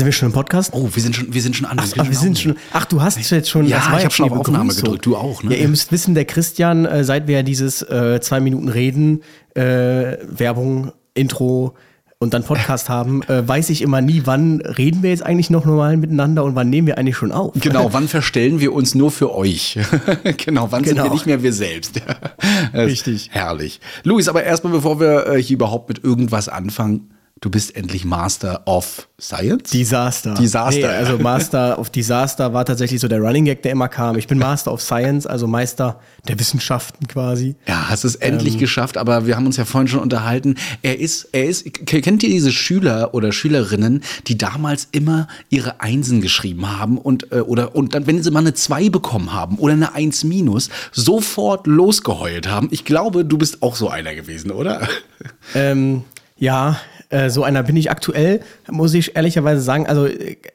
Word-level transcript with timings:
Sind 0.00 0.06
wir 0.06 0.12
schon 0.14 0.28
im 0.28 0.32
Podcast? 0.32 0.70
Oh, 0.72 0.88
wir 0.90 1.02
sind 1.02 1.14
schon, 1.14 1.30
wir 1.34 1.42
sind 1.42 1.54
schon 1.56 1.66
an. 1.66 1.78
Ach, 1.78 2.08
wir 2.08 2.16
sind 2.16 2.38
schon. 2.38 2.56
Ach, 2.72 2.86
du 2.86 3.02
hast 3.02 3.18
jetzt 3.30 3.50
schon. 3.50 3.66
Ja, 3.66 3.76
ich 3.98 4.04
habe 4.04 4.10
schon 4.10 4.30
auf 4.30 4.38
Aufnahme 4.38 4.68
Begrüßung. 4.68 4.84
gedrückt. 4.84 5.04
Du 5.04 5.14
auch, 5.14 5.42
ne? 5.42 5.54
Ja, 5.54 5.60
ihr 5.60 5.68
müsst 5.68 5.92
wissen, 5.92 6.14
der 6.14 6.24
Christian, 6.24 6.86
äh, 6.86 7.04
seit 7.04 7.26
wir 7.28 7.42
dieses 7.42 7.82
äh, 7.82 8.18
zwei 8.22 8.40
Minuten 8.40 8.70
reden, 8.70 9.20
äh, 9.54 10.16
Werbung, 10.26 10.92
Intro 11.12 11.74
und 12.18 12.32
dann 12.32 12.44
Podcast 12.44 12.88
haben, 12.88 13.22
äh, 13.24 13.46
weiß 13.46 13.68
ich 13.68 13.82
immer 13.82 14.00
nie, 14.00 14.22
wann 14.24 14.62
reden 14.62 15.02
wir 15.02 15.10
jetzt 15.10 15.22
eigentlich 15.22 15.50
noch 15.50 15.66
normal 15.66 15.98
miteinander 15.98 16.44
und 16.44 16.54
wann 16.54 16.70
nehmen 16.70 16.86
wir 16.86 16.96
eigentlich 16.96 17.18
schon 17.18 17.30
auf. 17.30 17.52
Genau, 17.60 17.88
wann 17.92 18.08
verstellen 18.08 18.58
wir 18.58 18.72
uns 18.72 18.94
nur 18.94 19.10
für 19.10 19.34
euch? 19.34 19.78
genau, 20.38 20.68
wann 20.72 20.82
sind 20.82 20.94
Genau. 20.94 21.04
wir 21.08 21.10
nicht 21.12 21.26
mehr 21.26 21.42
wir 21.42 21.52
selbst? 21.52 22.00
Richtig. 22.72 23.28
Herrlich. 23.32 23.80
Luis, 24.04 24.28
aber 24.28 24.44
erstmal, 24.44 24.72
bevor 24.72 24.98
wir 24.98 25.26
äh, 25.26 25.42
hier 25.42 25.56
überhaupt 25.56 25.90
mit 25.90 26.02
irgendwas 26.02 26.48
anfangen, 26.48 27.10
du 27.42 27.48
bist 27.50 27.74
endlich 27.74 28.04
Master 28.04 28.62
of 28.66 29.08
Science? 29.18 29.70
Disaster. 29.70 30.34
Disaster, 30.34 30.78
Nee, 30.88 30.94
also 30.94 31.18
Master 31.18 31.78
of 31.78 31.88
Disaster 31.88 32.52
war 32.52 32.64
tatsächlich 32.66 33.00
so 33.00 33.08
der 33.08 33.20
Running 33.20 33.46
Gag, 33.46 33.62
der 33.62 33.72
immer 33.72 33.88
kam. 33.88 34.18
Ich 34.18 34.26
bin 34.26 34.38
Master 34.38 34.72
of 34.72 34.82
Science, 34.82 35.26
also 35.26 35.46
Meister 35.46 36.00
der 36.28 36.38
Wissenschaften 36.38 37.06
quasi. 37.08 37.56
Ja, 37.66 37.88
hast 37.88 38.04
es 38.04 38.14
endlich 38.16 38.54
Ähm. 38.54 38.60
geschafft, 38.60 38.98
aber 38.98 39.26
wir 39.26 39.36
haben 39.36 39.46
uns 39.46 39.56
ja 39.56 39.64
vorhin 39.64 39.88
schon 39.88 40.00
unterhalten. 40.00 40.56
Er 40.82 40.98
ist, 40.98 41.28
er 41.32 41.46
ist, 41.46 41.64
kennt 41.86 42.22
ihr 42.22 42.28
diese 42.28 42.52
Schüler 42.52 43.14
oder 43.14 43.32
Schülerinnen, 43.32 44.02
die 44.26 44.36
damals 44.36 44.88
immer 44.92 45.26
ihre 45.48 45.80
Einsen 45.80 46.20
geschrieben 46.20 46.78
haben 46.78 46.98
und, 46.98 47.32
äh, 47.32 47.40
oder, 47.40 47.74
und 47.74 47.94
dann, 47.94 48.06
wenn 48.06 48.22
sie 48.22 48.30
mal 48.30 48.40
eine 48.40 48.52
2 48.54 48.90
bekommen 48.90 49.32
haben 49.32 49.56
oder 49.56 49.72
eine 49.72 49.94
1 49.94 50.24
minus, 50.24 50.68
sofort 50.92 51.66
losgeheult 51.66 52.48
haben? 52.48 52.68
Ich 52.70 52.84
glaube, 52.84 53.24
du 53.24 53.38
bist 53.38 53.62
auch 53.62 53.76
so 53.76 53.88
einer 53.88 54.14
gewesen, 54.14 54.50
oder? 54.50 54.86
Ähm, 55.54 56.02
ja, 56.38 56.78
äh, 57.10 57.28
so 57.28 57.42
einer 57.44 57.62
bin 57.62 57.76
ich 57.76 57.90
aktuell, 57.90 58.40
muss 58.68 58.94
ich 58.94 59.16
ehrlicherweise 59.16 59.60
sagen. 59.60 59.86
Also 59.86 60.08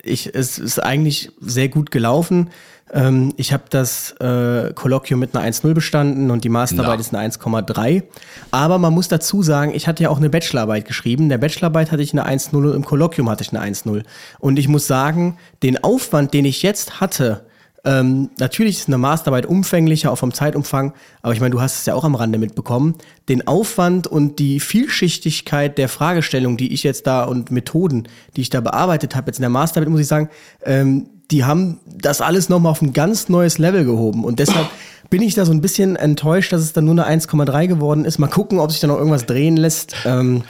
ich, 0.04 0.34
es 0.34 0.58
ist 0.58 0.80
eigentlich 0.80 1.32
sehr 1.40 1.70
gut 1.70 1.92
gelaufen. 1.92 2.50
Ähm, 2.94 3.34
ich 3.36 3.52
habe 3.52 3.64
das 3.70 4.12
äh, 4.20 4.72
Kolloquium 4.74 5.20
mit 5.20 5.36
einer 5.36 5.46
1.0 5.46 5.74
bestanden 5.74 6.32
und 6.32 6.44
die 6.44 6.50
Masterarbeit 6.50 7.00
Na. 7.12 7.24
ist 7.24 7.42
eine 7.42 7.62
1,3. 7.66 8.04
Aber 8.52 8.78
man 8.78 8.94
muss 8.94 9.08
dazu 9.08 9.44
sagen, 9.44 9.74
ich 9.76 9.88
hatte 9.88 10.04
ja 10.04 10.10
auch 10.10 10.18
eine 10.18 10.30
Bachelorarbeit 10.30 10.86
geschrieben. 10.86 11.24
In 11.24 11.30
der 11.30 11.40
Bachelorarbeit 11.40 11.92
hatte 11.92 12.02
ich 12.02 12.14
eine 12.14 12.26
1.0 12.26 12.56
und 12.56 12.74
im 12.74 12.86
Kolloquium 12.86 13.30
hatte 13.30 13.44
ich 13.44 13.54
eine 13.54 13.62
1.0. 13.74 14.04
Und 14.40 14.58
ich 14.58 14.68
muss 14.68 14.88
sagen, 14.88 15.38
den 15.62 15.84
Aufwand, 15.84 16.34
den 16.34 16.46
ich 16.46 16.62
jetzt 16.62 17.02
hatte, 17.02 17.46
ähm, 17.86 18.30
natürlich 18.40 18.80
ist 18.80 18.88
eine 18.88 18.98
Masterarbeit 18.98 19.46
umfänglicher, 19.46 20.12
auch 20.12 20.18
vom 20.18 20.34
Zeitumfang, 20.34 20.94
aber 21.22 21.34
ich 21.34 21.40
meine, 21.40 21.52
du 21.52 21.62
hast 21.62 21.80
es 21.80 21.86
ja 21.86 21.94
auch 21.94 22.04
am 22.04 22.16
Rande 22.16 22.40
mitbekommen. 22.40 22.96
Den 23.30 23.48
Aufwand 23.48 24.08
und 24.08 24.40
die 24.40 24.60
Vielschichtigkeit 24.60 25.78
der 25.78 25.88
Fragestellung, 25.88 26.58
die 26.58 26.74
ich 26.74 26.84
jetzt 26.84 27.06
da 27.06 27.24
und 27.24 27.52
Methoden, 27.52 28.08
die 28.36 28.42
ich 28.42 28.50
da 28.50 28.62
bearbeitet 28.62 29.16
habe, 29.16 29.28
jetzt 29.28 29.38
in 29.38 29.44
der 29.44 29.50
Masterarbeit, 29.50 29.90
muss 29.90 30.02
ich 30.02 30.08
sagen, 30.08 30.30
ähm, 30.64 31.10
die 31.32 31.44
haben 31.44 31.80
das 31.86 32.22
alles 32.22 32.50
nochmal 32.50 32.72
auf 32.72 32.82
ein 32.82 32.94
ganz 32.94 33.30
neues 33.30 33.58
Level 33.58 33.86
gehoben. 33.86 34.26
Und 34.26 34.40
deshalb 34.40 34.68
bin 35.10 35.22
ich 35.22 35.36
da 35.36 35.46
so 35.46 35.52
ein 35.52 35.62
bisschen 35.62 35.96
enttäuscht, 35.96 36.52
dass 36.54 36.62
es 36.62 36.74
dann 36.74 36.86
nur 36.86 37.06
eine 37.06 37.22
1,3 37.22 37.68
geworden 37.68 38.06
ist. 38.06 38.18
Mal 38.18 38.28
gucken, 38.28 38.60
ob 38.60 38.72
sich 38.72 38.80
da 38.80 38.88
noch 38.88 38.98
irgendwas 38.98 39.26
drehen 39.26 39.58
lässt. 39.58 39.96
Ähm, 40.06 40.44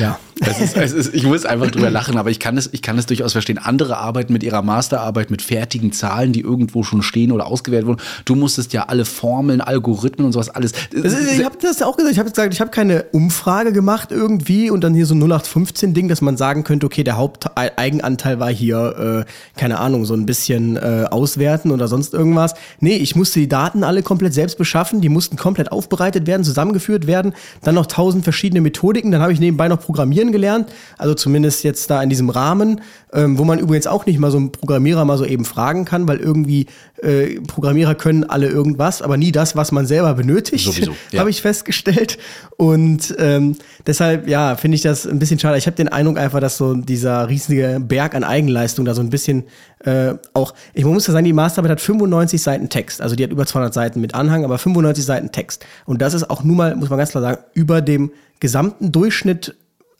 ja. 0.00 0.18
Ist, 0.40 0.76
ist, 0.76 1.14
ich 1.14 1.24
muss 1.24 1.46
einfach 1.46 1.70
drüber 1.70 1.90
lachen, 1.90 2.16
aber 2.18 2.30
ich 2.30 2.40
kann 2.40 2.56
es, 2.56 2.68
ich 2.72 2.82
kann 2.82 2.98
es 2.98 3.06
durchaus 3.06 3.32
verstehen. 3.32 3.58
Andere 3.58 3.98
arbeiten 3.98 4.32
mit 4.32 4.42
ihrer 4.42 4.62
Masterarbeit 4.62 5.30
mit 5.30 5.42
fertigen 5.42 5.92
Zahlen, 5.92 6.32
die 6.32 6.40
irgendwo 6.40 6.82
schon 6.82 7.02
stehen 7.02 7.30
oder 7.32 7.46
ausgewählt 7.46 7.86
wurden. 7.86 8.00
Du 8.24 8.34
musstest 8.34 8.72
ja 8.72 8.84
alle 8.84 9.04
Formeln, 9.04 9.60
Algorithmen 9.60 10.26
und 10.26 10.32
sowas 10.32 10.50
alles. 10.50 10.72
Ist, 10.90 11.38
ich 11.38 11.44
habe 11.44 11.56
das 11.60 11.82
auch 11.82 11.96
gesagt. 11.96 12.12
Ich 12.12 12.18
habe 12.18 12.30
gesagt, 12.30 12.52
ich 12.52 12.60
habe 12.60 12.70
keine 12.70 13.04
Umfrage 13.12 13.72
gemacht 13.72 14.10
irgendwie 14.10 14.70
und 14.70 14.82
dann 14.82 14.94
hier 14.94 15.06
so 15.06 15.14
ein 15.14 15.22
0815-Ding, 15.22 16.08
dass 16.08 16.20
man 16.20 16.36
sagen 16.36 16.64
könnte, 16.64 16.86
okay, 16.86 17.04
der 17.04 17.16
Haupteigenanteil 17.16 18.40
war 18.40 18.50
hier, 18.50 19.24
äh, 19.26 19.58
keine 19.58 19.78
Ahnung, 19.78 20.04
so 20.04 20.14
ein 20.14 20.26
bisschen 20.26 20.76
äh, 20.76 21.06
auswerten 21.10 21.70
oder 21.70 21.88
sonst 21.88 22.12
irgendwas. 22.12 22.54
Nee, 22.80 22.96
ich 22.96 23.14
musste 23.14 23.40
die 23.40 23.48
Daten 23.48 23.84
alle 23.84 24.02
komplett 24.02 24.34
selbst 24.34 24.58
beschaffen. 24.58 25.00
Die 25.00 25.08
mussten 25.08 25.36
komplett 25.36 25.70
aufbereitet 25.70 26.26
werden, 26.26 26.42
zusammengeführt 26.42 27.06
werden. 27.06 27.34
Dann 27.62 27.76
noch 27.76 27.86
tausend 27.86 28.24
verschiedene 28.24 28.60
Methodiken. 28.60 29.12
Dann 29.12 29.22
habe 29.22 29.32
ich 29.32 29.40
nebenbei 29.40 29.68
noch 29.68 29.73
Programmieren 29.76 30.32
gelernt. 30.32 30.70
Also 30.98 31.14
zumindest 31.14 31.64
jetzt 31.64 31.90
da 31.90 32.02
in 32.02 32.08
diesem 32.08 32.30
Rahmen, 32.30 32.80
ähm, 33.12 33.38
wo 33.38 33.44
man 33.44 33.58
übrigens 33.58 33.86
auch 33.86 34.06
nicht 34.06 34.18
mal 34.18 34.30
so 34.30 34.38
einen 34.38 34.52
Programmierer 34.52 35.04
mal 35.04 35.18
so 35.18 35.24
eben 35.24 35.44
fragen 35.44 35.84
kann, 35.84 36.08
weil 36.08 36.18
irgendwie 36.18 36.66
äh, 37.02 37.40
Programmierer 37.40 37.94
können 37.94 38.24
alle 38.24 38.48
irgendwas, 38.48 39.02
aber 39.02 39.16
nie 39.16 39.32
das, 39.32 39.56
was 39.56 39.72
man 39.72 39.86
selber 39.86 40.14
benötigt 40.14 40.64
Sowieso, 40.64 40.92
ja. 41.12 41.20
habe 41.20 41.30
ich 41.30 41.42
festgestellt. 41.42 42.18
Und 42.56 43.14
ähm, 43.18 43.56
deshalb, 43.86 44.28
ja, 44.28 44.56
finde 44.56 44.76
ich 44.76 44.82
das 44.82 45.06
ein 45.06 45.18
bisschen 45.18 45.38
schade. 45.38 45.58
Ich 45.58 45.66
habe 45.66 45.76
den 45.76 45.88
Eindruck 45.88 46.18
einfach, 46.18 46.40
dass 46.40 46.56
so 46.56 46.74
dieser 46.74 47.28
riesige 47.28 47.80
Berg 47.80 48.14
an 48.14 48.24
Eigenleistung 48.24 48.84
da 48.84 48.94
so 48.94 49.00
ein 49.00 49.10
bisschen 49.10 49.44
äh, 49.84 50.14
auch, 50.32 50.54
ich 50.72 50.84
muss 50.84 51.06
ja 51.06 51.12
sagen, 51.12 51.24
die 51.24 51.32
Masterarbeit 51.32 51.72
hat 51.72 51.80
95 51.80 52.42
Seiten 52.42 52.68
Text. 52.68 53.00
Also 53.00 53.16
die 53.16 53.24
hat 53.24 53.30
über 53.30 53.46
200 53.46 53.74
Seiten 53.74 54.00
mit 54.00 54.14
Anhang, 54.14 54.44
aber 54.44 54.58
95 54.58 55.04
Seiten 55.04 55.32
Text. 55.32 55.64
Und 55.84 56.00
das 56.00 56.14
ist 56.14 56.30
auch 56.30 56.42
nun 56.42 56.56
mal, 56.56 56.74
muss 56.74 56.88
man 56.88 56.98
ganz 56.98 57.10
klar 57.10 57.22
sagen, 57.22 57.42
über 57.52 57.80
dem 57.80 58.10
gesamten 58.40 58.92
Durchschnitt 58.92 59.56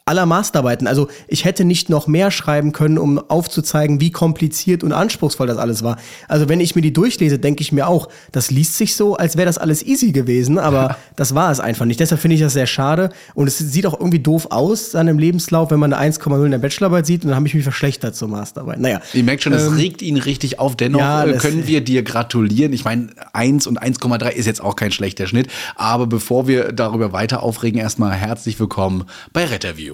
aller 0.07 0.27
Masterarbeiten. 0.27 0.87
Also 0.87 1.09
ich 1.29 1.47
hätte 1.47 1.65
nicht 1.65 1.89
noch 1.89 2.07
mehr 2.07 2.31
schreiben 2.31 2.73
können, 2.73 2.99
um 2.99 3.19
aufzuzeigen, 3.19 4.01
wie 4.03 4.11
kompliziert 4.11 4.85
und 4.85 4.93
anspruchsvoll 4.93 5.47
das 5.47 5.57
alles 5.57 5.83
war. 5.83 5.97
Also 6.29 6.49
wenn 6.51 6.61
ich 6.61 6.75
mir 6.75 6.83
die 6.83 6.93
durchlese, 6.93 7.39
denke 7.39 7.63
ich 7.63 7.73
mir 7.73 7.89
auch, 7.89 8.09
das 8.31 8.51
liest 8.51 8.77
sich 8.77 8.97
so, 8.97 9.17
als 9.17 9.39
wäre 9.39 9.47
das 9.47 9.57
alles 9.57 9.83
easy 9.83 10.13
gewesen, 10.13 10.59
aber 10.59 10.99
das 11.17 11.35
war 11.35 11.51
es 11.51 11.59
einfach 11.59 11.87
nicht. 11.87 12.01
Deshalb 12.01 12.21
finde 12.21 12.35
ich 12.35 12.43
das 12.43 12.53
sehr 12.53 12.67
schade 12.67 13.09
und 13.35 13.47
es 13.47 13.57
sieht 13.57 13.87
auch 13.87 13.99
irgendwie 13.99 14.19
doof 14.19 14.49
aus 14.51 14.91
dann 14.91 15.09
im 15.09 15.19
Lebenslauf, 15.19 15.71
wenn 15.71 15.81
man 15.81 15.95
eine 15.95 16.13
1,0 16.13 16.45
in 16.45 16.51
der 16.51 16.59
Bachelorarbeit 16.59 17.07
sieht 17.07 17.23
und 17.23 17.29
dann 17.29 17.37
habe 17.37 17.47
ich 17.47 17.55
mich 17.55 17.63
verschlechtert 17.65 18.15
zur 18.15 18.29
Masterarbeit. 18.29 18.81
Naja, 18.81 19.01
Ihr 19.15 19.25
merkt 19.25 19.43
schon, 19.43 19.53
das 19.53 19.75
regt 19.75 20.03
ihn 20.03 20.19
richtig 20.19 20.59
auf. 20.59 20.77
Dennoch 20.77 21.01
Ähm, 21.01 21.07
ja, 21.07 21.25
äh, 21.25 21.39
können 21.39 21.67
wir 21.67 21.81
dir 21.81 22.03
gratulieren. 22.03 22.75
Ich 22.75 22.85
meine, 22.85 23.09
1 23.33 23.67
und 23.67 23.83
1,3 23.83 24.33
ist 24.33 24.45
jetzt 24.45 24.61
auch 24.61 24.77
kein 24.77 24.93
schlechter 24.93 25.27
Schnitt. 25.27 25.49
Aber 25.77 26.07
bevor 26.07 26.47
wir 26.47 26.73
darüber 26.73 27.13
weiter 27.13 27.43
aufregen, 27.43 27.81
erstmal 27.81 28.13
herzlich 28.13 28.61
willkommen 28.61 29.05
bei 29.33 29.47
Retterview. 29.47 29.94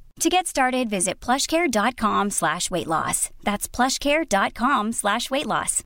To 0.21 0.29
get 0.29 0.45
started, 0.45 0.87
visit 0.87 1.19
plushcare.com 1.19 2.29
slash 2.29 2.69
weight 2.69 2.85
loss. 2.85 3.31
That's 3.43 3.67
plushcare.com 3.67 4.91
slash 4.91 5.31
weight 5.31 5.47
loss. 5.47 5.83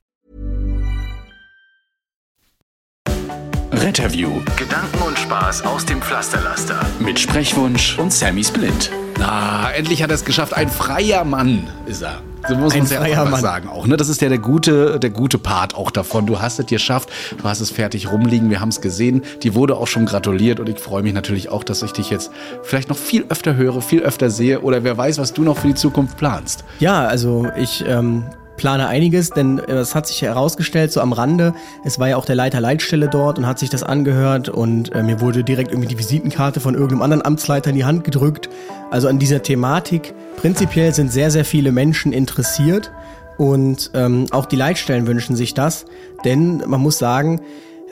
Retterview 3.72 4.42
Gedanken 4.58 5.02
und 5.06 5.18
Spaß 5.18 5.62
aus 5.62 5.86
dem 5.86 6.02
Pflasterlaster. 6.02 6.84
mit 6.98 7.18
Sprechwunsch 7.18 7.98
und 7.98 8.12
Sammy 8.12 8.44
Splint. 8.44 8.90
Na, 9.18 9.70
endlich 9.72 10.02
hat 10.02 10.10
er 10.10 10.16
es 10.16 10.24
geschafft. 10.26 10.52
Ein 10.52 10.68
freier 10.68 11.24
Mann 11.24 11.66
ist 11.86 12.02
er. 12.02 12.20
So 12.48 12.54
muss 12.54 12.74
man 12.74 12.84
es 12.84 12.90
ja 12.90 12.98
auch 12.98 13.04
freier 13.04 13.22
einfach 13.22 13.38
sagen. 13.40 13.68
Auch, 13.68 13.86
ne? 13.86 13.96
Das 13.96 14.08
ist 14.08 14.20
ja 14.20 14.28
der 14.28 14.38
gute, 14.38 14.98
der 15.00 15.10
gute 15.10 15.38
Part 15.38 15.74
auch 15.74 15.90
davon. 15.90 16.26
Du 16.26 16.40
hast 16.40 16.58
es 16.58 16.66
geschafft, 16.66 17.10
du 17.38 17.44
hast 17.44 17.60
es 17.60 17.70
fertig 17.70 18.10
rumliegen, 18.12 18.50
wir 18.50 18.60
haben 18.60 18.68
es 18.68 18.80
gesehen. 18.80 19.22
Die 19.42 19.54
wurde 19.54 19.76
auch 19.76 19.86
schon 19.86 20.06
gratuliert 20.06 20.60
und 20.60 20.68
ich 20.68 20.78
freue 20.78 21.02
mich 21.02 21.12
natürlich 21.12 21.48
auch, 21.50 21.64
dass 21.64 21.82
ich 21.82 21.92
dich 21.92 22.10
jetzt 22.10 22.30
vielleicht 22.62 22.88
noch 22.88 22.96
viel 22.96 23.24
öfter 23.28 23.56
höre, 23.56 23.80
viel 23.80 24.02
öfter 24.02 24.30
sehe 24.30 24.60
oder 24.60 24.84
wer 24.84 24.96
weiß, 24.96 25.18
was 25.18 25.32
du 25.32 25.42
noch 25.42 25.58
für 25.58 25.68
die 25.68 25.74
Zukunft 25.74 26.16
planst. 26.16 26.64
Ja, 26.78 27.06
also 27.06 27.48
ich 27.56 27.84
ähm, 27.86 28.24
plane 28.56 28.88
einiges, 28.88 29.30
denn 29.30 29.58
äh, 29.58 29.72
es 29.72 29.94
hat 29.94 30.06
sich 30.06 30.22
herausgestellt, 30.22 30.92
so 30.92 31.00
am 31.00 31.12
Rande, 31.12 31.54
es 31.84 31.98
war 31.98 32.08
ja 32.08 32.16
auch 32.16 32.24
der 32.24 32.34
Leiter 32.34 32.60
Leitstelle 32.60 33.08
dort 33.08 33.38
und 33.38 33.46
hat 33.46 33.58
sich 33.58 33.70
das 33.70 33.82
angehört 33.82 34.48
und 34.48 34.94
äh, 34.94 35.02
mir 35.02 35.20
wurde 35.20 35.44
direkt 35.44 35.70
irgendwie 35.70 35.88
die 35.88 35.98
Visitenkarte 35.98 36.60
von 36.60 36.74
irgendeinem 36.74 37.02
anderen 37.02 37.24
Amtsleiter 37.24 37.70
in 37.70 37.76
die 37.76 37.84
Hand 37.84 38.04
gedrückt. 38.04 38.48
Also 38.90 39.08
an 39.08 39.18
dieser 39.18 39.42
Thematik 39.42 40.14
prinzipiell 40.36 40.94
sind 40.94 41.12
sehr, 41.12 41.30
sehr 41.30 41.44
viele 41.44 41.72
Menschen 41.72 42.12
interessiert 42.12 42.92
und 43.38 43.90
ähm, 43.94 44.26
auch 44.30 44.46
die 44.46 44.56
Leitstellen 44.56 45.06
wünschen 45.06 45.36
sich 45.36 45.54
das, 45.54 45.84
denn 46.24 46.62
man 46.66 46.80
muss 46.80 46.98
sagen, 46.98 47.40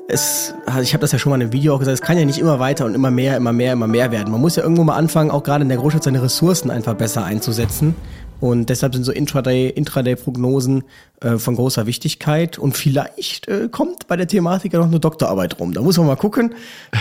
es, 0.08 0.54
also 0.66 0.80
ich 0.80 0.92
habe 0.92 1.00
das 1.00 1.12
ja 1.12 1.18
schon 1.18 1.30
mal 1.30 1.36
in 1.36 1.42
einem 1.42 1.52
Video 1.52 1.74
auch 1.74 1.78
gesagt, 1.78 1.94
es 1.94 2.02
kann 2.02 2.18
ja 2.18 2.24
nicht 2.24 2.38
immer 2.38 2.58
weiter 2.58 2.84
und 2.84 2.94
immer 2.94 3.10
mehr, 3.10 3.36
immer 3.36 3.52
mehr, 3.52 3.72
immer 3.72 3.86
mehr 3.86 4.10
werden. 4.12 4.30
Man 4.30 4.40
muss 4.40 4.56
ja 4.56 4.62
irgendwo 4.62 4.84
mal 4.84 4.96
anfangen, 4.96 5.30
auch 5.30 5.42
gerade 5.42 5.62
in 5.62 5.68
der 5.68 5.78
Großstadt 5.78 6.04
seine 6.04 6.22
Ressourcen 6.22 6.70
einfach 6.70 6.94
besser 6.94 7.24
einzusetzen. 7.24 7.94
Und 8.44 8.68
deshalb 8.68 8.92
sind 8.94 9.04
so 9.04 9.10
Intraday, 9.10 9.70
Intraday-Prognosen 9.70 10.84
äh, 11.22 11.38
von 11.38 11.56
großer 11.56 11.86
Wichtigkeit. 11.86 12.58
Und 12.58 12.76
vielleicht 12.76 13.48
äh, 13.48 13.70
kommt 13.70 14.06
bei 14.06 14.18
der 14.18 14.28
Thematik 14.28 14.74
ja 14.74 14.80
noch 14.80 14.88
eine 14.88 15.00
Doktorarbeit 15.00 15.58
rum. 15.58 15.72
Da 15.72 15.80
muss 15.80 15.96
man 15.96 16.08
mal 16.08 16.16
gucken. 16.16 16.54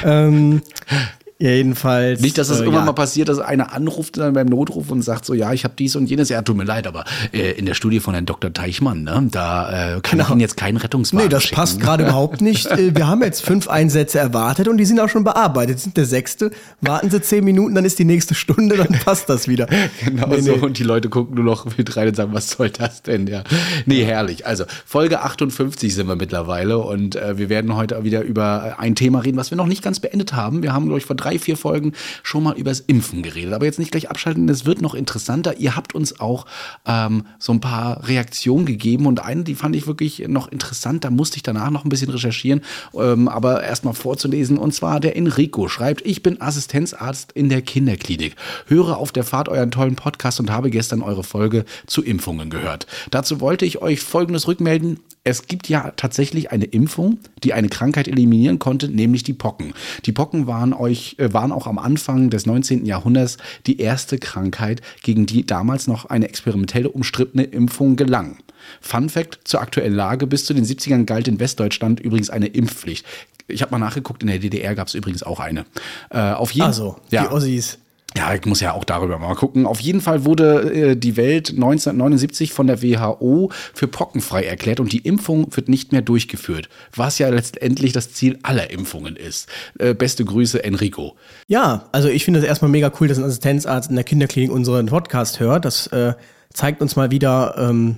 ähm, 0.05 0.61
Jedenfalls. 1.39 2.21
Nicht, 2.21 2.37
dass 2.37 2.49
es 2.49 2.57
äh, 2.59 2.63
irgendwann 2.63 2.83
ja. 2.83 2.85
mal 2.87 2.93
passiert, 2.93 3.27
dass 3.29 3.39
einer 3.39 3.73
anruft 3.73 4.17
dann 4.17 4.33
beim 4.33 4.47
Notruf 4.47 4.89
und 4.91 5.01
sagt 5.01 5.25
so, 5.25 5.33
ja, 5.33 5.51
ich 5.53 5.63
habe 5.63 5.73
dies 5.77 5.95
und 5.95 6.09
jenes. 6.09 6.29
Ja, 6.29 6.41
tut 6.41 6.55
mir 6.55 6.63
leid, 6.63 6.87
aber 6.87 7.03
äh, 7.33 7.51
in 7.51 7.65
der 7.65 7.73
Studie 7.73 7.99
von 7.99 8.13
Herrn 8.13 8.25
Dr. 8.25 8.53
Teichmann, 8.53 9.03
ne, 9.03 9.27
da 9.31 9.95
äh, 9.97 10.01
kann 10.01 10.19
ich 10.19 10.29
Ihnen 10.29 10.39
jetzt 10.39 10.57
keinen 10.57 10.77
Rettungswagen 10.77 11.25
Nee, 11.25 11.29
das 11.29 11.43
schicken. 11.43 11.55
passt 11.55 11.79
gerade 11.79 12.03
überhaupt 12.03 12.41
nicht. 12.41 12.67
Äh, 12.73 12.95
Wir 12.95 13.07
haben 13.07 13.21
jetzt 13.21 13.43
fünf 13.43 13.67
Einsätze 13.67 14.19
erwartet 14.19 14.67
und 14.67 14.77
die 14.77 14.85
sind 14.85 14.99
auch 14.99 15.09
schon 15.09 15.23
bearbeitet. 15.23 15.79
Sind 15.79 15.97
der 15.97 16.05
sechste. 16.05 16.51
Warten 16.81 17.09
Sie 17.11 17.21
zehn 17.21 17.43
Minuten, 17.43 17.75
dann 17.75 17.85
ist 17.85 17.99
die 17.99 18.05
nächste 18.05 18.33
Stunde, 18.35 18.77
dann 18.77 18.87
passt 19.03 19.29
das 19.29 19.47
wieder. 19.47 19.67
Genau 20.05 20.27
Nee, 20.27 20.41
so. 20.41 20.55
nee. 20.55 20.59
Und 20.59 20.79
die 20.79 20.83
Leute 20.83 21.09
gucken 21.09 21.35
nur 21.35 21.43
noch 21.43 21.65
mit 21.77 21.95
rein 21.97 22.07
und 22.07 22.15
sagen, 22.15 22.33
was 22.33 22.51
soll 22.51 22.69
das 22.69 23.01
denn? 23.03 23.27
Ja. 23.27 23.43
Nee, 23.85 24.03
herrlich. 24.05 24.45
Also 24.47 24.63
Folge 24.85 25.21
58 25.21 25.93
sind 25.93 26.07
wir 26.07 26.15
mittlerweile 26.15 26.77
und 26.79 27.15
äh, 27.15 27.37
wir 27.37 27.49
werden 27.49 27.75
heute 27.75 28.03
wieder 28.03 28.21
über 28.21 28.75
ein 28.79 28.95
Thema 28.95 29.19
reden, 29.19 29.37
was 29.37 29.51
wir 29.51 29.57
noch 29.57 29.67
nicht 29.67 29.83
ganz 29.83 29.99
beendet 29.99 30.33
haben. 30.33 30.63
Wir 30.63 30.73
haben, 30.73 30.85
glaube 30.85 30.99
ich, 30.99 31.05
vor 31.05 31.15
drei, 31.15 31.32
vier 31.39 31.57
Folgen 31.57 31.93
schon 32.23 32.43
mal 32.43 32.57
übers 32.57 32.79
Impfen 32.79 33.23
geredet. 33.23 33.53
Aber 33.53 33.65
jetzt 33.65 33.79
nicht 33.79 33.91
gleich 33.91 34.09
abschalten, 34.09 34.47
es 34.49 34.65
wird 34.65 34.81
noch 34.81 34.93
interessanter. 34.93 35.57
Ihr 35.57 35.75
habt 35.75 35.95
uns 35.95 36.19
auch 36.19 36.45
ähm, 36.85 37.25
so 37.39 37.53
ein 37.53 37.61
paar 37.61 38.07
Reaktionen 38.07 38.65
gegeben 38.65 39.05
und 39.05 39.23
eine, 39.23 39.43
die 39.43 39.55
fand 39.55 39.75
ich 39.75 39.87
wirklich 39.87 40.27
noch 40.27 40.47
interessant. 40.47 41.03
Da 41.03 41.09
musste 41.09 41.37
ich 41.37 41.43
danach 41.43 41.69
noch 41.69 41.85
ein 41.85 41.89
bisschen 41.89 42.09
recherchieren, 42.09 42.61
ähm, 42.95 43.27
aber 43.27 43.63
erstmal 43.63 43.93
vorzulesen. 43.93 44.57
Und 44.57 44.73
zwar 44.73 44.99
der 44.99 45.15
Enrico 45.15 45.67
schreibt, 45.67 46.05
ich 46.05 46.23
bin 46.23 46.41
Assistenzarzt 46.41 47.31
in 47.33 47.49
der 47.49 47.61
Kinderklinik. 47.61 48.35
Höre 48.67 48.97
auf 48.97 49.11
der 49.11 49.23
Fahrt 49.23 49.49
euren 49.49 49.71
tollen 49.71 49.95
Podcast 49.95 50.39
und 50.39 50.51
habe 50.51 50.69
gestern 50.69 51.01
eure 51.01 51.23
Folge 51.23 51.65
zu 51.87 52.03
Impfungen 52.03 52.49
gehört. 52.49 52.87
Dazu 53.11 53.41
wollte 53.41 53.65
ich 53.65 53.81
euch 53.81 53.99
Folgendes 54.01 54.47
rückmelden. 54.47 54.99
Es 55.25 55.47
gibt 55.47 55.69
ja 55.69 55.93
tatsächlich 55.95 56.51
eine 56.51 56.65
Impfung, 56.65 57.19
die 57.43 57.53
eine 57.53 57.69
Krankheit 57.69 58.09
eliminieren 58.09 58.59
konnte, 58.59 58.89
nämlich 58.89 59.23
die 59.23 59.33
Pocken. 59.33 59.73
Die 60.05 60.11
Pocken 60.11 60.47
waren, 60.47 60.73
euch, 60.73 61.12
äh, 61.19 61.33
waren 61.33 61.51
auch 61.51 61.67
am 61.67 61.79
Anfang 61.79 62.29
des 62.29 62.45
19. 62.45 62.85
Jahrhunderts 62.85 63.37
die 63.65 63.79
erste 63.79 64.17
Krankheit, 64.17 64.81
gegen 65.01 65.25
die 65.25 65.45
damals 65.45 65.87
noch 65.87 66.05
eine 66.05 66.27
experimentelle 66.27 66.89
umstrittene 66.89 67.43
Impfung 67.43 67.95
gelang. 67.95 68.37
Fun 68.81 69.09
Fact 69.09 69.39
zur 69.43 69.61
aktuellen 69.61 69.93
Lage: 69.93 70.27
Bis 70.27 70.45
zu 70.45 70.53
den 70.53 70.65
70ern 70.65 71.05
galt 71.05 71.27
in 71.27 71.39
Westdeutschland 71.39 71.99
übrigens 71.99 72.29
eine 72.29 72.47
Impfpflicht. 72.47 73.05
Ich 73.47 73.61
habe 73.61 73.71
mal 73.71 73.79
nachgeguckt, 73.79 74.21
in 74.23 74.27
der 74.27 74.39
DDR 74.39 74.73
gab 74.73 74.87
es 74.87 74.93
übrigens 74.93 75.23
auch 75.23 75.39
eine. 75.39 75.65
Äh, 76.09 76.19
auf 76.19 76.51
jeden 76.51 76.67
Also, 76.67 76.97
ja. 77.09 77.23
die 77.23 77.33
Ossis. 77.33 77.77
Ja, 78.15 78.33
ich 78.33 78.45
muss 78.45 78.59
ja 78.59 78.73
auch 78.73 78.83
darüber 78.83 79.17
mal 79.17 79.33
gucken. 79.33 79.65
Auf 79.65 79.79
jeden 79.79 80.01
Fall 80.01 80.23
wurde 80.23 80.91
äh, 80.91 80.95
die 80.95 81.17
Welt 81.17 81.49
1979 81.49 82.53
von 82.53 82.67
der 82.67 82.83
WHO 82.83 83.51
für 83.73 83.87
pockenfrei 83.87 84.43
erklärt 84.43 84.79
und 84.79 84.93
die 84.93 84.99
Impfung 84.99 85.47
wird 85.55 85.67
nicht 85.67 85.91
mehr 85.91 86.03
durchgeführt, 86.03 86.69
was 86.95 87.17
ja 87.17 87.29
letztendlich 87.29 87.91
das 87.91 88.13
Ziel 88.13 88.37
aller 88.43 88.69
Impfungen 88.69 89.15
ist. 89.15 89.49
Äh, 89.79 89.95
beste 89.95 90.25
Grüße, 90.25 90.63
Enrico. 90.63 91.15
Ja, 91.47 91.89
also 91.91 92.07
ich 92.07 92.23
finde 92.23 92.39
es 92.39 92.45
erstmal 92.45 92.69
mega 92.69 92.91
cool, 92.99 93.07
dass 93.07 93.17
ein 93.17 93.23
Assistenzarzt 93.23 93.89
in 93.89 93.95
der 93.95 94.05
Kinderklinik 94.05 94.51
unseren 94.51 94.85
Podcast 94.85 95.39
hört. 95.39 95.65
Das 95.65 95.87
äh, 95.87 96.13
zeigt 96.53 96.81
uns 96.81 96.95
mal 96.95 97.09
wieder, 97.09 97.55
ähm, 97.57 97.97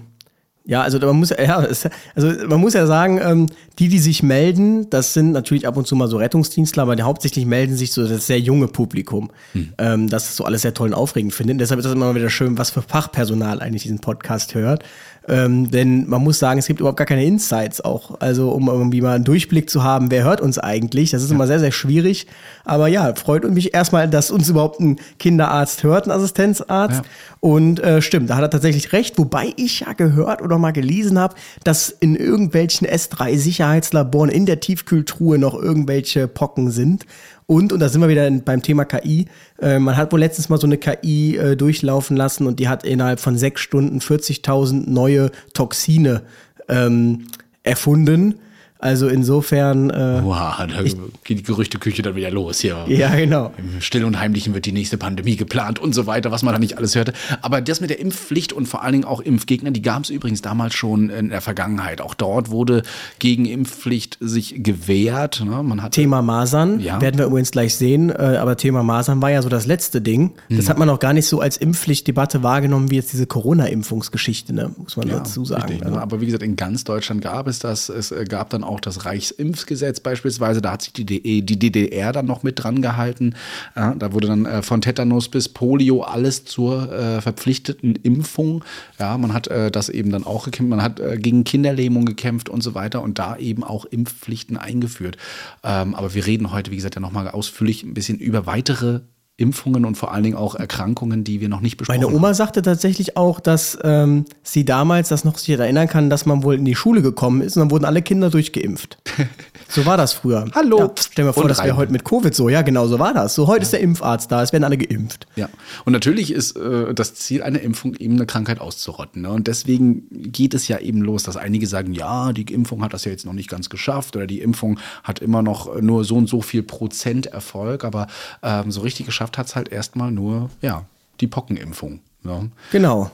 ja, 0.68 0.82
also 0.82 0.98
man 1.00 1.16
muss 1.16 1.30
ja, 1.30 1.64
es, 1.64 1.88
also 2.16 2.48
man 2.48 2.60
muss 2.60 2.74
ja 2.74 2.88
sagen, 2.88 3.20
ähm, 3.22 3.48
die, 3.78 3.88
die 3.88 4.00
sich 4.00 4.24
melden, 4.24 4.90
das 4.90 5.14
sind 5.14 5.32
natürlich 5.32 5.68
ab 5.68 5.78
und 5.78 5.86
zu 5.86 5.96
mal 5.96 6.08
so 6.08 6.18
Rettungsdienstler, 6.18 6.84
aber 6.84 6.96
die 6.96 7.04
hauptsächlich 7.04 7.46
melden 7.46 7.76
sich 7.76 7.94
so 7.94 8.08
das 8.08 8.26
sehr 8.26 8.40
junge 8.40 8.68
Publikum, 8.68 9.30
ähm, 9.78 10.10
das 10.10 10.36
so 10.36 10.44
alles 10.44 10.64
sehr 10.64 10.74
toll 10.74 10.90
und 10.90 10.94
aufregend 10.96 11.34
findet. 11.34 11.62
Deshalb 11.62 11.80
ist 11.80 11.86
das 11.86 11.94
immer 11.94 12.16
wieder 12.16 12.32
schön, 12.32 12.58
was 12.58 12.72
für 12.72 12.82
Fachpersonal 12.82 13.62
eigentlich 13.62 13.84
diesen 13.84 14.00
Podcast 14.00 14.56
hört. 14.56 14.84
Ähm, 15.28 15.72
denn 15.72 16.08
man 16.08 16.24
muss 16.24 16.40
sagen, 16.40 16.60
es 16.60 16.68
gibt 16.68 16.80
überhaupt 16.80 16.98
gar 16.98 17.08
keine 17.08 17.26
Insights 17.26 17.82
auch. 17.82 18.20
Also 18.20 18.52
um 18.52 18.68
irgendwie 18.68 19.02
mal 19.02 19.16
einen 19.16 19.24
Durchblick 19.24 19.70
zu 19.70 19.84
haben, 19.84 20.12
wer 20.12 20.24
hört 20.24 20.42
uns 20.42 20.60
eigentlich. 20.60 21.12
Das 21.12 21.24
ist 21.24 21.32
immer 21.32 21.48
sehr, 21.48 21.60
sehr 21.60 21.72
schwierig. 21.72 22.28
Aber 22.64 22.88
ja, 22.88 23.14
freut 23.16 23.50
mich 23.50 23.74
erstmal, 23.74 24.08
dass 24.08 24.30
uns 24.30 24.50
überhaupt 24.50 24.80
ein 24.80 24.98
Kinderarzt 25.18 25.84
hört, 25.84 26.06
ein 26.06 26.12
Assistenzarzt. 26.12 27.02
Ja. 27.04 27.10
Und 27.40 27.80
äh, 27.80 28.02
stimmt, 28.02 28.30
da 28.30 28.36
hat 28.36 28.44
er 28.44 28.50
tatsächlich 28.50 28.94
recht. 28.94 29.18
Wobei 29.18 29.54
ich 29.56 29.82
ja 29.82 29.94
gehört 29.94 30.42
oder 30.42 30.58
mal 30.58 30.72
gelesen 30.72 31.18
habe, 31.18 31.36
dass 31.64 31.90
in 31.90 32.16
irgendwelchen 32.16 32.88
S3-Sicherheitslaboren 32.88 34.30
in 34.30 34.46
der 34.46 34.60
Tiefkühltruhe 34.60 35.38
noch 35.38 35.56
irgendwelche 35.56 36.28
Pocken 36.28 36.72
sind. 36.72 37.06
Und, 37.48 37.72
und 37.72 37.80
da 37.80 37.90
sind 37.90 38.02
wir 38.02 38.10
wieder 38.10 38.30
beim 38.32 38.62
Thema 38.62 38.86
KI, 38.86 39.28
äh, 39.62 39.78
man 39.78 39.96
hat 39.98 40.12
wohl 40.12 40.20
letztens 40.20 40.50
mal 40.50 40.60
so 40.60 40.66
eine 40.66 40.78
KI 40.78 41.38
äh, 41.38 41.56
durchlaufen 41.56 42.18
lassen 42.18 42.48
und 42.48 42.60
die 42.60 42.68
hat 42.68 42.84
innerhalb 42.84 43.20
von 43.20 43.38
sechs 43.38 43.62
Stunden 43.62 44.00
40.000 44.00 44.90
neue 44.90 45.32
Toxine 45.54 46.24
ähm, 46.68 47.28
erfunden. 47.64 48.40
Also 48.86 49.08
insofern, 49.08 49.90
äh, 49.90 50.22
Wow, 50.24 50.58
da 50.60 50.84
geht 51.24 51.40
die 51.40 51.44
Gerüchteküche 51.44 52.02
dann 52.04 52.16
wieder 52.16 52.30
los 52.32 52.60
hier. 52.60 52.86
ja 52.88 53.14
genau. 53.16 53.52
Im 53.58 53.82
Still 53.82 54.06
und 54.06 54.20
Heimlichen 54.20 54.54
wird 54.54 54.66
die 54.66 54.72
nächste 54.72 54.98
Pandemie 54.98 55.36
geplant 55.36 55.80
und 55.80 55.94
so 55.96 56.06
weiter, 56.06 56.32
was 56.32 56.44
man 56.44 56.54
da 56.54 56.60
nicht 56.60 56.78
alles 56.78 56.96
hörte. 56.96 57.14
Aber 57.42 57.62
das 57.62 57.82
mit 57.82 57.90
der 57.90 58.00
Impfpflicht 58.00 58.54
und 58.54 58.68
vor 58.68 58.84
allen 58.84 58.94
Dingen 58.94 59.06
auch 59.06 59.20
Impfgegner, 59.22 59.72
die 59.72 59.82
gab 59.82 60.04
es 60.04 60.10
übrigens 60.10 60.42
damals 60.42 60.74
schon 60.76 61.10
in 61.10 61.30
der 61.30 61.42
Vergangenheit. 61.42 62.00
Auch 62.00 62.14
dort 62.14 62.50
wurde 62.52 62.84
gegen 63.20 63.46
Impfpflicht 63.46 64.18
sich 64.22 64.56
gewehrt. 64.64 65.44
Ne? 65.44 65.64
Man 65.64 65.82
hat 65.82 65.94
Thema 65.94 66.22
Masern 66.22 66.80
Ja. 66.80 67.02
werden 67.02 67.18
wir 67.18 67.26
übrigens 67.26 67.52
gleich 67.52 67.76
sehen, 67.76 68.10
äh, 68.12 68.38
aber 68.40 68.56
Thema 68.58 68.84
Masern 68.84 69.22
war 69.22 69.32
ja 69.32 69.42
so 69.42 69.50
das 69.50 69.66
letzte 69.66 70.02
Ding. 70.02 70.32
Das 70.50 70.70
hat 70.70 70.78
man 70.78 70.90
auch 70.90 71.00
gar 71.00 71.14
nicht 71.14 71.26
so 71.28 71.40
als 71.40 71.58
Impfpflichtdebatte 71.58 72.44
wahrgenommen 72.44 72.92
wie 72.92 72.96
jetzt 72.96 73.12
diese 73.14 73.26
Corona-Impfungsgeschichte, 73.26 74.54
ne? 74.54 74.72
muss 74.78 74.96
man 74.98 75.10
dazu 75.10 75.44
sagen. 75.46 75.64
Richtig, 75.64 75.84
Also, 75.84 75.96
ne? 75.96 76.02
Aber 76.02 76.22
wie 76.22 76.26
gesagt, 76.28 76.44
in 76.44 76.56
ganz 76.56 76.84
Deutschland 76.84 77.22
gab 77.22 77.48
es 77.48 77.60
das. 77.60 77.90
Es 77.90 78.12
äh, 78.12 78.26
gab 78.26 78.50
dann 78.50 78.64
auch 78.64 78.75
das 78.80 79.06
Reichsimpfgesetz 79.06 80.00
beispielsweise. 80.00 80.62
Da 80.62 80.72
hat 80.72 80.82
sich 80.84 80.94
die, 80.94 81.06
DDR 81.06 82.12
dann 82.12 82.26
noch 82.26 82.44
mit 82.44 82.64
dran 82.64 82.82
gehalten. 82.82 83.36
Ja, 83.76 83.96
da 83.96 84.14
wurde 84.14 84.28
dann 84.28 84.46
äh, 84.46 84.62
von 84.62 84.82
Tetanus 84.82 85.30
bis 85.30 85.50
Polio 85.50 86.02
alles 86.02 86.46
zur 86.46 86.92
äh, 86.92 87.22
verpflichteten 87.22 87.96
Impfung. 87.96 88.64
Ja, 89.00 89.18
man 89.18 89.34
hat 89.34 89.48
äh, 89.48 89.72
das 89.72 89.90
eben 89.90 90.12
dann 90.12 90.24
auch 90.24 90.46
gekämpft. 90.46 90.70
Man 90.70 90.82
hat 90.82 91.00
äh, 91.00 91.18
gegen 91.18 91.44
Kinderlähmung 91.44 92.06
gekämpft 92.06 92.50
und 92.50 92.62
so 92.62 92.76
weiter 92.76 93.02
und 93.02 93.20
da 93.20 93.38
eben 93.38 93.64
auch 93.64 93.86
Impfpflichten 93.86 94.58
eingeführt. 94.58 95.18
Ähm, 95.64 95.96
aber 95.96 96.14
wir 96.14 96.26
reden 96.26 96.52
heute, 96.52 96.72
wie 96.72 96.76
gesagt, 96.76 96.96
ja 96.96 97.02
nochmal 97.02 97.28
ausführlich 97.30 97.84
ein 97.84 97.94
bisschen 97.94 98.20
über 98.20 98.46
weitere 98.46 99.02
Impfungen 99.38 99.84
und 99.84 99.96
vor 99.96 100.14
allen 100.14 100.24
Dingen 100.24 100.38
auch 100.38 100.56
Erkrankungen, 100.56 101.26
die 101.26 101.42
wir 101.42 101.50
noch 101.50 101.60
nicht 101.60 101.76
besprochen 101.76 102.00
Meine 102.00 102.08
haben. 102.08 102.16
Oma 102.16 102.34
sagte 102.34 102.62
tatsächlich 102.62 103.18
auch, 103.18 103.42
dass 103.42 103.78
ähm, 103.84 104.24
sie 104.44 104.64
damals 104.64 105.10
das 105.10 105.26
noch 105.26 105.38
sich 105.38 105.60
erinnern 105.60 105.90
kann, 105.90 106.10
dass 106.10 106.26
man 106.26 106.44
wohl 106.44 106.56
in 106.56 106.64
die 106.64 106.76
Schule 106.76 107.02
gekommen 107.02 107.42
ist 107.42 107.58
und 107.58 107.62
dann 107.62 107.72
wurden 107.72 107.84
alle 107.84 108.02
Kinder 108.02 108.30
durchgeimpft. 108.30 108.98
So 109.76 109.86
war 109.86 109.98
das 109.98 110.14
früher. 110.14 110.46
Hallo. 110.56 110.80
Ja, 110.80 110.92
stell 110.98 111.26
dir 111.26 111.34
vor, 111.34 111.44
Und 111.44 111.50
das 111.50 111.62
wäre 111.62 111.76
heute 111.76 111.92
mit 111.92 112.06
Covid 112.06 112.34
so. 112.34 112.48
Ja, 112.48 112.62
genau 112.62 112.88
so 112.88 112.98
war 112.98 113.14
das. 113.14 113.36
So 113.36 113.48
heute 113.48 113.64
ist 113.64 113.74
der 113.74 113.82
Impfarzt 113.82 114.32
da, 114.32 114.42
es 114.42 114.54
werden 114.54 114.64
alle 114.64 114.78
geimpft. 114.78 115.28
Ja, 115.36 115.50
und 115.84 115.92
natürlich 115.92 116.32
ist 116.32 116.56
äh, 116.56 116.94
das 116.94 117.16
Ziel 117.16 117.44
einer 117.44 117.60
Impfung 117.60 117.94
eben 117.96 118.16
eine 118.16 118.26
Krankheit 118.26 118.62
auszurotten. 118.62 119.24
Ne? 119.24 119.30
Und 119.32 119.48
deswegen 119.48 120.08
geht 120.32 120.54
es 120.54 120.70
ja 120.70 120.80
eben 120.80 121.02
los, 121.02 121.24
dass 121.24 121.36
einige 121.36 121.68
sagen, 121.68 121.92
ja, 121.92 122.32
die 122.32 122.44
Impfung 122.44 122.84
hat 122.84 122.94
das 122.94 123.04
ja 123.04 123.12
jetzt 123.12 123.26
noch 123.26 123.34
nicht 123.34 123.50
ganz 123.50 123.70
geschafft 123.70 124.16
oder 124.16 124.28
die 124.28 124.40
Impfung 124.40 124.80
hat 125.04 125.20
immer 125.20 125.42
noch 125.42 125.82
nur 125.82 126.06
so 126.06 126.16
und 126.16 126.30
so 126.30 126.42
viel 126.42 126.64
Prozent 126.64 127.26
Erfolg, 127.26 127.84
aber 127.84 128.08
ähm, 128.44 128.72
so 128.72 128.80
richtig 128.80 129.06
geschafft 129.06 129.38
hat 129.38 129.48
es 129.48 129.58
halt 129.58 129.68
erstmal 129.68 130.10
nur, 130.10 130.52
ja, 130.62 130.86
die 131.20 131.28
Pockenimpfung. 131.28 132.00
Ne? 132.24 132.50
Genau. 132.72 133.12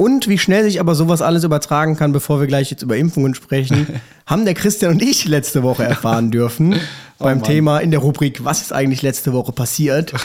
Und 0.00 0.28
wie 0.28 0.38
schnell 0.38 0.64
sich 0.64 0.80
aber 0.80 0.94
sowas 0.94 1.20
alles 1.20 1.44
übertragen 1.44 1.94
kann, 1.94 2.12
bevor 2.12 2.40
wir 2.40 2.46
gleich 2.46 2.70
jetzt 2.70 2.80
über 2.80 2.96
Impfungen 2.96 3.34
sprechen, 3.34 3.86
haben 4.26 4.46
der 4.46 4.54
Christian 4.54 4.92
und 4.92 5.02
ich 5.02 5.26
letzte 5.26 5.62
Woche 5.62 5.84
erfahren 5.84 6.30
dürfen. 6.30 6.74
beim 7.18 7.40
Mann. 7.40 7.46
Thema 7.46 7.78
in 7.80 7.90
der 7.90 8.00
Rubrik 8.00 8.42
Was 8.42 8.62
ist 8.62 8.72
eigentlich 8.72 9.02
letzte 9.02 9.34
Woche 9.34 9.52
passiert? 9.52 10.14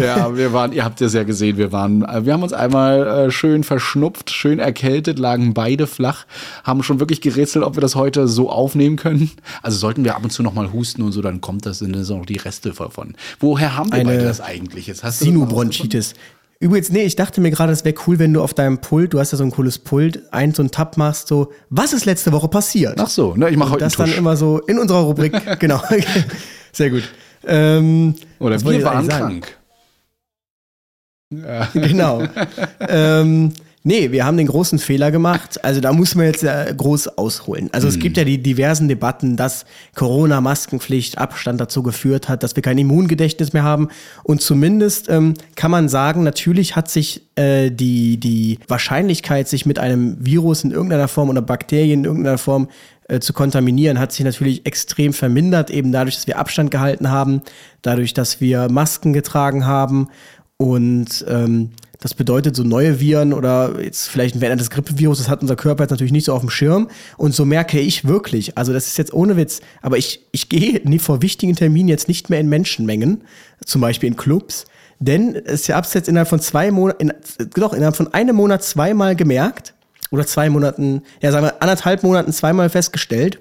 Ja, 0.00 0.34
wir 0.34 0.54
waren, 0.54 0.72
ihr 0.72 0.82
habt 0.82 1.02
es 1.02 1.12
ja 1.12 1.24
gesehen, 1.24 1.58
wir 1.58 1.70
waren, 1.70 2.02
äh, 2.02 2.24
wir 2.24 2.32
haben 2.32 2.42
uns 2.42 2.54
einmal 2.54 3.06
äh, 3.06 3.30
schön 3.30 3.62
verschnupft, 3.62 4.30
schön 4.30 4.58
erkältet, 4.58 5.18
lagen 5.18 5.52
beide 5.52 5.86
flach, 5.86 6.24
haben 6.64 6.82
schon 6.82 6.98
wirklich 6.98 7.20
gerätselt, 7.20 7.62
ob 7.62 7.76
wir 7.76 7.82
das 7.82 7.94
heute 7.94 8.26
so 8.26 8.48
aufnehmen 8.48 8.96
können. 8.96 9.30
Also 9.60 9.76
sollten 9.76 10.04
wir 10.04 10.16
ab 10.16 10.24
und 10.24 10.30
zu 10.30 10.42
noch 10.42 10.54
mal 10.54 10.72
husten 10.72 11.02
und 11.02 11.12
so, 11.12 11.20
dann 11.20 11.42
kommt 11.42 11.66
das, 11.66 11.80
sind 11.80 11.94
das 11.94 12.08
noch 12.08 12.24
die 12.24 12.38
Reste 12.38 12.70
davon. 12.70 13.14
Woher 13.38 13.76
haben 13.76 13.90
wir 13.92 13.98
Eine 13.98 14.08
beide 14.08 14.24
das 14.24 14.40
eigentlich? 14.40 14.86
Jetzt 14.86 15.04
hast 15.04 15.18
Sinubronchitis. 15.18 16.14
Übrigens, 16.62 16.92
nee, 16.92 17.02
ich 17.02 17.16
dachte 17.16 17.40
mir 17.40 17.50
gerade, 17.50 17.72
es 17.72 17.84
wäre 17.84 17.96
cool, 18.06 18.20
wenn 18.20 18.32
du 18.32 18.40
auf 18.40 18.54
deinem 18.54 18.78
Pult, 18.78 19.12
du 19.12 19.18
hast 19.18 19.32
ja 19.32 19.38
so 19.38 19.42
ein 19.42 19.50
cooles 19.50 19.80
Pult, 19.80 20.22
ein 20.32 20.54
so 20.54 20.62
einen 20.62 20.70
Tab 20.70 20.96
machst, 20.96 21.26
so, 21.26 21.50
was 21.70 21.92
ist 21.92 22.04
letzte 22.04 22.30
Woche 22.30 22.46
passiert? 22.46 23.00
Ach 23.00 23.08
so, 23.08 23.34
ne, 23.34 23.50
ich 23.50 23.56
mache 23.56 23.72
heute 23.72 23.82
das 23.82 23.96
dann 23.96 24.12
immer 24.12 24.36
so 24.36 24.60
in 24.60 24.78
unserer 24.78 25.00
Rubrik, 25.00 25.34
genau. 25.58 25.82
Sehr 26.72 26.90
gut. 26.90 27.02
Ähm, 27.44 28.14
Oder 28.38 28.62
wir 28.62 28.78
ich 28.78 28.84
waren 28.84 29.08
krank. 29.08 29.58
Genau. 31.74 32.22
ähm, 32.78 33.52
nee, 33.84 34.12
wir 34.12 34.24
haben 34.24 34.36
den 34.36 34.46
großen 34.46 34.78
Fehler 34.78 35.10
gemacht. 35.10 35.64
Also 35.64 35.80
da 35.80 35.92
muss 35.92 36.14
man 36.14 36.26
jetzt 36.26 36.42
äh, 36.44 36.72
groß 36.76 37.18
ausholen. 37.18 37.68
Also 37.72 37.88
es 37.88 37.98
gibt 37.98 38.16
ja 38.16 38.24
die 38.24 38.42
diversen 38.42 38.88
Debatten, 38.88 39.36
dass 39.36 39.64
Corona, 39.94 40.40
Maskenpflicht, 40.40 41.18
Abstand 41.18 41.60
dazu 41.60 41.82
geführt 41.82 42.28
hat, 42.28 42.42
dass 42.42 42.56
wir 42.56 42.62
kein 42.62 42.78
Immungedächtnis 42.78 43.52
mehr 43.52 43.64
haben. 43.64 43.88
Und 44.22 44.40
zumindest 44.40 45.08
ähm, 45.08 45.34
kann 45.56 45.70
man 45.70 45.88
sagen, 45.88 46.22
natürlich 46.22 46.76
hat 46.76 46.88
sich 46.88 47.28
äh, 47.36 47.70
die, 47.70 48.18
die 48.18 48.58
Wahrscheinlichkeit, 48.68 49.48
sich 49.48 49.66
mit 49.66 49.78
einem 49.78 50.16
Virus 50.24 50.64
in 50.64 50.70
irgendeiner 50.70 51.08
Form 51.08 51.30
oder 51.30 51.42
Bakterien 51.42 52.00
in 52.00 52.04
irgendeiner 52.04 52.38
Form 52.38 52.68
äh, 53.08 53.20
zu 53.20 53.32
kontaminieren, 53.32 53.98
hat 53.98 54.12
sich 54.12 54.24
natürlich 54.24 54.64
extrem 54.64 55.12
vermindert, 55.12 55.70
eben 55.70 55.92
dadurch, 55.92 56.16
dass 56.16 56.26
wir 56.26 56.38
Abstand 56.38 56.70
gehalten 56.70 57.10
haben, 57.10 57.42
dadurch, 57.82 58.14
dass 58.14 58.40
wir 58.40 58.70
Masken 58.70 59.12
getragen 59.12 59.66
haben 59.66 60.08
und 60.56 61.24
ähm, 61.28 61.70
das 62.02 62.14
bedeutet, 62.14 62.56
so 62.56 62.64
neue 62.64 62.98
Viren 62.98 63.32
oder 63.32 63.80
jetzt 63.80 64.08
vielleicht 64.08 64.34
ein 64.34 64.40
verändertes 64.40 64.70
Grippevirus, 64.70 65.18
das 65.18 65.28
hat 65.28 65.40
unser 65.40 65.54
Körper 65.54 65.84
jetzt 65.84 65.92
natürlich 65.92 66.12
nicht 66.12 66.24
so 66.24 66.34
auf 66.34 66.40
dem 66.40 66.50
Schirm. 66.50 66.88
Und 67.16 67.32
so 67.32 67.44
merke 67.44 67.78
ich 67.78 68.06
wirklich, 68.06 68.58
also 68.58 68.72
das 68.72 68.88
ist 68.88 68.98
jetzt 68.98 69.14
ohne 69.14 69.36
Witz, 69.36 69.60
aber 69.82 69.98
ich, 69.98 70.26
ich 70.32 70.48
gehe 70.48 70.80
nie 70.84 70.98
vor 70.98 71.22
wichtigen 71.22 71.54
Terminen 71.54 71.88
jetzt 71.88 72.08
nicht 72.08 72.28
mehr 72.28 72.40
in 72.40 72.48
Menschenmengen, 72.48 73.22
zum 73.64 73.80
Beispiel 73.80 74.08
in 74.08 74.16
Clubs, 74.16 74.64
denn 74.98 75.36
es 75.36 75.68
habe 75.68 75.86
es 75.86 75.94
jetzt 75.94 76.08
innerhalb 76.08 76.28
von 76.28 76.40
zwei 76.40 76.72
Monaten, 76.72 77.12
doch, 77.54 77.72
innerhalb 77.72 77.94
von 77.94 78.12
einem 78.12 78.34
Monat 78.34 78.64
zweimal 78.64 79.14
gemerkt, 79.14 79.74
oder 80.10 80.26
zwei 80.26 80.50
Monaten, 80.50 81.02
ja, 81.20 81.30
sagen 81.30 81.46
wir 81.46 81.62
anderthalb 81.62 82.02
Monaten 82.02 82.32
zweimal 82.32 82.68
festgestellt, 82.68 83.38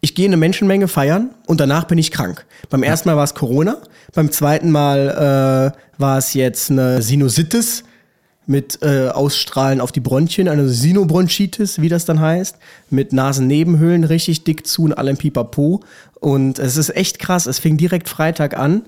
ich 0.00 0.14
gehe 0.14 0.26
eine 0.26 0.36
Menschenmenge 0.36 0.88
feiern 0.88 1.30
und 1.46 1.60
danach 1.60 1.84
bin 1.84 1.96
ich 1.98 2.10
krank. 2.10 2.44
Beim 2.68 2.82
ersten 2.82 3.08
Mal 3.08 3.16
war 3.16 3.24
es 3.24 3.34
Corona, 3.34 3.78
beim 4.12 4.30
zweiten 4.30 4.70
Mal 4.70 5.72
äh, 5.74 5.83
war 5.98 6.18
es 6.18 6.34
jetzt 6.34 6.70
eine 6.70 7.02
Sinusitis 7.02 7.84
mit 8.46 8.80
äh, 8.82 9.08
Ausstrahlen 9.08 9.80
auf 9.80 9.92
die 9.92 10.00
Bronchien, 10.00 10.48
eine 10.48 10.68
Sinobronchitis, 10.68 11.80
wie 11.80 11.88
das 11.88 12.04
dann 12.04 12.20
heißt, 12.20 12.56
mit 12.90 13.12
Nasennebenhöhlen 13.12 14.04
richtig 14.04 14.44
dick 14.44 14.66
zu 14.66 14.84
und 14.84 14.92
allem 14.92 15.16
Pipapo. 15.16 15.80
Und 16.20 16.58
es 16.58 16.76
ist 16.76 16.94
echt 16.94 17.18
krass. 17.18 17.46
Es 17.46 17.58
fing 17.58 17.76
direkt 17.76 18.08
Freitag 18.08 18.56
an 18.56 18.82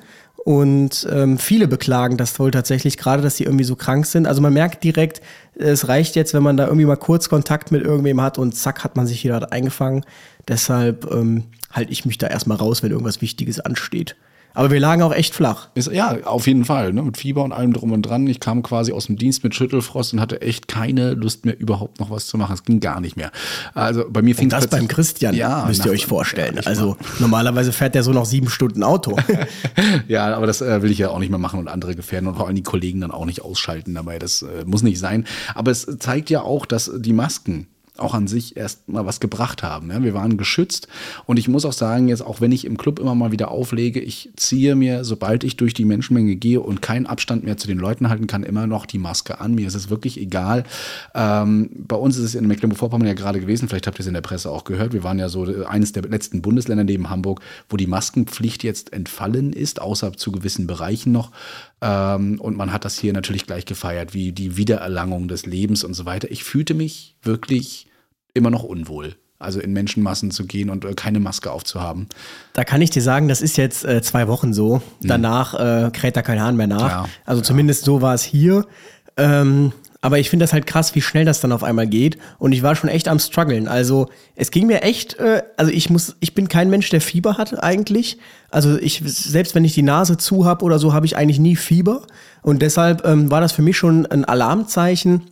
und 0.47 1.09
ähm, 1.11 1.39
viele 1.39 1.67
beklagen 1.67 2.17
das 2.17 2.39
wohl 2.39 2.53
tatsächlich, 2.53 2.97
gerade 2.99 3.21
dass 3.21 3.37
sie 3.37 3.43
irgendwie 3.43 3.65
so 3.65 3.75
krank 3.75 4.07
sind. 4.07 4.29
Also 4.29 4.41
man 4.41 4.53
merkt 4.53 4.85
direkt, 4.85 5.21
es 5.57 5.89
reicht 5.89 6.15
jetzt, 6.15 6.35
wenn 6.35 6.43
man 6.45 6.57
da 6.57 6.67
irgendwie 6.67 6.87
mal 6.87 6.97
kurz 6.97 7.29
Kontakt 7.29 7.73
mit 7.73 7.83
irgendwem 7.83 8.21
hat 8.21 8.39
und 8.39 8.55
zack, 8.55 8.85
hat 8.85 8.95
man 8.95 9.09
sich 9.09 9.25
wieder 9.25 9.53
eingefangen. 9.53 10.05
Deshalb 10.47 11.11
ähm, 11.11 11.45
halte 11.73 11.91
ich 11.91 12.05
mich 12.05 12.19
da 12.19 12.29
erstmal 12.29 12.59
raus, 12.59 12.83
wenn 12.83 12.93
irgendwas 12.93 13.21
Wichtiges 13.21 13.59
ansteht. 13.59 14.15
Aber 14.57 14.71
wir 14.71 14.81
lagen 14.81 15.03
auch 15.03 15.13
echt 15.13 15.35
flach. 15.35 15.69
Ist, 15.75 15.93
ja, 15.93 16.17
auf 16.25 16.47
jeden 16.47 16.65
Fall. 16.65 16.95
Ne? 16.95 17.03
Mit 17.03 17.19
Fieber 17.19 17.45
und 17.45 17.53
allem 17.53 17.75
drum 17.75 17.93
und 17.93 18.01
dran. 18.01 18.27
Ich 18.27 18.41
kam 18.41 18.63
quasi 18.63 18.91
aus 18.91 19.05
dem 19.05 19.17
Dienst 19.17 19.45
mit 19.45 19.55
Schüttelfrost 19.55 20.15
und 20.15 20.21
hatte 20.21 20.41
echt 20.41 20.67
keine 20.67 21.13
Lust 21.13 21.45
mehr, 21.45 21.61
überhaupt 21.61 22.01
noch 22.01 22.09
was 22.09 22.27
zu 22.27 22.39
machen. 22.39 22.55
Es 22.55 22.65
ging 22.65 22.81
gar 22.81 23.03
nicht 23.03 23.19
mehr. 23.19 23.31
Also 23.75 24.07
bei 24.09 24.23
mir 24.23 24.35
fing 24.35 24.47
und 24.47 24.55
das 24.55 24.69
beim 24.69 24.89
Christian, 24.89 25.35
ja, 25.35 25.67
müsst 25.67 25.85
ihr 25.85 25.93
euch 25.93 26.07
vorstellen. 26.07 26.59
also 26.65 26.97
normalerweise 27.19 27.71
fährt 27.71 27.95
der 27.95 28.03
so 28.03 28.13
noch 28.13 28.25
sieben 28.25 28.49
Stunden 28.49 28.83
Auto. 28.83 29.19
ja, 30.09 30.35
aber 30.35 30.47
das 30.47 30.63
äh, 30.63 30.81
will 30.81 30.91
ich 30.91 30.99
ja 30.99 31.11
auch 31.11 31.19
nicht 31.19 31.29
mehr 31.29 31.39
machen 31.39 31.61
und 31.61 31.69
andere 31.69 31.95
gefährden 31.95 32.27
und 32.27 32.37
vor 32.37 32.47
allem 32.47 32.57
die 32.57 32.63
Kollegen 32.63 33.03
dann 33.03 33.11
auch 33.11 33.27
nicht 33.27 33.43
ausschalten 33.43 33.95
dabei. 33.95 34.19
Das 34.19 34.41
äh, 34.41 34.65
muss 34.65 34.83
nicht 34.83 34.99
sein. 34.99 35.27
Aber 35.55 35.71
es 35.71 35.87
zeigt 35.99 36.31
ja 36.31 36.41
auch, 36.41 36.65
dass 36.65 36.91
die 36.97 37.13
Masken 37.13 37.67
auch 37.99 38.15
an 38.15 38.27
sich 38.27 38.57
erst 38.57 38.89
mal 38.89 39.07
was 39.07 39.21
gebracht 39.21 39.63
haben. 39.63 39.91
Ja, 39.91 40.03
wir 40.03 40.15
waren 40.15 40.37
geschützt 40.37 40.89
und 41.27 41.39
ich 41.39 41.49
muss 41.49 41.65
auch 41.65 41.73
sagen, 41.73 42.09
jetzt 42.09 42.23
auch 42.23 42.41
wenn 42.41 42.53
ich 42.53 42.65
im 42.65 42.77
Club 42.77 42.99
immer 42.99 43.15
mal 43.15 43.33
wieder 43.33 43.51
auflege, 43.51 44.01
ich 44.01 44.31
ziehe 44.37 44.75
mir, 44.75 45.05
sobald 45.05 45.45
ich 45.45 45.57
durch 45.57 45.75
die 45.75 45.85
Menschenmenge 45.85 46.37
gehe 46.37 46.61
und 46.61 46.83
keinen 46.83 47.07
Abstand 47.07 47.45
mehr 47.45 47.57
zu 47.57 47.67
den 47.67 47.79
Leuten 47.79 48.09
halten 48.09 48.27
kann, 48.27 48.43
immer 48.43 48.67
noch 48.67 48.87
die 48.87 48.99
Maske 48.99 49.41
an. 49.41 49.55
Mir 49.55 49.67
ist 49.67 49.75
es 49.75 49.91
wirklich 49.91 50.21
egal. 50.21 50.65
Ähm, 51.15 51.71
bei 51.77 51.97
uns 51.97 52.17
ist 52.17 52.25
es 52.25 52.35
in 52.35 52.47
Mecklenburg-Vorpommern 52.47 53.09
ja 53.09 53.15
gerade 53.15 53.41
gewesen, 53.41 53.69
vielleicht 53.69 53.87
habt 53.87 53.99
ihr 53.99 54.01
es 54.01 54.07
in 54.07 54.15
der 54.15 54.21
Presse 54.21 54.51
auch 54.51 54.65
gehört, 54.65 54.93
wir 54.93 55.05
waren 55.05 55.19
ja 55.19 55.29
so 55.29 55.45
eines 55.67 55.93
der 55.93 56.03
letzten 56.03 56.43
Bundesländer 56.43 56.85
neben 56.85 57.11
Hamburg, 57.11 57.41
wo 57.69 57.77
die 57.77 57.87
Maskenpflicht 57.87 58.65
jetzt 58.65 58.93
entfallen 58.93 59.53
ist, 59.53 59.81
außer 59.81 60.13
zu 60.15 60.33
gewissen 60.33 60.67
Bereichen 60.67 61.13
noch. 61.13 61.31
Ähm, 61.87 62.41
und 62.41 62.57
man 62.57 62.73
hat 62.73 62.85
das 62.85 62.99
hier 62.99 63.13
natürlich 63.13 63.47
gleich 63.47 63.65
gefeiert, 63.65 64.13
wie 64.13 64.33
die 64.33 64.57
Wiedererlangung 64.57 65.29
des 65.29 65.47
Lebens 65.47 65.85
und 65.85 65.95
so 65.95 66.05
weiter. 66.05 66.31
Ich 66.31 66.43
fühlte 66.43 66.75
mich 66.75 67.17
wirklich 67.23 67.87
immer 68.35 68.51
noch 68.51 68.65
unwohl. 68.65 69.15
Also 69.39 69.61
in 69.61 69.75
Menschenmassen 69.75 70.31
zu 70.31 70.47
gehen 70.47 70.71
und 70.71 70.85
äh, 70.87 70.95
keine 70.95 71.21
Maske 71.21 71.53
aufzuhaben. 71.53 72.09
Da 72.55 72.65
kann 72.65 72.81
ich 72.81 72.89
dir 72.89 73.03
sagen, 73.03 73.29
das 73.29 73.43
ist 73.43 73.59
jetzt 73.59 73.85
äh, 73.85 74.01
zwei 74.01 74.29
Wochen 74.29 74.55
so. 74.55 74.81
Danach 75.03 75.53
äh, 75.55 75.91
kräht 75.93 76.17
da 76.17 76.23
kein 76.23 76.41
Hahn 76.41 76.57
mehr 76.57 76.67
nach. 76.67 76.91
Ja, 76.91 77.09
also 77.27 77.43
zumindest 77.43 77.85
so 77.85 78.01
war 78.01 78.15
es 78.15 78.23
hier. 78.23 78.67
Ähm, 79.19 79.73
aber 80.07 80.21
ich 80.21 80.31
finde 80.31 80.45
das 80.45 80.53
halt 80.53 80.69
krass, 80.69 80.95
wie 80.95 81.01
schnell 81.01 81.25
das 81.25 81.41
dann 81.41 81.51
auf 81.51 81.65
einmal 81.65 81.89
geht. 81.89 82.17
Und 82.39 82.53
ich 82.53 82.63
war 82.63 82.77
schon 82.77 82.89
echt 82.89 83.09
am 83.09 83.19
struggeln. 83.19 83.67
Also 83.67 84.09
es 84.37 84.53
ging 84.53 84.69
mir 84.69 84.83
echt, 84.83 85.19
äh, 85.19 85.43
also 85.57 85.73
ich 85.73 85.91
muss, 85.91 86.15
ich 86.21 86.33
bin 86.33 86.47
kein 86.47 86.71
Mensch, 86.71 86.89
der 86.91 87.01
Fieber 87.01 87.39
hat 87.39 87.61
eigentlich. 87.61 88.17
Also 88.49 88.79
ich, 88.79 89.03
selbst 89.05 89.57
wenn 89.57 89.65
ich 89.65 89.75
die 89.75 89.83
Nase 89.83 90.17
zu 90.17 90.45
habe 90.45 90.65
oder 90.65 90.79
so, 90.79 90.93
habe 90.93 91.07
ich 91.07 91.17
eigentlich 91.17 91.41
nie 91.41 91.57
Fieber. 91.57 92.03
Und 92.43 92.63
deshalb 92.63 93.05
ähm, 93.05 93.33
war 93.33 93.41
das 93.41 93.51
für 93.51 93.63
mich 93.63 93.77
schon 93.77 94.07
ein 94.07 94.25
Alarmzeichen, 94.25 95.23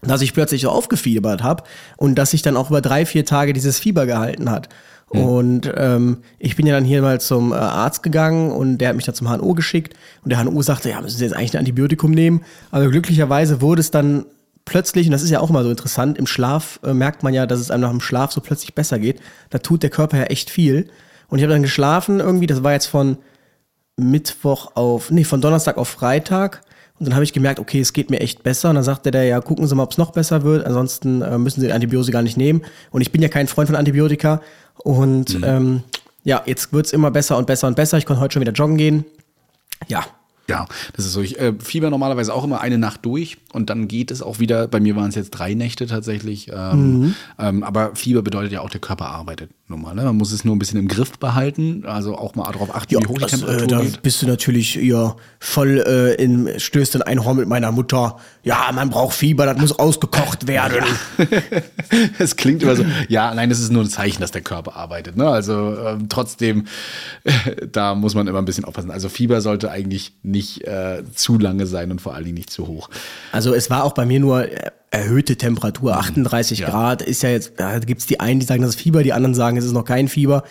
dass 0.00 0.22
ich 0.22 0.32
plötzlich 0.32 0.62
so 0.62 0.70
aufgefiebert 0.70 1.42
habe 1.42 1.64
und 1.98 2.14
dass 2.14 2.30
sich 2.30 2.40
dann 2.40 2.56
auch 2.56 2.70
über 2.70 2.80
drei, 2.80 3.04
vier 3.04 3.26
Tage 3.26 3.52
dieses 3.52 3.78
Fieber 3.78 4.06
gehalten 4.06 4.50
hat. 4.50 4.70
Mhm. 5.16 5.24
Und 5.24 5.72
ähm, 5.76 6.18
ich 6.38 6.56
bin 6.56 6.66
ja 6.66 6.74
dann 6.74 6.84
hier 6.84 7.02
mal 7.02 7.20
zum 7.20 7.52
äh, 7.52 7.56
Arzt 7.56 8.02
gegangen 8.02 8.50
und 8.50 8.78
der 8.78 8.90
hat 8.90 8.96
mich 8.96 9.04
dann 9.04 9.14
zum 9.14 9.28
HNO 9.28 9.54
geschickt 9.54 9.94
und 10.22 10.30
der 10.30 10.42
HNO 10.42 10.62
sagte, 10.62 10.90
ja, 10.90 11.00
müssen 11.00 11.18
Sie 11.18 11.24
jetzt 11.24 11.34
eigentlich 11.34 11.54
ein 11.54 11.60
Antibiotikum 11.60 12.10
nehmen. 12.10 12.42
Aber 12.70 12.88
glücklicherweise 12.88 13.60
wurde 13.60 13.80
es 13.80 13.90
dann 13.90 14.26
plötzlich, 14.64 15.06
und 15.06 15.12
das 15.12 15.22
ist 15.22 15.30
ja 15.30 15.40
auch 15.40 15.50
immer 15.50 15.62
so 15.62 15.70
interessant, 15.70 16.18
im 16.18 16.26
Schlaf 16.26 16.80
äh, 16.84 16.92
merkt 16.92 17.22
man 17.22 17.32
ja, 17.32 17.46
dass 17.46 17.60
es 17.60 17.70
einem 17.70 17.82
nach 17.82 17.90
dem 17.90 18.00
Schlaf 18.00 18.32
so 18.32 18.40
plötzlich 18.40 18.74
besser 18.74 18.98
geht. 18.98 19.20
Da 19.50 19.58
tut 19.58 19.82
der 19.82 19.90
Körper 19.90 20.18
ja 20.18 20.24
echt 20.24 20.50
viel. 20.50 20.88
Und 21.28 21.38
ich 21.38 21.44
habe 21.44 21.52
dann 21.52 21.62
geschlafen 21.62 22.20
irgendwie, 22.20 22.46
das 22.46 22.62
war 22.62 22.72
jetzt 22.72 22.86
von 22.86 23.16
Mittwoch 23.96 24.72
auf, 24.74 25.10
nee, 25.10 25.24
von 25.24 25.40
Donnerstag 25.40 25.78
auf 25.78 25.88
Freitag. 25.88 26.62
Und 26.98 27.06
dann 27.06 27.14
habe 27.14 27.24
ich 27.24 27.32
gemerkt, 27.32 27.60
okay, 27.60 27.80
es 27.80 27.92
geht 27.92 28.10
mir 28.10 28.20
echt 28.20 28.42
besser. 28.42 28.70
Und 28.70 28.76
dann 28.76 28.84
sagte 28.84 29.10
der, 29.10 29.24
ja, 29.24 29.40
gucken 29.40 29.66
Sie 29.66 29.74
mal, 29.74 29.82
ob 29.82 29.92
es 29.92 29.98
noch 29.98 30.12
besser 30.12 30.44
wird. 30.44 30.66
Ansonsten 30.66 31.20
äh, 31.22 31.36
müssen 31.38 31.60
Sie 31.60 31.70
Antibiotika 31.70 32.12
gar 32.12 32.22
nicht 32.22 32.38
nehmen. 32.38 32.62
Und 32.90 33.02
ich 33.02 33.12
bin 33.12 33.22
ja 33.22 33.28
kein 33.28 33.48
Freund 33.48 33.68
von 33.68 33.76
Antibiotika. 33.76 34.40
Und 34.78 35.38
mhm. 35.38 35.44
ähm, 35.44 35.82
ja, 36.24 36.42
jetzt 36.46 36.72
wird's 36.72 36.92
immer 36.92 37.10
besser 37.10 37.36
und 37.36 37.46
besser 37.46 37.68
und 37.68 37.76
besser. 37.76 37.98
Ich 37.98 38.06
konnte 38.06 38.20
heute 38.20 38.34
schon 38.34 38.42
wieder 38.42 38.52
joggen 38.52 38.76
gehen. 38.76 39.04
Ja, 39.88 40.04
ja, 40.48 40.66
das 40.94 41.04
ist 41.04 41.12
so. 41.12 41.22
Ich 41.22 41.38
äh, 41.40 41.54
fieber 41.58 41.90
normalerweise 41.90 42.32
auch 42.32 42.44
immer 42.44 42.60
eine 42.60 42.78
Nacht 42.78 43.04
durch 43.04 43.38
und 43.52 43.68
dann 43.68 43.88
geht 43.88 44.10
es 44.10 44.22
auch 44.22 44.38
wieder. 44.38 44.68
Bei 44.68 44.78
mir 44.78 44.94
waren 44.94 45.08
es 45.08 45.16
jetzt 45.16 45.30
drei 45.30 45.54
Nächte 45.54 45.86
tatsächlich. 45.86 46.50
Ähm, 46.52 47.00
mhm. 47.00 47.14
ähm, 47.38 47.62
aber 47.64 47.96
Fieber 47.96 48.22
bedeutet 48.22 48.52
ja 48.52 48.60
auch, 48.60 48.70
der 48.70 48.80
Körper 48.80 49.06
arbeitet 49.06 49.50
nun 49.68 49.82
mal. 49.82 49.94
Ne? 49.94 50.04
Man 50.04 50.16
muss 50.16 50.32
es 50.32 50.44
nur 50.44 50.54
ein 50.54 50.58
bisschen 50.58 50.78
im 50.78 50.88
Griff 50.88 51.18
behalten. 51.18 51.84
Also 51.86 52.16
auch 52.16 52.34
mal 52.34 52.50
darauf 52.50 52.74
achten, 52.74 52.94
ja, 52.94 53.00
wie 53.00 53.06
hoch 53.06 53.18
das, 53.18 53.32
die 53.32 53.38
Temperatur 53.38 53.82
äh, 53.82 53.90
da 53.90 53.98
bist 54.02 54.22
du 54.22 54.26
natürlich 54.26 54.76
ja, 54.76 55.16
voll 55.38 55.84
äh, 55.86 56.14
in, 56.14 56.58
stößt 56.58 56.94
in 56.94 57.02
ein 57.02 57.24
Horn 57.24 57.36
mit 57.36 57.48
meiner 57.48 57.72
Mutter. 57.72 58.16
Ja, 58.42 58.70
man 58.72 58.90
braucht 58.90 59.14
Fieber, 59.14 59.46
das 59.46 59.58
muss 59.58 59.78
ausgekocht 59.78 60.46
werden. 60.46 60.84
Es 62.18 62.36
klingt 62.36 62.62
immer 62.62 62.76
so. 62.76 62.84
Ja, 63.08 63.32
nein, 63.34 63.48
das 63.48 63.60
ist 63.60 63.70
nur 63.70 63.82
ein 63.82 63.88
Zeichen, 63.88 64.20
dass 64.20 64.30
der 64.30 64.40
Körper 64.40 64.76
arbeitet. 64.76 65.16
Ne? 65.16 65.28
Also 65.28 65.76
ähm, 65.78 66.08
trotzdem, 66.08 66.66
da 67.72 67.94
muss 67.94 68.14
man 68.14 68.26
immer 68.26 68.38
ein 68.38 68.44
bisschen 68.44 68.64
aufpassen. 68.64 68.90
Also 68.90 69.08
Fieber 69.08 69.40
sollte 69.40 69.70
eigentlich 69.70 70.14
nicht 70.22 70.46
nicht 70.46 70.66
äh, 70.66 71.02
zu 71.14 71.38
lange 71.38 71.66
sein 71.66 71.90
und 71.90 72.00
vor 72.00 72.14
allen 72.14 72.24
Dingen 72.24 72.36
nicht 72.36 72.50
zu 72.50 72.66
hoch. 72.66 72.88
Also 73.32 73.54
es 73.54 73.70
war 73.70 73.84
auch 73.84 73.92
bei 73.92 74.06
mir 74.06 74.20
nur 74.20 74.48
äh, 74.48 74.70
erhöhte 74.90 75.36
Temperatur, 75.36 75.96
38 75.96 76.58
mhm. 76.58 76.62
ja. 76.64 76.70
Grad 76.70 77.02
ist 77.02 77.22
ja 77.22 77.30
jetzt, 77.30 77.54
da 77.56 77.78
gibt 77.78 78.00
es 78.00 78.06
die 78.06 78.20
einen, 78.20 78.40
die 78.40 78.46
sagen, 78.46 78.62
das 78.62 78.70
ist 78.70 78.80
Fieber, 78.80 79.02
die 79.02 79.12
anderen 79.12 79.34
sagen, 79.34 79.56
es 79.56 79.64
ist 79.64 79.72
noch 79.72 79.84
kein 79.84 80.08
Fieber. 80.08 80.44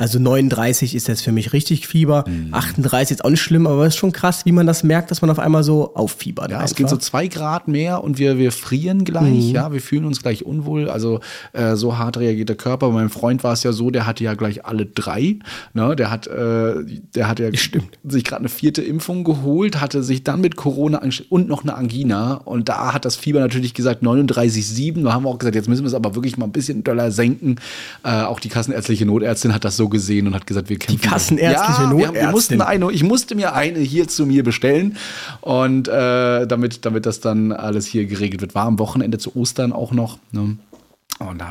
Also 0.00 0.18
39 0.18 0.94
ist 0.94 1.08
jetzt 1.08 1.20
für 1.20 1.30
mich 1.30 1.52
richtig 1.52 1.86
Fieber. 1.86 2.24
Mhm. 2.26 2.54
38 2.54 3.16
ist 3.16 3.24
auch 3.24 3.28
nicht 3.28 3.42
schlimm, 3.42 3.66
aber 3.66 3.84
es 3.84 3.92
ist 3.92 3.98
schon 3.98 4.12
krass, 4.12 4.46
wie 4.46 4.52
man 4.52 4.66
das 4.66 4.82
merkt, 4.82 5.10
dass 5.10 5.20
man 5.20 5.28
auf 5.28 5.38
einmal 5.38 5.62
so 5.62 5.94
auffiebert. 5.94 6.50
Ja, 6.50 6.56
einfach. 6.56 6.70
es 6.70 6.74
geht 6.74 6.88
so 6.88 6.96
zwei 6.96 7.26
Grad 7.26 7.68
mehr 7.68 8.02
und 8.02 8.18
wir, 8.18 8.38
wir 8.38 8.50
frieren 8.50 9.04
gleich, 9.04 9.48
mhm. 9.48 9.54
ja, 9.54 9.74
wir 9.74 9.82
fühlen 9.82 10.06
uns 10.06 10.22
gleich 10.22 10.46
unwohl. 10.46 10.88
Also 10.88 11.20
äh, 11.52 11.76
so 11.76 11.98
hart 11.98 12.16
reagiert 12.16 12.48
der 12.48 12.56
Körper. 12.56 12.88
Bei 12.88 12.94
meinem 12.94 13.10
Freund 13.10 13.44
war 13.44 13.52
es 13.52 13.62
ja 13.62 13.72
so, 13.72 13.90
der 13.90 14.06
hatte 14.06 14.24
ja 14.24 14.32
gleich 14.32 14.64
alle 14.64 14.86
drei. 14.86 15.36
Ne? 15.74 15.94
Der 15.96 16.10
hat, 16.10 16.26
äh, 16.28 16.76
der 17.14 17.28
hat 17.28 17.38
ja 17.38 17.54
Stimmt. 17.54 17.98
sich 18.02 18.24
gerade 18.24 18.40
eine 18.40 18.48
vierte 18.48 18.80
Impfung 18.80 19.22
geholt, 19.22 19.82
hatte 19.82 20.02
sich 20.02 20.24
dann 20.24 20.40
mit 20.40 20.56
Corona 20.56 21.02
und 21.28 21.46
noch 21.46 21.62
eine 21.62 21.74
Angina. 21.74 22.36
Und 22.36 22.70
da 22.70 22.94
hat 22.94 23.04
das 23.04 23.16
Fieber 23.16 23.40
natürlich 23.40 23.74
gesagt 23.74 24.02
39,7. 24.02 25.04
Da 25.04 25.12
haben 25.12 25.24
wir 25.24 25.28
auch 25.28 25.38
gesagt, 25.38 25.56
jetzt 25.56 25.68
müssen 25.68 25.82
wir 25.82 25.88
es 25.88 25.94
aber 25.94 26.14
wirklich 26.14 26.38
mal 26.38 26.46
ein 26.46 26.52
bisschen 26.52 26.84
doller 26.84 27.10
senken. 27.10 27.56
Äh, 28.02 28.22
auch 28.22 28.40
die 28.40 28.48
kassenärztliche 28.48 29.04
Notärztin 29.04 29.52
hat 29.52 29.66
das 29.66 29.76
so 29.76 29.89
gesehen 29.90 30.26
und 30.26 30.34
hat 30.34 30.46
gesagt, 30.46 30.68
wir 30.68 30.78
kämpfen. 30.78 31.00
Die 31.02 31.08
kassenärztliche 31.08 31.82
ja, 31.82 31.88
Notärztin. 31.88 32.14
Wir, 32.14 32.22
wir 32.22 32.30
mussten 32.30 32.60
eine, 32.62 32.92
ich 32.92 33.02
musste 33.02 33.34
mir 33.34 33.54
eine 33.54 33.80
hier 33.80 34.08
zu 34.08 34.26
mir 34.26 34.44
bestellen 34.44 34.96
und 35.40 35.88
äh, 35.88 36.46
damit, 36.46 36.84
damit 36.86 37.06
das 37.06 37.20
dann 37.20 37.52
alles 37.52 37.86
hier 37.86 38.06
geregelt 38.06 38.40
wird. 38.40 38.54
War 38.54 38.66
am 38.66 38.78
Wochenende 38.78 39.18
zu 39.18 39.36
Ostern 39.36 39.72
auch 39.72 39.92
noch. 39.92 40.18
Ne? 40.32 40.56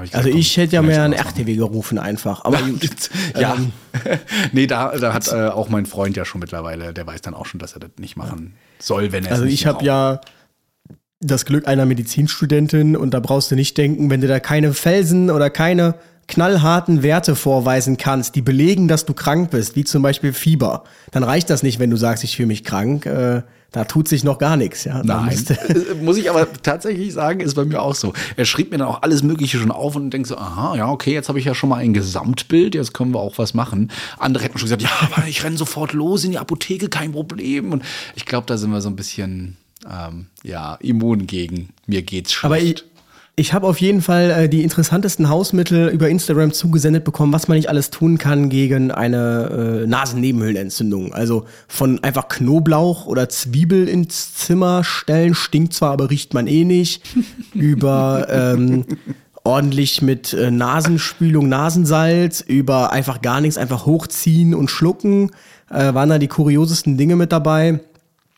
Ich 0.04 0.16
also 0.16 0.30
ich 0.30 0.58
hätte 0.58 0.76
ja 0.76 0.82
mehr 0.82 1.04
ein 1.04 1.14
RTW 1.14 1.56
gerufen 1.56 2.00
einfach. 2.00 2.44
Aber 2.44 2.60
ja, 3.40 3.54
ähm, 3.54 3.72
nee, 4.52 4.66
da, 4.66 4.98
da 4.98 5.14
hat 5.14 5.32
äh, 5.32 5.50
auch 5.50 5.70
mein 5.70 5.86
Freund 5.86 6.18
ja 6.18 6.26
schon 6.26 6.40
mittlerweile, 6.40 6.92
der 6.92 7.06
weiß 7.06 7.22
dann 7.22 7.36
auch 7.36 7.46
schon, 7.46 7.60
dass 7.60 7.74
er 7.74 7.82
das 7.82 7.92
nicht 8.00 8.18
machen 8.18 8.56
soll, 8.80 9.12
wenn 9.12 9.26
er 9.26 9.34
Also 9.34 9.46
ich 9.46 9.68
habe 9.68 9.86
ja 9.86 10.22
das 11.20 11.46
Glück 11.46 11.68
einer 11.68 11.86
Medizinstudentin 11.86 12.96
und 12.96 13.14
da 13.14 13.20
brauchst 13.20 13.52
du 13.52 13.56
nicht 13.56 13.78
denken, 13.78 14.10
wenn 14.10 14.22
du 14.22 14.28
da 14.28 14.40
keine 14.40 14.74
Felsen 14.74 15.30
oder 15.30 15.50
keine 15.50 15.96
knallharten 16.30 17.04
Werte 17.04 17.36
vorweisen 17.36 17.98
kannst, 17.98 18.36
die 18.36 18.42
belegen, 18.42 18.88
dass 18.88 19.06
du 19.06 19.14
krank 19.14 19.52
bist, 19.52 19.76
wie 19.76 19.84
zum 19.84 20.02
Beispiel 20.02 20.32
Fieber, 20.32 20.84
dann 21.12 21.24
reicht 21.24 21.50
das 21.50 21.64
nicht, 21.64 21.80
wenn 21.80 21.90
du 21.90 21.98
sagst, 21.98 22.24
ich 22.24 22.38
fühle 22.38 22.48
mich 22.48 22.64
krank. 22.64 23.06
Äh, 23.06 23.42
da 23.72 23.84
tut 23.84 24.08
sich 24.08 24.24
noch 24.24 24.40
gar 24.40 24.58
nichts. 24.58 24.84
Ja. 24.84 25.04
Da 25.04 25.26
Nein. 25.26 25.46
Muss 26.02 26.18
ich 26.18 26.30
aber 26.30 26.48
tatsächlich 26.64 27.14
sagen, 27.14 27.40
ist 27.40 27.56
bei 27.56 27.66
mir 27.66 27.82
auch 27.82 27.94
so. 27.94 28.14
Er 28.36 28.46
schrieb 28.46 28.72
mir 28.72 28.78
dann 28.78 28.88
auch 28.88 29.02
alles 29.02 29.22
Mögliche 29.22 29.60
schon 29.60 29.72
auf 29.72 29.96
und 29.96 30.12
denkt 30.12 30.28
so, 30.28 30.38
aha, 30.38 30.76
ja, 30.76 30.90
okay, 30.90 31.14
jetzt 31.14 31.30
habe 31.30 31.40
ich 31.40 31.46
ja 31.46 31.54
schon 31.54 31.70
mal 31.70 31.78
ein 31.78 31.94
Gesamtbild, 31.94 32.74
jetzt 32.74 32.94
können 32.94 33.14
wir 33.14 33.20
auch 33.20 33.38
was 33.38 33.54
machen. 33.54 33.92
Andere 34.18 34.44
hätten 34.44 34.58
schon 34.58 34.66
gesagt, 34.66 34.82
ja, 34.82 34.90
aber 35.02 35.28
ich 35.28 35.44
renne 35.44 35.58
sofort 35.58 35.94
los 35.94 36.24
in 36.24 36.32
die 36.32 36.40
Apotheke, 36.40 36.90
kein 36.90 37.12
Problem. 37.12 37.72
Und 37.72 37.84
ich 38.16 38.26
glaube, 38.26 38.48
da 38.48 38.58
sind 38.58 38.72
wir 38.72 38.82
so 38.82 38.90
ein 38.90 38.96
bisschen, 38.96 39.58
ähm, 39.88 40.28
ja, 40.44 40.76
immun 40.76 41.28
gegen. 41.28 41.70
Mir 41.86 42.02
geht's 42.02 42.34
schlecht. 42.34 42.46
Aber 42.46 42.60
ich, 42.60 42.84
ich 43.40 43.54
habe 43.54 43.68
auf 43.68 43.80
jeden 43.80 44.02
Fall 44.02 44.32
äh, 44.32 44.50
die 44.50 44.64
interessantesten 44.64 45.30
Hausmittel 45.30 45.88
über 45.88 46.10
Instagram 46.10 46.52
zugesendet 46.52 47.06
bekommen, 47.06 47.32
was 47.32 47.48
man 47.48 47.56
nicht 47.56 47.70
alles 47.70 47.90
tun 47.90 48.18
kann 48.18 48.50
gegen 48.50 48.92
eine 48.92 49.84
äh, 49.84 49.88
Nasennebenhöhlenentzündung. 49.88 51.14
Also 51.14 51.46
von 51.70 52.04
einfach 52.04 52.28
Knoblauch 52.28 53.06
oder 53.06 53.30
Zwiebel 53.30 53.88
ins 53.88 54.34
Zimmer 54.36 54.84
stellen, 54.84 55.36
stinkt 55.36 55.74
zwar, 55.74 55.92
aber 55.92 56.10
riecht 56.10 56.34
man 56.34 56.48
eh 56.48 56.66
nicht. 56.66 57.02
über 57.54 58.28
ähm, 58.30 58.84
ordentlich 59.46 60.02
mit 60.02 60.34
äh, 60.34 60.52
Nasenspülung, 60.52 61.48
Nasensalz, 61.48 62.42
über 62.42 62.92
einfach 62.92 63.22
gar 63.22 63.40
nichts, 63.40 63.58
einfach 63.58 63.86
hochziehen 63.86 64.54
und 64.54 64.70
schlucken. 64.70 65.32
Äh, 65.70 65.94
waren 65.94 66.10
da 66.10 66.18
die 66.18 66.28
kuriosesten 66.28 66.98
Dinge 66.98 67.16
mit 67.16 67.32
dabei. 67.32 67.80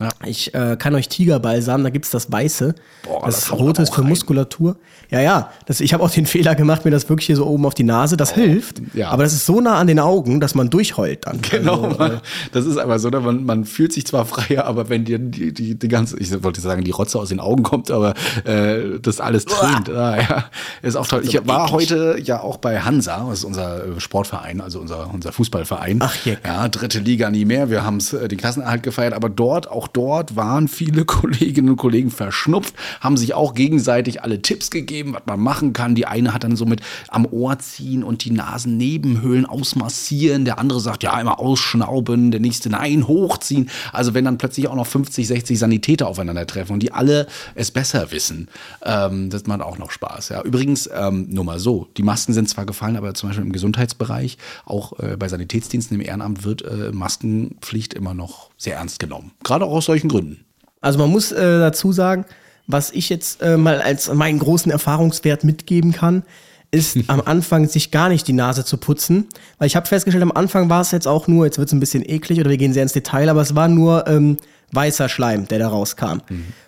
Ja. 0.01 0.10
Ich 0.25 0.53
äh, 0.53 0.75
kann 0.77 0.96
euch 0.96 1.10
Tigerbalsam, 1.10 1.84
da 1.84 1.89
gibt's 1.89 2.10
das 2.10 2.31
Weiße. 2.31 2.74
Boah, 3.03 3.22
das, 3.25 3.41
das 3.41 3.51
Rote 3.51 3.81
ist 3.84 3.93
für 3.93 4.01
rein. 4.01 4.10
Muskulatur. 4.10 4.75
Ja, 5.10 5.22
ja. 5.22 5.51
Das, 5.65 5.79
ich 5.79 5.93
habe 5.93 6.03
auch 6.03 6.10
den 6.10 6.25
Fehler 6.25 6.55
gemacht, 6.55 6.86
mir 6.86 6.91
das 6.91 7.08
wirklich 7.10 7.27
hier 7.27 7.36
so 7.36 7.46
oben 7.46 7.65
auf 7.65 7.74
die 7.74 7.84
Nase. 7.84 8.17
Das 8.17 8.31
hilft. 8.31 8.79
Oh, 8.79 8.98
ja. 8.98 9.10
Aber 9.10 9.24
das 9.24 9.34
ist 9.34 9.46
so 9.46 9.62
nah 9.62 9.75
an 9.77 9.88
den 9.88 10.00
Augen, 10.00 10.39
dass 10.39 10.55
man 10.55 10.70
durchheult 10.70 11.25
dann. 11.25 11.39
Genau, 11.41 11.84
Also, 11.84 11.98
man, 11.98 12.22
das 12.51 12.65
ist 12.65 12.77
aber 12.77 12.98
so, 13.00 13.10
ne, 13.10 13.20
man, 13.20 13.46
man 13.46 13.65
fühlt 13.65 13.93
sich 13.93 14.05
zwar 14.08 14.25
freier, 14.31 14.65
aber 14.65 14.89
wenn 14.89 15.05
dir 15.05 15.20
die, 15.20 15.53
die, 15.53 15.75
die 15.77 15.88
ganze, 15.88 16.17
ich 16.17 16.43
wollte 16.43 16.62
sagen, 16.62 16.84
die 16.84 16.91
Rotze 16.91 17.20
aus 17.20 17.29
den 17.29 17.39
Augen 17.39 17.63
kommt, 17.63 17.91
aber 17.91 18.13
äh, 18.46 19.00
das 19.01 19.20
alles 19.20 19.46
tränt. 19.46 19.89
Ah, 19.89 20.17
ja, 20.17 20.46
ist 20.81 20.96
auch 20.96 21.08
toll. 21.08 21.22
Ich 21.24 21.46
war 21.48 21.72
heute 21.72 22.17
ja 22.24 22.41
auch 22.41 22.58
bei 22.58 22.79
Hansa, 22.79 23.25
das 23.29 23.39
ist 23.39 23.46
unser 23.46 23.86
äh, 23.86 24.00
Sportverein, 24.00 24.62
also 24.62 24.79
unser, 24.79 25.13
unser 25.13 25.31
Fußballverein. 25.31 26.00
Ach, 26.01 26.15
Jeck. 26.25 26.39
Ja, 26.46 26.67
dritte 26.70 27.00
Liga 27.00 27.29
nie 27.29 27.46
mehr. 27.46 27.70
Wir 27.70 27.84
haben 27.84 28.00
äh, 28.00 28.27
den 28.27 28.38
Klassenerhalt 28.38 28.84
gefeiert, 28.84 29.13
aber 29.13 29.29
dort, 29.29 29.70
auch 29.70 29.88
dort 29.93 30.36
waren 30.36 30.67
viele 30.67 31.05
Kolleginnen 31.12 31.69
und 31.69 31.77
Kollegen 31.77 32.12
verschnupft, 32.12 32.74
haben 33.00 33.17
sich 33.17 33.33
auch 33.33 33.53
gegenseitig 33.53 34.21
alle 34.24 34.41
Tipps 34.41 34.71
gegeben, 34.71 35.13
was 35.13 35.24
man 35.25 35.39
machen 35.39 35.74
kann. 35.74 35.95
Die 35.95 36.05
eine 36.05 36.33
hat 36.33 36.43
dann 36.43 36.55
so 36.55 36.65
mit 36.65 36.81
am 37.07 37.25
Ohr 37.25 37.57
ziehen 37.60 38.03
und 38.03 38.25
die 38.25 38.31
Nasennebenhöhlen 38.31 39.45
ausmassieren. 39.45 40.45
Der 40.45 40.60
andere 40.60 40.79
sagt, 40.79 41.03
ja, 41.03 41.19
immer 41.19 41.39
ausschnauben. 41.39 42.31
Der 42.31 42.39
nächste, 42.39 42.69
nein, 42.69 43.07
hochziehen. 43.07 43.69
Also 43.93 44.13
wenn 44.13 44.25
dann 44.25 44.38
plötzlich 44.38 44.67
auch 44.67 44.75
noch 44.75 44.88
50, 44.88 45.27
60 45.27 45.60
Sanitäter 45.60 46.07
aufeinandertreffen 46.07 46.74
und 46.74 46.83
die 46.83 46.91
alle 46.91 47.27
es 47.55 47.71
besser 47.71 48.12
wissen, 48.12 48.48
ähm, 48.83 49.29
das 49.29 49.45
macht 49.45 49.62
auch 49.62 49.77
noch 49.77 49.91
Spaß. 49.91 50.29
Ja. 50.29 50.41
Übrigens, 50.41 50.89
ähm, 50.93 51.27
nur 51.29 51.43
mal 51.43 51.60
so, 51.60 51.88
die 51.98 52.03
Masken 52.03 52.33
sind 52.33 52.50
zwar 52.50 52.65
gefallen, 52.65 52.95
aber 52.95 53.13
zum 53.13 53.29
Beispiel 53.29 53.45
im 53.45 53.51
Gesundheitsbereich, 53.51 54.38
auch 54.65 54.98
äh, 55.00 55.17
bei 55.17 55.27
Sanitätsdiensten 55.27 56.00
im 56.00 56.05
Ehrenamt 56.05 56.43
wird 56.43 56.62
äh, 56.63 56.91
Maskenpflicht 56.91 57.93
immer 57.93 58.13
noch 58.13 58.50
sehr 58.57 58.75
ernst 58.75 59.00
genommen. 59.00 59.31
Gerade 59.43 59.65
auch 59.65 59.80
aus 59.81 59.85
solchen 59.85 60.09
Gründen. 60.09 60.45
Also 60.79 61.00
man 61.00 61.09
muss 61.09 61.31
äh, 61.31 61.41
dazu 61.41 61.91
sagen, 61.91 62.25
was 62.67 62.91
ich 62.91 63.09
jetzt 63.09 63.41
äh, 63.41 63.57
mal 63.57 63.81
als 63.81 64.13
meinen 64.13 64.39
großen 64.39 64.71
Erfahrungswert 64.71 65.43
mitgeben 65.43 65.91
kann, 65.91 66.23
ist 66.69 66.97
am 67.07 67.21
Anfang 67.21 67.67
sich 67.67 67.89
gar 67.89 68.09
nicht 68.09 68.27
die 68.27 68.33
Nase 68.33 68.63
zu 68.63 68.77
putzen. 68.77 69.27
Weil 69.57 69.67
ich 69.67 69.75
habe 69.75 69.88
festgestellt, 69.88 70.23
am 70.23 70.31
Anfang 70.31 70.69
war 70.69 70.81
es 70.81 70.91
jetzt 70.91 71.07
auch 71.07 71.27
nur, 71.27 71.45
jetzt 71.45 71.57
wird 71.57 71.67
es 71.67 71.73
ein 71.73 71.79
bisschen 71.79 72.07
eklig 72.07 72.39
oder 72.39 72.50
wir 72.50 72.57
gehen 72.57 72.73
sehr 72.73 72.83
ins 72.83 72.93
Detail, 72.93 73.29
aber 73.29 73.41
es 73.41 73.55
war 73.55 73.67
nur 73.67 74.07
ähm, 74.07 74.38
weißer 74.71 75.09
Schleim, 75.09 75.47
der 75.47 75.59
da 75.59 75.67
rauskam. 75.67 76.19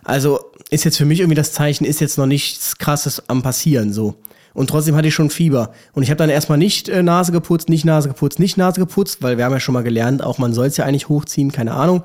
Also 0.03 0.39
ist 0.71 0.83
jetzt 0.83 0.97
für 0.97 1.05
mich 1.05 1.19
irgendwie 1.19 1.35
das 1.35 1.53
Zeichen, 1.53 1.85
ist 1.85 2.01
jetzt 2.01 2.17
noch 2.17 2.25
nichts 2.25 2.77
krasses 2.77 3.29
am 3.29 3.43
passieren 3.43 3.93
so. 3.93 4.15
Und 4.53 4.69
trotzdem 4.69 4.95
hatte 4.95 5.07
ich 5.07 5.15
schon 5.15 5.29
Fieber. 5.29 5.71
Und 5.93 6.03
ich 6.03 6.09
habe 6.09 6.17
dann 6.17 6.29
erstmal 6.29 6.57
nicht 6.57 6.87
äh, 6.89 7.01
Nase 7.01 7.31
geputzt, 7.31 7.69
nicht 7.69 7.85
Nase 7.85 8.07
geputzt, 8.07 8.39
nicht 8.39 8.57
Nase 8.57 8.79
geputzt, 8.79 9.21
weil 9.21 9.37
wir 9.37 9.45
haben 9.45 9.51
ja 9.51 9.59
schon 9.59 9.73
mal 9.73 9.83
gelernt, 9.83 10.23
auch 10.23 10.37
man 10.37 10.53
soll 10.53 10.67
es 10.67 10.77
ja 10.77 10.85
eigentlich 10.85 11.09
hochziehen, 11.09 11.51
keine 11.51 11.73
Ahnung. 11.73 12.03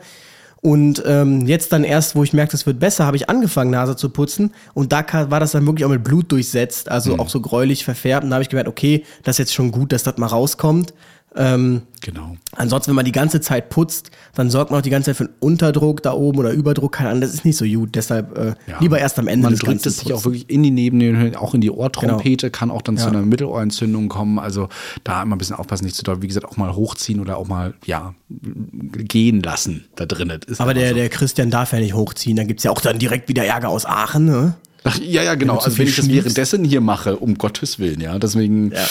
Und 0.60 1.02
ähm, 1.06 1.46
jetzt 1.46 1.72
dann 1.72 1.84
erst, 1.84 2.16
wo 2.16 2.24
ich 2.24 2.32
merkte, 2.32 2.56
es 2.56 2.66
wird 2.66 2.80
besser, 2.80 3.06
habe 3.06 3.16
ich 3.16 3.28
angefangen, 3.30 3.70
Nase 3.70 3.94
zu 3.94 4.10
putzen. 4.10 4.52
Und 4.74 4.92
da 4.92 5.04
war 5.30 5.40
das 5.40 5.52
dann 5.52 5.66
wirklich 5.66 5.84
auch 5.84 5.90
mit 5.90 6.02
Blut 6.02 6.32
durchsetzt, 6.32 6.90
also 6.90 7.18
auch 7.18 7.28
so 7.28 7.40
gräulich 7.40 7.84
verfärbt. 7.84 8.24
Und 8.24 8.30
da 8.30 8.34
habe 8.34 8.42
ich 8.42 8.48
gemerkt, 8.48 8.68
okay, 8.68 9.04
das 9.22 9.34
ist 9.34 9.38
jetzt 9.38 9.54
schon 9.54 9.70
gut, 9.70 9.92
dass 9.92 10.02
das 10.02 10.16
mal 10.18 10.26
rauskommt. 10.26 10.94
Ähm, 11.36 11.82
Genau. 12.00 12.36
ansonsten, 12.56 12.90
wenn 12.90 12.96
man 12.96 13.04
die 13.04 13.12
ganze 13.12 13.40
Zeit 13.40 13.68
putzt, 13.70 14.10
dann 14.34 14.50
sorgt 14.50 14.70
man 14.70 14.78
auch 14.78 14.82
die 14.82 14.88
ganze 14.90 15.10
Zeit 15.10 15.16
für 15.18 15.24
einen 15.24 15.34
Unterdruck 15.40 16.02
da 16.02 16.12
oben 16.12 16.38
oder 16.38 16.52
Überdruck. 16.52 16.92
Keine 16.92 17.10
Ahnung, 17.10 17.20
das 17.20 17.34
ist 17.34 17.44
nicht 17.44 17.56
so 17.58 17.64
gut. 17.66 17.94
Deshalb 17.96 18.36
äh, 18.38 18.54
Ja. 18.66 18.78
lieber 18.80 18.98
erst 18.98 19.18
am 19.18 19.28
Ende 19.28 19.44
Man 19.44 19.52
des 19.52 19.60
drückt 19.60 19.84
es 19.84 19.98
sich 19.98 20.12
auch 20.12 20.24
wirklich 20.24 20.48
in 20.48 20.62
die 20.62 20.70
Nebenhöhlen, 20.70 21.36
auch 21.36 21.54
in 21.54 21.60
die 21.60 21.70
Ohrtrompete, 21.70 22.50
kann 22.50 22.70
auch 22.70 22.82
dann 22.82 22.96
zu 22.96 23.04
Ja. 23.04 23.10
einer 23.10 23.22
Mittelohrentzündung 23.22 24.08
kommen. 24.08 24.38
Also 24.38 24.68
da 25.04 25.22
immer 25.22 25.36
ein 25.36 25.38
bisschen 25.38 25.56
aufpassen, 25.56 25.84
nicht 25.84 25.96
zu 25.96 26.02
doll. 26.02 26.22
Wie 26.22 26.28
gesagt, 26.28 26.46
auch 26.46 26.56
mal 26.56 26.74
hochziehen 26.74 27.20
oder 27.20 27.36
auch 27.36 27.46
mal, 27.46 27.74
ja, 27.84 28.14
gehen 28.30 29.42
lassen 29.42 29.84
da 29.96 30.06
drin. 30.06 30.28
Das 30.28 30.38
Ist 30.48 30.60
Aber 30.60 30.72
der, 30.74 30.90
so. 30.90 30.94
der 30.94 31.08
Christian 31.08 31.50
darf 31.50 31.72
ja 31.72 31.80
nicht 31.80 31.94
hochziehen. 31.94 32.36
Dann 32.36 32.46
gibt's 32.48 32.64
ja 32.64 32.70
auch 32.70 32.80
dann 32.80 32.98
direkt 32.98 33.28
wieder 33.28 33.44
Ärger 33.44 33.68
aus 33.68 33.84
Aachen. 33.86 34.24
Ne? 34.24 34.54
Ach, 34.84 34.98
ja, 34.98 35.22
ja, 35.22 35.34
genau. 35.34 35.54
Wenn 35.54 35.60
zu 35.60 35.64
Also 35.66 35.78
wenn 35.78 35.88
ich 35.88 35.96
das 35.96 36.08
währenddessen 36.08 36.64
hier 36.64 36.80
mache, 36.80 37.16
um 37.16 37.36
Gottes 37.36 37.78
Willen, 37.78 38.00
ja. 38.00 38.18
Deswegen 38.18 38.70
Ja. 38.72 38.86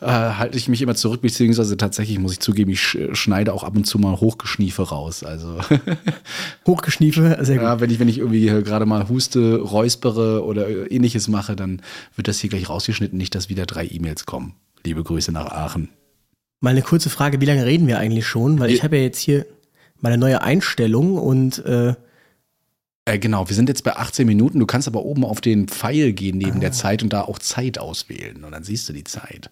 Äh, 0.00 0.06
halte 0.06 0.56
ich 0.58 0.68
mich 0.68 0.80
immer 0.82 0.94
zurück, 0.94 1.20
beziehungsweise 1.22 1.76
tatsächlich 1.76 2.18
muss 2.18 2.32
ich 2.32 2.40
zugeben, 2.40 2.70
ich 2.70 2.80
sch- 2.80 3.14
schneide 3.14 3.52
auch 3.52 3.64
ab 3.64 3.74
und 3.76 3.84
zu 3.84 3.98
mal 3.98 4.20
Hochgeschniefe 4.20 4.82
raus. 4.82 5.24
Also 5.24 5.58
Hochgeschniefe, 6.66 7.38
sehr 7.42 7.56
gut. 7.56 7.64
ja, 7.64 7.80
wenn 7.80 7.90
ich, 7.90 7.98
wenn 7.98 8.08
ich 8.08 8.18
irgendwie 8.18 8.40
hier 8.40 8.62
gerade 8.62 8.86
mal 8.86 9.08
huste, 9.08 9.56
räuspere 9.60 10.44
oder 10.44 10.90
ähnliches 10.90 11.28
mache, 11.28 11.56
dann 11.56 11.82
wird 12.16 12.28
das 12.28 12.38
hier 12.40 12.50
gleich 12.50 12.68
rausgeschnitten, 12.68 13.16
nicht, 13.18 13.34
dass 13.34 13.48
wieder 13.48 13.66
drei 13.66 13.86
E-Mails 13.86 14.26
kommen. 14.26 14.54
Liebe 14.84 15.02
Grüße 15.02 15.32
nach 15.32 15.46
Aachen. 15.50 15.88
Mal 16.60 16.70
eine 16.70 16.82
kurze 16.82 17.10
Frage, 17.10 17.40
wie 17.40 17.46
lange 17.46 17.64
reden 17.66 17.86
wir 17.86 17.98
eigentlich 17.98 18.26
schon? 18.26 18.58
Weil 18.60 18.70
ich 18.70 18.82
habe 18.82 18.96
ja 18.96 19.02
jetzt 19.02 19.18
hier 19.20 19.46
meine 20.00 20.18
neue 20.18 20.42
Einstellung 20.42 21.16
und 21.16 21.64
äh, 21.64 21.94
Äh, 23.04 23.18
genau, 23.18 23.48
wir 23.48 23.56
sind 23.56 23.68
jetzt 23.70 23.84
bei 23.84 23.96
18 23.96 24.26
Minuten. 24.26 24.58
Du 24.58 24.66
kannst 24.66 24.86
aber 24.86 25.02
oben 25.04 25.24
auf 25.24 25.40
den 25.40 25.66
Pfeil 25.68 26.12
gehen 26.12 26.36
neben 26.38 26.58
Ah. 26.58 26.60
der 26.60 26.72
Zeit 26.72 27.02
und 27.02 27.12
da 27.12 27.22
auch 27.22 27.38
Zeit 27.38 27.78
auswählen. 27.78 28.44
Und 28.44 28.52
dann 28.52 28.64
siehst 28.64 28.88
du 28.88 28.92
die 28.92 29.04
Zeit. 29.04 29.50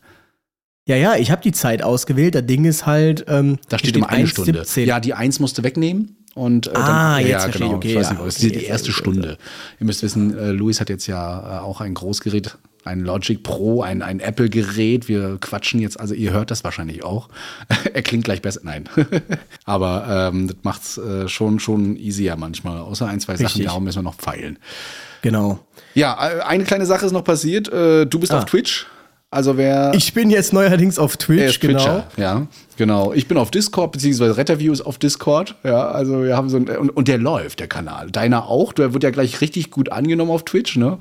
Ja, 0.87 0.96
ja, 0.96 1.16
ich 1.16 1.31
habe 1.31 1.42
die 1.42 1.53
Zeit 1.53 1.83
ausgewählt. 1.83 2.35
Das 2.35 2.46
Ding 2.46 2.64
ist 2.64 2.87
halt, 2.87 3.25
ähm, 3.29 3.59
Da 3.68 3.77
hier 3.77 3.79
steht 3.81 3.96
immer 3.96 4.09
eine 4.09 4.27
Stunde. 4.27 4.62
1,17. 4.62 4.85
Ja, 4.85 5.01
die 5.01 5.14
eins 5.14 5.40
musst 5.40 5.59
du 5.59 5.62
wegnehmen. 5.62 6.16
Und 6.35 6.66
äh, 6.66 6.70
Ah, 6.75 7.16
dann, 7.18 7.27
jetzt 7.27 7.46
ja, 7.46 7.51
genau. 7.51 7.66
ich. 7.66 7.72
Okay, 7.72 7.88
ich 7.90 7.96
weiß 7.96 8.07
ja, 8.07 8.12
nicht, 8.12 8.27
das 8.27 8.37
ist 8.38 8.44
okay, 8.44 8.59
die 8.59 8.64
erste. 8.66 8.92
Stunde. 8.92 9.38
Ihr 9.81 9.87
müsst 9.87 10.03
wissen, 10.03 10.37
äh, 10.38 10.51
Luis 10.51 10.81
hat 10.81 10.88
jetzt 10.90 11.07
ja 11.07 11.59
äh, 11.59 11.61
auch 11.61 11.81
ein 11.81 11.94
Großgerät, 11.94 12.59
ein 12.85 13.01
Logic 13.01 13.42
Pro, 13.42 13.81
ein, 13.83 14.03
ein 14.03 14.20
Apple-Gerät. 14.20 15.09
Wir 15.09 15.38
quatschen 15.40 15.81
jetzt, 15.81 15.99
also 15.99 16.12
ihr 16.12 16.33
hört 16.33 16.51
das 16.51 16.62
wahrscheinlich 16.62 17.03
auch. 17.05 17.31
er 17.94 18.03
klingt 18.03 18.25
gleich 18.25 18.42
besser. 18.42 18.61
Nein. 18.64 18.85
Aber 19.64 20.31
ähm, 20.35 20.49
das 20.49 20.57
macht's 20.62 20.99
äh, 20.99 21.27
schon, 21.27 21.59
schon 21.59 21.96
easier 21.96 22.37
manchmal. 22.37 22.79
Außer 22.81 23.07
ein, 23.09 23.18
zwei 23.20 23.33
Sachen, 23.35 23.46
Richtig. 23.46 23.64
darum 23.64 23.85
müssen 23.85 23.99
wir 23.99 24.03
noch 24.03 24.14
feilen. 24.20 24.59
Genau. 25.22 25.59
Ja, 25.94 26.16
äh, 26.31 26.42
eine 26.42 26.64
kleine 26.64 26.85
Sache 26.87 27.07
ist 27.07 27.12
noch 27.12 27.25
passiert. 27.25 27.72
Äh, 27.72 28.05
Du 28.07 28.18
bist 28.20 28.33
Ah. 28.33 28.38
auf 28.38 28.44
Twitch. 28.44 28.87
Also 29.37 29.59
wer. 29.59 29.92
Ich 29.94 30.14
bin 30.14 30.31
jetzt 30.31 30.55
neuerdings 30.55 30.99
auf 30.99 31.18
Twitch, 31.18 31.61
genau. 31.61 31.79
Twitcher, 31.79 32.07
ja, 32.16 32.46
genau. 32.79 33.12
Ich 33.12 33.29
bin 33.29 33.37
auf 33.37 33.51
Discord, 33.51 33.92
beziehungsweise 33.92 34.38
Retterview 34.38 34.72
ist 34.72 34.81
auf 34.81 34.96
Discord, 34.96 35.57
ja, 35.62 35.88
also 35.88 36.25
wir 36.25 36.35
haben 36.35 36.49
so 36.49 36.57
ein, 36.57 36.66
und, 36.68 36.88
und 36.88 37.07
der 37.07 37.18
läuft, 37.18 37.61
der 37.61 37.66
Kanal. 37.66 38.11
Deiner 38.11 38.46
auch, 38.46 38.72
der 38.72 38.94
wird 38.94 39.05
ja 39.05 39.11
gleich 39.11 39.42
richtig 39.42 39.70
gut 39.70 39.92
angenommen 39.92 40.31
auf 40.31 40.46
Twitch, 40.46 40.77
ne? 40.77 40.96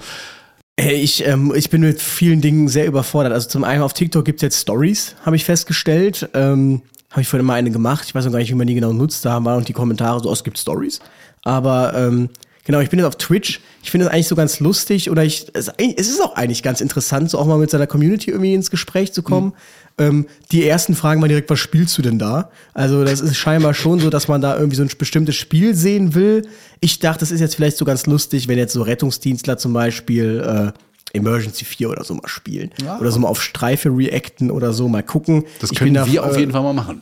Äh, 0.77 0.95
Ich, 0.95 1.25
ähm, 1.25 1.53
ich 1.55 1.69
bin 1.69 1.79
mit 1.79 2.01
vielen 2.01 2.41
Dingen 2.41 2.67
sehr 2.67 2.87
überfordert. 2.87 3.31
Also 3.31 3.47
zum 3.47 3.63
einen 3.63 3.81
auf 3.81 3.93
TikTok 3.93 4.25
gibt's 4.25 4.41
jetzt 4.41 4.59
Stories, 4.59 5.15
habe 5.25 5.37
ich 5.37 5.45
festgestellt. 5.45 6.27
Ähm, 6.33 6.81
habe 7.11 7.21
ich 7.21 7.29
vorhin 7.29 7.45
mal 7.45 7.53
eine 7.53 7.71
gemacht. 7.71 8.03
Ich 8.05 8.13
weiß 8.13 8.25
noch 8.25 8.33
gar 8.33 8.39
nicht, 8.39 8.51
wie 8.51 8.55
man 8.55 8.67
die 8.67 8.75
genau 8.75 8.91
nutzt. 8.91 9.23
Da 9.23 9.45
waren 9.45 9.59
und 9.59 9.69
die 9.69 9.73
Kommentare 9.73 10.19
so, 10.19 10.29
oh, 10.29 10.33
es 10.33 10.43
gibt 10.43 10.59
Stories. 10.59 10.99
Aber 11.43 11.93
ähm, 11.95 12.27
genau, 12.65 12.79
ich 12.81 12.89
bin 12.89 12.99
jetzt 12.99 13.07
auf 13.07 13.17
Twitch. 13.17 13.61
Ich 13.81 13.91
finde 13.91 14.07
es 14.07 14.11
eigentlich 14.11 14.27
so 14.27 14.35
ganz 14.35 14.59
lustig 14.59 15.09
oder 15.09 15.23
ich, 15.23 15.47
es, 15.53 15.69
es 15.77 16.09
ist 16.09 16.21
auch 16.21 16.35
eigentlich 16.35 16.61
ganz 16.63 16.81
interessant, 16.81 17.29
so 17.29 17.39
auch 17.39 17.45
mal 17.45 17.57
mit 17.57 17.69
seiner 17.69 17.87
Community 17.87 18.31
irgendwie 18.31 18.53
ins 18.53 18.69
Gespräch 18.69 19.13
zu 19.13 19.23
kommen. 19.23 19.53
Ähm, 19.97 20.27
die 20.51 20.67
ersten 20.67 20.93
fragen 20.93 21.21
mal 21.21 21.27
direkt, 21.27 21.49
was 21.49 21.59
spielst 21.59 21.97
du 21.97 22.01
denn 22.01 22.19
da? 22.19 22.49
Also 22.73 23.05
das 23.05 23.21
ist 23.21 23.37
scheinbar 23.37 23.73
schon 23.73 23.99
so, 23.99 24.09
dass 24.09 24.27
man 24.27 24.41
da 24.41 24.57
irgendwie 24.57 24.75
so 24.75 24.83
ein 24.83 24.89
bestimmtes 24.97 25.35
Spiel 25.35 25.73
sehen 25.73 26.13
will. 26.13 26.47
Ich 26.81 26.99
dachte, 26.99 27.21
das 27.21 27.31
ist 27.31 27.39
jetzt 27.39 27.55
vielleicht 27.55 27.77
so 27.77 27.85
ganz 27.85 28.05
lustig, 28.05 28.49
wenn 28.49 28.57
jetzt 28.57 28.73
so 28.73 28.81
Rettungsdienstler 28.81 29.57
zum 29.57 29.71
Beispiel 29.71 30.73
äh, 30.75 31.17
Emergency 31.17 31.63
4 31.63 31.89
oder 31.89 32.03
so 32.03 32.13
mal 32.13 32.27
spielen. 32.27 32.71
Ja. 32.83 32.99
Oder 32.99 33.11
so 33.11 33.19
mal 33.19 33.29
auf 33.29 33.41
Streife 33.41 33.89
reacten 33.89 34.51
oder 34.51 34.73
so, 34.73 34.89
mal 34.89 35.03
gucken. 35.03 35.45
Das 35.61 35.69
können 35.69 35.93
bin 35.93 35.93
da, 35.93 36.07
wir 36.07 36.25
auf 36.25 36.37
jeden 36.37 36.51
Fall 36.51 36.63
mal 36.63 36.73
machen. 36.73 37.01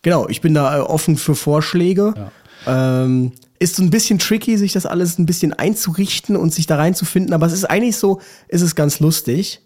Genau, 0.00 0.28
ich 0.28 0.40
bin 0.40 0.54
da 0.54 0.78
äh, 0.78 0.80
offen 0.80 1.16
für 1.16 1.34
Vorschläge. 1.34 2.14
Ähm, 2.66 3.32
ist 3.62 3.76
so 3.76 3.82
ein 3.82 3.90
bisschen 3.90 4.18
tricky, 4.18 4.58
sich 4.58 4.72
das 4.72 4.86
alles 4.86 5.18
ein 5.18 5.26
bisschen 5.26 5.52
einzurichten 5.52 6.36
und 6.36 6.52
sich 6.52 6.66
da 6.66 6.76
reinzufinden, 6.76 7.32
aber 7.32 7.46
es 7.46 7.52
ist 7.52 7.64
eigentlich 7.64 7.96
so, 7.96 8.20
ist 8.48 8.62
es 8.62 8.74
ganz 8.74 9.00
lustig. 9.00 9.60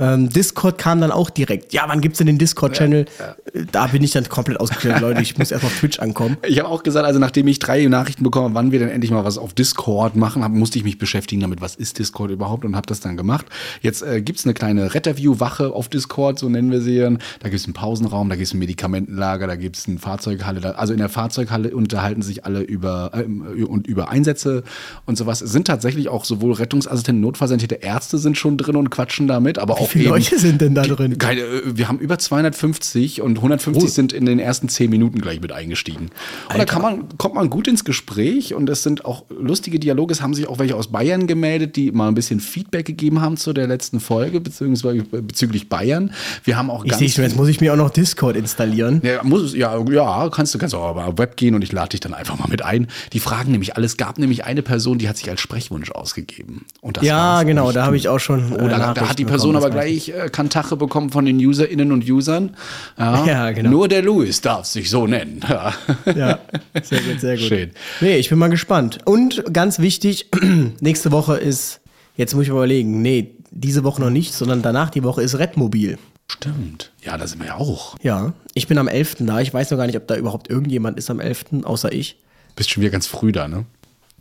Ähm, 0.00 0.28
Discord 0.28 0.78
kam 0.78 1.00
dann 1.00 1.10
auch 1.10 1.28
direkt. 1.28 1.72
Ja, 1.72 1.82
wann 1.88 2.00
gibt's 2.00 2.18
denn 2.18 2.28
den 2.28 2.38
Discord-Channel? 2.38 3.06
Äh, 3.52 3.64
Da 3.72 3.88
bin 3.88 4.04
ich 4.04 4.12
dann 4.12 4.28
komplett 4.28 4.60
ausgestellt, 4.60 5.00
Leute. 5.00 5.20
Ich 5.22 5.36
muss 5.38 5.50
erst 5.50 5.64
auf 5.64 5.76
Twitch 5.76 5.98
ankommen. 5.98 6.36
Ich 6.48 6.58
habe 6.60 6.68
auch 6.68 6.82
gesagt, 6.82 7.04
also 7.04 7.18
nachdem 7.18 7.46
ich 7.48 7.58
drei 7.58 7.84
Nachrichten 7.86 8.22
bekomme, 8.22 8.54
wann 8.54 8.70
wir 8.72 8.78
denn 8.78 8.88
endlich 8.88 9.10
mal 9.10 9.24
was 9.24 9.38
auf 9.38 9.54
Discord 9.54 10.16
machen, 10.16 10.42
hab, 10.44 10.52
musste 10.52 10.78
ich 10.78 10.84
mich 10.84 10.98
beschäftigen 10.98 11.40
damit, 11.40 11.60
was 11.60 11.74
ist 11.74 11.98
Discord 11.98 12.30
überhaupt 12.30 12.64
und 12.64 12.74
habe 12.76 12.86
das 12.86 13.00
dann 13.00 13.16
gemacht. 13.16 13.46
Jetzt 13.82 14.02
äh, 14.02 14.22
gibt's 14.22 14.44
eine 14.44 14.54
kleine 14.54 14.94
Retterview-Wache 14.94 15.72
auf 15.72 15.88
Discord, 15.88 16.38
so 16.38 16.48
nennen 16.48 16.70
wir 16.70 16.80
sie. 16.80 16.98
dann. 16.98 17.18
Da 17.40 17.48
gibt's 17.48 17.64
einen 17.64 17.74
Pausenraum, 17.74 18.28
da 18.28 18.36
gibt's 18.36 18.54
ein 18.54 18.58
Medikamentenlager, 18.60 19.46
da 19.46 19.56
gibt's 19.56 19.88
eine 19.88 19.98
Fahrzeughalle. 19.98 20.60
Da, 20.60 20.70
also 20.72 20.92
in 20.92 21.00
der 21.00 21.08
Fahrzeughalle 21.08 21.74
unterhalten 21.74 22.22
sich 22.22 22.44
alle 22.44 22.60
über 22.60 23.10
äh, 23.14 23.62
und 23.64 23.86
über 23.88 24.08
Einsätze 24.10 24.62
und 25.06 25.18
sowas. 25.18 25.42
Es 25.42 25.50
sind 25.52 25.66
tatsächlich 25.66 26.08
auch 26.08 26.24
sowohl 26.24 26.52
Rettungsassistenten, 26.52 27.20
Notfallsanitäter, 27.20 27.82
Ärzte 27.82 28.18
sind 28.18 28.38
schon 28.38 28.56
drin 28.58 28.76
und 28.76 28.90
quatschen 28.90 29.26
damit, 29.26 29.58
aber 29.58 29.74
auch 29.74 29.87
viele 29.88 30.04
eben 30.04 30.14
Leute 30.14 30.38
sind 30.38 30.60
denn 30.60 30.74
da 30.74 30.82
drin? 30.82 31.18
keine, 31.18 31.40
äh, 31.40 31.62
wir 31.76 31.88
haben 31.88 31.98
über 31.98 32.18
250 32.18 33.20
und 33.22 33.36
150 33.38 33.84
Oh. 33.84 33.86
sind 33.86 34.12
in 34.12 34.26
den 34.26 34.38
ersten 34.38 34.68
10 34.68 34.90
Minuten 34.90 35.20
gleich 35.20 35.40
mit 35.40 35.52
eingestiegen. 35.52 36.10
Und 36.50 36.58
da 36.58 36.64
kann 36.64 36.82
man, 36.82 37.08
kommt 37.18 37.34
man 37.34 37.50
gut 37.50 37.68
ins 37.68 37.84
Gespräch 37.84 38.54
und 38.54 38.68
es 38.68 38.82
sind 38.82 39.04
auch 39.04 39.24
lustige 39.30 39.78
Dialoge. 39.78 40.12
Es 40.12 40.22
haben 40.22 40.34
sich 40.34 40.46
auch 40.48 40.58
welche 40.58 40.76
aus 40.76 40.88
Bayern 40.88 41.26
gemeldet, 41.26 41.76
die 41.76 41.90
mal 41.92 42.08
ein 42.08 42.14
bisschen 42.14 42.40
Feedback 42.40 42.86
gegeben 42.86 43.20
haben 43.20 43.36
zu 43.36 43.52
der 43.52 43.66
letzten 43.66 44.00
Folge, 44.00 44.40
beziehungsweise 44.40 45.02
bezüglich 45.02 45.68
Bayern. 45.68 46.12
Wir 46.44 46.56
haben 46.56 46.70
auch 46.70 46.84
Ich 46.84 46.90
ganz 46.90 47.00
sehe 47.00 47.08
schon, 47.08 47.24
jetzt 47.24 47.36
muss 47.36 47.48
ich 47.48 47.60
mir 47.60 47.72
auch 47.72 47.76
noch 47.76 47.90
Discord 47.90 48.36
installieren. 48.36 49.00
ja, 49.04 49.22
muss, 49.22 49.54
ja, 49.54 49.78
ja, 49.90 50.28
kannst 50.30 50.54
du, 50.54 50.58
kannst 50.58 50.74
auch 50.74 50.84
aber 50.86 51.06
auf 51.06 51.18
Web 51.18 51.36
gehen 51.36 51.54
und 51.54 51.62
ich 51.62 51.72
lade 51.72 51.90
dich 51.90 52.00
dann 52.00 52.14
einfach 52.14 52.38
mal 52.38 52.48
mit 52.48 52.62
ein. 52.62 52.86
Die 53.12 53.20
fragen 53.20 53.52
nämlich 53.52 53.76
alles. 53.76 53.92
Es 53.92 53.96
gab 53.96 54.18
nämlich 54.18 54.44
eine 54.44 54.60
Person, 54.62 54.98
die 54.98 55.08
hat 55.08 55.16
sich 55.16 55.30
als 55.30 55.40
Sprechwunsch 55.40 55.90
ausgegeben. 55.92 56.66
Ja, 57.00 57.42
genau, 57.44 57.72
da 57.72 57.86
habe 57.86 57.96
ich 57.96 58.08
auch 58.08 58.18
schon. 58.18 58.52
Oh, 58.52 58.68
da, 58.68 58.92
da 58.92 59.08
hat 59.08 59.18
die 59.18 59.24
Person 59.24 59.56
aber. 59.56 59.77
Gleich 59.80 60.08
äh, 60.10 60.28
Kantache 60.30 60.76
bekommen 60.76 61.10
von 61.10 61.24
den 61.24 61.38
UserInnen 61.44 61.92
und 61.92 62.08
Usern. 62.08 62.56
Ja, 62.98 63.24
Ja, 63.26 63.50
genau. 63.52 63.70
Nur 63.70 63.88
der 63.88 64.02
Louis 64.02 64.40
darf 64.40 64.66
sich 64.66 64.90
so 64.90 65.06
nennen. 65.06 65.40
Ja. 65.48 65.74
Ja, 66.14 66.38
sehr 66.82 67.00
gut, 67.02 67.20
sehr 67.20 67.36
gut. 67.36 67.46
Schön. 67.46 67.70
Nee, 68.00 68.16
ich 68.16 68.28
bin 68.28 68.38
mal 68.38 68.48
gespannt. 68.48 68.98
Und 69.04 69.42
ganz 69.52 69.78
wichtig, 69.78 70.28
nächste 70.80 71.12
Woche 71.12 71.36
ist, 71.36 71.80
jetzt 72.16 72.34
muss 72.34 72.44
ich 72.44 72.50
mal 72.50 72.56
überlegen, 72.56 73.02
nee, 73.02 73.34
diese 73.50 73.84
Woche 73.84 74.00
noch 74.00 74.10
nicht, 74.10 74.34
sondern 74.34 74.62
danach 74.62 74.90
die 74.90 75.02
Woche 75.04 75.22
ist 75.22 75.38
Redmobil. 75.38 75.98
Stimmt. 76.30 76.92
Ja, 77.02 77.16
da 77.16 77.26
sind 77.26 77.40
wir 77.40 77.46
ja 77.48 77.54
auch. 77.56 77.96
Ja, 78.02 78.34
ich 78.54 78.66
bin 78.68 78.76
am 78.78 78.86
11. 78.88 79.16
da. 79.20 79.40
Ich 79.40 79.52
weiß 79.54 79.70
noch 79.70 79.78
gar 79.78 79.86
nicht, 79.86 79.96
ob 79.96 80.06
da 80.06 80.16
überhaupt 80.16 80.50
irgendjemand 80.50 80.98
ist 80.98 81.08
am 81.10 81.20
11., 81.20 81.46
außer 81.64 81.90
ich. 81.92 82.18
Bist 82.54 82.70
schon 82.70 82.82
wieder 82.82 82.90
ganz 82.92 83.06
früh 83.06 83.32
da, 83.32 83.48
ne? 83.48 83.64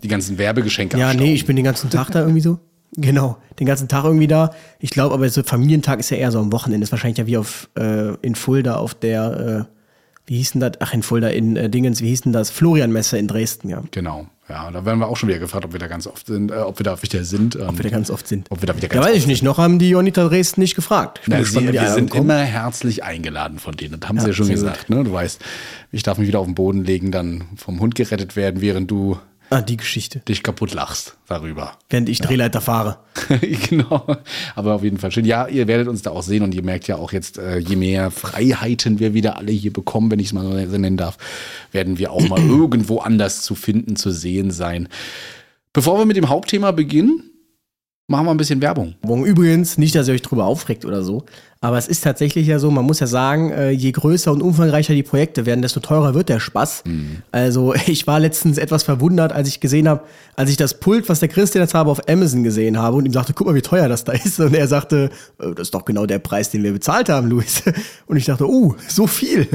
Die 0.04 0.08
ganzen 0.08 0.38
Werbegeschenke 0.38 0.98
Ja, 0.98 1.08
nee, 1.08 1.12
abstauben. 1.12 1.34
ich 1.34 1.46
bin 1.46 1.56
den 1.58 1.66
ganzen 1.66 1.90
Tag 1.90 2.12
da 2.12 2.22
irgendwie 2.22 2.42
so. 2.42 2.60
Genau, 2.96 3.38
den 3.60 3.68
ganzen 3.68 3.88
Tag 3.88 4.06
irgendwie 4.06 4.28
da. 4.28 4.52
Ich 4.80 4.90
glaube 4.92 5.14
aber, 5.14 5.30
so 5.30 5.44
Familientag 5.44 6.00
ist 6.00 6.10
ja 6.10 6.18
eher 6.18 6.32
so 6.32 6.40
am 6.40 6.52
Wochenende. 6.52 6.84
Ist 6.84 6.92
wahrscheinlich 6.92 7.18
ja 7.18 7.28
wie 7.28 7.38
auf 7.38 7.70
äh, 7.78 8.14
in 8.22 8.36
Fulda 8.36 8.78
auf 8.78 8.94
der, 8.96 9.68
äh, 9.70 9.74
wie 10.26 10.38
hieß 10.38 10.54
denn 10.54 10.62
das? 10.62 10.74
Ach, 10.80 10.94
in 10.94 11.04
Fulda 11.04 11.28
in 11.30 11.56
äh, 11.58 11.70
Dingens, 11.70 12.02
wie 12.02 12.08
hieß 12.10 12.22
denn 12.22 12.34
das? 12.34 12.50
Florianmesse 12.50 13.18
in 13.18 13.28
Dresden, 13.28 13.70
ja. 13.70 13.84
Genau. 13.92 14.28
Ja, 14.50 14.72
da 14.72 14.86
werden 14.86 15.00
wir 15.00 15.10
auch 15.10 15.18
schon 15.18 15.28
wieder 15.28 15.40
gefragt, 15.40 15.66
ob 15.66 15.74
wir 15.74 15.80
da 15.80 15.88
ganz 15.88 16.08
oft 16.08 16.26
sind, 16.28 16.52
äh, 16.52 16.56
ob 16.56 16.80
wir 16.80 16.86
da 16.86 17.02
wieder 17.04 17.26
sind. 17.26 17.58
Ähm, 17.58 17.64
Ob 17.68 17.78
wir 17.78 17.84
da 17.84 17.90
ganz 17.90 18.10
oft 18.10 18.26
sind. 18.30 18.50
Ob 18.50 18.62
wir 18.62 18.68
da 18.68 18.78
wieder 18.78 18.88
Ja, 18.88 18.94
ganz 18.94 19.06
weiß 19.06 19.12
oft 19.12 19.22
ich 19.22 19.28
nicht. 19.28 19.44
Noch 19.44 19.58
haben 19.58 19.78
die 19.78 19.90
Jonita 19.90 20.26
Dresden 20.26 20.62
nicht 20.62 20.76
gefragt. 20.76 21.20
Na, 21.28 21.40
gespannt, 21.40 21.68
sie, 21.68 21.74
wir 21.74 21.90
sind 21.92 22.10
kommt. 22.12 22.24
immer 22.24 22.40
herzlich 22.40 23.04
eingeladen 23.04 23.60
von 23.60 23.76
denen. 23.76 24.00
Das 24.00 24.08
haben 24.08 24.20
sie 24.20 24.24
Ja, 24.24 24.30
ja 24.30 24.34
schon 24.34 24.48
gesagt. 24.48 24.90
Ne? 24.90 25.04
Du 25.04 25.12
weißt, 25.12 25.42
ich 25.92 26.04
darf 26.04 26.18
mich 26.18 26.30
wieder 26.30 26.40
auf 26.40 26.46
den 26.46 26.56
Boden 26.56 26.86
legen, 26.86 27.12
dann 27.12 27.44
vom 27.58 27.82
Hund 27.82 27.96
gerettet 27.96 28.38
werden, 28.38 28.62
während 28.62 28.90
du 28.90 29.18
Ah, 29.50 29.62
die 29.62 29.78
Geschichte. 29.78 30.20
dich 30.20 30.44
kaputt 30.44 30.74
lachst 30.74 31.16
darüber. 31.28 31.78
Während 31.90 32.10
ich 32.10 32.20
Drehleiter 32.20 32.60
fahre. 32.60 32.98
genau. 33.70 34.06
Aber 34.56 34.76
auf 34.76 34.84
jeden 34.84 34.98
Fall 34.98 35.12
schön. 35.12 35.26
Ja, 35.26 35.48
ihr 35.48 35.68
werdet 35.68 35.88
uns 35.88 36.02
da 36.02 36.12
auch 36.12 36.24
sehen 36.24 36.44
und 36.44 36.54
ihr 36.54 36.64
merkt 36.64 36.88
ja 36.88 36.98
auch 36.98 37.14
jetzt, 37.14 37.38
äh, 37.38 37.58
je 37.60 37.78
mehr 37.78 38.12
Freiheiten 38.12 39.00
wir 39.00 39.14
wieder 39.14 39.38
alle 39.38 39.52
hier 39.52 39.72
bekommen, 39.72 40.12
wenn 40.12 40.20
ich 40.20 40.28
es 40.28 40.34
mal 40.34 40.68
so 40.68 40.78
nennen 40.78 40.98
darf, 40.98 41.18
werden 41.72 41.98
wir 41.98 42.12
auch 42.12 42.28
mal 42.28 42.40
irgendwo 42.48 43.00
anders 43.00 43.42
zu 43.42 43.56
finden, 43.56 43.96
zu 43.96 44.12
sehen 44.12 44.52
sein. 44.52 44.90
Bevor 45.72 45.98
wir 45.98 46.06
mit 46.06 46.18
dem 46.18 46.30
Hauptthema 46.30 46.72
beginnen, 46.72 47.24
machen 48.08 48.26
wir 48.26 48.32
ein 48.32 48.38
bisschen 48.38 48.62
Werbung. 48.62 48.96
Übrigens, 49.04 49.78
nicht, 49.78 49.94
dass 49.94 50.08
ihr 50.08 50.14
euch 50.14 50.22
drüber 50.22 50.46
aufregt 50.46 50.86
oder 50.86 51.04
so, 51.04 51.26
aber 51.60 51.78
es 51.78 51.88
ist 51.88 52.04
tatsächlich 52.04 52.48
ja 52.48 52.60
so, 52.60 52.72
man 52.72 52.86
muss 52.86 53.00
ja 53.00 53.08
sagen, 53.08 53.52
äh, 53.52 53.72
je 53.72 53.92
größer 53.92 54.32
und 54.32 54.42
umfangreicher 54.42 54.94
die 54.94 55.04
Projekte 55.04 55.46
werden, 55.46 55.62
desto 55.62 55.80
teurer 55.80 56.14
wird 56.14 56.30
der 56.30 56.40
Spaß. 56.40 56.84
Also 57.32 57.74
ich 57.88 58.08
war 58.08 58.20
letztens 58.20 58.58
etwas 58.58 58.84
verwundert, 58.84 59.34
als 59.34 59.50
ich 59.50 59.60
gesehen 59.60 59.90
habe, 59.90 60.04
als 60.36 60.50
ich 60.50 60.58
das 60.58 60.80
Pult, 60.80 61.10
was 61.10 61.20
der 61.20 61.30
Christian 61.30 61.64
jetzt 61.64 61.74
habe, 61.74 61.90
auf 61.92 62.08
Amazon 62.08 62.44
gesehen 62.44 62.78
habe 62.78 62.98
und 62.98 63.06
ihm 63.06 63.14
sagte, 63.14 63.34
guck 63.34 63.48
mal, 63.48 63.56
wie 63.56 63.62
teuer 63.62 63.90
das 63.90 64.04
da 64.04 64.14
ist. 64.14 64.40
Und 64.40 64.56
er 64.56 64.68
sagte, 64.68 65.10
äh, 65.40 65.54
das 65.54 65.68
ist 65.68 65.74
doch 65.74 65.84
genau 65.84 66.06
der 66.06 66.20
Preis, 66.20 66.50
den 66.50 66.64
wir 66.64 66.72
bezahlt 66.72 67.10
haben, 67.10 67.28
Luis. 67.28 67.64
Und 68.06 68.18
ich 68.18 68.26
dachte, 68.26 68.48
uh, 68.48 68.76
so 68.88 69.08
viel. 69.08 69.48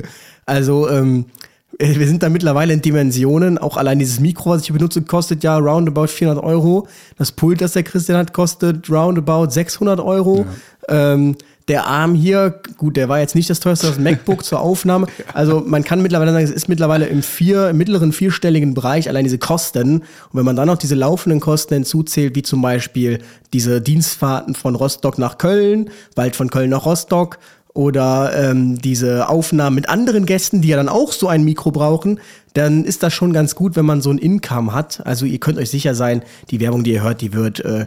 Also, 0.45 0.91
ähm, 0.91 1.27
äh, 1.27 1.42
wir 1.79 2.07
sind 2.07 2.23
da 2.23 2.29
mittlerweile 2.29 2.73
in 2.73 2.83
Dimensionen. 2.83 3.59
Auch 3.59 3.77
allein 3.77 3.99
dieses 3.99 4.21
Mikro, 4.21 4.51
was 4.51 4.63
ich 4.63 4.67
hier 4.67 4.77
benutze, 4.77 5.03
kostet 5.03 5.43
ja 5.43 5.57
roundabout 5.57 6.09
400 6.09 6.45
Euro. 6.45 6.87
Das 7.19 7.33
Pult, 7.33 7.61
das 7.61 7.73
der 7.73 7.83
Christian 7.83 8.19
hat, 8.19 8.33
kostet 8.33 8.91
roundabout 8.91 9.51
600 9.51 10.01
Euro. 10.01 10.47
Ähm, 10.89 11.37
der 11.69 11.87
Arm 11.87 12.15
hier, 12.15 12.61
gut, 12.77 12.97
der 12.97 13.09
war 13.09 13.21
jetzt 13.21 13.35
nicht 13.35 13.49
das 13.49 13.61
teuerste, 13.61 13.87
das 13.87 13.99
MacBook 13.99 14.45
zur 14.45 14.61
Aufnahme. 14.61 15.07
Also 15.35 15.63
man 15.65 15.83
kann 15.85 16.03
mittlerweile 16.03 16.33
sagen, 16.33 16.45
es 16.45 16.51
ist 16.51 16.69
mittlerweile 16.69 17.07
im, 17.07 17.23
vier, 17.23 17.71
im 17.71 17.79
mittleren 17.79 18.13
vierstelligen 18.13 18.75
Bereich 18.75 19.09
allein 19.09 19.25
diese 19.25 19.39
Kosten. 19.39 19.99
Und 19.99 20.05
wenn 20.33 20.45
man 20.45 20.57
dann 20.57 20.67
noch 20.67 20.77
diese 20.77 20.95
laufenden 20.95 21.41
Kosten 21.41 21.75
hinzuzählt, 21.75 22.35
wie 22.35 22.43
zum 22.43 22.61
Beispiel 22.61 23.21
diese 23.53 23.81
Dienstfahrten 23.81 24.55
von 24.55 24.75
Rostock 24.75 25.19
nach 25.19 25.39
Köln, 25.39 25.91
bald 26.15 26.37
von 26.37 26.51
Köln 26.51 26.71
nach 26.71 26.85
Rostock, 26.85 27.39
oder 27.75 28.33
ähm, 28.35 28.81
diese 28.81 29.29
Aufnahmen 29.29 29.75
mit 29.77 29.89
anderen 29.89 30.27
Gästen, 30.27 30.61
die 30.61 30.69
ja 30.69 30.77
dann 30.77 30.89
auch 30.89 31.13
so 31.13 31.29
ein 31.29 31.43
Mikro 31.45 31.71
brauchen, 31.71 32.21
dann 32.55 32.85
ist 32.85 33.03
das 33.03 33.15
schon 33.15 33.33
ganz 33.33 33.55
gut, 33.55 33.77
wenn 33.77 33.87
man 33.87 34.03
so 34.03 34.11
ein 34.11 34.19
Income 34.19 34.75
hat. 34.75 35.05
Also 35.07 35.25
ihr 35.25 35.39
könnt 35.41 35.59
euch 35.59 35.71
sicher 35.71 35.95
sein, 35.95 36.23
die 36.51 36.61
Werbung, 36.61 36.85
die 36.85 36.93
ihr 36.93 37.03
hört, 37.03 37.21
die 37.23 37.33
wird, 37.33 37.61
äh, 37.61 37.87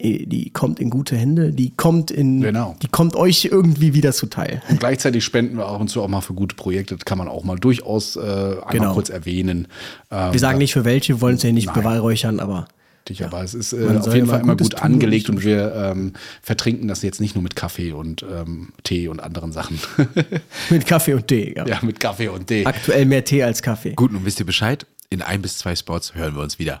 die 0.00 0.50
kommt 0.50 0.80
in 0.80 0.90
gute 0.90 1.16
Hände, 1.16 1.52
die 1.52 1.70
kommt 1.70 2.10
in, 2.10 2.40
Genau. 2.42 2.76
die 2.82 2.88
kommt 2.88 3.16
euch 3.16 3.46
irgendwie 3.50 3.94
wieder 3.94 4.12
zuteil. 4.12 4.60
Und 4.68 4.80
gleichzeitig 4.80 5.24
spenden 5.24 5.56
wir 5.56 5.66
ab 5.66 5.80
und 5.80 5.88
zu 5.88 6.02
auch 6.02 6.08
mal 6.08 6.20
für 6.20 6.34
gute 6.34 6.56
Projekte. 6.56 6.96
Das 6.96 7.04
kann 7.06 7.16
man 7.16 7.28
auch 7.28 7.44
mal 7.44 7.56
durchaus 7.56 8.16
äh, 8.16 8.20
einmal 8.20 8.64
Genau. 8.70 8.92
kurz 8.94 9.08
erwähnen. 9.08 9.68
Ähm, 10.10 10.32
Wir 10.32 10.40
sagen 10.40 10.58
nicht 10.58 10.74
für 10.74 10.84
welche, 10.84 11.14
wir 11.14 11.20
wollen 11.22 11.36
es 11.36 11.42
ja 11.44 11.52
nicht 11.52 11.66
Nein. 11.68 11.76
beweihräuchern, 11.76 12.40
aber 12.40 12.66
Richtig, 13.06 13.22
aber 13.26 13.42
es 13.42 13.52
ist 13.52 13.74
äh, 13.74 13.86
auf 13.98 14.14
jeden 14.14 14.28
Fall 14.28 14.40
immer 14.40 14.56
gut 14.56 14.76
angelegt 14.76 15.28
und 15.28 15.44
wir 15.44 15.74
ähm, 15.74 16.14
vertrinken 16.40 16.88
das 16.88 17.02
jetzt 17.02 17.20
nicht 17.20 17.34
nur 17.34 17.42
mit 17.42 17.54
Kaffee 17.54 17.92
und 17.92 18.22
ähm, 18.22 18.72
Tee 18.82 19.08
und 19.08 19.20
anderen 19.20 19.52
Sachen. 19.52 19.78
mit 20.70 20.86
Kaffee 20.86 21.12
und 21.12 21.28
Tee. 21.28 21.52
Ja. 21.54 21.66
ja, 21.66 21.80
mit 21.82 22.00
Kaffee 22.00 22.28
und 22.28 22.46
Tee. 22.46 22.64
Aktuell 22.64 23.04
mehr 23.04 23.22
Tee 23.22 23.42
als 23.42 23.60
Kaffee. 23.60 23.92
Gut, 23.92 24.10
nun 24.10 24.24
wisst 24.24 24.40
ihr 24.40 24.46
Bescheid. 24.46 24.86
In 25.10 25.20
ein 25.20 25.42
bis 25.42 25.58
zwei 25.58 25.76
Spots 25.76 26.14
hören 26.14 26.34
wir 26.34 26.42
uns 26.42 26.58
wieder. 26.58 26.80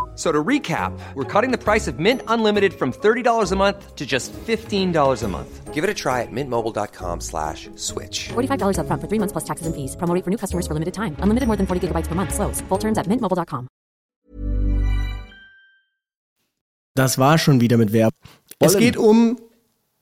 So 0.21 0.31
to 0.31 0.43
recap, 0.43 0.93
we're 1.15 1.25
cutting 1.25 1.49
the 1.49 1.57
price 1.57 1.87
of 1.87 1.97
Mint 1.97 2.21
Unlimited 2.27 2.75
from 2.75 2.93
$30 2.93 3.51
a 3.51 3.55
month 3.55 3.95
to 3.95 4.05
just 4.05 4.31
$15 4.45 5.23
a 5.23 5.27
month. 5.27 5.73
Give 5.73 5.83
it 5.83 5.89
a 5.89 5.95
try 5.95 6.21
at 6.21 6.29
mintmobile.com 6.29 7.21
slash 7.21 7.71
switch. 7.75 8.29
$45 8.29 8.77
upfront 8.77 9.01
for 9.01 9.07
three 9.09 9.17
months 9.17 9.33
plus 9.33 9.45
taxes 9.49 9.65
and 9.65 9.73
fees. 9.73 9.95
Promo 9.97 10.13
rate 10.13 10.23
for 10.23 10.29
new 10.29 10.37
customers 10.37 10.67
for 10.67 10.75
limited 10.75 10.93
time. 10.93 11.15
Unlimited 11.23 11.47
more 11.47 11.57
than 11.57 11.65
40 11.65 11.87
gigabytes 11.87 12.07
per 12.07 12.13
month. 12.13 12.35
Slows. 12.35 12.61
Full 12.69 12.77
terms 12.77 12.99
at 12.99 13.07
mintmobile.com. 13.07 13.65
Das 16.93 17.17
war 17.17 17.39
schon 17.39 17.59
wieder 17.59 17.77
mit 17.77 17.91
Werbung. 17.91 18.19
Es 18.59 18.77
geht 18.77 18.97
um 18.97 19.39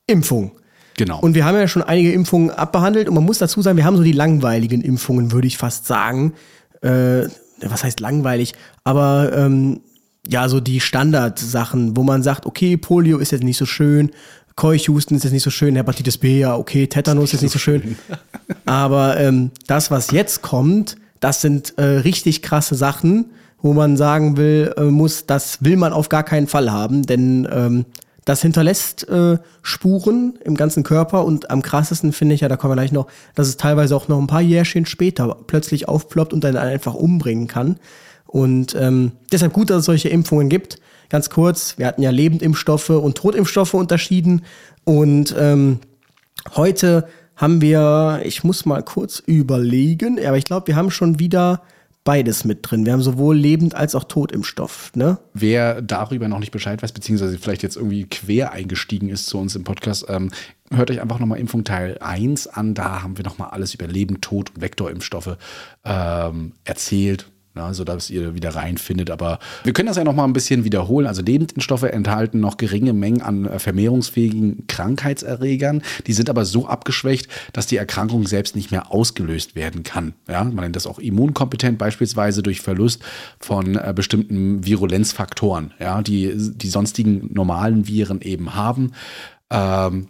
Impfung. 0.06 0.52
Genau. 0.98 1.18
Und 1.20 1.34
wir 1.34 1.46
haben 1.46 1.56
ja 1.56 1.66
schon 1.66 1.82
einige 1.82 2.12
Impfungen 2.12 2.50
abbehandelt 2.50 3.08
und 3.08 3.14
man 3.14 3.24
muss 3.24 3.38
dazu 3.38 3.62
sagen, 3.62 3.78
wir 3.78 3.86
haben 3.86 3.96
so 3.96 4.02
die 4.02 4.12
langweiligen 4.12 4.82
Impfungen, 4.82 5.32
würde 5.32 5.46
ich 5.46 5.56
fast 5.56 5.86
sagen. 5.86 6.34
Äh, 6.82 7.28
was 7.62 7.84
heißt 7.84 8.00
langweilig? 8.00 8.52
Aber 8.84 9.32
ähm, 9.34 9.80
ja, 10.28 10.48
so 10.48 10.60
die 10.60 10.80
Standardsachen, 10.80 11.96
wo 11.96 12.02
man 12.02 12.22
sagt, 12.22 12.46
okay, 12.46 12.76
Polio 12.76 13.18
ist 13.18 13.32
jetzt 13.32 13.44
nicht 13.44 13.56
so 13.56 13.66
schön, 13.66 14.10
Keuchhusten 14.56 15.16
ist 15.16 15.24
jetzt 15.24 15.32
nicht 15.32 15.42
so 15.42 15.50
schön, 15.50 15.76
Hepatitis 15.76 16.18
B, 16.18 16.40
ja, 16.40 16.56
okay, 16.56 16.86
Tetanus 16.86 17.32
ist 17.32 17.42
nicht 17.42 17.52
so 17.52 17.58
schön. 17.58 17.96
Aber 18.66 19.18
ähm, 19.18 19.50
das, 19.66 19.90
was 19.90 20.10
jetzt 20.10 20.42
kommt, 20.42 20.96
das 21.20 21.40
sind 21.40 21.78
äh, 21.78 21.84
richtig 21.84 22.42
krasse 22.42 22.74
Sachen, 22.74 23.30
wo 23.62 23.72
man 23.72 23.96
sagen 23.96 24.36
will, 24.36 24.74
äh, 24.76 24.84
muss, 24.84 25.26
das 25.26 25.64
will 25.64 25.76
man 25.76 25.92
auf 25.92 26.08
gar 26.08 26.24
keinen 26.24 26.46
Fall 26.46 26.70
haben, 26.70 27.02
denn 27.02 27.48
ähm, 27.50 27.86
das 28.24 28.42
hinterlässt 28.42 29.08
äh, 29.08 29.38
Spuren 29.62 30.38
im 30.44 30.56
ganzen 30.56 30.82
Körper 30.82 31.24
und 31.24 31.50
am 31.50 31.62
krassesten 31.62 32.12
finde 32.12 32.34
ich 32.34 32.42
ja, 32.42 32.48
da 32.48 32.56
kommen 32.56 32.72
wir 32.72 32.76
gleich 32.76 32.92
noch, 32.92 33.06
dass 33.34 33.48
es 33.48 33.56
teilweise 33.56 33.96
auch 33.96 34.08
noch 34.08 34.18
ein 34.18 34.26
paar 34.26 34.42
Jährchen 34.42 34.86
später 34.86 35.36
plötzlich 35.46 35.88
aufploppt 35.88 36.32
und 36.32 36.44
dann 36.44 36.56
einfach 36.56 36.94
umbringen 36.94 37.46
kann. 37.46 37.78
Und 38.30 38.76
ähm, 38.76 39.12
deshalb 39.32 39.52
gut, 39.52 39.70
dass 39.70 39.78
es 39.80 39.84
solche 39.86 40.08
Impfungen 40.08 40.48
gibt. 40.48 40.78
ganz 41.08 41.30
kurz, 41.30 41.76
wir 41.78 41.86
hatten 41.86 42.02
ja 42.02 42.10
Lebendimpfstoffe 42.10 42.90
und 42.90 43.16
Totimpfstoffe 43.16 43.74
unterschieden. 43.74 44.42
Und 44.84 45.34
ähm, 45.36 45.80
heute 46.54 47.08
haben 47.34 47.60
wir, 47.60 48.20
ich 48.22 48.44
muss 48.44 48.66
mal 48.66 48.84
kurz 48.84 49.18
überlegen, 49.18 50.24
aber 50.24 50.36
ich 50.36 50.44
glaube, 50.44 50.68
wir 50.68 50.76
haben 50.76 50.92
schon 50.92 51.18
wieder 51.18 51.62
beides 52.04 52.44
mit 52.44 52.58
drin. 52.62 52.86
Wir 52.86 52.92
haben 52.92 53.02
sowohl 53.02 53.36
Lebend- 53.36 53.74
als 53.74 53.96
auch 53.96 54.04
Totimpfstoff. 54.04 54.92
Ne? 54.94 55.18
Wer 55.34 55.82
darüber 55.82 56.28
noch 56.28 56.38
nicht 56.38 56.52
Bescheid 56.52 56.82
weiß, 56.82 56.92
beziehungsweise 56.92 57.36
vielleicht 57.36 57.64
jetzt 57.64 57.76
irgendwie 57.76 58.04
quer 58.04 58.52
eingestiegen 58.52 59.08
ist 59.08 59.26
zu 59.26 59.38
uns 59.38 59.56
im 59.56 59.64
Podcast, 59.64 60.06
ähm, 60.08 60.30
hört 60.72 60.90
euch 60.90 61.00
einfach 61.00 61.18
nochmal 61.18 61.40
Impfung 61.40 61.64
Teil 61.64 61.98
1 61.98 62.46
an. 62.46 62.74
Da 62.74 63.02
haben 63.02 63.16
wir 63.16 63.24
nochmal 63.24 63.50
alles 63.50 63.74
über 63.74 63.88
Leben, 63.88 64.20
Tod 64.20 64.50
und 64.54 64.60
Vektorimpfstoffe 64.62 65.36
ähm, 65.84 66.52
erzählt. 66.64 67.29
Ja, 67.56 67.74
sodass 67.74 68.10
ihr 68.10 68.34
wieder 68.34 68.54
reinfindet. 68.54 69.10
Aber 69.10 69.40
wir 69.64 69.72
können 69.72 69.88
das 69.88 69.96
ja 69.96 70.04
noch 70.04 70.14
mal 70.14 70.24
ein 70.24 70.32
bisschen 70.32 70.62
wiederholen. 70.62 71.08
Also 71.08 71.20
Lebendimpfstoffe 71.20 71.82
enthalten 71.82 72.38
noch 72.38 72.58
geringe 72.58 72.92
Mengen 72.92 73.22
an 73.22 73.44
äh, 73.44 73.58
vermehrungsfähigen 73.58 74.68
Krankheitserregern. 74.68 75.82
Die 76.06 76.12
sind 76.12 76.30
aber 76.30 76.44
so 76.44 76.68
abgeschwächt, 76.68 77.28
dass 77.52 77.66
die 77.66 77.76
Erkrankung 77.76 78.28
selbst 78.28 78.54
nicht 78.54 78.70
mehr 78.70 78.92
ausgelöst 78.92 79.56
werden 79.56 79.82
kann. 79.82 80.14
Ja, 80.28 80.44
man 80.44 80.62
nennt 80.62 80.76
das 80.76 80.86
auch 80.86 81.00
immunkompetent, 81.00 81.76
beispielsweise 81.76 82.44
durch 82.44 82.60
Verlust 82.60 83.02
von 83.40 83.74
äh, 83.74 83.92
bestimmten 83.96 84.64
Virulenzfaktoren, 84.64 85.74
ja, 85.80 86.02
die 86.02 86.32
die 86.36 86.68
sonstigen 86.68 87.30
normalen 87.32 87.88
Viren 87.88 88.20
eben 88.20 88.54
haben. 88.54 88.92
Ähm, 89.50 90.06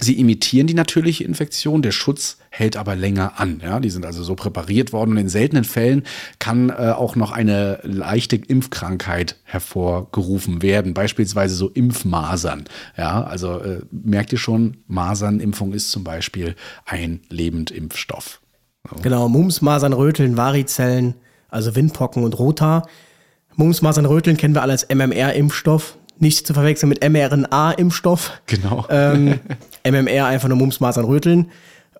Sie 0.00 0.18
imitieren 0.18 0.66
die 0.66 0.74
natürliche 0.74 1.22
Infektion, 1.24 1.82
der 1.82 1.92
Schutz 1.92 2.38
hält 2.48 2.76
aber 2.78 2.96
länger 2.96 3.38
an. 3.38 3.60
Ja, 3.62 3.78
die 3.78 3.90
sind 3.90 4.06
also 4.06 4.22
so 4.24 4.34
präpariert 4.34 4.92
worden 4.92 5.12
und 5.12 5.16
in 5.18 5.28
seltenen 5.28 5.64
Fällen 5.64 6.04
kann 6.38 6.70
äh, 6.70 6.94
auch 6.96 7.14
noch 7.14 7.30
eine 7.30 7.78
leichte 7.82 8.36
Impfkrankheit 8.36 9.36
hervorgerufen 9.44 10.62
werden, 10.62 10.94
beispielsweise 10.94 11.54
so 11.54 11.68
Impfmasern. 11.68 12.64
Ja, 12.96 13.22
also 13.24 13.58
äh, 13.60 13.80
merkt 13.90 14.32
ihr 14.32 14.38
schon, 14.38 14.78
Masernimpfung 14.86 15.74
ist 15.74 15.90
zum 15.90 16.04
Beispiel 16.04 16.56
ein 16.86 17.20
Lebendimpfstoff. 17.28 18.40
Genau, 19.02 19.28
Mumps, 19.28 19.60
Masern, 19.60 19.92
Röteln, 19.92 20.36
Varizellen, 20.36 21.14
also 21.48 21.76
Windpocken 21.76 22.24
und 22.24 22.38
Rota. 22.38 22.86
Mumps, 23.56 23.82
Masern, 23.82 24.06
Röteln 24.06 24.38
kennen 24.38 24.54
wir 24.54 24.62
alle 24.62 24.72
als 24.72 24.88
MMR-Impfstoff. 24.88 25.98
Nicht 26.18 26.46
zu 26.46 26.54
verwechseln 26.54 26.88
mit 26.88 27.02
mRNA-Impfstoff. 27.02 28.40
Genau. 28.46 28.86
Ähm, 28.88 29.40
MMR 29.84 30.26
einfach 30.26 30.48
nur 30.48 30.58
Mumps, 30.58 30.80
Masern, 30.80 31.04
Röteln. 31.04 31.50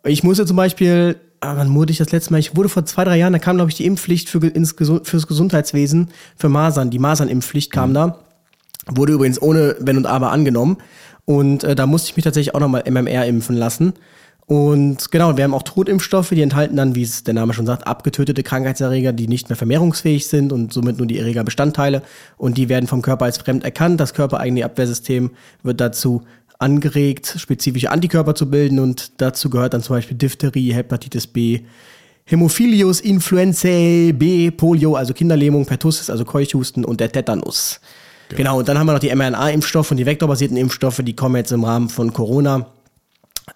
Ich 0.04 0.22
musste 0.22 0.46
zum 0.46 0.56
Beispiel, 0.56 1.16
ah, 1.40 1.56
wann 1.56 1.74
wurde 1.74 1.92
ich 1.92 1.98
das 1.98 2.12
letzte 2.12 2.32
Mal? 2.32 2.38
Ich 2.38 2.56
wurde 2.56 2.68
vor 2.68 2.84
zwei, 2.84 3.04
drei 3.04 3.18
Jahren, 3.18 3.32
da 3.32 3.38
kam, 3.38 3.56
glaube 3.56 3.70
ich, 3.70 3.76
die 3.76 3.86
Impfpflicht 3.86 4.28
für, 4.28 4.44
ins, 4.46 4.74
fürs 4.74 5.26
Gesundheitswesen 5.26 6.08
für 6.36 6.48
Masern. 6.48 6.90
Die 6.90 6.98
Masernimpfpflicht 6.98 7.70
kam 7.70 7.94
da. 7.94 8.18
Wurde 8.86 9.12
übrigens 9.12 9.40
ohne 9.40 9.76
Wenn 9.78 9.96
und 9.96 10.06
Aber 10.06 10.32
angenommen. 10.32 10.78
Und 11.24 11.62
äh, 11.64 11.74
da 11.74 11.86
musste 11.86 12.10
ich 12.10 12.16
mich 12.16 12.24
tatsächlich 12.24 12.54
auch 12.54 12.60
nochmal 12.60 12.84
MMR 12.88 13.26
impfen 13.26 13.56
lassen. 13.56 13.94
Und 14.46 15.10
genau, 15.10 15.36
wir 15.36 15.44
haben 15.44 15.54
auch 15.54 15.62
Totimpfstoffe, 15.62 16.30
die 16.30 16.42
enthalten 16.42 16.76
dann, 16.76 16.94
wie 16.94 17.02
es 17.02 17.22
der 17.22 17.34
Name 17.34 17.54
schon 17.54 17.64
sagt, 17.64 17.86
abgetötete 17.86 18.42
Krankheitserreger, 18.42 19.12
die 19.12 19.28
nicht 19.28 19.48
mehr 19.48 19.56
vermehrungsfähig 19.56 20.26
sind 20.26 20.52
und 20.52 20.72
somit 20.72 20.98
nur 20.98 21.06
die 21.06 21.18
Erregerbestandteile. 21.18 22.02
Und 22.36 22.58
die 22.58 22.68
werden 22.68 22.86
vom 22.86 23.02
Körper 23.02 23.26
als 23.26 23.38
fremd 23.38 23.64
erkannt. 23.64 24.00
Das 24.00 24.14
körpereigene 24.14 24.64
Abwehrsystem 24.64 25.30
wird 25.62 25.80
dazu 25.80 26.22
angeregt, 26.58 27.34
spezifische 27.38 27.90
Antikörper 27.90 28.34
zu 28.34 28.50
bilden. 28.50 28.78
Und 28.80 29.20
dazu 29.20 29.48
gehört 29.48 29.74
dann 29.74 29.82
zum 29.82 29.96
Beispiel 29.96 30.16
Diphtherie, 30.16 30.72
Hepatitis 30.72 31.26
B, 31.26 31.60
Hämophilus, 32.24 33.00
Influenzae 33.00 34.12
B, 34.12 34.50
Polio, 34.50 34.94
also 34.94 35.14
Kinderlähmung, 35.14 35.66
Pertussis, 35.66 36.10
also 36.10 36.24
Keuchhusten 36.24 36.84
und 36.84 37.00
der 37.00 37.10
Tetanus. 37.10 37.80
Genau, 38.28 38.58
und 38.60 38.68
dann 38.68 38.78
haben 38.78 38.86
wir 38.86 38.92
noch 38.92 39.00
die 39.00 39.14
mRNA-Impfstoffe 39.14 39.90
und 39.90 39.98
die 39.98 40.06
vektorbasierten 40.06 40.56
Impfstoffe, 40.56 41.00
die 41.02 41.14
kommen 41.14 41.36
jetzt 41.36 41.52
im 41.52 41.64
Rahmen 41.64 41.88
von 41.88 42.12
Corona. 42.12 42.66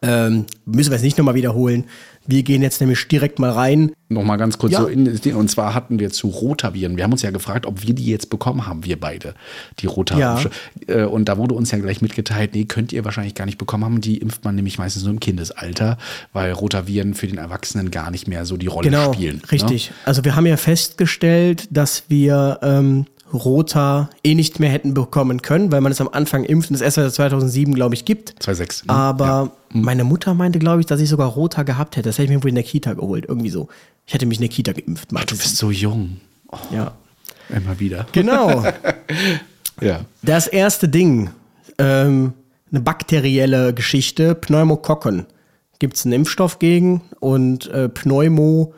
Ähm, 0.03 0.46
müssen 0.64 0.90
wir 0.90 0.96
es 0.96 1.03
nicht 1.03 1.16
nochmal 1.18 1.35
wiederholen. 1.35 1.85
Wir 2.29 2.42
gehen 2.42 2.61
jetzt 2.61 2.81
nämlich 2.81 3.07
direkt 3.07 3.38
mal 3.38 3.51
rein. 3.51 3.92
Nochmal 4.09 4.37
ganz 4.37 4.59
kurz 4.59 4.72
Ja. 4.72 4.81
so 4.81 4.88
in, 4.88 5.07
und 5.37 5.49
zwar 5.49 5.75
hatten 5.75 6.01
wir 6.01 6.11
zu 6.11 6.27
Rotaviren. 6.27 6.96
Wir 6.96 7.05
haben 7.05 7.12
uns 7.12 7.22
ja 7.22 7.31
gefragt, 7.31 7.66
ob 7.66 7.87
wir 7.87 7.94
die 7.94 8.07
jetzt 8.07 8.31
bekommen 8.31 8.66
haben, 8.66 8.85
wir 8.85 8.99
beide, 8.99 9.35
die 9.79 9.87
Rotaviren. 9.87 10.51
Äh, 10.88 11.05
Und 11.05 11.27
da 11.29 11.38
wurde 11.38 11.55
uns 11.55 11.70
ja 11.70 11.79
gleich 11.79 12.03
mitgeteilt, 12.03 12.55
nee, 12.55 12.64
könnt 12.64 12.92
ihr 12.92 13.05
wahrscheinlich 13.05 13.37
gar 13.37 13.44
nicht 13.46 13.59
bekommen 13.59 13.85
haben. 13.85 14.01
Die 14.01 14.18
impft 14.18 14.44
man 14.44 14.57
nämlich 14.57 14.77
meistens 14.77 15.05
nur 15.05 15.12
im 15.12 15.20
Kindesalter, 15.20 15.99
weil 16.33 16.51
Rotaviren 16.51 17.14
für 17.14 17.29
den 17.29 17.38
Erwachsenen 17.38 17.92
gar 17.92 18.11
nicht 18.11 18.27
mehr 18.27 18.44
so 18.44 18.57
die 18.57 18.66
Rolle 18.66 18.90
Genau, 18.90 19.12
spielen. 19.12 19.37
ne? 19.37 19.53
richtig. 19.53 19.92
Also 20.05 20.25
wir 20.25 20.35
haben 20.35 20.46
ja 20.46 20.57
festgestellt, 20.57 21.68
dass 21.70 22.05
wir 22.09 22.59
ähm, 22.62 23.07
Rota 23.33 24.09
eh 24.25 24.35
nicht 24.35 24.61
mehr 24.61 24.71
hätten 24.71 24.95
bekommen 24.95 25.43
können, 25.43 25.73
weil 25.73 25.81
man 25.81 25.91
es 25.93 26.01
am 26.01 26.09
Anfang 26.09 26.45
impft 26.45 26.71
und 26.71 26.77
es 26.77 26.81
erst 26.81 26.95
seit 26.97 27.12
2007, 27.12 27.75
glaube 27.75 27.95
ich, 27.95 28.05
gibt. 28.05 28.35
2,6. 28.45 28.87
Ne? 28.87 28.93
Aber 28.95 29.51
meine 29.73 30.05
Mutter 30.05 30.35
meinte, 30.35 30.59
glaube 30.59 30.81
ich, 30.81 30.87
dass 30.87 31.01
ich 31.01 31.09
sogar 31.09 31.29
Rota 31.29 31.62
gehabt 31.65 31.97
hätte. 31.97 32.09
Das 32.09 32.19
hätte 32.19 32.25
ich 32.25 32.31
mir 32.39 32.43
wohl 32.43 32.51
in 32.51 32.55
der 32.55 32.65
Kita 32.65 32.95
geholt, 32.95 33.27
irgendwie 33.29 33.51
so. 33.51 33.69
Ich 34.07 34.15
hätte 34.15 34.27
mich 34.27 34.39
in 34.39 34.43
der 34.43 34.51
Kita 34.51 34.73
geimpft, 34.73 35.11
Du 35.11 35.15
meinte 35.15 35.35
sie. 35.35 35.43
bist 35.43 35.57
so 35.57 35.71
jung. 35.71 36.19
Oh, 36.53 36.57
Ja. 36.73 36.93
immer 37.51 37.79
wieder. 37.81 38.07
Genau. 38.12 38.65
Ja. 39.81 40.01
Das 40.23 40.47
erste 40.47 40.89
Ding, 40.89 41.29
ähm, 41.77 42.33
eine 42.71 42.81
bakterielle 42.81 43.75
Geschichte, 43.75 44.35
Pneumokokken. 44.35 45.27
Gibt 45.79 45.97
es 45.97 46.07
einen 46.07 46.15
Impfstoff 46.15 46.59
gegen 46.59 47.03
und 47.21 47.67
äh, 47.69 47.91
Pneumo 47.91 48.73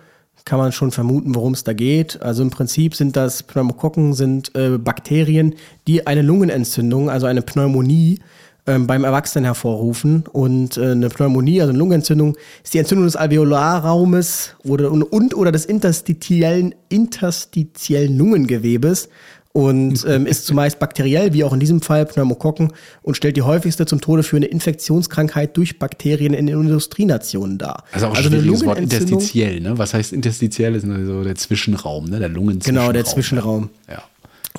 kann 0.49 0.59
man 0.59 0.73
schon 0.73 0.93
vermuten, 0.93 1.35
worum 1.35 1.53
es 1.53 1.63
da 1.63 1.75
geht. 1.75 2.23
Also 2.23 2.43
im 2.43 2.49
Prinzip 2.49 2.95
sind 2.95 3.17
das 3.17 3.43
Pneumokokken 3.43 4.15
sind 4.15 4.55
äh, 4.57 4.79
Bakterien, 4.79 5.55
die 5.87 6.07
eine 6.07 6.23
Lungenentzündung, 6.23 7.11
also 7.11 7.27
eine 7.27 7.43
Pneumonie 7.43 8.21
ähm, 8.67 8.87
beim 8.87 9.05
Erwachsenen 9.05 9.45
hervorrufen. 9.45 10.25
Und 10.33 10.79
äh, 10.79 10.93
eine 10.93 11.11
Pneumonie, 11.11 11.61
also 11.61 11.69
eine 11.69 11.79
Lungenentzündung, 11.79 12.35
ist 12.65 12.73
die 12.73 12.79
Entzündung 12.79 13.05
des 13.05 13.17
Alveolarraumes 13.17 14.55
oder, 14.65 14.91
und, 14.91 15.03
und 15.03 15.37
oder 15.37 15.53
des 15.53 15.67
interstitiellen, 15.67 16.75
interstitiellen 16.89 18.17
Lungengewebes 18.17 19.11
und 19.59 20.05
ähm, 20.09 20.25
ist 20.25 20.47
zumeist 20.47 20.79
bakteriell, 20.79 21.33
wie 21.33 21.43
auch 21.43 21.53
in 21.53 21.59
diesem 21.59 21.83
Fall 21.83 22.07
Pneumokokken, 22.07 22.73
und 23.03 23.17
stellt 23.17 23.37
die 23.37 23.43
häufigste 23.43 23.87
zum 23.87 24.01
Tode 24.01 24.23
führende 24.23 24.47
Infektionskrankheit 24.47 25.57
durch 25.57 25.81
Bakterien 25.81 26.33
in 26.33 26.47
den 26.47 26.61
Industrienationen 26.61 27.59
dar. 27.59 27.83
Also 27.91 28.07
auch 28.07 28.11
ein 28.13 28.19
eine 28.19 28.41
schwieriges 28.41 28.65
Wort, 28.65 28.79
interstitiell, 28.79 29.61
ne? 29.61 29.77
Was 29.77 29.95
heißt 29.95 30.13
interstitiell? 30.13 30.77
Ist 30.77 30.87
so 30.87 31.25
der 31.25 31.35
Zwischenraum, 31.35 32.05
ne? 32.05 32.21
Der 32.21 32.29
Lungenzwischenraum. 32.29 32.87
Genau, 32.87 32.93
der 32.93 33.05
Zwischenraum. 33.05 33.71
Ja. 33.89 34.05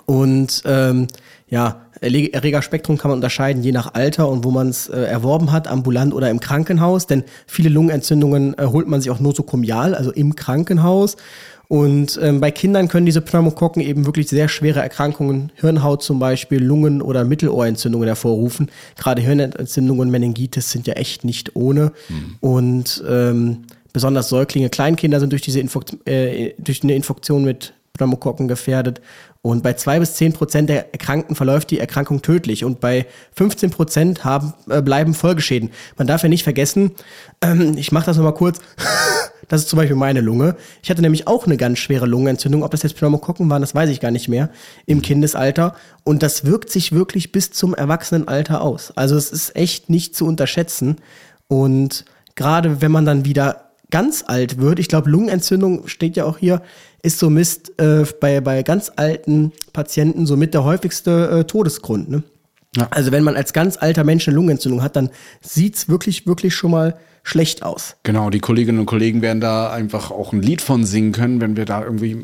Und 0.05 0.63
ähm, 0.65 1.07
ja, 1.49 1.81
Erregerspektrum 2.01 2.97
kann 2.97 3.09
man 3.09 3.19
unterscheiden, 3.19 3.63
je 3.63 3.71
nach 3.71 3.93
Alter 3.93 4.27
und 4.27 4.43
wo 4.43 4.51
man 4.51 4.67
es 4.67 4.89
äh, 4.89 4.99
erworben 4.99 5.53
hat, 5.53 5.67
ambulant 5.69 6.13
oder 6.13 6.29
im 6.29 6.41
Krankenhaus. 6.41 7.07
Denn 7.07 7.23
viele 7.47 7.69
Lungenentzündungen 7.69 8.57
äh, 8.57 8.65
holt 8.65 8.87
man 8.87 8.99
sich 8.99 9.11
auch 9.11 9.19
nosokomial, 9.19 9.95
also 9.95 10.11
im 10.11 10.35
Krankenhaus. 10.35 11.15
Und 11.69 12.19
ähm, 12.23 12.41
bei 12.41 12.49
Kindern 12.49 12.87
können 12.87 13.05
diese 13.05 13.21
Pneumokokken 13.21 13.83
eben 13.83 14.07
wirklich 14.07 14.27
sehr 14.27 14.49
schwere 14.49 14.81
Erkrankungen, 14.81 15.51
Hirnhaut 15.53 16.01
zum 16.01 16.17
Beispiel, 16.17 16.61
Lungen- 16.63 16.99
oder 16.99 17.23
Mittelohrentzündungen 17.23 18.07
hervorrufen. 18.07 18.71
Gerade 18.97 19.21
Hirnentzündungen 19.21 20.01
und 20.01 20.09
Meningitis 20.09 20.71
sind 20.71 20.87
ja 20.87 20.95
echt 20.95 21.23
nicht 21.23 21.55
ohne. 21.55 21.91
Und 22.39 23.03
ähm, 23.07 23.65
besonders 23.93 24.29
Säuglinge, 24.29 24.69
Kleinkinder 24.69 25.19
sind 25.19 25.31
durch 25.31 25.43
diese 25.43 25.59
Infekt 25.59 25.95
äh, 26.07 26.55
durch 26.57 26.81
eine 26.81 26.95
Infektion 26.95 27.43
mit 27.45 27.73
Pneumokokken 27.93 28.47
gefährdet. 28.47 28.99
Und 29.41 29.63
bei 29.63 29.73
zwei 29.73 29.99
bis 29.99 30.15
zehn 30.15 30.33
Prozent 30.33 30.69
der 30.69 30.91
Erkrankten 30.91 31.33
verläuft 31.33 31.71
die 31.71 31.79
Erkrankung 31.79 32.21
tödlich 32.21 32.65
und 32.65 32.81
bei 32.81 33.05
15 33.35 33.69
Prozent 33.69 34.21
äh, 34.69 34.81
bleiben 34.81 35.13
Folgeschäden. 35.13 35.71
Man 35.97 36.07
darf 36.07 36.23
ja 36.23 36.29
nicht 36.29 36.43
vergessen, 36.43 36.91
ähm, 37.41 37.77
ich 37.77 37.93
mache 37.93 38.07
das 38.07 38.17
nochmal 38.17 38.33
kurz, 38.33 38.59
das 39.47 39.61
ist 39.61 39.69
zum 39.69 39.77
Beispiel 39.77 39.95
meine 39.95 40.19
Lunge. 40.19 40.57
Ich 40.83 40.89
hatte 40.89 41.01
nämlich 41.01 41.27
auch 41.27 41.45
eine 41.45 41.55
ganz 41.55 41.79
schwere 41.79 42.05
Lungenentzündung. 42.05 42.63
Ob 42.63 42.71
das 42.71 42.83
jetzt 42.83 42.97
Pneumokokken 42.97 43.49
waren, 43.49 43.61
das 43.61 43.73
weiß 43.73 43.89
ich 43.89 44.01
gar 44.01 44.11
nicht 44.11 44.27
mehr, 44.27 44.49
im 44.85 45.01
Kindesalter. 45.01 45.73
Und 46.03 46.21
das 46.21 46.43
wirkt 46.43 46.69
sich 46.69 46.91
wirklich 46.91 47.31
bis 47.31 47.51
zum 47.51 47.73
Erwachsenenalter 47.73 48.61
aus. 48.61 48.91
Also 48.97 49.15
es 49.15 49.31
ist 49.31 49.55
echt 49.55 49.89
nicht 49.89 50.17
zu 50.17 50.25
unterschätzen. 50.25 50.97
Und 51.47 52.03
gerade 52.35 52.81
wenn 52.81 52.91
man 52.91 53.05
dann 53.05 53.23
wieder 53.23 53.71
ganz 53.89 54.23
alt 54.27 54.59
wird, 54.59 54.79
ich 54.79 54.87
glaube, 54.87 55.09
Lungenentzündung 55.09 55.87
steht 55.87 56.15
ja 56.15 56.25
auch 56.25 56.37
hier, 56.37 56.61
ist 57.01 57.19
so 57.19 57.29
Mist 57.29 57.79
äh, 57.79 58.05
bei, 58.19 58.41
bei 58.41 58.63
ganz 58.63 58.91
alten 58.95 59.51
Patienten 59.73 60.25
somit 60.25 60.53
der 60.53 60.63
häufigste 60.63 61.29
äh, 61.29 61.43
Todesgrund. 61.45 62.09
Ne? 62.09 62.23
Also 62.91 63.11
wenn 63.11 63.23
man 63.23 63.35
als 63.35 63.53
ganz 63.53 63.77
alter 63.77 64.03
Mensch 64.03 64.27
eine 64.27 64.35
Lungenentzündung 64.35 64.83
hat, 64.83 64.95
dann 64.95 65.09
sieht's 65.41 65.89
wirklich, 65.89 66.27
wirklich 66.27 66.53
schon 66.53 66.71
mal 66.71 66.97
schlecht 67.29 67.63
aus. 67.63 67.95
Genau, 68.03 68.29
die 68.29 68.39
Kolleginnen 68.39 68.79
und 68.79 68.85
Kollegen 68.85 69.21
werden 69.21 69.39
da 69.39 69.71
einfach 69.71 70.11
auch 70.11 70.33
ein 70.33 70.41
Lied 70.41 70.61
von 70.61 70.83
singen 70.83 71.11
können, 71.11 71.41
wenn 71.41 71.55
wir 71.55 71.65
da 71.65 71.83
irgendwie 71.83 72.17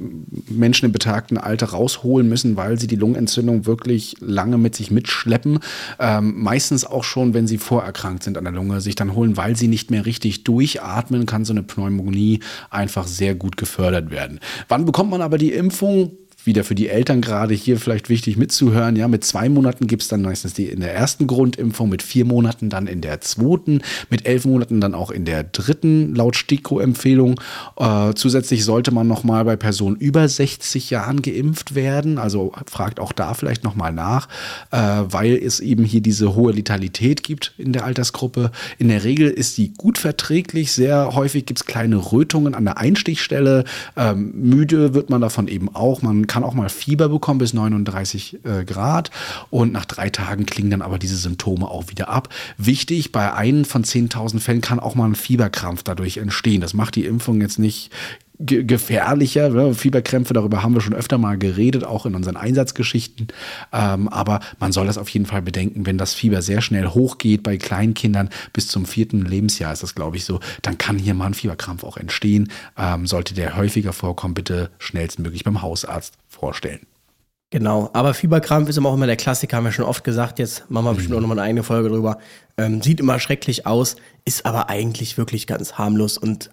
Menschen 0.50 0.86
im 0.86 0.92
betagten 0.92 1.38
Alter 1.38 1.68
rausholen 1.68 2.28
müssen, 2.28 2.58
weil 2.58 2.80
sie 2.80 2.88
die 2.88 2.96
Lungenentzündung 2.96 3.66
wirklich 3.66 4.16
lange 4.20 4.58
mit 4.58 4.76
sich 4.76 4.90
mitschleppen. 4.90 5.60
Ähm, 6.00 6.34
meistens 6.42 6.86
auch 6.86 7.04
schon, 7.04 7.34
wenn 7.34 7.48
sie 7.48 7.58
vorerkrankt 7.58 8.24
sind 8.24 8.38
an 8.38 8.44
der 8.46 8.54
Lunge, 8.54 8.82
sich 8.82 8.96
dann 8.96 9.14
holen, 9.14 9.38
weil 9.38 9.56
sie 9.56 9.68
nicht 9.68 9.92
mehr 9.92 10.06
richtig 10.06 10.44
durchatmen, 10.44 11.26
kann 11.26 11.46
so 11.46 11.54
eine 11.54 11.64
Pneumonie 11.64 12.40
einfach 12.70 13.06
sehr 13.06 13.36
gut 13.36 13.58
gefördert 13.58 14.10
werden. 14.10 14.40
Wann 14.68 14.86
bekommt 14.86 15.12
man 15.12 15.22
aber 15.22 15.38
die 15.38 15.54
Impfung? 15.54 16.18
Wieder 16.46 16.64
für 16.64 16.76
die 16.76 16.90
Eltern 16.90 17.22
gerade 17.22 17.54
hier 17.54 17.80
vielleicht 17.80 18.10
wichtig 18.10 18.38
mitzuhören. 18.38 18.96
Ja, 18.96 19.08
mit 19.08 19.24
zwei 19.24 19.50
Monaten 19.50 19.88
gibt 19.88 20.04
es 20.04 20.08
dann 20.08 20.22
meistens 20.22 20.54
die 20.54 20.66
in 20.66 20.80
der 20.80 20.94
ersten 20.94 21.28
Grundimpfung, 21.28 21.90
mit 21.90 22.04
vier 22.04 22.26
Monaten 22.26 22.70
dann 22.70 22.88
in 22.88 23.02
der 23.02 23.22
zweiten, 23.22 23.82
mit 24.10 24.26
elf 24.26 24.46
Monaten 24.46 24.82
dann 24.82 24.94
auch 24.94 25.12
in 25.12 25.26
der 25.26 25.44
dritten 25.44 26.16
laut 26.16 26.36
STIKO-Empfehlung. 26.36 27.40
Äh, 27.78 28.14
zusätzlich 28.16 28.66
sollte 28.66 28.92
man 28.92 29.08
nochmal 29.08 29.46
bei 29.46 29.56
Personen 29.56 29.96
über 29.96 30.28
60 30.28 30.90
Jahren 30.90 31.22
geimpft 31.22 31.76
werden. 31.76 32.18
Also 32.18 32.54
fragt 32.68 33.00
auch 33.00 33.12
da 33.12 33.34
vielleicht 33.34 33.64
nochmal 33.64 33.94
nach, 33.94 34.28
äh, 34.72 34.78
weil 34.78 35.36
es 35.36 35.60
eben 35.60 35.84
hier 35.84 36.02
diese 36.02 36.36
hohe 36.36 36.52
Letalität 36.52 37.24
gibt 37.24 37.54
in 37.58 37.74
der 37.74 37.86
Altersgruppe. 37.86 38.52
In 38.78 38.90
der 38.90 39.04
Regel 39.04 39.30
ist 39.30 39.58
die 39.58 39.74
gut 39.74 39.98
verträglich. 39.98 40.72
Sehr 40.72 41.16
häufig 41.16 41.46
gibt 41.46 41.60
es 41.60 41.66
kleine 41.66 42.12
Rötungen 42.12 42.56
an 42.56 42.66
der 42.66 42.78
Einstichstelle. 42.78 43.64
Ähm, 43.96 44.32
müde 44.36 44.94
wird 44.94 45.10
man 45.10 45.22
davon 45.22 45.48
eben 45.48 45.74
auch. 45.74 46.02
Man 46.02 46.28
kann 46.28 46.35
auch 46.44 46.54
mal 46.54 46.70
Fieber 46.70 47.10
bekommen 47.10 47.40
bis 47.40 47.54
39 47.54 48.40
äh, 48.44 48.66
Grad 48.66 49.12
und 49.50 49.72
nach 49.72 49.86
drei 49.86 50.10
Tagen 50.10 50.46
klingen 50.46 50.72
dann 50.72 50.82
aber 50.82 51.00
diese 51.00 51.18
Symptome 51.18 51.70
auch 51.70 51.90
wieder 51.90 52.10
ab. 52.10 52.30
Wichtig, 52.58 53.12
bei 53.12 53.34
einem 53.34 53.66
von 53.66 53.84
10.000 53.84 54.40
Fällen 54.40 54.62
kann 54.62 54.80
auch 54.80 54.96
mal 54.96 55.06
ein 55.06 55.16
Fieberkrampf 55.16 55.84
dadurch 55.84 56.18
entstehen. 56.18 56.62
Das 56.62 56.74
macht 56.74 56.96
die 56.96 57.06
Impfung 57.06 57.42
jetzt 57.42 57.60
nicht 57.60 57.92
ge 58.40 58.64
gefährlicher. 58.64 59.50
Ne? 59.50 59.74
Fieberkrämpfe, 59.74 60.34
darüber 60.34 60.64
haben 60.64 60.74
wir 60.74 60.82
schon 60.82 60.94
öfter 60.94 61.18
mal 61.18 61.38
geredet, 61.38 61.84
auch 61.84 62.06
in 62.06 62.16
unseren 62.16 62.38
Einsatzgeschichten. 62.38 63.28
Ähm, 63.72 64.08
aber 64.10 64.40
man 64.60 64.72
soll 64.72 64.88
das 64.88 64.98
auf 64.98 65.10
jeden 65.10 65.26
Fall 65.26 65.42
bedenken, 65.42 65.86
wenn 65.86 65.98
das 65.98 66.14
Fieber 66.14 66.42
sehr 66.42 66.62
schnell 66.62 66.88
hochgeht 66.88 67.44
bei 67.44 67.58
Kleinkindern, 67.58 68.30
bis 68.54 68.68
zum 68.68 68.86
vierten 68.86 69.26
Lebensjahr 69.26 69.74
ist 69.74 69.84
das, 69.84 69.96
glaube 69.96 70.18
ich, 70.18 70.26
so, 70.26 70.40
dann 70.62 70.78
kann 70.78 70.98
hier 70.98 71.14
mal 71.14 71.28
ein 71.28 71.34
Fieberkrampf 71.34 71.84
auch 71.84 71.98
entstehen. 71.98 72.52
Ähm, 72.78 73.08
sollte 73.08 73.34
der 73.34 73.56
häufiger 73.56 73.94
vorkommen, 73.94 74.34
bitte 74.34 74.72
schnellstmöglich 74.80 75.44
beim 75.44 75.62
Hausarzt 75.62 76.16
vorstellen. 76.28 76.82
Genau, 77.52 77.90
aber 77.94 78.14
Fieberkrampf 78.14 78.68
ist 78.70 78.78
immer 78.78 78.90
auch 78.90 78.96
immer 78.96 79.06
der 79.06 79.16
Klassiker, 79.16 79.58
haben 79.58 79.64
wir 79.64 79.72
schon 79.72 79.86
oft 79.86 80.04
gesagt. 80.04 80.40
Jetzt 80.40 80.70
machen 80.70 80.86
wir 80.86 80.94
bestimmt 80.94 81.16
auch 81.16 81.22
nochmal 81.22 81.40
eine 81.40 81.48
eigene 81.48 81.64
Folge 81.64 81.90
drüber. 81.90 82.18
Ähm, 82.58 82.82
sieht 82.82 83.00
immer 83.00 83.20
schrecklich 83.20 83.66
aus, 83.66 83.96
ist 84.26 84.46
aber 84.46 84.70
eigentlich 84.70 85.18
wirklich 85.18 85.48
ganz 85.48 85.74
harmlos 85.74 86.18
und 86.18 86.50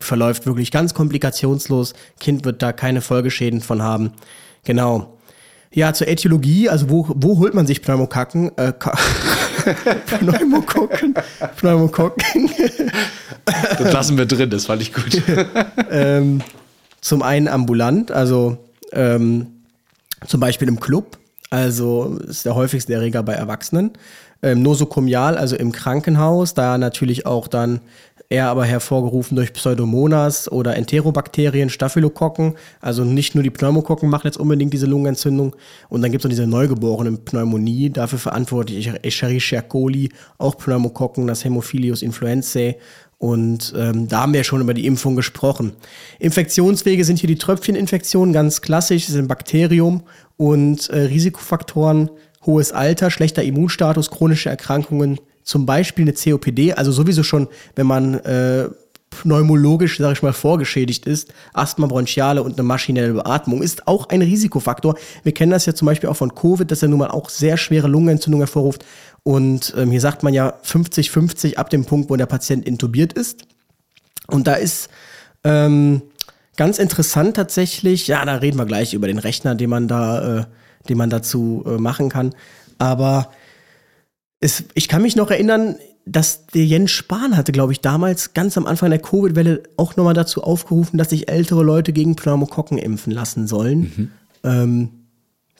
verläuft 0.00 0.46
wirklich 0.46 0.70
ganz 0.70 0.94
komplikationslos. 0.94 1.94
Kind 2.20 2.44
wird 2.44 2.62
da 2.62 2.72
keine 2.72 3.00
Folgeschäden 3.00 3.60
von 3.60 3.82
haben. 3.82 4.12
Genau. 4.64 5.16
Ja, 5.72 5.92
zur 5.92 6.08
Äthiologie, 6.08 6.68
also 6.68 6.88
wo, 6.88 7.06
wo 7.14 7.38
holt 7.38 7.54
man 7.54 7.66
sich 7.66 7.82
Pneumokacken? 7.82 8.56
Äh, 8.56 8.72
Pneumokokken. 10.06 11.14
Pneumokokken. 11.56 12.50
Das 13.78 13.92
lassen 13.92 14.16
wir 14.16 14.26
drin, 14.26 14.50
das 14.50 14.66
fand 14.66 14.82
ich 14.82 14.94
gut. 14.94 15.22
ähm, 15.90 16.40
zum 17.00 17.22
einen 17.22 17.48
ambulant, 17.48 18.10
also 18.10 18.56
ähm, 18.92 19.48
zum 20.26 20.40
Beispiel 20.40 20.68
im 20.68 20.80
Club, 20.80 21.18
also 21.50 22.18
ist 22.26 22.44
der 22.44 22.54
häufigste 22.54 22.94
Erreger 22.94 23.22
bei 23.22 23.34
Erwachsenen. 23.34 23.92
Ähm, 24.42 24.62
nosokomial, 24.62 25.38
also 25.38 25.56
im 25.56 25.72
Krankenhaus, 25.72 26.54
da 26.54 26.78
natürlich 26.78 27.26
auch 27.26 27.48
dann 27.48 27.80
eher 28.28 28.48
aber 28.48 28.64
hervorgerufen 28.64 29.36
durch 29.36 29.52
Pseudomonas 29.52 30.50
oder 30.50 30.76
Enterobakterien, 30.76 31.70
Staphylokokken. 31.70 32.54
Also 32.80 33.04
nicht 33.04 33.34
nur 33.34 33.44
die 33.44 33.50
Pneumokokken 33.50 34.08
machen 34.08 34.26
jetzt 34.26 34.38
unbedingt 34.38 34.72
diese 34.72 34.86
Lungenentzündung. 34.86 35.54
Und 35.88 36.02
dann 36.02 36.10
gibt 36.10 36.22
es 36.22 36.24
noch 36.24 36.30
diese 36.30 36.46
neugeborenen 36.46 37.24
Pneumonie. 37.24 37.90
Dafür 37.90 38.18
verantwortlich 38.18 38.90
Escherichia 39.02 39.62
coli, 39.62 40.10
auch 40.38 40.56
Pneumokokken, 40.58 41.26
das 41.26 41.44
Hämophilus 41.44 42.02
influenzae. 42.02 42.76
Und 43.18 43.72
ähm, 43.76 44.08
da 44.08 44.22
haben 44.22 44.34
wir 44.34 44.44
schon 44.44 44.60
über 44.60 44.74
die 44.74 44.86
Impfung 44.86 45.16
gesprochen. 45.16 45.72
Infektionswege 46.18 47.04
sind 47.04 47.18
hier 47.18 47.28
die 47.28 47.38
Tröpfcheninfektionen, 47.38 48.34
ganz 48.34 48.60
klassisch, 48.60 49.08
ist 49.08 49.16
ein 49.16 49.28
Bakterium 49.28 50.02
und 50.36 50.90
äh, 50.90 50.98
Risikofaktoren, 50.98 52.10
hohes 52.44 52.72
Alter, 52.72 53.10
schlechter 53.10 53.42
Immunstatus, 53.42 54.10
chronische 54.10 54.50
Erkrankungen, 54.50 55.18
zum 55.46 55.64
Beispiel 55.64 56.02
eine 56.02 56.12
COPD, 56.12 56.74
also 56.74 56.90
sowieso 56.90 57.22
schon, 57.22 57.46
wenn 57.76 57.86
man 57.86 58.14
äh, 58.14 58.68
pneumologisch, 59.10 59.98
sage 59.98 60.14
ich 60.14 60.22
mal, 60.22 60.32
vorgeschädigt 60.32 61.06
ist, 61.06 61.32
Asthma 61.54 61.86
bronchiale 61.86 62.42
und 62.42 62.58
eine 62.58 62.64
maschinelle 62.64 63.14
Beatmung, 63.14 63.62
ist 63.62 63.86
auch 63.86 64.08
ein 64.08 64.22
Risikofaktor. 64.22 64.96
Wir 65.22 65.32
kennen 65.32 65.52
das 65.52 65.64
ja 65.64 65.72
zum 65.72 65.86
Beispiel 65.86 66.10
auch 66.10 66.16
von 66.16 66.34
Covid, 66.34 66.68
dass 66.68 66.82
er 66.82 66.88
nun 66.88 66.98
mal 66.98 67.10
auch 67.10 67.30
sehr 67.30 67.56
schwere 67.56 67.86
Lungenentzündung 67.86 68.40
hervorruft. 68.40 68.84
Und 69.22 69.72
ähm, 69.76 69.92
hier 69.92 70.00
sagt 70.00 70.24
man 70.24 70.34
ja 70.34 70.54
50-50 70.64 71.56
ab 71.56 71.70
dem 71.70 71.84
Punkt, 71.84 72.10
wo 72.10 72.16
der 72.16 72.26
Patient 72.26 72.66
intubiert 72.66 73.12
ist. 73.12 73.44
Und 74.26 74.48
da 74.48 74.54
ist 74.54 74.90
ähm, 75.44 76.02
ganz 76.56 76.80
interessant 76.80 77.36
tatsächlich, 77.36 78.08
ja, 78.08 78.24
da 78.24 78.34
reden 78.34 78.58
wir 78.58 78.66
gleich 78.66 78.94
über 78.94 79.06
den 79.06 79.18
Rechner, 79.18 79.54
den 79.54 79.70
man 79.70 79.86
da, 79.86 80.40
äh, 80.40 80.44
den 80.88 80.98
man 80.98 81.08
dazu 81.08 81.64
äh, 81.66 81.78
machen 81.78 82.08
kann. 82.08 82.34
Aber 82.78 83.30
es, 84.40 84.64
ich 84.74 84.88
kann 84.88 85.02
mich 85.02 85.16
noch 85.16 85.30
erinnern, 85.30 85.76
dass 86.04 86.46
der 86.46 86.64
Jens 86.64 86.92
Spahn 86.92 87.36
hatte, 87.36 87.52
glaube 87.52 87.72
ich, 87.72 87.80
damals 87.80 88.32
ganz 88.32 88.56
am 88.56 88.66
Anfang 88.66 88.90
der 88.90 89.00
Covid-Welle 89.00 89.64
auch 89.76 89.96
nochmal 89.96 90.14
dazu 90.14 90.42
aufgerufen, 90.42 90.98
dass 90.98 91.10
sich 91.10 91.28
ältere 91.28 91.64
Leute 91.64 91.92
gegen 91.92 92.14
Pneumokokken 92.14 92.78
impfen 92.78 93.12
lassen 93.12 93.48
sollen. 93.48 93.80
Mhm. 93.80 94.10
Ähm, 94.44 94.90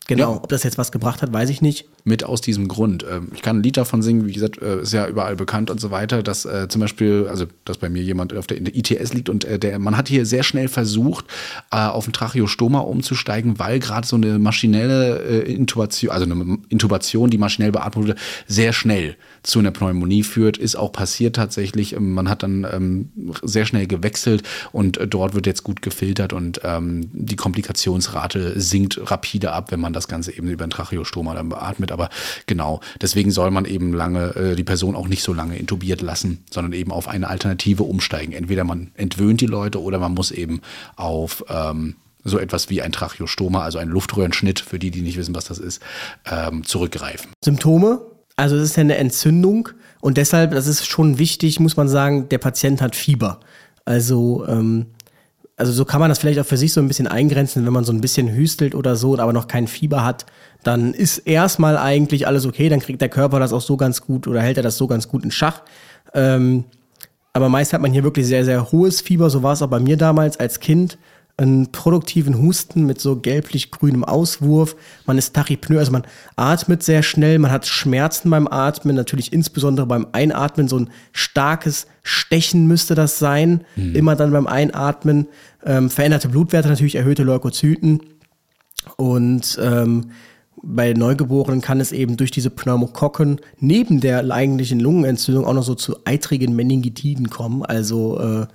genau, 0.07 0.33
ja. 0.33 0.37
ob 0.37 0.49
das 0.49 0.62
jetzt 0.62 0.79
was 0.79 0.92
gebracht 0.92 1.23
hat, 1.23 1.33
weiß 1.33 1.51
ich 1.51 1.62
nicht 1.62 1.88
mit 2.05 2.25
aus 2.25 2.40
diesem 2.40 2.69
Grund. 2.69 3.05
Ähm, 3.11 3.29
ich 3.35 3.42
kann 3.42 3.59
ein 3.59 3.62
Lied 3.62 3.77
davon 3.77 4.03
singen, 4.03 4.27
wie 4.27 4.33
gesagt, 4.33 4.62
äh, 4.62 4.83
ist 4.83 4.92
ja 4.92 5.07
überall 5.09 5.37
bekannt 5.37 5.71
und 5.71 5.81
so 5.81 5.90
weiter, 5.90 6.23
dass 6.23 6.45
äh, 6.45 6.69
zum 6.69 6.81
Beispiel, 6.81 7.27
also 7.29 7.47
dass 7.64 7.79
bei 7.79 7.88
mir 7.88 8.03
jemand 8.03 8.35
auf 8.35 8.47
der, 8.47 8.61
der 8.61 8.75
ITS 8.75 9.12
liegt 9.12 9.29
und 9.29 9.45
äh, 9.45 9.59
der, 9.59 9.79
man 9.79 9.97
hat 9.97 10.09
hier 10.09 10.25
sehr 10.27 10.42
schnell 10.42 10.69
versucht, 10.69 11.27
auf 11.71 12.07
ein 12.07 12.12
Tracheostoma 12.12 12.81
umzusteigen, 12.81 13.59
weil 13.59 13.79
gerade 13.79 14.07
so 14.07 14.16
eine 14.16 14.38
maschinelle 14.38 15.42
Intubation, 15.42 16.11
also 16.11 16.25
eine 16.25 16.59
Intubation, 16.69 17.31
die 17.31 17.38
maschinell 17.38 17.73
beatmet 17.73 17.97
wurde, 17.97 18.16
sehr 18.47 18.73
schnell 18.73 19.16
zu 19.46 19.59
einer 19.59 19.70
Pneumonie 19.70 20.22
führt, 20.22 20.59
ist 20.59 20.76
auch 20.76 20.92
passiert 20.92 21.37
tatsächlich. 21.37 21.94
Ähm, 21.94 22.12
man 22.12 22.28
hat 22.28 22.42
dann 22.42 22.66
ähm, 22.70 23.11
sehr 23.42 23.66
schnell 23.66 23.87
gewechselt 23.87 24.42
und 24.72 24.98
äh, 24.98 25.06
dort 25.06 25.35
wird 25.35 25.46
jetzt 25.46 25.62
gut 25.62 25.82
gefiltert 25.82 26.32
und 26.32 26.61
ähm, 26.64 27.09
die 27.12 27.37
Komplikationsrate 27.37 28.61
sinkt 28.61 29.11
rapide 29.11 29.52
ab, 29.52 29.70
wenn 29.70 29.80
man 29.80 29.92
das 29.92 30.09
Ganze 30.09 30.37
eben 30.37 30.48
über 30.48 30.64
ein 30.64 30.70
Tracheostoma 30.70 31.35
dann 31.35 31.48
beatmet 31.48 31.92
aber 31.92 32.11
genau, 32.46 32.80
deswegen 33.00 33.30
soll 33.30 33.50
man 33.50 33.64
eben 33.64 33.92
lange 33.92 34.35
äh, 34.35 34.56
die 34.56 34.64
Person 34.64 34.96
auch 34.96 35.09
nicht 35.09 35.22
so 35.22 35.32
lange 35.32 35.56
intubiert 35.56 36.02
lassen, 36.02 36.44
sondern 36.50 36.72
eben 36.72 36.92
auf 36.92 37.09
eine 37.09 37.28
Alternative 37.28 37.82
umsteigen. 37.82 38.32
Entweder 38.32 38.64
man 38.64 38.90
entwöhnt 38.94 39.40
die 39.40 39.46
Leute 39.46 39.80
oder 39.80 39.98
man 39.98 40.14
muss 40.14 40.30
eben 40.30 40.61
auf 40.96 41.44
ähm, 41.48 41.96
so 42.24 42.38
etwas 42.38 42.70
wie 42.70 42.82
ein 42.82 42.92
Tracheostoma, 42.92 43.62
also 43.62 43.78
ein 43.78 43.88
Luftröhrenschnitt, 43.88 44.61
für 44.61 44.78
die, 44.78 44.90
die 44.90 45.02
nicht 45.02 45.16
wissen, 45.16 45.35
was 45.35 45.44
das 45.44 45.59
ist, 45.59 45.80
ähm, 46.30 46.64
zurückgreifen. 46.64 47.30
Symptome? 47.44 48.15
Also 48.37 48.57
es 48.57 48.62
ist 48.62 48.77
ja 48.77 48.83
eine 48.83 48.96
Entzündung 48.96 49.70
und 50.01 50.18
deshalb, 50.18 50.53
das 50.53 50.66
ist 50.66 50.87
schon 50.87 51.18
wichtig, 51.18 51.59
muss 51.59 51.77
man 51.77 51.88
sagen, 51.88 52.29
der 52.29 52.38
Patient 52.38 52.83
hat 52.83 52.94
Fieber. 52.94 53.40
Also 53.85 54.46
ähm, 54.46 54.87
also 55.57 55.72
so 55.72 55.85
kann 55.87 56.01
man 56.01 56.11
das 56.11 56.18
vielleicht 56.18 56.38
auch 56.38 56.46
für 56.46 56.59
sich 56.59 56.72
so 56.72 56.81
ein 56.81 56.88
bisschen 56.88 57.07
eingrenzen, 57.07 57.64
wenn 57.64 57.72
man 57.72 57.85
so 57.85 57.92
ein 57.92 58.03
bisschen 58.03 58.29
hüstelt 58.29 58.75
oder 58.75 58.94
so, 58.94 59.18
aber 59.18 59.33
noch 59.33 59.49
kein 59.49 59.66
Fieber 59.66 60.05
hat, 60.05 60.27
dann 60.62 60.92
ist 60.92 61.18
erstmal 61.18 61.79
eigentlich 61.79 62.27
alles 62.27 62.44
okay, 62.44 62.68
dann 62.68 62.81
kriegt 62.81 63.01
der 63.01 63.09
Körper 63.09 63.40
das 63.40 63.55
auch 63.55 63.62
so 63.62 63.77
ganz 63.77 64.03
gut 64.03 64.27
oder 64.27 64.42
hält 64.42 64.59
er 64.59 64.62
das 64.62 64.77
so 64.77 64.87
ganz 64.87 65.09
gut 65.09 65.25
in 65.25 65.31
Schach. 65.31 65.62
Ähm, 66.12 66.64
aber 67.33 67.49
meist 67.49 67.72
hat 67.72 67.81
man 67.81 67.92
hier 67.92 68.05
wirklich 68.05 68.27
sehr, 68.27 68.44
sehr 68.44 68.70
hohes 68.70 69.01
Fieber, 69.01 69.31
so 69.31 69.42
war 69.42 69.55
es 69.55 69.62
auch 69.62 69.68
bei 69.68 69.81
mir 69.81 69.96
damals 69.96 70.38
als 70.38 70.61
Kind 70.61 70.99
einen 71.38 71.70
produktiven 71.70 72.38
Husten 72.38 72.87
mit 72.87 73.01
so 73.01 73.16
gelblich-grünem 73.16 74.05
Auswurf. 74.05 74.75
Man 75.05 75.18
ist 75.18 75.35
tachypnoe, 75.35 75.79
also 75.79 75.92
man 75.92 76.07
atmet 76.37 76.83
sehr 76.83 77.03
schnell, 77.03 77.38
man 77.38 77.51
hat 77.51 77.66
Schmerzen 77.66 78.31
beim 78.31 78.49
Atmen, 78.49 78.96
natürlich 78.96 79.33
insbesondere 79.35 79.87
beim 79.87 80.07
Einatmen. 80.12 80.66
So 80.66 80.79
ein 80.79 80.90
starkes 81.12 81.87
Stechen 82.03 82.66
müsste 82.66 82.94
das 82.94 83.18
sein, 83.18 83.64
mhm. 83.77 83.94
immer 83.94 84.16
dann 84.16 84.33
beim 84.33 84.46
Einatmen. 84.46 85.27
Ähm, 85.64 85.90
veränderte 85.90 86.29
Blutwerte, 86.29 86.68
natürlich 86.68 86.94
erhöhte 86.94 87.22
Leukozyten. 87.22 88.01
Und 88.96 89.59
ähm, 89.61 90.12
bei 90.62 90.94
Neugeborenen 90.94 91.61
kann 91.61 91.81
es 91.81 91.92
eben 91.92 92.16
durch 92.16 92.31
diese 92.31 92.51
Pneumokokken 92.51 93.40
neben 93.59 94.01
der 94.01 94.31
eigentlichen 94.31 94.81
Lungenentzündung 94.81 95.44
auch 95.44 95.53
noch 95.53 95.62
so 95.62 95.75
zu 95.75 95.96
eitrigen 96.05 96.57
Meningitiden 96.57 97.29
kommen, 97.29 97.62
also 97.62 98.18
äh, 98.20 98.46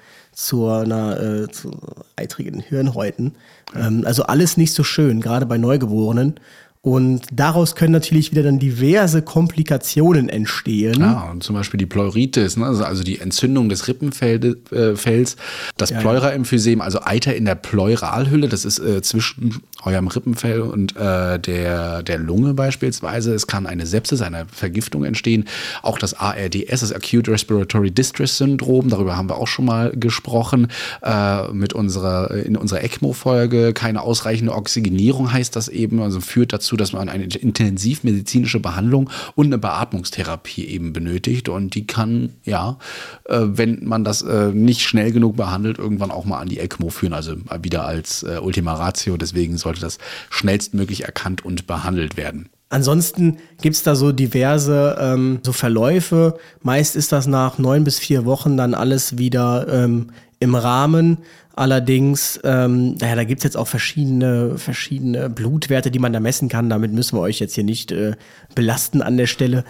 zu 0.45 0.67
einer 0.67 1.19
äh, 1.19 1.47
zu 1.49 1.71
eitrigen 2.15 2.59
Hirnhäuten. 2.59 3.35
Ähm, 3.75 4.03
also 4.05 4.23
alles 4.23 4.57
nicht 4.57 4.73
so 4.73 4.83
schön, 4.83 5.21
gerade 5.21 5.45
bei 5.45 5.57
Neugeborenen. 5.57 6.39
Und 6.83 7.21
daraus 7.31 7.75
können 7.75 7.91
natürlich 7.91 8.31
wieder 8.31 8.41
dann 8.41 8.57
diverse 8.57 9.21
Komplikationen 9.21 10.29
entstehen. 10.29 10.99
Ja, 10.99 11.29
und 11.29 11.43
zum 11.43 11.55
Beispiel 11.55 11.77
die 11.77 11.85
Pleuritis, 11.85 12.57
ne? 12.57 12.65
also, 12.65 12.83
also 12.83 13.03
die 13.03 13.19
Entzündung 13.19 13.69
des 13.69 13.87
Rippenfells, 13.87 14.55
äh, 14.71 15.37
das 15.77 15.91
Ja, 15.91 15.99
Pleuraemphysem, 15.99 16.81
also 16.81 16.99
Eiter 17.03 17.35
in 17.35 17.45
der 17.45 17.53
Pleuralhülle, 17.53 18.49
das 18.49 18.65
ist 18.65 18.79
äh, 18.79 19.03
zwischen 19.03 19.61
eurem 19.83 20.07
Rippenfell 20.07 20.61
und 20.61 20.95
äh, 20.95 21.39
der, 21.39 22.01
der 22.01 22.17
Lunge 22.17 22.55
beispielsweise. 22.55 23.35
Es 23.35 23.45
kann 23.45 23.67
eine 23.67 23.85
Sepsis, 23.85 24.21
eine 24.21 24.47
Vergiftung 24.51 25.03
entstehen. 25.03 25.45
Auch 25.83 25.99
das 25.99 26.15
ARDS, 26.15 26.81
das 26.81 26.91
Acute 26.91 27.31
Respiratory 27.31 27.91
Distress 27.91 28.37
Syndrom, 28.37 28.89
darüber 28.89 29.17
haben 29.17 29.29
wir 29.29 29.37
auch 29.37 29.47
schon 29.47 29.65
mal 29.65 29.91
gesprochen 29.91 30.67
äh, 31.03 31.47
mit 31.51 31.73
unserer, 31.73 32.31
in 32.31 32.57
unserer 32.57 32.83
ECMO-Folge. 32.83 33.73
Keine 33.73 34.01
ausreichende 34.01 34.53
Oxygenierung 34.53 35.31
heißt 35.31 35.55
das 35.55 35.67
eben, 35.67 36.01
also 36.01 36.21
führt 36.21 36.53
dazu, 36.53 36.70
dass 36.77 36.93
man 36.93 37.09
eine 37.09 37.25
intensivmedizinische 37.25 38.59
Behandlung 38.59 39.09
und 39.35 39.47
eine 39.47 39.57
Beatmungstherapie 39.57 40.65
eben 40.65 40.93
benötigt. 40.93 41.49
Und 41.49 41.75
die 41.75 41.87
kann, 41.87 42.33
ja, 42.43 42.77
äh, 43.25 43.39
wenn 43.43 43.85
man 43.85 44.03
das 44.03 44.21
äh, 44.21 44.51
nicht 44.51 44.81
schnell 44.81 45.11
genug 45.11 45.35
behandelt, 45.35 45.79
irgendwann 45.79 46.11
auch 46.11 46.25
mal 46.25 46.39
an 46.39 46.49
die 46.49 46.59
ECMO 46.59 46.89
führen, 46.89 47.13
also 47.13 47.35
wieder 47.61 47.85
als 47.85 48.23
äh, 48.23 48.39
Ultima 48.41 48.73
Ratio. 48.73 49.17
Deswegen 49.17 49.57
sollte 49.57 49.81
das 49.81 49.97
schnellstmöglich 50.29 51.03
erkannt 51.03 51.43
und 51.45 51.67
behandelt 51.67 52.17
werden. 52.17 52.49
Ansonsten 52.71 53.37
gibt's 53.61 53.83
da 53.83 53.95
so 53.95 54.13
diverse 54.13 54.97
ähm, 54.97 55.39
so 55.43 55.51
Verläufe. 55.51 56.37
Meist 56.61 56.95
ist 56.95 57.11
das 57.11 57.27
nach 57.27 57.57
neun 57.57 57.83
bis 57.83 57.99
vier 57.99 58.23
Wochen 58.23 58.55
dann 58.55 58.73
alles 58.73 59.17
wieder 59.17 59.67
ähm, 59.67 60.11
im 60.39 60.55
Rahmen. 60.55 61.17
Allerdings, 61.55 62.39
ähm, 62.43 62.95
naja, 62.95 63.15
da 63.15 63.23
gibt's 63.23 63.43
jetzt 63.43 63.57
auch 63.57 63.67
verschiedene, 63.67 64.57
verschiedene 64.57 65.29
Blutwerte, 65.29 65.91
die 65.91 65.99
man 65.99 66.13
da 66.13 66.19
messen 66.19 66.49
kann. 66.49 66.69
Damit 66.69 66.91
müssen 66.93 67.15
wir 67.17 67.21
euch 67.21 67.39
jetzt 67.39 67.55
hier 67.55 67.63
nicht 67.63 67.91
äh, 67.91 68.13
belasten 68.55 69.01
an 69.01 69.17
der 69.17 69.27
Stelle. 69.27 69.63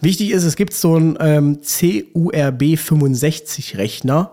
Wichtig 0.00 0.30
ist, 0.30 0.44
es 0.44 0.56
gibt 0.56 0.72
so 0.74 0.94
einen 0.94 1.16
ähm, 1.20 1.58
CURB65-Rechner. 1.62 4.32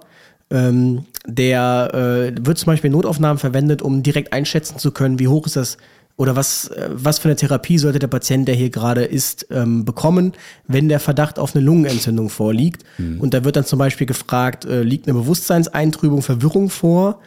Ähm, 0.50 1.06
der 1.26 1.92
äh, 1.94 2.34
wird 2.46 2.58
zum 2.58 2.66
Beispiel 2.68 2.90
in 2.90 2.94
Notaufnahmen 2.94 3.38
verwendet, 3.38 3.82
um 3.82 4.04
direkt 4.04 4.34
einschätzen 4.34 4.78
zu 4.78 4.92
können, 4.92 5.20
wie 5.20 5.30
hoch 5.30 5.46
ist 5.46 5.56
das 5.56 5.78
oder 6.16 6.36
was, 6.36 6.68
äh, 6.68 6.90
was 6.92 7.20
für 7.20 7.28
eine 7.28 7.36
Therapie 7.36 7.78
sollte 7.78 8.00
der 8.00 8.08
Patient, 8.08 8.48
der 8.48 8.56
hier 8.56 8.70
gerade 8.70 9.04
ist, 9.04 9.48
ähm, 9.50 9.84
bekommen, 9.84 10.34
wenn 10.68 10.90
der 10.90 11.00
Verdacht 11.00 11.40
auf 11.40 11.56
eine 11.56 11.64
Lungenentzündung 11.66 12.30
vorliegt. 12.30 12.84
Und 13.20 13.34
da 13.34 13.44
wird 13.44 13.56
dann 13.56 13.66
zum 13.66 13.80
Beispiel 13.80 14.06
gefragt, 14.06 14.66
äh, 14.66 14.84
liegt 14.84 15.08
eine 15.08 15.18
Bewusstseinseintrübung, 15.18 16.22
Verwirrung 16.22 16.70
vor? 16.70 17.20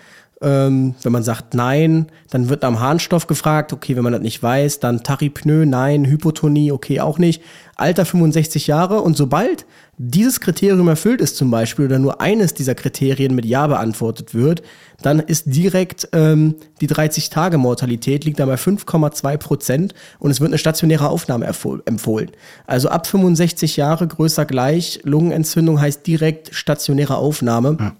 Ähm, 0.43 0.95
wenn 1.03 1.13
man 1.13 1.23
sagt 1.23 1.55
nein, 1.55 2.09
dann 2.29 2.51
wird 2.51 2.63
am 2.63 2.79
Harnstoff 2.79 3.27
gefragt, 3.27 3.73
okay, 3.73 3.97
wenn 3.97 4.05
man 4.05 4.13
das 4.13 4.21
nicht 4.21 4.43
weiß, 4.43 4.81
dann 4.81 5.03
Tachypnoe, 5.03 5.65
nein, 5.65 6.05
Hypotonie, 6.05 6.73
okay, 6.73 7.01
auch 7.01 7.19
nicht. 7.19 7.43
Alter 7.75 8.05
65 8.05 8.67
Jahre 8.67 9.01
und 9.01 9.17
sobald 9.17 9.65
dieses 9.99 10.41
Kriterium 10.41 10.89
erfüllt 10.89 11.21
ist 11.21 11.37
zum 11.37 11.51
Beispiel 11.51 11.87
oder 11.87 11.99
nur 11.99 12.21
eines 12.21 12.53
dieser 12.53 12.75
Kriterien 12.75 13.35
mit 13.35 13.47
Ja 13.47 13.67
beantwortet 13.67 14.35
wird, 14.35 14.63
dann 15.03 15.21
ist 15.21 15.45
direkt 15.47 16.09
ähm, 16.13 16.57
die 16.81 16.89
30-Tage-Mortalität 16.89 18.25
liegt 18.25 18.39
dann 18.39 18.49
bei 18.49 18.57
5,2 18.57 19.37
Prozent 19.39 19.95
und 20.19 20.31
es 20.31 20.41
wird 20.41 20.51
eine 20.51 20.59
stationäre 20.59 21.09
Aufnahme 21.09 21.47
empfohlen. 21.47 22.31
Also 22.67 22.89
ab 22.89 23.07
65 23.07 23.77
Jahre 23.77 24.07
größer 24.07 24.45
gleich, 24.45 25.01
Lungenentzündung 25.05 25.81
heißt 25.81 26.07
direkt 26.07 26.55
stationäre 26.55 27.17
Aufnahme 27.17 27.95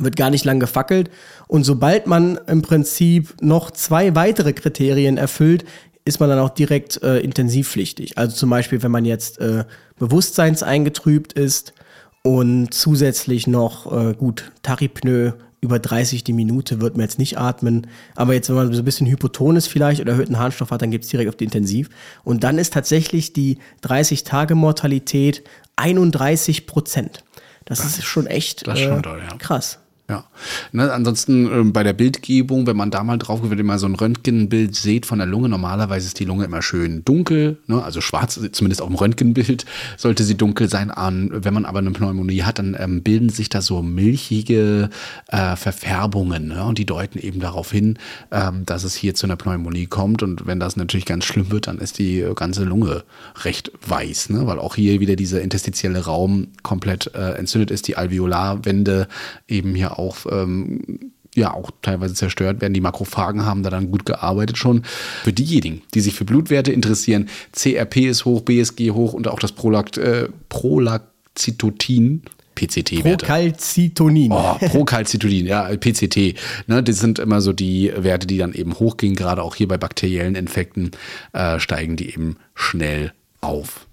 wird 0.00 0.16
gar 0.16 0.30
nicht 0.30 0.44
lang 0.44 0.60
gefackelt. 0.60 1.10
Und 1.46 1.64
sobald 1.64 2.06
man 2.06 2.38
im 2.46 2.62
Prinzip 2.62 3.34
noch 3.40 3.70
zwei 3.70 4.14
weitere 4.14 4.52
Kriterien 4.52 5.16
erfüllt, 5.16 5.64
ist 6.08 6.20
man 6.20 6.30
dann 6.30 6.38
auch 6.38 6.50
direkt 6.50 7.02
äh, 7.02 7.18
intensivpflichtig. 7.18 8.16
Also 8.16 8.34
zum 8.34 8.50
Beispiel, 8.50 8.82
wenn 8.82 8.90
man 8.90 9.04
jetzt 9.04 9.38
äh, 9.40 9.64
bewusstseinseingetrübt 9.98 11.34
ist 11.34 11.74
und 12.22 12.72
zusätzlich 12.72 13.46
noch, 13.46 13.92
äh, 13.92 14.14
gut, 14.14 14.50
Tachypnoe 14.62 15.34
über 15.60 15.78
30 15.78 16.24
die 16.24 16.32
Minute 16.32 16.80
wird 16.80 16.96
man 16.96 17.04
jetzt 17.04 17.18
nicht 17.18 17.36
atmen. 17.36 17.88
Aber 18.14 18.32
jetzt, 18.32 18.48
wenn 18.48 18.56
man 18.56 18.72
so 18.72 18.80
ein 18.80 18.84
bisschen 18.84 19.06
hypoton 19.06 19.56
ist 19.56 19.66
vielleicht 19.66 20.00
oder 20.00 20.12
erhöhten 20.12 20.38
Harnstoff 20.38 20.70
hat, 20.70 20.82
dann 20.82 20.90
geht's 20.90 21.08
direkt 21.08 21.28
auf 21.28 21.36
die 21.36 21.44
Intensiv. 21.44 21.90
Und 22.24 22.44
dann 22.44 22.58
ist 22.58 22.72
tatsächlich 22.72 23.32
die 23.32 23.58
30-Tage-Mortalität 23.82 25.42
31 25.76 26.66
Prozent. 26.66 27.24
Das, 27.64 27.84
ist 27.84 28.02
schon 28.04 28.26
echt 28.26 28.66
das 28.66 28.78
ist 28.78 28.84
schon 28.86 29.00
äh, 29.00 29.02
doll, 29.02 29.20
ja. 29.28 29.36
krass. 29.36 29.80
Ja. 30.10 30.24
Ne, 30.72 30.90
ansonsten 30.90 31.52
ähm, 31.52 31.72
bei 31.74 31.82
der 31.82 31.92
Bildgebung, 31.92 32.66
wenn 32.66 32.78
man 32.78 32.90
da 32.90 33.04
mal 33.04 33.18
drauf 33.18 33.42
geht, 33.42 33.50
wenn 33.50 33.58
ihr 33.58 33.64
mal 33.64 33.78
so 33.78 33.84
ein 33.84 33.94
Röntgenbild 33.94 34.74
seht 34.74 35.04
von 35.04 35.18
der 35.18 35.26
Lunge, 35.26 35.50
normalerweise 35.50 36.06
ist 36.06 36.18
die 36.18 36.24
Lunge 36.24 36.46
immer 36.46 36.62
schön 36.62 37.04
dunkel, 37.04 37.58
ne, 37.66 37.82
also 37.82 38.00
schwarz, 38.00 38.40
zumindest 38.52 38.80
auf 38.80 38.88
dem 38.88 38.96
Röntgenbild 38.96 39.66
sollte 39.98 40.24
sie 40.24 40.34
dunkel 40.34 40.70
sein. 40.70 40.90
An, 40.90 41.30
wenn 41.32 41.52
man 41.52 41.66
aber 41.66 41.80
eine 41.80 41.90
Pneumonie 41.90 42.42
hat, 42.42 42.58
dann 42.58 42.74
ähm, 42.78 43.02
bilden 43.02 43.28
sich 43.28 43.50
da 43.50 43.60
so 43.60 43.82
milchige 43.82 44.88
äh, 45.26 45.56
Verfärbungen 45.56 46.48
ne, 46.48 46.64
und 46.64 46.78
die 46.78 46.86
deuten 46.86 47.18
eben 47.18 47.40
darauf 47.40 47.70
hin, 47.70 47.98
ähm, 48.30 48.64
dass 48.64 48.84
es 48.84 48.94
hier 48.94 49.14
zu 49.14 49.26
einer 49.26 49.36
Pneumonie 49.36 49.88
kommt. 49.88 50.22
Und 50.22 50.46
wenn 50.46 50.58
das 50.58 50.76
natürlich 50.76 51.04
ganz 51.04 51.26
schlimm 51.26 51.50
wird, 51.50 51.66
dann 51.66 51.76
ist 51.76 51.98
die 51.98 52.24
ganze 52.34 52.64
Lunge 52.64 53.04
recht 53.44 53.72
weiß, 53.86 54.30
ne, 54.30 54.46
weil 54.46 54.58
auch 54.58 54.74
hier 54.74 55.00
wieder 55.00 55.16
dieser 55.16 55.42
interstitielle 55.42 56.06
Raum 56.06 56.48
komplett 56.62 57.14
äh, 57.14 57.32
entzündet 57.32 57.70
ist, 57.70 57.88
die 57.88 57.98
Alveolarwände 57.98 59.06
eben 59.48 59.74
hier 59.74 59.97
auch 59.98 60.18
ähm, 60.30 61.12
ja 61.34 61.54
auch 61.54 61.70
teilweise 61.82 62.14
zerstört 62.14 62.60
werden. 62.60 62.74
Die 62.74 62.80
Makrophagen 62.80 63.44
haben 63.44 63.62
da 63.62 63.70
dann 63.70 63.90
gut 63.90 64.04
gearbeitet 64.04 64.58
schon. 64.58 64.82
Für 65.24 65.32
diejenigen, 65.32 65.82
die 65.94 66.00
sich 66.00 66.14
für 66.14 66.24
Blutwerte 66.24 66.72
interessieren, 66.72 67.28
CRP 67.52 68.08
ist 68.08 68.24
hoch, 68.24 68.42
BSG 68.42 68.90
hoch 68.90 69.12
und 69.12 69.28
auch 69.28 69.38
das 69.38 69.52
Prolact, 69.52 69.98
äh, 69.98 70.28
Prolacitotin, 70.48 72.22
PCT-Werte. 72.54 73.24
Procalcitonin. 73.24 74.32
Oh, 74.32 74.56
Procalcitonin, 74.58 75.46
ja, 75.46 75.64
PCT. 75.76 76.34
Ne, 76.66 76.82
das 76.82 76.98
sind 76.98 77.18
immer 77.18 77.40
so 77.40 77.52
die 77.52 77.92
Werte, 77.96 78.26
die 78.26 78.38
dann 78.38 78.52
eben 78.52 78.74
hochgehen. 78.74 79.14
Gerade 79.14 79.42
auch 79.42 79.54
hier 79.54 79.68
bei 79.68 79.78
bakteriellen 79.78 80.34
Infekten 80.34 80.90
äh, 81.32 81.60
steigen 81.60 81.96
die 81.96 82.10
eben 82.10 82.36
schnell 82.54 83.12
auf. 83.40 83.87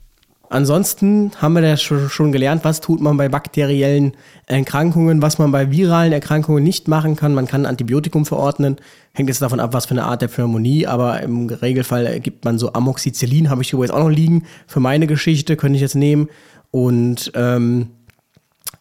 Ansonsten 0.50 1.32
haben 1.38 1.54
wir 1.54 1.62
das 1.62 1.82
schon 1.82 2.32
gelernt, 2.32 2.64
was 2.64 2.82
tut 2.82 3.02
man 3.02 3.18
bei 3.18 3.30
bakteriellen 3.30 4.14
Erkrankungen, 4.46 5.22
was 5.22 5.38
man 5.38 5.52
bei 5.52 5.72
viralen 5.72 6.14
Erkrankungen 6.14 6.64
nicht 6.64 6.88
machen 6.88 7.16
kann. 7.16 7.34
Man 7.34 7.48
kann 7.48 7.66
Antibiotikum 7.66 8.26
verordnen, 8.26 8.78
hängt 9.14 9.30
jetzt 9.30 9.42
davon 9.42 9.60
ab, 9.60 9.74
was 9.74 9.86
für 9.86 9.92
eine 9.92 10.04
Art 10.04 10.22
der 10.22 10.28
Pneumonie, 10.28 10.88
aber 10.88 11.22
im 11.22 11.48
Regelfall 11.48 12.20
gibt 12.20 12.46
man 12.46 12.60
so 12.60 12.74
Amoxicillin, 12.74 13.50
habe 13.50 13.62
ich 13.62 13.74
übrigens 13.74 13.94
auch 13.94 14.00
noch 14.00 14.10
liegen, 14.10 14.44
für 14.68 14.80
meine 14.80 15.08
Geschichte, 15.08 15.56
könnte 15.56 15.76
ich 15.78 15.82
jetzt 15.82 15.96
nehmen. 15.96 16.30
Und 16.72 17.32
ähm, 17.36 17.90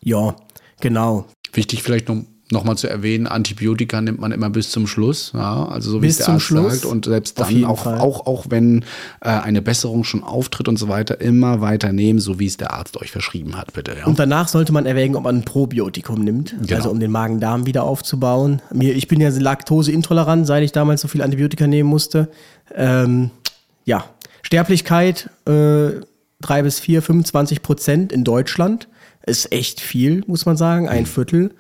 ja, 0.01 0.35
genau. 0.81 1.27
Wichtig 1.53 1.83
vielleicht 1.83 2.09
noch, 2.09 2.25
noch 2.51 2.65
mal 2.65 2.77
zu 2.77 2.89
erwähnen, 2.89 3.27
Antibiotika 3.27 4.01
nimmt 4.01 4.21
man 4.21 4.31
immer 4.31 4.51
bis 4.51 4.71
zum 4.71 4.87
Schluss, 4.87 5.33
ja, 5.35 5.67
also 5.67 5.93
so 5.93 6.03
wie 6.03 6.07
Bis 6.07 6.13
es 6.13 6.17
der 6.19 6.25
zum 6.27 6.35
Arzt 6.35 6.47
Schluss, 6.47 6.73
sagt 6.75 6.85
und 6.85 7.07
selbst 7.07 7.41
dann 7.41 7.65
auch, 7.65 7.85
Fall. 7.85 7.99
auch 7.99 8.27
auch 8.27 8.47
wenn 8.51 8.85
äh, 9.23 9.29
eine 9.31 9.63
Besserung 9.63 10.05
schon 10.05 10.23
auftritt 10.23 10.69
und 10.69 10.79
so 10.79 10.89
weiter, 10.89 11.21
immer 11.21 11.63
weiter 11.63 11.93
nehmen, 11.93 12.21
so 12.21 12.39
wie 12.39 12.47
es 12.47 12.57
der 12.59 12.75
Arzt 12.75 13.01
euch 13.01 13.11
verschrieben 13.11 13.57
hat, 13.57 13.73
bitte, 13.73 13.97
ja. 13.99 14.05
Und 14.07 14.19
danach 14.19 14.49
sollte 14.49 14.73
man 14.73 14.85
erwägen, 14.85 15.17
ob 15.17 15.25
man 15.25 15.37
ein 15.39 15.45
Probiotikum 15.45 16.21
nimmt, 16.23 16.55
Genau. 16.61 16.77
also 16.77 16.91
um 16.91 17.01
den 17.01 17.11
Magen-Darm 17.11 17.65
wieder 17.67 17.85
aufzubauen. 17.85 18.61
Mir, 18.73 18.95
ich 18.95 19.09
bin 19.09 19.21
ja 19.21 19.31
laktoseintolerant, 19.31 20.47
seit 20.47 20.63
ich 20.63 20.73
damals 20.73 21.01
so 21.01 21.09
viel 21.09 21.23
Antibiotika 21.23 21.67
nehmen 21.67 21.89
musste. 21.89 22.29
Ähm, 22.75 23.31
ja, 23.87 24.05
Sterblichkeit 24.43 25.31
äh, 25.47 25.91
3 26.43 26.63
bis 26.63 26.79
4, 26.81 27.01
25 27.01 27.63
Prozent 27.63 28.13
in 28.13 28.23
Deutschland 28.25 28.89
ist 29.27 29.51
echt 29.53 29.81
viel, 29.81 30.23
muss 30.27 30.45
man 30.45 30.59
sagen, 30.59 30.89
ein 30.89 31.07
Viertel. 31.07 31.53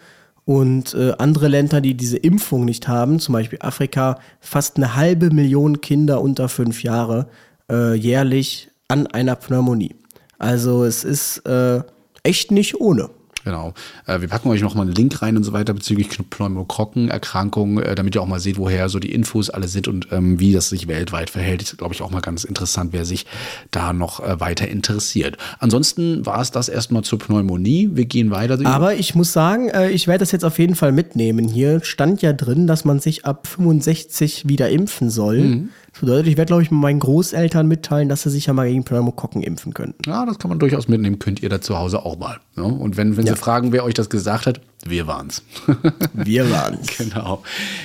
Und 0.44 0.94
äh, 0.94 1.12
andere 1.18 1.48
Länder, 1.48 1.80
die 1.80 1.94
diese 1.94 2.18
Impfung 2.18 2.64
nicht 2.64 2.86
haben, 2.86 3.18
zum 3.18 3.32
Beispiel 3.32 3.58
Afrika, 3.62 4.18
fast 4.40 4.76
eine 4.76 4.94
halbe 4.94 5.30
Million 5.30 5.80
Kinder 5.80 6.20
unter 6.20 6.48
fünf 6.48 6.82
Jahre 6.82 7.28
äh, 7.70 7.94
jährlich 7.94 8.70
an 8.88 9.06
einer 9.06 9.36
Pneumonie. 9.36 9.94
Also 10.38 10.84
es 10.84 11.04
ist 11.04 11.38
äh, 11.46 11.82
echt 12.22 12.50
nicht 12.50 12.80
ohne. 12.80 13.08
Genau. 13.44 13.74
Äh, 14.06 14.20
wir 14.20 14.28
packen 14.28 14.48
euch 14.48 14.62
noch 14.62 14.74
mal 14.74 14.82
einen 14.82 14.94
Link 14.94 15.20
rein 15.22 15.36
und 15.36 15.44
so 15.44 15.52
weiter 15.52 15.74
bezüglich 15.74 16.08
Pneumokokkenerkrankungen, 16.08 17.84
äh, 17.84 17.94
damit 17.94 18.14
ihr 18.14 18.22
auch 18.22 18.26
mal 18.26 18.40
seht, 18.40 18.58
woher 18.58 18.88
so 18.88 18.98
die 18.98 19.12
Infos 19.12 19.50
alle 19.50 19.68
sind 19.68 19.86
und 19.86 20.08
ähm, 20.12 20.40
wie 20.40 20.52
das 20.52 20.70
sich 20.70 20.88
weltweit 20.88 21.30
verhält. 21.30 21.62
Ist, 21.62 21.76
glaube 21.76 21.94
ich, 21.94 22.02
auch 22.02 22.10
mal 22.10 22.20
ganz 22.20 22.44
interessant, 22.44 22.92
wer 22.92 23.04
sich 23.04 23.26
da 23.70 23.92
noch 23.92 24.20
äh, 24.20 24.40
weiter 24.40 24.66
interessiert. 24.66 25.36
Ansonsten 25.58 26.24
war 26.24 26.40
es 26.40 26.50
das 26.50 26.68
erstmal 26.68 27.02
zur 27.02 27.18
Pneumonie. 27.18 27.90
Wir 27.92 28.06
gehen 28.06 28.30
weiter. 28.30 28.58
Aber 28.64 28.94
ich 28.94 29.14
muss 29.14 29.32
sagen, 29.32 29.68
äh, 29.68 29.90
ich 29.90 30.06
werde 30.06 30.20
das 30.20 30.32
jetzt 30.32 30.44
auf 30.44 30.58
jeden 30.58 30.74
Fall 30.74 30.92
mitnehmen. 30.92 31.46
Hier 31.48 31.84
stand 31.84 32.22
ja 32.22 32.32
drin, 32.32 32.66
dass 32.66 32.84
man 32.84 32.98
sich 32.98 33.26
ab 33.26 33.46
65 33.46 34.48
wieder 34.48 34.70
impfen 34.70 35.10
soll. 35.10 35.68
Das 35.94 36.00
bedeutet, 36.00 36.26
ich 36.26 36.36
werde, 36.36 36.48
glaube 36.48 36.62
ich, 36.64 36.72
meinen 36.72 36.98
Großeltern 36.98 37.68
mitteilen, 37.68 38.08
dass 38.08 38.22
sie 38.22 38.30
sich 38.30 38.46
ja 38.46 38.52
mal 38.52 38.66
gegen 38.68 38.82
Pneumokokken 38.82 39.42
impfen 39.44 39.72
könnten. 39.74 40.02
ja, 40.10 40.26
das 40.26 40.38
kann 40.40 40.48
man 40.48 40.58
durchaus 40.58 40.88
mitnehmen. 40.88 41.20
Könnt 41.20 41.40
ihr 41.40 41.48
da 41.48 41.60
zu 41.60 41.78
Hause 41.78 42.04
auch 42.04 42.18
mal. 42.18 42.40
Ne? 42.56 42.64
Und 42.64 42.96
wenn, 42.96 43.16
wenn 43.16 43.26
Ja. 43.26 43.34
Sie 43.34 43.38
fragen, 43.40 43.70
wer 43.70 43.84
euch 43.84 43.94
das 43.94 44.10
gesagt 44.10 44.46
hat, 44.46 44.60
wir 44.84 45.06
waren's. 45.06 45.42
Wir 46.12 46.50
waren's. 46.50 46.98
Genau. 46.98 47.42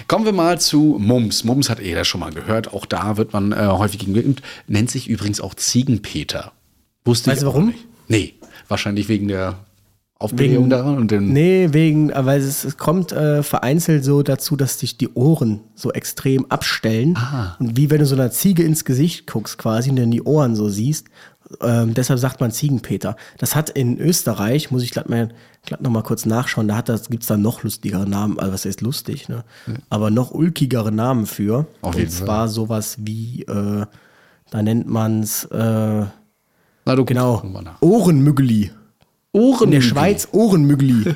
Kommen 0.07 0.25
wir 0.25 0.33
mal 0.33 0.59
zu 0.59 0.97
Mums. 0.99 1.43
Mums 1.43 1.69
hat 1.69 1.79
jeder 1.79 2.03
schon 2.03 2.19
mal 2.19 2.31
gehört. 2.33 2.73
Auch 2.73 2.85
da 2.87 3.15
wird 3.17 3.31
man 3.31 3.51
äh, 3.51 3.67
häufig 3.67 3.99
gegen 3.99 4.13
geimpft. 4.15 4.43
Nennt 4.67 4.89
sich 4.91 5.07
übrigens 5.07 5.39
auch 5.39 5.53
Ziegenpeter. 5.53 6.51
Wusste 7.05 7.29
Weißt 7.31 7.37
ich 7.37 7.47
du 7.47 7.53
warum? 7.53 7.67
Nicht. 7.67 7.85
Nee, 8.09 8.33
wahrscheinlich 8.67 9.07
wegen 9.07 9.27
der 9.29 9.59
Aufblähung 10.21 10.65
Wegen- 10.65 10.69
da 10.69 10.83
und 10.83 11.11
dem. 11.11 11.31
Nee, 11.31 11.69
wegen, 11.71 12.11
weil 12.13 12.41
es, 12.41 12.65
es 12.65 12.77
kommt 12.77 13.13
äh, 13.13 13.41
vereinzelt 13.41 14.03
so 14.03 14.21
dazu, 14.21 14.57
dass 14.57 14.77
sich 14.77 14.97
die 14.97 15.07
Ohren 15.13 15.61
so 15.75 15.91
extrem 15.93 16.45
abstellen. 16.51 17.17
Und 17.57 17.77
wie 17.77 17.89
wenn 17.89 17.99
du 17.99 18.05
so 18.05 18.15
einer 18.15 18.29
Ziege 18.29 18.63
ins 18.63 18.83
Gesicht 18.83 19.27
guckst 19.27 19.57
quasi 19.57 19.89
und 19.89 19.95
dann 19.95 20.11
die 20.11 20.21
Ohren 20.23 20.55
so 20.57 20.67
siehst. 20.67 21.07
Ähm, 21.61 21.93
deshalb 21.95 22.19
sagt 22.19 22.41
man 22.41 22.51
Ziegenpeter. 22.51 23.15
Das 23.39 23.55
hat 23.55 23.69
in 23.71 23.97
Österreich, 23.97 24.69
muss 24.71 24.83
ich 24.83 24.91
glatt 24.91 25.09
mal 25.09 25.29
glatt 25.65 25.81
noch 25.81 25.89
mal 25.89 26.03
kurz 26.03 26.25
nachschauen, 26.27 26.67
da 26.67 26.75
hat 26.75 26.89
das, 26.89 27.09
gibt's 27.09 27.25
da 27.27 27.37
noch 27.37 27.63
lustigere 27.63 28.07
Namen, 28.07 28.39
also 28.39 28.53
was 28.53 28.65
heißt 28.65 28.81
lustig, 28.81 29.29
ne? 29.29 29.43
Aber 29.89 30.09
noch 30.11 30.31
ulkigere 30.31 30.91
Namen 30.91 31.25
für. 31.25 31.65
Auf 31.81 31.95
und 31.95 31.99
jeden 31.99 32.11
Fall. 32.11 32.25
zwar 32.27 32.47
sowas 32.49 32.97
wie, 32.99 33.43
äh, 33.43 33.85
da 34.51 34.61
nennt 34.61 34.87
man's, 34.87 35.45
äh, 35.45 35.57
Na, 36.85 36.95
du 36.95 37.03
genau. 37.05 37.41
Ohrenmüggeli. 37.79 38.71
Ohren 39.31 39.65
In 39.65 39.71
der 39.71 39.81
Schweiz 39.81 40.27
Ohrenmüggeli. 40.31 41.15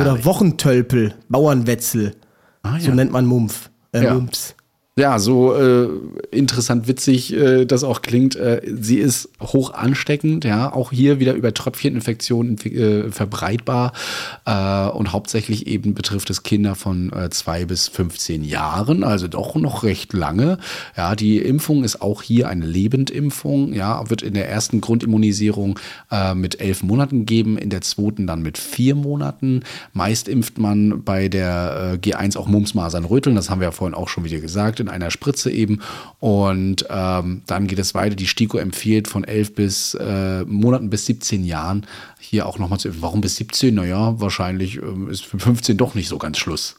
Oder. 0.00 0.24
Wochentölpel, 0.24 1.14
Bauernwetzel. 1.28 2.16
Ah, 2.62 2.78
So 2.78 2.88
ja. 2.88 2.94
nennt 2.94 3.12
man 3.12 3.26
Mumpf. 3.26 3.70
Äh, 3.92 4.04
Ja. 4.04 4.14
Mumps. 4.14 4.54
Ja, 4.98 5.18
so 5.18 5.54
äh, 5.54 5.88
interessant 6.32 6.86
witzig 6.86 7.32
äh, 7.32 7.64
das 7.64 7.82
auch 7.82 8.02
klingt. 8.02 8.36
Äh, 8.36 8.60
sie 8.78 8.98
ist 8.98 9.30
hoch 9.40 9.72
ansteckend, 9.72 10.44
ja, 10.44 10.70
auch 10.70 10.92
hier 10.92 11.18
wieder 11.18 11.32
über 11.32 11.54
Tröpfcheninfektionen 11.54 12.58
äh, 12.58 13.10
verbreitbar 13.10 13.94
äh, 14.44 14.88
und 14.88 15.14
hauptsächlich 15.14 15.66
eben 15.66 15.94
betrifft 15.94 16.28
es 16.28 16.42
Kinder 16.42 16.74
von 16.74 17.10
äh, 17.10 17.30
zwei 17.30 17.64
bis 17.64 17.88
15 17.88 18.44
Jahren, 18.44 19.02
also 19.02 19.28
doch 19.28 19.54
noch 19.54 19.82
recht 19.82 20.12
lange. 20.12 20.58
Ja, 20.94 21.16
die 21.16 21.38
Impfung 21.38 21.84
ist 21.84 22.02
auch 22.02 22.20
hier 22.20 22.50
eine 22.50 22.66
Lebendimpfung, 22.66 23.72
ja, 23.72 24.10
wird 24.10 24.20
in 24.20 24.34
der 24.34 24.50
ersten 24.50 24.82
Grundimmunisierung 24.82 25.78
äh, 26.10 26.34
mit 26.34 26.60
elf 26.60 26.82
Monaten 26.82 27.20
gegeben, 27.20 27.56
in 27.56 27.70
der 27.70 27.80
zweiten 27.80 28.26
dann 28.26 28.42
mit 28.42 28.58
vier 28.58 28.94
Monaten. 28.94 29.62
Meist 29.94 30.28
impft 30.28 30.58
man 30.58 31.02
bei 31.02 31.30
der 31.30 31.94
äh, 31.94 31.96
G1 31.96 32.36
auch 32.36 32.46
Mumps, 32.46 32.74
Masern, 32.74 33.06
Röteln, 33.06 33.36
das 33.36 33.48
haben 33.48 33.62
wir 33.62 33.68
ja 33.68 33.72
vorhin 33.72 33.94
auch 33.94 34.10
schon 34.10 34.24
wieder 34.24 34.40
gesagt, 34.40 34.81
in 34.82 34.88
einer 34.88 35.10
Spritze 35.10 35.50
eben. 35.50 35.80
Und 36.20 36.86
ähm, 36.90 37.42
dann 37.46 37.66
geht 37.66 37.78
es 37.78 37.94
weiter. 37.94 38.14
Die 38.14 38.26
STIKO 38.26 38.58
empfiehlt 38.58 39.08
von 39.08 39.24
elf 39.24 39.54
bis 39.54 39.94
äh, 39.94 40.44
Monaten 40.44 40.90
bis 40.90 41.06
17 41.06 41.44
Jahren 41.44 41.86
hier 42.18 42.46
auch 42.46 42.58
nochmal 42.58 42.78
zu 42.78 42.88
impfen. 42.88 43.02
Warum 43.02 43.20
bis 43.20 43.36
17? 43.36 43.74
Naja, 43.74 44.20
wahrscheinlich 44.20 44.76
ähm, 44.76 45.08
ist 45.08 45.24
für 45.24 45.38
15 45.38 45.76
doch 45.76 45.94
nicht 45.94 46.08
so 46.08 46.18
ganz 46.18 46.38
Schluss. 46.38 46.76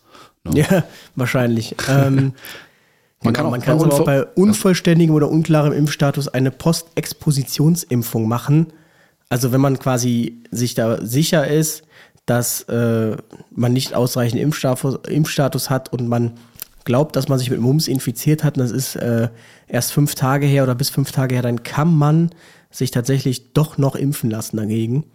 Ja, 0.54 0.84
wahrscheinlich. 1.16 1.76
ähm, 1.90 2.34
Man 3.24 3.34
genau, 3.34 3.34
kann 3.34 3.46
auch 3.46 3.52
man 3.52 3.62
kann 3.62 3.80
auch 3.80 4.06
bei 4.06 4.26
unvollständigem 4.26 5.16
oder 5.16 5.30
unklarem 5.30 5.74
Impfstatus 5.74 6.28
eine 6.28 6.52
Postexpositionsimpfung 6.52 8.28
machen. 8.28 8.68
Also 9.30 9.52
wenn 9.52 9.62
man 9.62 9.80
quasi 9.80 10.44
sich 10.52 10.76
da 10.76 11.04
sicher 11.04 11.48
ist, 11.48 11.84
dass 12.26 12.62
äh, 12.64 13.18
man 13.52 13.74
nicht 13.74 13.94
ausreichend 13.94 14.40
Impfstatus, 14.40 15.00
Impfstatus 15.08 15.70
hat 15.70 15.92
und 15.92 16.08
man 16.08 16.34
glaubt, 16.86 17.16
dass 17.16 17.30
man 17.30 17.40
sich 17.40 17.50
mit 17.50 17.60
Mumps 17.60 17.88
infiziert 17.88 18.44
hat 18.44 18.58
und 18.58 18.64
das 18.64 18.72
ist 18.72 18.96
äh, 18.96 19.30
erst 19.68 19.92
fünf 19.92 20.16
Tage 20.16 20.46
her 20.46 20.64
oder 20.64 20.76
bis 20.76 20.90
fünf 20.90 21.12
Tage 21.12 21.36
her, 21.36 21.42
dann 21.42 21.64
kann 21.64 21.94
man 21.96 22.30
sich 22.72 22.92
tatsächlich 22.92 23.54
doch 23.54 23.78
noch 23.78 23.96
impfen 23.96 24.30
lassen 24.30 24.58
dagegen. 24.58 25.06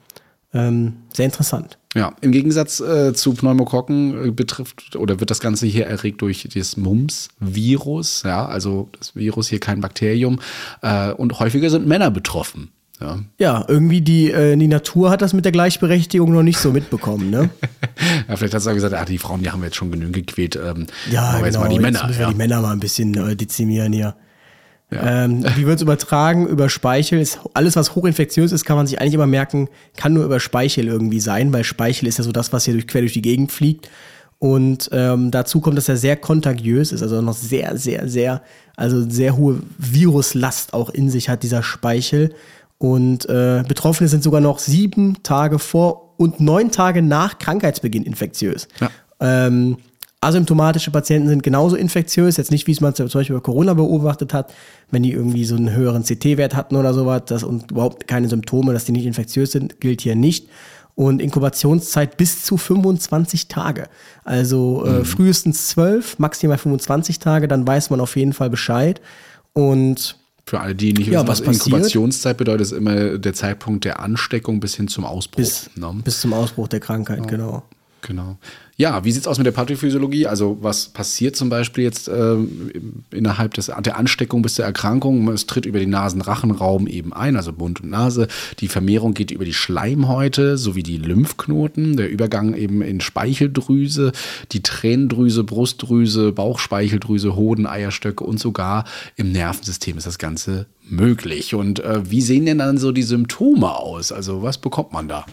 Ähm, 0.55 0.95
sehr 1.13 1.27
interessant. 1.27 1.79
Ja, 1.95 2.15
im 2.21 2.33
Gegensatz 2.33 2.81
äh, 2.81 3.13
zu 3.13 3.35
Pneumokokken 3.35 4.29
äh, 4.29 4.31
betrifft 4.31 4.97
oder 4.97 5.21
wird 5.21 5.31
das 5.31 5.41
Ganze 5.41 5.67
hier 5.67 5.87
erregt 5.87 6.23
durch 6.23 6.49
das 6.55 6.77
Mumps-Virus. 6.77 8.23
Ja, 8.25 8.47
also 8.47 8.89
das 8.99 9.15
Virus 9.15 9.49
hier 9.49 9.61
kein 9.61 9.81
Bakterium. 9.81 10.41
Äh, 10.81 11.13
und 11.13 11.39
häufiger 11.39 11.69
sind 11.69 11.87
Männer 11.87 12.11
betroffen. 12.11 12.71
Ja. 13.01 13.19
Ja, 13.39 13.65
irgendwie 13.69 14.01
die, 14.01 14.31
äh, 14.31 14.57
die 14.57 14.67
Natur 14.67 15.11
hat 15.11 15.23
das 15.23 15.33
mit 15.33 15.45
der 15.45 15.53
Gleichberechtigung 15.53 16.33
noch 16.33 16.43
nicht 16.43 16.59
so 16.59 16.73
mitbekommen, 16.73 17.31
ne? 17.31 17.51
ja, 18.29 18.37
vielleicht 18.37 18.55
hat 18.55 18.63
sie 18.63 18.71
auch 18.71 18.75
gesagt, 18.75 18.95
ach, 18.95 19.05
die 19.05 19.19
Frauen, 19.19 19.43
die 19.43 19.51
haben 19.51 19.61
wir 19.61 19.67
jetzt 19.67 19.77
schon 19.77 19.91
genügend 19.91 20.15
gequält. 20.15 20.57
Ähm, 20.57 20.87
Ja, 21.11 21.39
wir 21.39 21.47
jetzt 21.47 21.55
genau. 21.55 21.61
mal 21.61 21.69
die 21.69 21.79
Männer. 21.79 21.99
Jetzt 21.99 22.07
müssen 22.09 22.19
wir 22.19 22.27
ja. 22.27 22.33
die 22.33 22.39
Männer 22.39 22.61
mal 22.61 22.73
ein 22.73 22.81
bisschen 22.81 23.15
äh, 23.15 23.37
dezimieren 23.37 23.93
hier. 23.93 24.17
Ähm, 24.91 25.45
wie 25.57 25.67
wird 25.67 25.77
es 25.77 25.83
übertragen? 25.83 26.47
Über 26.47 26.69
Speichel. 26.69 27.21
Ist, 27.21 27.41
alles, 27.55 27.77
was 27.77 27.95
hochinfektiös 27.95 28.53
ist, 28.53 28.65
kann 28.65 28.77
man 28.77 28.87
sich 28.87 29.01
eigentlich 29.01 29.15
immer 29.15 29.27
merken, 29.27 29.69
kann 29.97 30.15
nur 30.15 30.25
über 30.25 30.41
Speichel 30.41 30.87
irgendwie 30.87 31.21
sein, 31.21 31.53
weil 31.53 31.65
Speichel 31.65 32.09
ist 32.09 32.19
ja 32.19 32.25
so 32.25 32.33
das, 32.33 32.53
was 32.53 32.65
hier 32.65 32.75
durch, 32.75 32.87
quer 32.87 33.03
durch 33.03 33.13
die 33.13 33.23
Gegend 33.23 33.53
fliegt. 33.53 33.91
Und 34.39 34.89
ähm, 34.93 35.31
dazu 35.31 35.61
kommt, 35.61 35.77
dass 35.77 35.89
er 35.89 35.97
sehr 35.97 36.17
kontagiös 36.17 36.93
ist, 36.93 37.03
also 37.03 37.21
noch 37.21 37.35
sehr, 37.35 37.77
sehr, 37.77 38.09
sehr, 38.09 38.43
also 38.77 39.09
sehr 39.09 39.37
hohe 39.37 39.61
Viruslast 39.79 40.75
auch 40.75 40.91
in 40.91 41.11
sich 41.11 41.29
hat, 41.29 41.43
dieser 41.43 41.63
Speichel. 41.65 42.33
Und 42.79 43.29
äh, 43.29 43.65
Betroffene 43.67 44.09
sind 44.09 44.23
sogar 44.23 44.41
noch 44.41 44.61
sieben 44.61 45.23
Tage 45.23 45.59
vor 45.59 46.15
und 46.17 46.41
neun 46.41 46.71
Tage 46.71 47.03
nach 47.03 47.39
Krankheitsbeginn 47.39 48.05
infektiös. 48.05 48.69
Ja. 48.81 48.91
Ähm, 49.21 49.79
asymptomatische 50.21 50.91
Patienten 50.91 51.29
sind 51.29 51.43
genauso 51.43 51.77
infektiös, 51.77 52.37
jetzt 52.37 52.51
nicht, 52.51 52.67
wie 52.67 52.73
es 52.73 52.81
man 52.81 52.95
zum 52.95 53.09
Beispiel 53.09 53.37
bei 53.37 53.43
Corona 53.43 53.75
beobachtet 53.75 54.35
hat, 54.35 54.53
wenn 54.91 55.03
die 55.03 55.13
irgendwie 55.13 55.45
so 55.45 55.57
einen 55.57 55.75
höheren 55.75 56.03
CT-Wert 56.03 56.57
hatten 56.57 56.77
oder 56.77 56.93
sowas 56.93 57.23
das, 57.27 57.45
und 57.45 57.71
überhaupt 57.71 58.09
keine 58.09 58.29
Symptome, 58.29 58.73
dass 58.73 58.85
die 58.85 58.93
nicht 58.93 59.07
infektiös 59.07 59.53
sind, 59.53 59.81
gilt 59.81 60.01
hier 60.01 60.17
nicht. 60.17 60.49
Und 60.97 61.23
Inkubationszeit 61.23 62.17
bis 62.17 62.43
zu 62.43 62.57
25 62.57 63.47
Tage. 63.47 63.85
Also 64.25 64.85
äh, 64.85 65.05
frühestens 65.05 65.69
12, 65.69 66.19
maximal 66.19 66.59
25 66.59 67.21
Tage, 67.21 67.47
dann 67.47 67.65
weiß 67.65 67.91
man 67.91 68.01
auf 68.01 68.17
jeden 68.17 68.33
Fall 68.33 68.51
Bescheid. 68.51 69.01
Und 69.53 70.19
Für 70.49 70.61
alle, 70.61 70.75
die 70.75 70.95
nicht 70.95 71.09
Ja, 71.09 71.29
wissen, 71.29 71.29
was, 71.29 71.47
was? 71.47 71.67
Inkubationszeit 71.67 72.39
bedeutet, 72.39 72.63
ist 72.63 72.73
immer 72.73 73.19
der 73.19 73.35
Zeitpunkt 73.35 73.85
der 73.85 74.01
Ansteckung 74.01 74.61
bis 74.61 74.77
hin 74.77 74.89
zum 74.89 75.05
Ausbruch. 75.05 75.37
bis, 75.37 75.69
ne? 75.77 76.01
bis 76.03 76.23
zum 76.23 76.33
Ausbruch 76.33 76.69
der 76.69 76.81
Krankheit, 76.81 77.29
genau. 77.29 77.65
Genau. 78.01 78.39
Ja, 78.81 79.05
wie 79.05 79.11
sieht's 79.11 79.27
aus 79.27 79.39
mit 79.39 79.45
der 79.45 79.53
Pathophysiologie? 79.53 80.29
Also 80.29 80.57
was 80.61 80.91
passiert 80.91 81.35
zum 81.35 81.49
Beispiel 81.49 81.83
jetzt 81.83 82.07
ähm, 82.07 82.71
innerhalb 83.11 83.55
des, 83.55 83.73
der 83.81 83.97
Ansteckung 83.97 84.41
bis 84.41 84.55
zur 84.55 84.67
Erkrankung? 84.67 85.29
Es 85.31 85.47
tritt 85.47 85.67
über 85.67 85.81
den 85.81 85.91
Nasenrachenraum 85.91 86.87
eben 86.87 87.13
ein, 87.13 87.35
also 87.35 87.51
Mund 87.51 87.81
und 87.81 87.91
Nase. 87.91 88.29
Die 88.61 88.69
Vermehrung 88.69 89.15
geht 89.15 89.33
über 89.33 89.45
die 89.45 89.53
Schleimhäute 89.53 90.57
sowie 90.57 90.85
die 90.85 90.97
Lymphknoten. 90.97 91.97
Der 91.97 92.09
Übergang 92.09 92.55
eben 92.55 92.81
in 92.81 93.01
Speicheldrüse, 93.01 94.13
die 94.53 94.63
Tränendrüse, 94.63 95.43
Brustdrüse, 95.43 96.31
Bauchspeicheldrüse, 96.31 97.35
Hoden, 97.35 97.67
Eierstöcke 97.67 98.23
und 98.23 98.39
sogar 98.39 98.85
im 99.17 99.33
Nervensystem 99.33 99.99
ist 99.99 100.07
das 100.07 100.19
Ganze 100.19 100.67
möglich. 100.91 101.55
Und 101.55 101.81
äh, 101.81 102.11
wie 102.11 102.21
sehen 102.21 102.47
denn 102.47 102.59
dann 102.59 102.79
so 102.79 102.93
die 102.93 103.03
Symptome 103.03 103.71
aus? 103.77 104.13
Also 104.13 104.43
was 104.43 104.59
bekommt 104.59 104.93
man 104.93 105.09
da? 105.09 105.27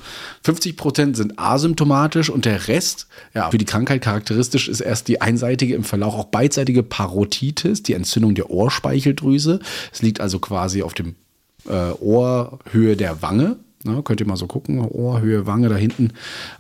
50 0.44 0.78
Prozent 0.78 1.18
sind 1.18 1.40
asymptomatisch 1.40 2.30
und 2.30 2.46
der 2.46 2.68
Rest, 2.68 3.08
ja, 3.36 3.52
für 3.52 3.58
die 3.58 3.66
Krankheit 3.66 4.02
charakteristisch 4.02 4.70
ist 4.70 4.80
erst 4.80 5.10
die 5.10 5.22
einseitige, 5.22 5.76
im 5.76 5.84
Verlauf 5.84 6.16
auch 6.16 6.26
beidseitige 6.26 6.84
Parotitis, 6.84 7.84
die 7.84 7.94
Entzündung 7.94 8.34
der 8.34 8.50
Ohrspeicheldrüse. 8.50 9.60
Es 9.92 10.02
liegt 10.02 10.22
also 10.22 10.40
quasi 10.40 10.82
auf 10.82 10.94
dem 10.94 11.16
äh, 11.68 11.92
Ohrhöhe 12.00 12.96
der 12.96 13.22
Wange. 13.22 13.58
Ne, 13.84 14.02
könnt 14.04 14.22
ihr 14.22 14.26
mal 14.26 14.38
so 14.38 14.48
gucken, 14.48 14.80
Ohrhöhe, 14.80 15.46
Wange 15.46 15.68
da 15.70 15.76
hinten. 15.76 16.14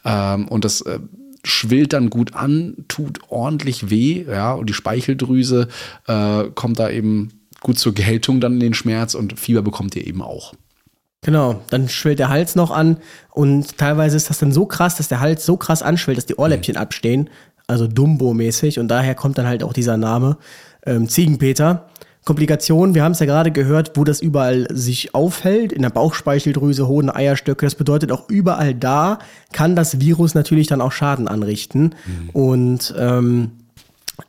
Ähm, 0.03 0.49
und 0.49 0.65
das 0.65 0.81
äh, 0.81 0.99
schwillt 1.45 1.93
dann 1.93 2.09
gut 2.09 2.35
an, 2.35 2.75
tut 2.87 3.19
ordentlich 3.29 3.89
weh, 3.89 4.25
ja, 4.27 4.53
und 4.53 4.69
die 4.69 4.73
Speicheldrüse 4.73 5.69
äh, 6.07 6.43
kommt 6.55 6.79
da 6.79 6.89
eben 6.89 7.29
gut 7.61 7.79
zur 7.79 7.93
Geltung 7.93 8.41
dann 8.41 8.53
in 8.53 8.59
den 8.59 8.73
Schmerz 8.73 9.15
und 9.15 9.39
Fieber 9.39 9.61
bekommt 9.61 9.95
ihr 9.95 10.05
eben 10.05 10.21
auch. 10.21 10.53
Genau, 11.21 11.61
dann 11.69 11.89
schwillt 11.89 12.19
der 12.19 12.29
Hals 12.29 12.55
noch 12.55 12.69
an 12.69 12.97
und 13.31 13.77
teilweise 13.77 14.15
ist 14.15 14.29
das 14.29 14.37
dann 14.37 14.51
so 14.51 14.65
krass, 14.65 14.97
dass 14.97 15.07
der 15.07 15.21
Hals 15.21 15.45
so 15.45 15.57
krass 15.57 15.81
anschwillt, 15.81 16.17
dass 16.17 16.27
die 16.27 16.35
Ohrläppchen 16.35 16.77
abstehen, 16.77 17.29
also 17.67 17.87
Dumbo-mäßig 17.87 18.79
und 18.79 18.89
daher 18.89 19.15
kommt 19.15 19.37
dann 19.37 19.47
halt 19.47 19.63
auch 19.63 19.73
dieser 19.73 19.97
Name 19.97 20.37
ähm, 20.85 21.09
Ziegenpeter. 21.09 21.89
Komplikationen, 22.25 22.95
wir 22.95 23.03
haben 23.03 23.11
es 23.11 23.19
ja 23.19 23.27
gerade 23.27 23.51
gehört, 23.51 23.91
wo 23.95 24.03
das 24.03 24.19
überall 24.19 24.67
sich 24.71 25.13
aufhält, 25.13 25.71
in 25.71 25.83
der 25.83 25.91
Bauchspeicheldrüse, 25.91 26.87
Hoden, 26.87 27.11
Eierstöcke, 27.11 27.65
das 27.65 27.75
bedeutet 27.75 28.11
auch 28.11 28.29
überall 28.29 28.73
da 28.73 29.19
kann 29.51 29.75
das 29.75 29.99
Virus 29.99 30.33
natürlich 30.33 30.67
dann 30.67 30.81
auch 30.81 30.91
Schaden 30.91 31.27
anrichten 31.27 31.95
und 32.33 32.93
ähm, 32.97 33.51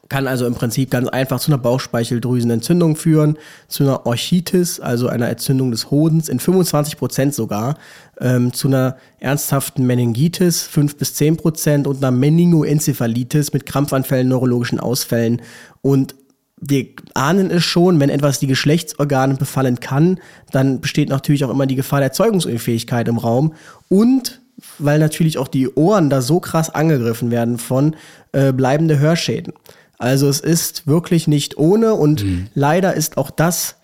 kann 0.08 0.26
also 0.26 0.46
im 0.46 0.54
Prinzip 0.54 0.90
ganz 0.90 1.08
einfach 1.08 1.40
zu 1.40 1.50
einer 1.50 1.58
Bauchspeicheldrüsenentzündung 1.58 2.96
führen, 2.96 3.36
zu 3.68 3.84
einer 3.84 4.06
Orchitis, 4.06 4.80
also 4.80 5.08
einer 5.08 5.28
Entzündung 5.28 5.70
des 5.70 5.90
Hodens, 5.90 6.28
in 6.28 6.38
25 6.38 6.96
Prozent 6.96 7.34
sogar, 7.34 7.76
ähm, 8.20 8.52
zu 8.52 8.68
einer 8.68 8.96
ernsthaften 9.18 9.86
Meningitis, 9.86 10.62
5 10.62 10.96
bis 10.96 11.14
10 11.14 11.36
Prozent 11.36 11.86
und 11.86 11.98
einer 11.98 12.10
Meningoenzephalitis 12.10 13.52
mit 13.52 13.66
Krampfanfällen, 13.66 14.28
neurologischen 14.28 14.80
Ausfällen 14.80 15.42
und 15.82 16.14
wir 16.58 16.86
ahnen 17.12 17.50
es 17.50 17.64
schon, 17.64 18.00
wenn 18.00 18.08
etwas 18.08 18.38
die 18.38 18.46
Geschlechtsorgane 18.46 19.34
befallen 19.34 19.78
kann, 19.78 20.18
dann 20.52 20.80
besteht 20.80 21.10
natürlich 21.10 21.44
auch 21.44 21.50
immer 21.50 21.66
die 21.66 21.76
Gefahr 21.76 22.00
der 22.00 22.12
Zeugungsunfähigkeit 22.12 23.08
im 23.08 23.18
Raum 23.18 23.52
und 23.88 24.40
weil 24.78 24.98
natürlich 24.98 25.36
auch 25.36 25.48
die 25.48 25.68
Ohren 25.68 26.08
da 26.08 26.22
so 26.22 26.40
krass 26.40 26.70
angegriffen 26.70 27.30
werden 27.30 27.58
von 27.58 27.94
äh, 28.32 28.52
bleibende 28.52 28.98
Hörschäden. 28.98 29.52
Also 29.98 30.28
es 30.28 30.40
ist 30.40 30.86
wirklich 30.86 31.26
nicht 31.26 31.56
ohne 31.56 31.94
und 31.94 32.24
leider 32.54 32.94
ist 32.94 33.16
auch 33.16 33.30
das 33.30 33.76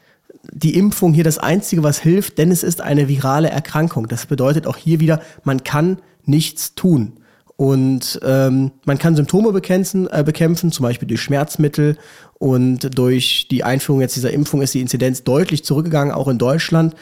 die 0.51 0.75
Impfung 0.75 1.15
hier 1.15 1.25
das 1.25 1.39
Einzige, 1.39 1.83
was 1.83 2.01
hilft, 2.01 2.39
denn 2.39 2.51
es 2.51 2.63
ist 2.63 2.81
eine 2.81 3.09
virale 3.09 3.51
Erkrankung. 3.51 4.09
Das 4.09 4.27
bedeutet 4.27 4.67
auch 4.67 4.77
hier 4.77 5.01
wieder, 5.01 5.21
man 5.45 5.63
kann 5.63 5.99
nichts 6.25 6.75
tun. 6.75 7.13
Und 7.57 8.19
ähm, 8.25 8.73
man 8.85 8.99
kann 8.99 9.15
Symptome 9.15 9.53
bekämpfen, 9.53 10.09
äh, 10.11 10.25
bekämpfen, 10.25 10.73
zum 10.73 10.83
Beispiel 10.83 11.07
durch 11.07 11.21
Schmerzmittel. 11.21 11.97
Und 12.35 12.99
durch 12.99 13.47
die 13.51 13.63
Einführung 13.63 14.01
jetzt 14.01 14.17
dieser 14.17 14.33
Impfung 14.33 14.63
ist 14.63 14.75
die 14.75 14.81
Inzidenz 14.81 15.23
deutlich 15.23 15.63
zurückgegangen, 15.65 16.13
auch 16.13 16.27
in 16.27 16.39
Deutschland. 16.39 16.95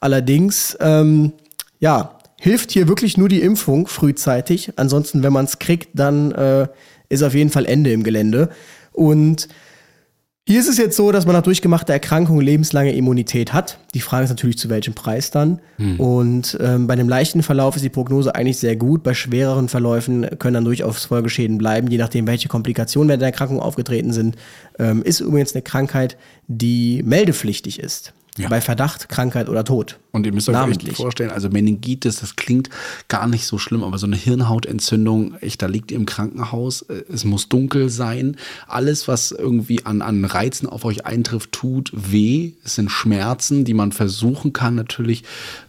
Allerdings, 0.00 0.76
ähm, 0.80 1.32
ja, 1.78 2.18
hilft 2.40 2.72
hier 2.72 2.88
wirklich 2.88 3.18
nur 3.18 3.28
die 3.28 3.42
Impfung 3.42 3.86
frühzeitig. 3.86 4.72
Ansonsten, 4.76 5.22
wenn 5.22 5.32
man 5.32 5.44
es 5.44 5.60
kriegt, 5.60 5.90
dann 5.94 6.32
äh, 6.32 6.66
ist 7.10 7.22
auf 7.22 7.34
jeden 7.34 7.50
Fall 7.50 7.66
Ende 7.66 7.92
im 7.92 8.02
Gelände. 8.02 8.48
Und 8.92 9.48
hier 10.50 10.58
ist 10.58 10.68
es 10.68 10.78
jetzt 10.78 10.96
so, 10.96 11.12
dass 11.12 11.26
man 11.26 11.36
nach 11.36 11.42
durchgemachter 11.42 11.92
Erkrankung 11.92 12.40
lebenslange 12.40 12.92
Immunität 12.92 13.52
hat. 13.52 13.78
Die 13.94 14.00
Frage 14.00 14.24
ist 14.24 14.30
natürlich, 14.30 14.58
zu 14.58 14.68
welchem 14.68 14.94
Preis 14.94 15.30
dann. 15.30 15.60
Und 15.98 16.58
ähm, 16.60 16.88
bei 16.88 16.94
einem 16.94 17.08
leichten 17.08 17.44
Verlauf 17.44 17.76
ist 17.76 17.84
die 17.84 17.88
Prognose 17.88 18.34
eigentlich 18.34 18.58
sehr 18.58 18.74
gut. 18.74 19.04
Bei 19.04 19.14
schwereren 19.14 19.68
Verläufen 19.68 20.26
können 20.40 20.54
dann 20.54 20.64
durchaus 20.64 21.04
Folgeschäden 21.04 21.58
bleiben, 21.58 21.88
je 21.88 21.98
nachdem, 21.98 22.26
welche 22.26 22.48
Komplikationen 22.48 23.08
während 23.08 23.20
der 23.20 23.28
Erkrankung 23.28 23.60
aufgetreten 23.60 24.12
sind. 24.12 24.34
Ähm, 24.78 25.02
ist 25.04 25.20
übrigens 25.20 25.54
eine 25.54 25.62
Krankheit, 25.62 26.16
die 26.48 27.02
meldepflichtig 27.04 27.78
ist. 27.78 28.12
Ja. 28.36 28.48
Bei 28.48 28.60
Verdacht, 28.60 29.08
Krankheit 29.08 29.48
oder 29.48 29.64
Tod. 29.64 30.00
Und 30.12 30.26
ihr 30.26 30.32
müsst 30.32 30.48
euch 30.48 30.54
Namentlich. 30.54 30.96
vorstellen, 30.96 31.30
also 31.30 31.48
Meningitis, 31.50 32.16
das 32.16 32.36
klingt 32.36 32.68
gar 33.08 33.28
nicht 33.28 33.46
so 33.46 33.58
schlimm, 33.58 33.84
aber 33.84 33.98
so 33.98 34.06
eine 34.06 34.16
Hirnhautentzündung, 34.16 35.34
echt, 35.40 35.62
da 35.62 35.66
liegt 35.66 35.92
ihr 35.92 35.96
im 35.96 36.06
Krankenhaus, 36.06 36.82
äh, 36.82 37.04
es 37.12 37.24
muss 37.24 37.48
dunkel 37.48 37.88
sein. 37.90 38.36
Alles, 38.66 39.06
was 39.06 39.30
irgendwie 39.30 39.86
an, 39.86 40.02
an 40.02 40.24
Reizen 40.24 40.68
auf 40.68 40.84
euch 40.84 41.06
eintrifft, 41.06 41.52
tut 41.52 41.92
weh. 41.94 42.52
Es 42.64 42.74
sind 42.74 42.90
Schmerzen, 42.90 43.64
die 43.64 43.74
man 43.74 43.92
versuchen 43.92 44.52
kann, 44.52 44.74
natürlich 44.74 45.22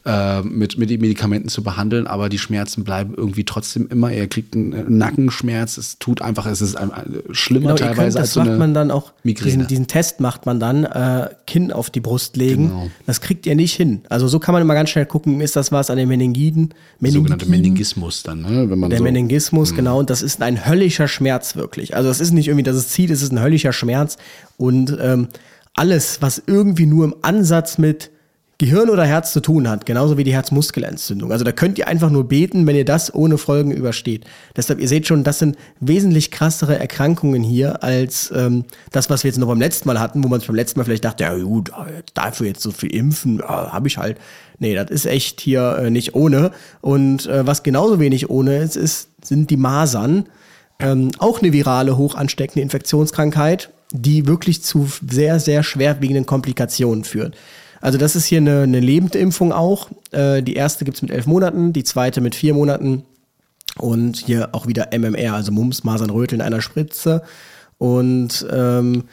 äh, 0.06 0.42
mit, 0.42 0.78
mit 0.78 0.89
den 0.89 1.02
Medikamenten 1.02 1.50
zu 1.50 1.62
behandeln, 1.62 2.08
aber 2.08 2.30
die 2.30 2.39
Schmerzen 2.39 2.84
bleiben 2.84 3.14
irgendwie 3.16 3.44
trotzdem 3.44 3.88
immer. 3.89 4.12
Ihr 4.12 4.28
kriegt 4.28 4.56
einen 4.56 4.74
äh, 4.74 4.84
Nackenschmerz, 4.88 5.78
es 5.78 6.00
tut 6.00 6.22
einfach, 6.22 6.48
es 6.48 6.62
ist 6.62 6.76
ein, 6.76 6.92
ein, 6.92 7.22
schlimmer 7.32 7.74
Genau, 7.74 7.74
ihr 7.74 7.78
könnt, 7.78 7.98
teilweise 7.98 8.20
als 8.20 8.30
das 8.30 8.34
so 8.34 8.39
macht 8.44 8.58
man 8.58 8.74
dann 8.74 8.89
auch, 8.89 9.14
Migräne. 9.24 9.52
diesen, 9.52 9.68
diesen 9.68 9.88
Test 9.88 10.20
macht 10.20 10.48
man 10.48 10.60
dann, 10.60 10.86
äh, 10.86 11.30
Kinn 11.46 11.72
auf 11.72 11.92
die 11.92 12.00
Brust 12.00 12.38
legen. 12.38 12.70
Genau. 12.70 12.92
Das 13.06 13.22
kriegt 13.22 13.46
ihr 13.46 13.56
nicht 13.56 13.76
hin. 13.76 14.02
Also 14.10 14.30
so 14.32 14.39
kann 14.39 14.53
man 14.53 14.61
immer 14.61 14.73
ganz 14.73 14.89
schnell 14.89 15.05
gucken, 15.05 15.41
ist 15.41 15.55
das 15.55 15.71
was 15.71 15.89
an 15.89 15.97
den 15.97 16.07
Meningiden? 16.07 16.73
sogenannte 17.01 17.45
Meningiden? 17.45 17.73
Meningismus 17.73 18.23
dann, 18.23 18.41
ne? 18.41 18.69
wenn 18.69 18.79
man 18.79 18.89
Der 18.89 18.99
so, 18.99 19.03
Meningismus, 19.03 19.75
genau, 19.75 19.99
und 19.99 20.09
das 20.09 20.21
ist 20.21 20.41
ein 20.41 20.65
höllischer 20.65 21.07
Schmerz 21.07 21.55
wirklich. 21.55 21.95
Also 21.95 22.09
es 22.09 22.19
ist 22.19 22.32
nicht 22.32 22.47
irgendwie 22.47 22.63
das 22.63 22.88
Ziel, 22.88 23.11
es 23.11 23.21
ist 23.21 23.32
ein 23.32 23.41
höllischer 23.41 23.73
Schmerz. 23.73 24.17
Und 24.57 24.97
ähm, 24.99 25.27
alles, 25.73 26.21
was 26.21 26.41
irgendwie 26.47 26.86
nur 26.86 27.05
im 27.05 27.15
Ansatz 27.21 27.77
mit 27.77 28.11
Gehirn 28.62 28.91
oder 28.91 29.05
Herz 29.05 29.34
zu 29.34 29.39
tun 29.39 29.68
hat, 29.68 29.88
genauso 29.88 30.20
wie 30.20 30.24
die 30.24 30.34
Herzmuskelentzündung. 30.34 31.32
Also 31.32 31.43
da 31.43 31.51
könnt 31.51 31.80
ihr 31.80 31.88
einfach 31.88 32.12
nur 32.12 32.28
beten, 32.28 32.68
wenn 32.68 32.76
ihr 32.76 32.86
das 32.86 33.12
ohne 33.12 33.39
Folgen 33.39 33.72
übersteht. 33.72 34.26
Deshalb, 34.55 34.80
ihr 34.80 34.88
seht 34.88 35.07
schon, 35.07 35.24
das 35.24 35.39
sind 35.39 35.57
wesentlich 35.80 36.30
krassere 36.30 36.78
Erkrankungen 36.78 37.41
hier 37.41 37.84
als 37.84 38.32
ähm, 38.36 38.66
das, 38.91 39.09
was 39.09 39.24
wir 39.24 39.30
jetzt 39.30 39.39
noch 39.39 39.47
beim 39.47 39.59
letzten 39.59 39.88
Mal 39.88 39.99
hatten, 39.99 40.24
wo 40.24 40.28
man 40.28 40.41
sich 40.41 40.47
beim 40.47 40.55
letzten 40.55 40.80
Mal 40.80 40.84
vielleicht 40.84 41.05
dachte, 41.05 41.24
ja 41.24 41.36
gut, 41.36 41.72
dafür 42.14 42.45
jetzt 42.45 42.62
so 42.62 42.70
viel 42.70 42.93
impfen, 42.93 43.39
ja, 43.39 43.72
habe 43.72 43.88
ich 43.88 43.97
halt. 43.97 44.20
Nee, 44.59 44.76
das 44.76 44.91
ist 44.91 45.07
echt 45.07 45.41
hier 45.41 45.80
äh, 45.80 45.89
nicht 45.89 46.14
ohne. 46.14 46.51
Und 46.82 47.26
äh, 47.26 47.47
was 47.47 47.64
genauso 47.64 47.99
wenig 47.99 48.30
ohne 48.30 48.57
ist, 48.57 48.76
ist 48.76 49.07
sind 49.24 49.49
die 49.49 49.57
Masern. 49.57 50.28
Ähm, 50.78 51.09
auch 51.18 51.41
eine 51.41 51.51
virale, 51.51 51.97
hoch 51.97 52.14
ansteckende 52.14 52.62
Infektionskrankheit, 52.62 53.72
die 53.91 54.28
wirklich 54.28 54.62
zu 54.62 54.88
sehr, 55.09 55.39
sehr 55.39 55.64
schwerwiegenden 55.64 56.28
Komplikationen 56.28 57.03
führt. 57.03 57.36
Also 57.82 57.97
das 57.97 58.15
ist 58.15 58.25
hier 58.25 58.38
eine, 58.38 58.61
eine 58.61 58.79
Lebendimpfung 58.79 59.51
auch. 59.51 59.89
Äh, 60.11 60.41
die 60.43 60.53
erste 60.53 60.86
gibt's 60.86 61.01
mit 61.01 61.11
elf 61.11 61.25
Monaten, 61.25 61.73
die 61.73 61.84
zweite 61.84 62.21
mit 62.21 62.36
vier 62.36 62.53
Monaten. 62.53 63.03
Und 63.77 64.17
hier 64.17 64.49
auch 64.53 64.67
wieder 64.67 64.89
MMR, 64.91 65.34
also 65.34 65.51
Mumps, 65.51 65.84
Masern, 65.84 66.09
Röteln 66.09 66.41
in 66.41 66.45
einer 66.45 66.61
Spritze. 66.61 67.23
Und 67.77 68.45
ähm, 68.51 69.05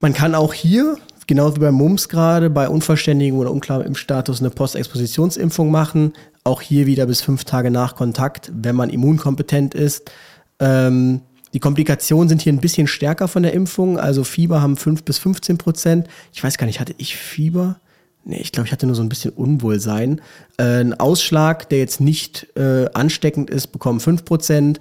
man 0.00 0.12
kann 0.12 0.34
auch 0.34 0.52
hier, 0.52 0.98
genau 1.26 1.54
wie 1.54 1.60
bei 1.60 1.70
Mumps 1.70 2.08
gerade, 2.08 2.50
bei 2.50 2.68
unvollständigem 2.68 3.38
oder 3.38 3.50
unklarem 3.50 3.86
Impfstatus 3.86 4.40
eine 4.40 4.50
Postexpositionsimpfung 4.50 5.70
machen. 5.70 6.12
Auch 6.44 6.60
hier 6.60 6.86
wieder 6.86 7.06
bis 7.06 7.22
fünf 7.22 7.44
Tage 7.44 7.70
nach 7.70 7.96
Kontakt, 7.96 8.50
wenn 8.54 8.76
man 8.76 8.90
immunkompetent 8.90 9.74
ist. 9.74 10.10
Ähm, 10.58 11.22
die 11.52 11.60
Komplikationen 11.60 12.28
sind 12.28 12.42
hier 12.42 12.52
ein 12.52 12.60
bisschen 12.60 12.86
stärker 12.86 13.28
von 13.28 13.42
der 13.42 13.52
Impfung. 13.52 13.98
Also 13.98 14.24
Fieber 14.24 14.62
haben 14.62 14.76
5 14.76 15.02
bis 15.02 15.18
15 15.18 15.58
Prozent. 15.58 16.08
Ich 16.32 16.42
weiß 16.42 16.58
gar 16.58 16.66
nicht, 16.66 16.80
hatte 16.80 16.94
ich 16.98 17.16
Fieber? 17.16 17.80
Nee, 18.24 18.38
ich 18.40 18.52
glaube, 18.52 18.66
ich 18.66 18.72
hatte 18.72 18.86
nur 18.86 18.94
so 18.94 19.02
ein 19.02 19.08
bisschen 19.08 19.32
Unwohlsein. 19.32 20.20
Äh, 20.58 20.80
ein 20.80 20.94
Ausschlag, 20.98 21.68
der 21.68 21.78
jetzt 21.78 22.00
nicht 22.00 22.46
äh, 22.56 22.86
ansteckend 22.92 23.50
ist, 23.50 23.68
bekommen 23.68 24.00
5 24.00 24.24
Prozent. 24.24 24.80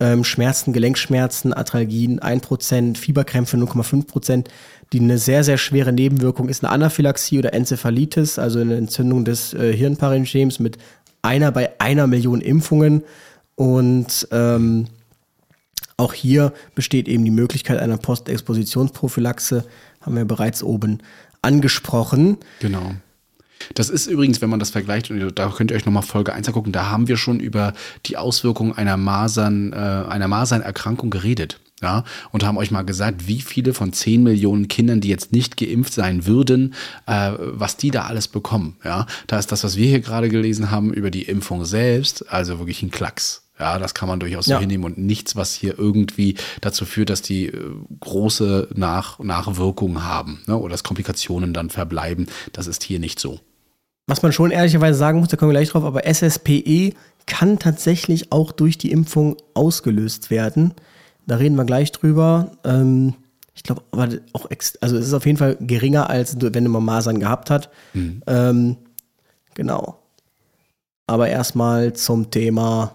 Ähm, 0.00 0.24
Schmerzen, 0.24 0.72
Gelenkschmerzen, 0.72 1.52
Arthralgien 1.52 2.20
1 2.20 2.42
Prozent, 2.42 2.98
Fieberkrämpfe 2.98 3.56
0,5 3.56 4.06
Prozent. 4.06 4.48
Die 4.92 5.00
eine 5.00 5.18
sehr, 5.18 5.44
sehr 5.44 5.58
schwere 5.58 5.92
Nebenwirkung 5.92 6.48
ist 6.48 6.64
eine 6.64 6.72
Anaphylaxie 6.72 7.38
oder 7.38 7.54
Enzephalitis, 7.54 8.38
also 8.38 8.58
eine 8.58 8.76
Entzündung 8.76 9.24
des 9.24 9.54
äh, 9.54 9.72
Hirnparenchyms 9.76 10.58
mit 10.58 10.78
einer 11.22 11.52
bei 11.52 11.78
einer 11.80 12.06
Million 12.06 12.40
Impfungen. 12.40 13.04
Und 13.54 14.26
ähm, 14.32 14.86
auch 16.00 16.14
hier 16.14 16.52
besteht 16.74 17.08
eben 17.08 17.24
die 17.24 17.30
Möglichkeit 17.30 17.78
einer 17.78 17.98
Postexpositionsprophylaxe, 17.98 19.64
haben 20.00 20.16
wir 20.16 20.24
bereits 20.24 20.62
oben 20.62 20.98
angesprochen. 21.42 22.38
Genau. 22.60 22.94
Das 23.74 23.90
ist 23.90 24.06
übrigens, 24.06 24.40
wenn 24.40 24.48
man 24.48 24.58
das 24.58 24.70
vergleicht, 24.70 25.10
und 25.10 25.38
da 25.38 25.48
könnt 25.50 25.70
ihr 25.70 25.76
euch 25.76 25.84
nochmal 25.84 26.02
Folge 26.02 26.32
1 26.32 26.48
angucken, 26.48 26.72
da 26.72 26.88
haben 26.88 27.08
wir 27.08 27.18
schon 27.18 27.40
über 27.40 27.74
die 28.06 28.16
Auswirkungen 28.16 28.72
einer 28.72 28.96
Masern, 28.96 29.72
äh, 29.72 29.76
einer 29.76 30.28
Masernerkrankung 30.28 31.10
geredet. 31.10 31.60
Ja, 31.82 32.04
und 32.30 32.44
haben 32.44 32.58
euch 32.58 32.70
mal 32.70 32.82
gesagt, 32.82 33.26
wie 33.26 33.40
viele 33.40 33.72
von 33.72 33.94
10 33.94 34.22
Millionen 34.22 34.68
Kindern, 34.68 35.00
die 35.00 35.08
jetzt 35.08 35.32
nicht 35.32 35.56
geimpft 35.56 35.94
sein 35.94 36.26
würden, 36.26 36.74
äh, 37.06 37.32
was 37.38 37.78
die 37.78 37.90
da 37.90 38.02
alles 38.02 38.28
bekommen. 38.28 38.76
Ja, 38.84 39.06
da 39.26 39.38
ist 39.38 39.50
das, 39.50 39.64
was 39.64 39.76
wir 39.76 39.86
hier 39.86 40.00
gerade 40.00 40.28
gelesen 40.28 40.70
haben 40.70 40.92
über 40.92 41.10
die 41.10 41.22
Impfung 41.22 41.64
selbst, 41.64 42.30
also 42.30 42.58
wirklich 42.58 42.82
ein 42.82 42.90
Klacks. 42.90 43.49
Ja, 43.60 43.78
das 43.78 43.92
kann 43.92 44.08
man 44.08 44.18
durchaus 44.20 44.46
so 44.46 44.52
Ja. 44.52 44.58
hinnehmen 44.58 44.84
und 44.84 44.96
nichts, 44.96 45.36
was 45.36 45.52
hier 45.54 45.78
irgendwie 45.78 46.34
dazu 46.62 46.86
führt, 46.86 47.10
dass 47.10 47.20
die 47.20 47.46
äh, 47.48 47.74
große 48.00 48.68
Nach 48.74 49.18
Nachwirkungen 49.18 50.02
haben 50.02 50.40
ne, 50.46 50.56
oder 50.56 50.70
dass 50.72 50.82
Komplikationen 50.82 51.52
dann 51.52 51.68
verbleiben. 51.68 52.26
Das 52.54 52.66
ist 52.66 52.82
hier 52.82 52.98
nicht 52.98 53.20
so. 53.20 53.38
Was 54.06 54.22
man 54.22 54.32
schon 54.32 54.50
ehrlicherweise 54.50 54.98
sagen 54.98 55.20
muss, 55.20 55.28
da 55.28 55.36
kommen 55.36 55.50
wir 55.50 55.58
gleich 55.58 55.68
drauf, 55.68 55.84
aber 55.84 56.06
SSPE 56.06 56.94
kann 57.26 57.58
tatsächlich 57.58 58.32
auch 58.32 58.50
durch 58.50 58.78
die 58.78 58.90
Impfung 58.90 59.36
ausgelöst 59.54 60.30
werden. 60.30 60.72
Da 61.26 61.36
reden 61.36 61.54
wir 61.56 61.64
gleich 61.66 61.92
drüber. 61.92 62.52
Ähm, 62.64 63.14
ich 63.54 63.62
glaube, 63.62 63.82
aber 63.90 64.08
auch, 64.32 64.48
also 64.80 64.96
es 64.96 65.06
ist 65.06 65.12
auf 65.12 65.26
jeden 65.26 65.36
Fall 65.36 65.58
geringer, 65.60 66.08
als 66.08 66.36
wenn 66.40 66.66
man 66.68 66.82
Masern 66.82 67.20
gehabt 67.20 67.50
hat. 67.50 67.68
Ähm, 67.94 68.76
genau. 69.54 69.98
Aber 71.06 71.28
erstmal 71.28 71.92
zum 71.92 72.30
Thema 72.30 72.94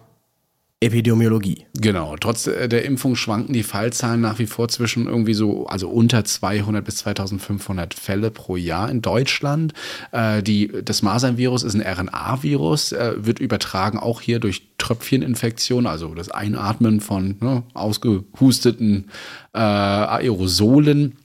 Epidemiologie. 0.82 1.66
Genau, 1.74 2.18
trotz 2.18 2.48
äh, 2.48 2.68
der 2.68 2.84
Impfung 2.84 3.16
schwanken 3.16 3.54
die 3.54 3.64
Fallzahlen 3.64 4.20
nach 4.20 4.40
wie 4.40 4.46
vor 4.46 4.68
zwischen 4.68 5.08
irgendwie 5.08 5.34
so, 5.34 5.68
also 5.68 5.90
unter 5.90 6.26
200 6.26 6.84
bis 6.84 6.98
2500 6.98 7.94
Fälle 7.94 8.30
pro 8.30 8.58
Jahr 8.58 8.90
in 8.92 9.02
Deutschland. 9.02 9.74
Äh, 10.12 10.44
die, 10.44 10.70
das 10.84 11.02
Masernvirus 11.02 11.64
ist 11.64 11.76
ein 11.76 11.82
RNA-Virus, 11.82 12.92
äh, 12.92 13.14
wird 13.18 13.40
übertragen 13.40 13.98
auch 13.98 14.20
hier 14.20 14.40
durch 14.40 14.68
Tröpfcheninfektion, 14.78 15.88
also 15.88 16.14
das 16.14 16.30
Einatmen 16.30 17.00
von 17.00 17.38
ne, 17.40 17.64
ausgehusteten 17.74 19.10
äh, 19.54 19.60
Aerosolen. 19.60 21.16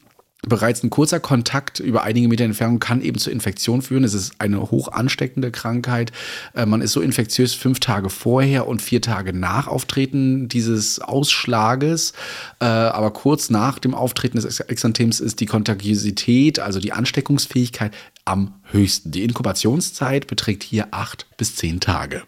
Bereits 0.49 0.82
ein 0.82 0.91
kurzer 0.91 1.20
Kontakt 1.20 1.80
über 1.80 2.03
einige 2.03 2.26
Meter 2.28 2.45
Entfernung 2.45 2.78
kann 2.78 3.03
eben 3.03 3.18
zur 3.18 3.32
Infektion 3.32 3.82
führen. 3.82 4.05
Es 4.05 4.14
ist 4.14 4.34
eine 4.38 4.70
hoch 4.70 4.88
ansteckende 4.88 5.51
Krankheit. 5.51 6.12
Äh, 6.55 6.64
Man 6.66 6.80
ist 6.80 6.93
so 6.93 7.01
infektiös 7.01 7.55
fünf 7.55 7.80
Tage 7.80 8.09
vorher 8.09 8.66
und 8.66 8.80
vier 8.80 9.03
Tage 9.03 9.32
nach 9.32 9.66
Auftreten 9.66 10.49
dieses 10.49 10.99
Ausschlages. 11.01 12.14
Äh, 12.61 12.64
Aber 12.64 13.12
kurz 13.12 13.51
nach 13.51 13.78
dem 13.78 13.95
Auftreten 13.95 14.36
des 14.36 14.47
Ex- 14.47 14.61
Exanthems 14.61 15.20
ist 15.20 15.41
die 15.41 15.47
Kontagiosität, 15.47 16.59
also 16.59 16.80
die 16.80 16.93
Ansteckungsfähigkeit, 16.93 17.93
am 18.24 18.55
höchsten. 18.70 19.11
Die 19.11 19.24
Inkubationszeit 19.24 20.26
beträgt 20.26 20.62
hier 20.62 20.88
acht 20.93 21.26
bis 21.36 21.57
zehn 21.57 21.80
Tage. 21.80 22.22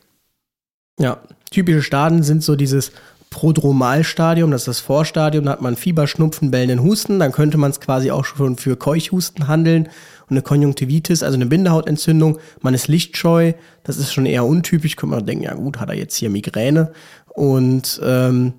Ja, 1.01 1.23
typische 1.51 1.83
Staaten 1.83 2.23
sind 2.23 2.43
so 2.45 2.57
dieses 2.57 2.93
Prodromalstadium, 3.33 4.51
das 4.51 4.63
ist 4.63 4.69
das 4.69 4.81
Vorstadium, 4.81 5.47
da 5.47 5.53
hat 5.53 5.63
man 5.63 5.75
Fieber, 5.75 6.07
Schnupfen, 6.07 6.51
bellenden 6.53 6.83
Husten, 6.83 7.19
dann 7.19 7.33
könnte 7.33 7.59
man 7.59 7.71
es 7.71 7.81
quasi 7.81 8.11
auch 8.13 8.25
schon 8.25 8.57
für 8.57 8.77
Keuchhusten 8.77 9.49
handeln 9.49 9.89
und 10.29 10.31
eine 10.31 10.43
Konjunktivitis, 10.43 11.23
also 11.23 11.35
eine 11.35 11.47
Bindehautentzündung. 11.47 12.39
Man 12.61 12.75
ist 12.75 12.87
lichtscheu, 12.87 13.55
das 13.83 13.97
ist 13.97 14.13
schon 14.13 14.27
eher 14.27 14.45
untypisch, 14.45 14.97
könnte 14.97 15.17
man 15.17 15.27
denken, 15.27 15.45
ja 15.45 15.55
gut, 15.55 15.81
hat 15.81 15.89
er 15.89 15.97
jetzt 15.97 16.15
hier 16.17 16.31
Migräne 16.31 16.93
und 17.35 18.01
ähm, 18.05 18.53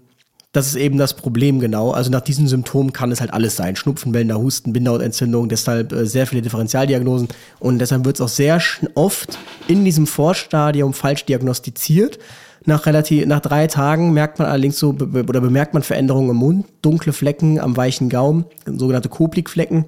das 0.54 0.68
ist 0.68 0.76
eben 0.76 1.00
das 1.00 1.16
Problem 1.16 1.60
genau. 1.60 1.92
Also 1.92 2.12
nach 2.12 2.22
diesen 2.22 2.48
Symptomen 2.48 2.94
kann 2.94 3.12
es 3.12 3.22
halt 3.22 3.34
alles 3.34 3.56
sein. 3.56 3.76
Schnupfen, 3.76 4.12
bellender 4.12 4.38
Husten, 4.38 4.72
Bindehautentzündung, 4.72 5.50
deshalb 5.50 5.92
äh, 5.92 6.06
sehr 6.06 6.28
viele 6.28 6.44
Differentialdiagnosen. 6.44 7.28
Und 7.60 7.80
deshalb 7.80 8.06
wird 8.06 8.18
es 8.18 8.22
auch 8.22 8.30
sehr 8.30 8.62
oft 8.94 9.40
in 9.68 9.84
diesem 9.84 10.06
Vorstadium 10.06 10.94
falsch 10.94 11.26
diagnostiziert. 11.26 12.20
Nach 12.66 12.86
relativ, 12.86 13.26
nach 13.26 13.42
drei 13.42 13.68
Tagen 13.68 14.14
merkt 14.14 14.40
man 14.40 14.48
allerdings 14.48 14.80
so, 14.80 14.94
be 14.94 15.24
oder 15.24 15.42
bemerkt 15.42 15.74
man 15.74 15.84
Veränderungen 15.84 16.30
im 16.30 16.38
Mund, 16.38 16.66
dunkle 16.82 17.14
Flecken 17.14 17.60
am 17.60 17.76
weichen 17.76 18.10
Gaumen, 18.10 18.46
sogenannte 18.66 19.10
Koplikflecken. 19.10 19.86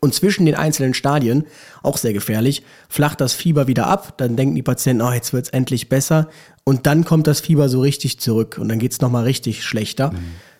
Und 0.00 0.14
zwischen 0.14 0.46
den 0.46 0.54
einzelnen 0.54 0.94
Stadien, 0.94 1.44
auch 1.82 1.98
sehr 1.98 2.12
gefährlich, 2.12 2.62
flacht 2.88 3.20
das 3.20 3.34
Fieber 3.34 3.66
wieder 3.66 3.86
ab. 3.86 4.14
Dann 4.16 4.36
denken 4.36 4.54
die 4.54 4.62
Patienten, 4.62 5.02
oh, 5.02 5.12
jetzt 5.12 5.32
wird's 5.32 5.50
endlich 5.50 5.88
besser. 5.88 6.28
Und 6.64 6.86
dann 6.86 7.04
kommt 7.04 7.26
das 7.26 7.40
Fieber 7.40 7.68
so 7.68 7.80
richtig 7.80 8.18
zurück 8.18 8.58
und 8.58 8.68
dann 8.68 8.78
geht's 8.78 9.00
nochmal 9.00 9.24
richtig 9.24 9.64
schlechter. 9.64 10.12
Mhm. 10.12 10.18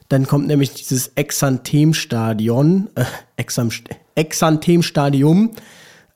Dann 0.08 0.26
kommt 0.26 0.46
nämlich 0.46 0.74
dieses 0.74 1.08
Exanthemstadion, 1.14 2.90
äh, 2.94 3.04
Exam, 3.36 3.70
Exanthemstadium. 4.14 5.52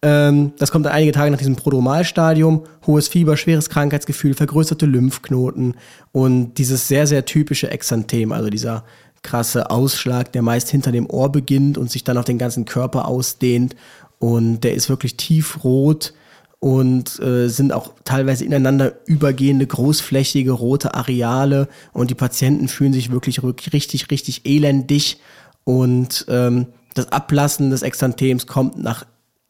Ähm, 0.00 0.52
das 0.58 0.70
kommt 0.70 0.86
dann 0.86 0.92
einige 0.92 1.12
Tage 1.12 1.30
nach 1.30 1.38
diesem 1.38 1.56
Prodromalstadium. 1.56 2.64
Hohes 2.86 3.08
Fieber, 3.08 3.36
schweres 3.36 3.68
Krankheitsgefühl, 3.68 4.34
vergrößerte 4.34 4.86
Lymphknoten 4.86 5.74
und 6.12 6.54
dieses 6.54 6.86
sehr, 6.88 7.06
sehr 7.06 7.24
typische 7.24 7.70
Exanthem, 7.70 8.32
also 8.32 8.48
dieser 8.48 8.84
krasse 9.22 9.70
Ausschlag, 9.70 10.32
der 10.32 10.42
meist 10.42 10.70
hinter 10.70 10.92
dem 10.92 11.10
Ohr 11.10 11.32
beginnt 11.32 11.76
und 11.76 11.90
sich 11.90 12.04
dann 12.04 12.16
auf 12.16 12.24
den 12.24 12.38
ganzen 12.38 12.64
Körper 12.64 13.08
ausdehnt. 13.08 13.74
Und 14.20 14.60
der 14.60 14.74
ist 14.74 14.88
wirklich 14.88 15.16
tiefrot 15.16 16.14
und 16.60 17.20
äh, 17.20 17.48
sind 17.48 17.72
auch 17.72 17.92
teilweise 18.04 18.44
ineinander 18.44 18.94
übergehende 19.06 19.66
großflächige 19.66 20.52
rote 20.52 20.94
Areale 20.94 21.68
und 21.92 22.10
die 22.10 22.16
Patienten 22.16 22.68
fühlen 22.68 22.92
sich 22.92 23.12
wirklich 23.12 23.42
richtig, 23.72 24.10
richtig 24.10 24.44
elendig 24.44 25.20
und 25.62 26.26
ähm, 26.28 26.66
das 26.94 27.12
Ablassen 27.12 27.70
des 27.70 27.82
Exanthems 27.82 28.48
kommt 28.48 28.76
nach 28.76 29.04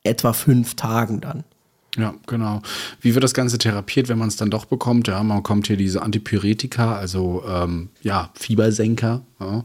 etwa 0.04 0.32
fünf 0.32 0.74
Tagen 0.74 1.20
dann. 1.20 1.44
Ja, 1.96 2.14
genau. 2.26 2.62
Wie 3.00 3.14
wird 3.14 3.24
das 3.24 3.34
Ganze 3.34 3.58
therapiert, 3.58 4.08
wenn 4.08 4.18
man 4.18 4.28
es 4.28 4.36
dann 4.36 4.50
doch 4.50 4.66
bekommt? 4.66 5.08
Ja, 5.08 5.22
man 5.22 5.38
bekommt 5.38 5.66
hier 5.66 5.76
diese 5.76 6.02
Antipyretika, 6.02 6.96
also 6.96 7.42
ähm, 7.48 7.88
ja, 8.02 8.30
Fiebersenker. 8.34 9.22
Ja. 9.40 9.64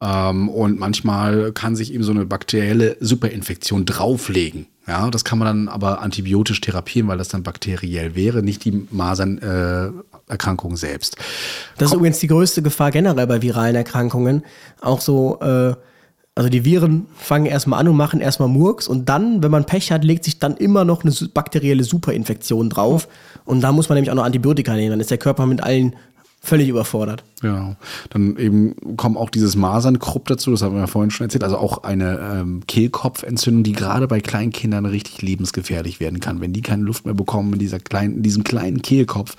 Ähm, 0.00 0.48
und 0.48 0.78
manchmal 0.78 1.52
kann 1.52 1.74
sich 1.76 1.92
eben 1.92 2.04
so 2.04 2.12
eine 2.12 2.26
bakterielle 2.26 2.96
Superinfektion 3.00 3.86
drauflegen. 3.86 4.66
Ja, 4.86 5.10
das 5.10 5.24
kann 5.24 5.38
man 5.38 5.46
dann 5.46 5.68
aber 5.68 6.02
antibiotisch 6.02 6.60
therapieren, 6.60 7.08
weil 7.08 7.16
das 7.16 7.28
dann 7.28 7.42
bakteriell 7.42 8.14
wäre, 8.14 8.42
nicht 8.42 8.64
die 8.66 8.86
Masernerkrankung 8.90 10.74
äh, 10.74 10.76
selbst. 10.76 11.16
Das 11.78 11.90
ist 11.90 11.94
übrigens 11.94 12.18
die 12.18 12.26
größte 12.26 12.60
Gefahr 12.60 12.90
generell 12.90 13.26
bei 13.26 13.40
viralen 13.40 13.76
Erkrankungen. 13.76 14.44
Auch 14.82 15.00
so, 15.00 15.40
äh, 15.40 15.74
also 16.36 16.50
die 16.50 16.64
Viren 16.64 17.06
fangen 17.14 17.46
erstmal 17.46 17.80
an 17.80 17.88
und 17.88 17.96
machen 17.96 18.20
erstmal 18.20 18.48
Murks 18.48 18.88
und 18.88 19.08
dann, 19.08 19.42
wenn 19.42 19.52
man 19.52 19.66
Pech 19.66 19.92
hat, 19.92 20.02
legt 20.02 20.24
sich 20.24 20.40
dann 20.40 20.56
immer 20.56 20.84
noch 20.84 21.04
eine 21.04 21.12
bakterielle 21.32 21.84
Superinfektion 21.84 22.70
drauf. 22.70 23.06
Und 23.44 23.60
da 23.60 23.70
muss 23.70 23.88
man 23.88 23.94
nämlich 23.94 24.10
auch 24.10 24.16
noch 24.16 24.24
Antibiotika 24.24 24.74
nehmen. 24.74 24.90
Dann 24.90 25.00
ist 25.00 25.12
der 25.12 25.18
Körper 25.18 25.46
mit 25.46 25.62
allen 25.62 25.94
völlig 26.44 26.68
überfordert. 26.68 27.24
Genau. 27.40 27.74
Dann 28.10 28.36
eben 28.36 28.96
kommt 28.96 29.16
auch 29.16 29.30
dieses 29.30 29.56
Masernkrupp 29.56 30.28
dazu, 30.28 30.50
das 30.50 30.62
haben 30.62 30.74
wir 30.74 30.82
ja 30.82 30.86
vorhin 30.86 31.10
schon 31.10 31.24
erzählt, 31.24 31.42
also 31.42 31.56
auch 31.56 31.84
eine 31.84 32.18
ähm, 32.18 32.62
Kehlkopfentzündung, 32.66 33.64
die 33.64 33.72
gerade 33.72 34.06
bei 34.06 34.20
kleinen 34.20 34.52
Kindern 34.52 34.84
richtig 34.84 35.22
lebensgefährlich 35.22 36.00
werden 36.00 36.20
kann. 36.20 36.40
Wenn 36.40 36.52
die 36.52 36.62
keine 36.62 36.82
Luft 36.82 37.06
mehr 37.06 37.14
bekommen 37.14 37.54
in, 37.54 37.58
dieser 37.58 37.78
kleinen, 37.78 38.16
in 38.16 38.22
diesem 38.22 38.44
kleinen 38.44 38.82
Kehlkopf, 38.82 39.36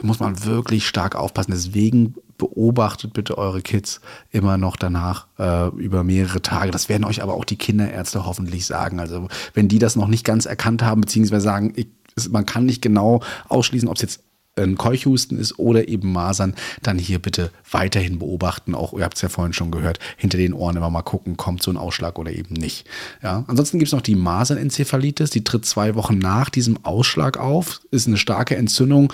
muss 0.00 0.20
man 0.20 0.44
wirklich 0.44 0.86
stark 0.86 1.16
aufpassen. 1.16 1.52
Deswegen 1.52 2.14
beobachtet 2.38 3.12
bitte 3.12 3.36
eure 3.36 3.62
Kids 3.62 4.00
immer 4.30 4.56
noch 4.56 4.76
danach 4.76 5.26
äh, 5.38 5.68
über 5.76 6.04
mehrere 6.04 6.40
Tage. 6.40 6.70
Das 6.70 6.88
werden 6.88 7.04
euch 7.04 7.22
aber 7.22 7.34
auch 7.34 7.44
die 7.44 7.56
Kinderärzte 7.56 8.26
hoffentlich 8.26 8.66
sagen. 8.66 9.00
Also 9.00 9.28
wenn 9.54 9.68
die 9.68 9.78
das 9.78 9.96
noch 9.96 10.08
nicht 10.08 10.24
ganz 10.24 10.46
erkannt 10.46 10.82
haben, 10.82 11.00
beziehungsweise 11.00 11.44
sagen, 11.44 11.72
ich, 11.76 11.88
man 12.30 12.46
kann 12.46 12.64
nicht 12.64 12.82
genau 12.82 13.20
ausschließen, 13.48 13.88
ob 13.88 13.96
es 13.96 14.02
jetzt 14.02 14.20
ein 14.56 14.76
Keuchhusten 14.76 15.38
ist 15.38 15.58
oder 15.58 15.88
eben 15.88 16.12
Masern, 16.12 16.54
dann 16.82 16.98
hier 16.98 17.18
bitte 17.18 17.50
weiterhin 17.70 18.18
beobachten. 18.18 18.74
Auch, 18.74 18.92
ihr 18.92 19.04
habt 19.04 19.16
es 19.16 19.22
ja 19.22 19.28
vorhin 19.28 19.52
schon 19.52 19.70
gehört, 19.70 19.98
hinter 20.16 20.38
den 20.38 20.52
Ohren 20.52 20.76
immer 20.76 20.90
mal 20.90 21.02
gucken, 21.02 21.36
kommt 21.36 21.62
so 21.62 21.70
ein 21.70 21.76
Ausschlag 21.76 22.18
oder 22.18 22.32
eben 22.32 22.54
nicht. 22.54 22.86
Ja, 23.22 23.44
ansonsten 23.48 23.78
gibt 23.78 23.88
es 23.88 23.92
noch 23.92 24.00
die 24.00 24.14
Masernenzephalitis, 24.14 25.30
die 25.30 25.44
tritt 25.44 25.66
zwei 25.66 25.94
Wochen 25.94 26.18
nach 26.18 26.50
diesem 26.50 26.84
Ausschlag 26.84 27.36
auf, 27.36 27.80
ist 27.90 28.06
eine 28.06 28.16
starke 28.16 28.56
Entzündung 28.56 29.12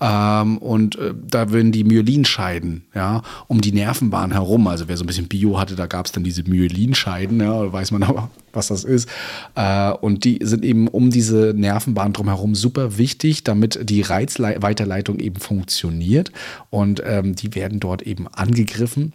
ähm, 0.00 0.58
und 0.58 0.96
äh, 0.96 1.14
da 1.14 1.50
würden 1.50 1.72
die 1.72 1.84
Myelinscheiden, 1.84 2.84
ja, 2.94 3.22
um 3.46 3.60
die 3.60 3.72
Nervenbahn 3.72 4.32
herum, 4.32 4.66
also 4.66 4.88
wer 4.88 4.96
so 4.96 5.04
ein 5.04 5.06
bisschen 5.06 5.28
Bio 5.28 5.60
hatte, 5.60 5.76
da 5.76 5.86
gab 5.86 6.06
es 6.06 6.12
dann 6.12 6.24
diese 6.24 6.42
Myelinscheiden, 6.42 7.40
ja, 7.40 7.72
weiß 7.72 7.92
man 7.92 8.02
aber, 8.02 8.30
was 8.52 8.68
das 8.68 8.84
ist. 8.84 9.08
Äh, 9.54 9.92
und 9.92 10.24
die 10.24 10.38
sind 10.42 10.64
eben 10.64 10.88
um 10.88 11.10
diese 11.10 11.52
Nervenbahn 11.56 12.12
drumherum 12.12 12.54
super 12.54 12.98
wichtig, 12.98 13.44
damit 13.44 13.78
die 13.82 14.02
Reizweiterleitung 14.02 15.18
eben 15.18 15.36
funktioniert. 15.36 16.32
Und 16.70 17.02
ähm, 17.04 17.34
die 17.34 17.54
werden 17.54 17.80
dort 17.80 18.02
eben 18.02 18.28
angegriffen. 18.28 19.12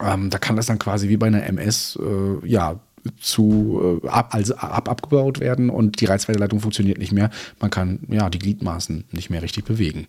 Ähm, 0.00 0.30
da 0.30 0.38
kann 0.38 0.56
das 0.56 0.66
dann 0.66 0.78
quasi 0.78 1.08
wie 1.08 1.16
bei 1.16 1.26
einer 1.26 1.44
MS, 1.44 1.98
äh, 2.00 2.46
ja, 2.46 2.80
zu 3.20 4.00
äh, 4.02 4.08
ab, 4.08 4.34
also 4.34 4.56
ab, 4.56 4.88
abgebaut 4.88 5.40
werden 5.40 5.70
und 5.70 6.00
die 6.00 6.06
Reizweiterleitung 6.06 6.60
funktioniert 6.60 6.98
nicht 6.98 7.12
mehr. 7.12 7.30
Man 7.60 7.70
kann 7.70 8.00
ja 8.08 8.28
die 8.30 8.38
Gliedmaßen 8.38 9.04
nicht 9.12 9.30
mehr 9.30 9.42
richtig 9.42 9.64
bewegen. 9.64 10.08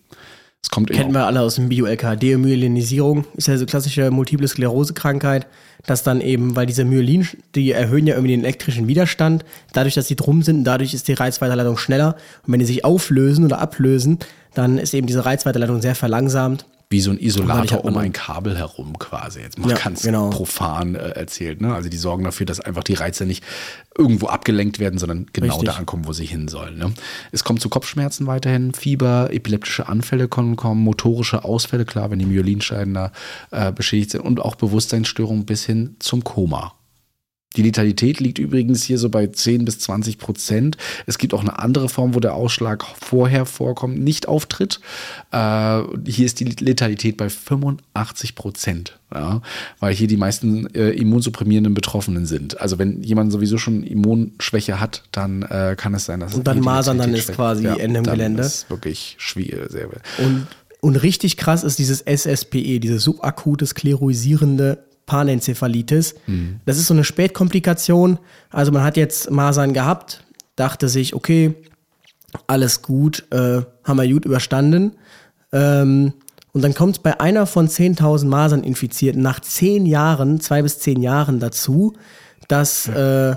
Das 0.61 0.71
kommt 0.71 0.89
Kennen 0.89 1.13
wir 1.13 1.25
alle 1.25 1.41
aus 1.41 1.55
dem 1.55 1.69
Bio-LK. 1.69 2.19
Demyelinisierung 2.19 3.25
ist 3.35 3.47
ja 3.47 3.57
so 3.57 3.65
klassische 3.65 4.11
multiple 4.11 4.47
Sklerose-Krankheit, 4.47 5.47
dass 5.85 6.03
dann 6.03 6.19
eben, 6.19 6.55
weil 6.55 6.65
diese 6.65 6.83
Myelin, 6.83 7.27
die 7.55 7.71
erhöhen 7.71 8.07
ja 8.07 8.15
irgendwie 8.15 8.35
den 8.35 8.43
elektrischen 8.43 8.87
Widerstand, 8.87 9.45
dadurch, 9.73 9.93
dass 9.93 10.07
sie 10.07 10.15
drum 10.15 10.41
sind, 10.41 10.63
dadurch 10.65 10.93
ist 10.93 11.07
die 11.07 11.13
Reizweiterleitung 11.13 11.77
schneller. 11.77 12.15
Und 12.45 12.53
wenn 12.53 12.59
die 12.59 12.65
sich 12.65 12.83
auflösen 12.83 13.45
oder 13.45 13.59
ablösen, 13.59 14.19
dann 14.53 14.77
ist 14.77 14.93
eben 14.93 15.07
diese 15.07 15.25
Reizweiterleitung 15.25 15.81
sehr 15.81 15.95
verlangsamt 15.95 16.65
wie 16.89 17.01
so 17.01 17.11
ein 17.11 17.19
Isolator 17.19 17.83
um 17.83 17.97
ein 17.97 18.13
Kabel 18.13 18.57
herum 18.57 18.97
quasi. 18.97 19.41
Jetzt 19.41 19.59
mal 19.59 19.69
ja, 19.69 19.77
ganz 19.77 20.03
genau. 20.03 20.29
profan 20.29 20.95
äh, 20.95 21.09
erzählt. 21.09 21.59
Ne? 21.59 21.73
Also 21.73 21.89
die 21.89 21.97
sorgen 21.97 22.23
dafür, 22.23 22.45
dass 22.45 22.61
einfach 22.61 22.83
die 22.83 22.93
Reize 22.93 23.25
nicht 23.25 23.43
irgendwo 23.97 24.27
abgelenkt 24.27 24.79
werden, 24.79 24.97
sondern 24.97 25.25
genau 25.33 25.55
Richtig. 25.55 25.69
da 25.69 25.75
ankommen, 25.75 26.07
wo 26.07 26.13
sie 26.13 26.25
hin 26.25 26.47
sollen. 26.47 26.77
Ne? 26.77 26.93
Es 27.33 27.43
kommt 27.43 27.59
zu 27.59 27.67
Kopfschmerzen 27.67 28.25
weiterhin, 28.25 28.73
Fieber, 28.73 29.29
epileptische 29.33 29.89
Anfälle 29.89 30.29
können 30.29 30.55
kommen, 30.55 30.81
motorische 30.81 31.43
Ausfälle, 31.43 31.83
klar, 31.83 32.09
wenn 32.09 32.19
die 32.19 32.25
Myelinscheiden 32.25 32.93
da 32.93 33.11
äh, 33.51 33.73
beschädigt 33.73 34.11
sind 34.11 34.21
und 34.21 34.39
auch 34.39 34.55
Bewusstseinsstörungen 34.55 35.45
bis 35.45 35.65
hin 35.65 35.97
zum 35.99 36.23
Koma. 36.23 36.76
Die 37.55 37.63
Letalität 37.63 38.19
liegt 38.19 38.39
übrigens 38.39 38.83
hier 38.83 38.99
so 38.99 39.09
bei 39.09 39.25
10 39.25 39.65
bis 39.65 39.79
20 39.79 40.17
Prozent. 40.19 40.77
Es 41.05 41.17
gibt 41.17 41.33
auch 41.33 41.41
eine 41.41 41.57
andere 41.57 41.89
Form, 41.89 42.13
wo 42.13 42.19
der 42.19 42.35
Ausschlag 42.35 42.85
vorher 42.99 43.45
vorkommt, 43.45 43.99
nicht 43.99 44.27
auftritt. 44.27 44.79
Äh, 45.31 45.81
hier 46.05 46.25
ist 46.25 46.39
die 46.39 46.45
Letalität 46.45 47.17
bei 47.17 47.29
85 47.29 48.35
Prozent, 48.35 48.99
ja, 49.13 49.41
weil 49.79 49.93
hier 49.95 50.07
die 50.07 50.17
meisten 50.17 50.67
äh, 50.75 50.89
immunsupprimierenden 50.91 51.73
Betroffenen 51.73 52.25
sind. 52.25 52.59
Also 52.61 52.77
wenn 52.77 53.01
jemand 53.01 53.31
sowieso 53.31 53.57
schon 53.57 53.81
Immunschwäche 53.81 54.79
hat, 54.79 55.03
dann 55.11 55.41
äh, 55.43 55.75
kann 55.77 55.95
es 55.95 56.05
sein, 56.05 56.19
dass 56.19 56.35
und 56.35 56.45
dann 56.45 56.59
Masern 56.59 56.99
dann 56.99 57.13
ist 57.13 57.33
quasi 57.33 57.63
ja, 57.63 57.75
Ende 57.75 57.99
im 57.99 58.05
Gelände. 58.05 58.43
Das 58.43 58.55
ist 58.55 58.69
wirklich 58.69 59.15
schwierig. 59.17 59.71
Sehr 59.71 59.89
und 60.19 60.47
und 60.79 60.95
richtig 60.95 61.37
krass 61.37 61.63
ist 61.63 61.79
dieses 61.79 62.01
SSPE, 62.01 62.79
dieses 62.79 63.03
subakute 63.03 63.65
skleroisierende 63.65 64.86
Panenzephalitis. 65.07 66.13
Mhm. 66.27 66.59
Das 66.65 66.77
ist 66.77 66.85
so 66.85 66.93
eine 66.93 67.03
Spätkomplikation. 67.03 68.19
Also 68.51 68.71
man 68.71 68.83
hat 68.83 68.95
jetzt 68.97 69.31
Masern 69.31 69.73
gehabt, 69.73 70.23
dachte 70.55 70.87
sich, 70.87 71.15
okay, 71.15 71.55
alles 72.45 72.83
gut, 72.83 73.25
äh, 73.31 73.61
haben 73.83 73.97
wir 73.97 74.07
gut 74.07 74.25
überstanden. 74.25 74.91
Ähm, 75.51 76.13
und 76.53 76.61
dann 76.61 76.73
kommt 76.73 76.97
es 76.97 77.03
bei 77.03 77.19
einer 77.19 77.47
von 77.47 77.67
10.000 77.67 78.25
Masern 78.25 78.63
Infizierten 78.63 79.21
nach 79.21 79.39
zehn 79.39 79.85
Jahren, 79.85 80.39
zwei 80.39 80.61
bis 80.61 80.79
zehn 80.79 81.01
Jahren 81.01 81.39
dazu, 81.39 81.93
dass 82.47 82.87
äh, 82.87 83.35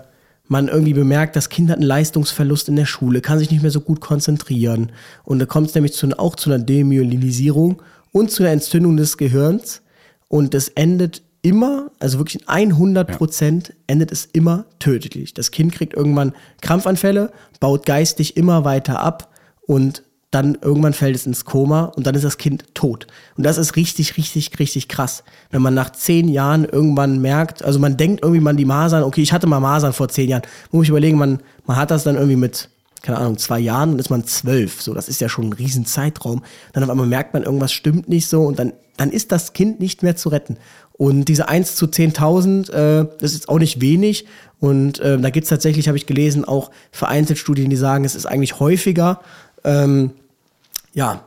man 0.48 0.68
irgendwie 0.68 0.94
bemerkt, 0.94 1.36
das 1.36 1.48
Kind 1.48 1.70
hat 1.70 1.76
einen 1.76 1.86
Leistungsverlust 1.86 2.68
in 2.68 2.76
der 2.76 2.86
Schule, 2.86 3.20
kann 3.20 3.38
sich 3.38 3.50
nicht 3.50 3.62
mehr 3.62 3.70
so 3.70 3.80
gut 3.80 4.00
konzentrieren. 4.00 4.90
Und 5.22 5.38
da 5.38 5.46
kommt 5.46 5.68
es 5.68 5.74
nämlich 5.74 5.92
zu, 5.92 6.08
auch 6.18 6.34
zu 6.34 6.50
einer 6.50 6.62
Demyelinisierung 6.62 7.80
und 8.10 8.32
zu 8.32 8.42
einer 8.42 8.52
Entzündung 8.52 8.96
des 8.96 9.16
Gehirns. 9.16 9.82
Und 10.26 10.54
es 10.54 10.68
endet 10.68 11.22
immer, 11.42 11.90
also 11.98 12.18
wirklich 12.18 12.42
in 12.42 12.48
100 12.48 13.16
Prozent 13.16 13.68
ja. 13.68 13.74
endet 13.86 14.12
es 14.12 14.26
immer 14.26 14.66
tödlich. 14.78 15.34
Das 15.34 15.50
Kind 15.50 15.72
kriegt 15.72 15.94
irgendwann 15.94 16.32
Krampfanfälle, 16.60 17.32
baut 17.60 17.86
geistig 17.86 18.36
immer 18.36 18.64
weiter 18.64 19.00
ab 19.00 19.32
und 19.66 20.02
dann 20.30 20.56
irgendwann 20.62 20.92
fällt 20.92 21.16
es 21.16 21.26
ins 21.26 21.44
Koma 21.44 21.86
und 21.86 22.06
dann 22.06 22.14
ist 22.14 22.24
das 22.24 22.38
Kind 22.38 22.74
tot. 22.74 23.08
Und 23.36 23.44
das 23.44 23.58
ist 23.58 23.74
richtig, 23.74 24.16
richtig, 24.16 24.56
richtig 24.60 24.86
krass. 24.88 25.24
Wenn 25.50 25.60
man 25.60 25.74
nach 25.74 25.90
zehn 25.90 26.28
Jahren 26.28 26.64
irgendwann 26.64 27.20
merkt, 27.20 27.64
also 27.64 27.80
man 27.80 27.96
denkt 27.96 28.22
irgendwie 28.22 28.40
man 28.40 28.56
die 28.56 28.64
Masern, 28.64 29.02
okay, 29.02 29.22
ich 29.22 29.32
hatte 29.32 29.48
mal 29.48 29.58
Masern 29.58 29.92
vor 29.92 30.08
zehn 30.08 30.28
Jahren, 30.28 30.42
muss 30.70 30.84
ich 30.84 30.90
überlegen, 30.90 31.18
man, 31.18 31.40
man 31.66 31.76
hat 31.76 31.90
das 31.90 32.04
dann 32.04 32.14
irgendwie 32.14 32.36
mit, 32.36 32.68
keine 33.02 33.18
Ahnung, 33.18 33.38
zwei 33.38 33.58
Jahren 33.58 33.92
und 33.92 33.98
ist 33.98 34.10
man 34.10 34.24
zwölf. 34.24 34.80
So, 34.82 34.94
das 34.94 35.08
ist 35.08 35.20
ja 35.20 35.28
schon 35.28 35.48
ein 35.48 35.52
riesen 35.52 35.84
Zeitraum. 35.84 36.42
Dann 36.72 36.84
auf 36.84 36.90
einmal 36.90 37.06
merkt 37.06 37.34
man, 37.34 37.42
irgendwas 37.42 37.72
stimmt 37.72 38.08
nicht 38.08 38.28
so 38.28 38.42
und 38.42 38.56
dann, 38.60 38.72
dann 38.96 39.10
ist 39.10 39.32
das 39.32 39.52
Kind 39.52 39.80
nicht 39.80 40.04
mehr 40.04 40.14
zu 40.14 40.28
retten. 40.28 40.58
Und 41.00 41.24
diese 41.24 41.48
1 41.48 41.76
zu 41.76 41.86
10.000, 41.86 42.70
äh, 42.72 43.06
das 43.20 43.32
ist 43.32 43.48
auch 43.48 43.58
nicht 43.58 43.80
wenig. 43.80 44.26
Und 44.58 45.00
äh, 45.00 45.18
da 45.18 45.30
gibt's 45.30 45.48
tatsächlich, 45.48 45.88
habe 45.88 45.96
ich 45.96 46.04
gelesen, 46.04 46.44
auch 46.44 46.70
vereinzelt 46.92 47.38
Studien, 47.38 47.70
die 47.70 47.76
sagen, 47.76 48.04
es 48.04 48.14
ist 48.14 48.26
eigentlich 48.26 48.60
häufiger. 48.60 49.22
Ähm, 49.64 50.10
ja, 50.92 51.24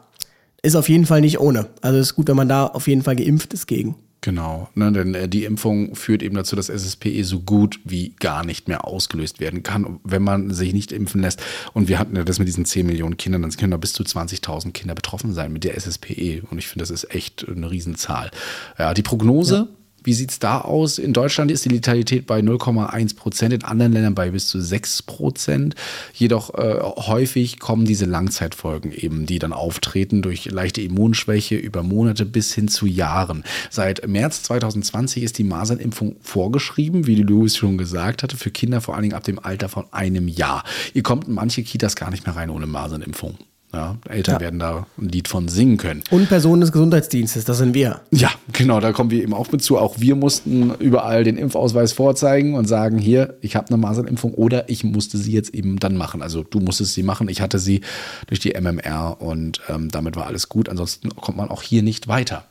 ist 0.61 0.75
auf 0.75 0.89
jeden 0.89 1.07
Fall 1.07 1.21
nicht 1.21 1.39
ohne. 1.39 1.69
Also 1.81 1.97
ist 1.97 2.13
gut, 2.13 2.27
wenn 2.27 2.35
man 2.35 2.47
da 2.47 2.67
auf 2.67 2.87
jeden 2.87 3.01
Fall 3.01 3.15
geimpft 3.15 3.51
ist 3.55 3.65
gegen. 3.65 3.95
Genau, 4.23 4.69
ne, 4.73 4.89
denn 4.89 5.13
äh, 5.15 5.27
die 5.27 5.43
Impfung 5.43 5.95
führt 5.95 6.23
eben 6.23 6.35
dazu, 6.35 6.55
dass 6.55 6.69
SSPE 6.69 7.25
so 7.25 7.41
gut 7.41 7.81
wie 7.83 8.15
gar 8.21 8.45
nicht 8.45 8.69
mehr 8.69 8.87
ausgelöst 8.87 9.41
werden 9.41 9.63
kann, 9.63 9.99
wenn 10.05 10.23
man 10.23 10.53
sich 10.53 10.73
nicht 10.73 10.93
impfen 10.93 11.19
lässt. 11.19 11.43
Und 11.73 11.89
wir 11.89 11.99
hatten 11.99 12.15
ja 12.15 12.23
das 12.23 12.39
mit 12.39 12.47
diesen 12.47 12.63
10 12.63 12.85
Millionen 12.85 13.17
Kindern, 13.17 13.41
dann 13.41 13.51
können 13.51 13.71
da 13.71 13.77
bis 13.77 13.91
zu 13.91 14.01
20.000 14.01 14.71
Kinder 14.71 14.95
betroffen 14.95 15.33
sein 15.33 15.51
mit 15.51 15.65
der 15.65 15.75
SSPE. 15.75 16.43
Und 16.49 16.57
ich 16.57 16.69
finde, 16.69 16.83
das 16.83 16.89
ist 16.89 17.13
echt 17.13 17.45
eine 17.49 17.69
Riesenzahl. 17.69 18.31
Ja, 18.79 18.93
die 18.93 19.03
Prognose. 19.03 19.67
Ja 19.69 19.82
wie 20.03 20.13
sieht 20.13 20.31
es 20.31 20.39
da 20.39 20.61
aus? 20.61 20.97
In 20.97 21.13
Deutschland 21.13 21.51
ist 21.51 21.65
die 21.65 21.69
Letalität 21.69 22.27
bei 22.27 22.39
0,1 22.39 23.15
Prozent, 23.15 23.53
in 23.53 23.63
anderen 23.63 23.93
Ländern 23.93 24.15
bei 24.15 24.31
bis 24.31 24.47
zu 24.47 24.61
6 24.61 25.03
Prozent. 25.03 25.75
Jedoch 26.13 26.53
äh, 26.55 26.79
häufig 26.81 27.59
kommen 27.59 27.85
diese 27.85 28.05
Langzeitfolgen 28.05 28.91
eben, 28.91 29.25
die 29.25 29.39
dann 29.39 29.53
auftreten 29.53 30.21
durch 30.21 30.45
leichte 30.45 30.81
Immunschwäche 30.81 31.55
über 31.55 31.83
Monate 31.83 32.25
bis 32.25 32.53
hin 32.53 32.67
zu 32.67 32.85
Jahren. 32.85 33.43
Seit 33.69 34.07
März 34.07 34.43
2020 34.43 35.23
ist 35.23 35.37
die 35.37 35.43
Masernimpfung 35.43 36.15
vorgeschrieben, 36.21 37.07
wie 37.07 37.15
die 37.15 37.23
Louis 37.23 37.55
schon 37.55 37.77
gesagt 37.77 38.23
hatte, 38.23 38.37
für 38.37 38.51
Kinder 38.51 38.81
vor 38.81 38.95
allen 38.95 39.03
Dingen 39.03 39.15
ab 39.15 39.23
dem 39.23 39.39
Alter 39.39 39.69
von 39.69 39.85
einem 39.91 40.27
Jahr. 40.27 40.63
Ihr 40.93 41.03
kommt 41.03 41.27
in 41.27 41.33
manche 41.33 41.63
Kitas 41.63 41.95
gar 41.95 42.11
nicht 42.11 42.25
mehr 42.25 42.35
rein 42.35 42.49
ohne 42.49 42.67
Masernimpfung. 42.67 43.37
Ja, 43.73 43.97
Eltern 44.07 44.35
ja. 44.35 44.41
werden 44.41 44.59
da 44.59 44.85
ein 44.99 45.09
Lied 45.09 45.27
von 45.27 45.47
singen 45.47 45.77
können. 45.77 46.03
Und 46.11 46.29
Personen 46.29 46.61
des 46.61 46.71
Gesundheitsdienstes, 46.71 47.43
das 47.43 47.57
sind 47.57 47.73
wir. 47.73 48.01
Ja, 48.11 48.29
genau, 48.51 48.79
da 48.79 48.91
kommen 48.91 49.09
wir 49.09 49.23
eben 49.23 49.33
auch 49.33 49.51
mit 49.51 49.63
zu. 49.63 49.79
Auch 49.79 49.99
wir 49.99 50.15
mussten 50.15 50.75
überall 50.75 51.23
den 51.23 51.37
Impfausweis 51.37 51.91
vorzeigen 51.91 52.53
und 52.53 52.67
sagen, 52.67 52.99
hier, 52.99 53.35
ich 53.41 53.55
habe 53.55 53.69
eine 53.69 53.77
Masernimpfung 53.77 54.35
oder 54.35 54.69
ich 54.69 54.83
musste 54.83 55.17
sie 55.17 55.31
jetzt 55.31 55.55
eben 55.55 55.79
dann 55.79 55.97
machen. 55.97 56.21
Also 56.21 56.43
du 56.43 56.59
musstest 56.59 56.93
sie 56.93 57.03
machen, 57.03 57.29
ich 57.29 57.41
hatte 57.41 57.57
sie 57.57 57.81
durch 58.27 58.39
die 58.39 58.53
MMR 58.53 59.17
und 59.19 59.61
ähm, 59.67 59.89
damit 59.89 60.15
war 60.15 60.27
alles 60.27 60.49
gut. 60.49 60.69
Ansonsten 60.69 61.09
kommt 61.09 61.37
man 61.37 61.49
auch 61.49 61.63
hier 61.63 61.81
nicht 61.81 62.07
weiter 62.07 62.45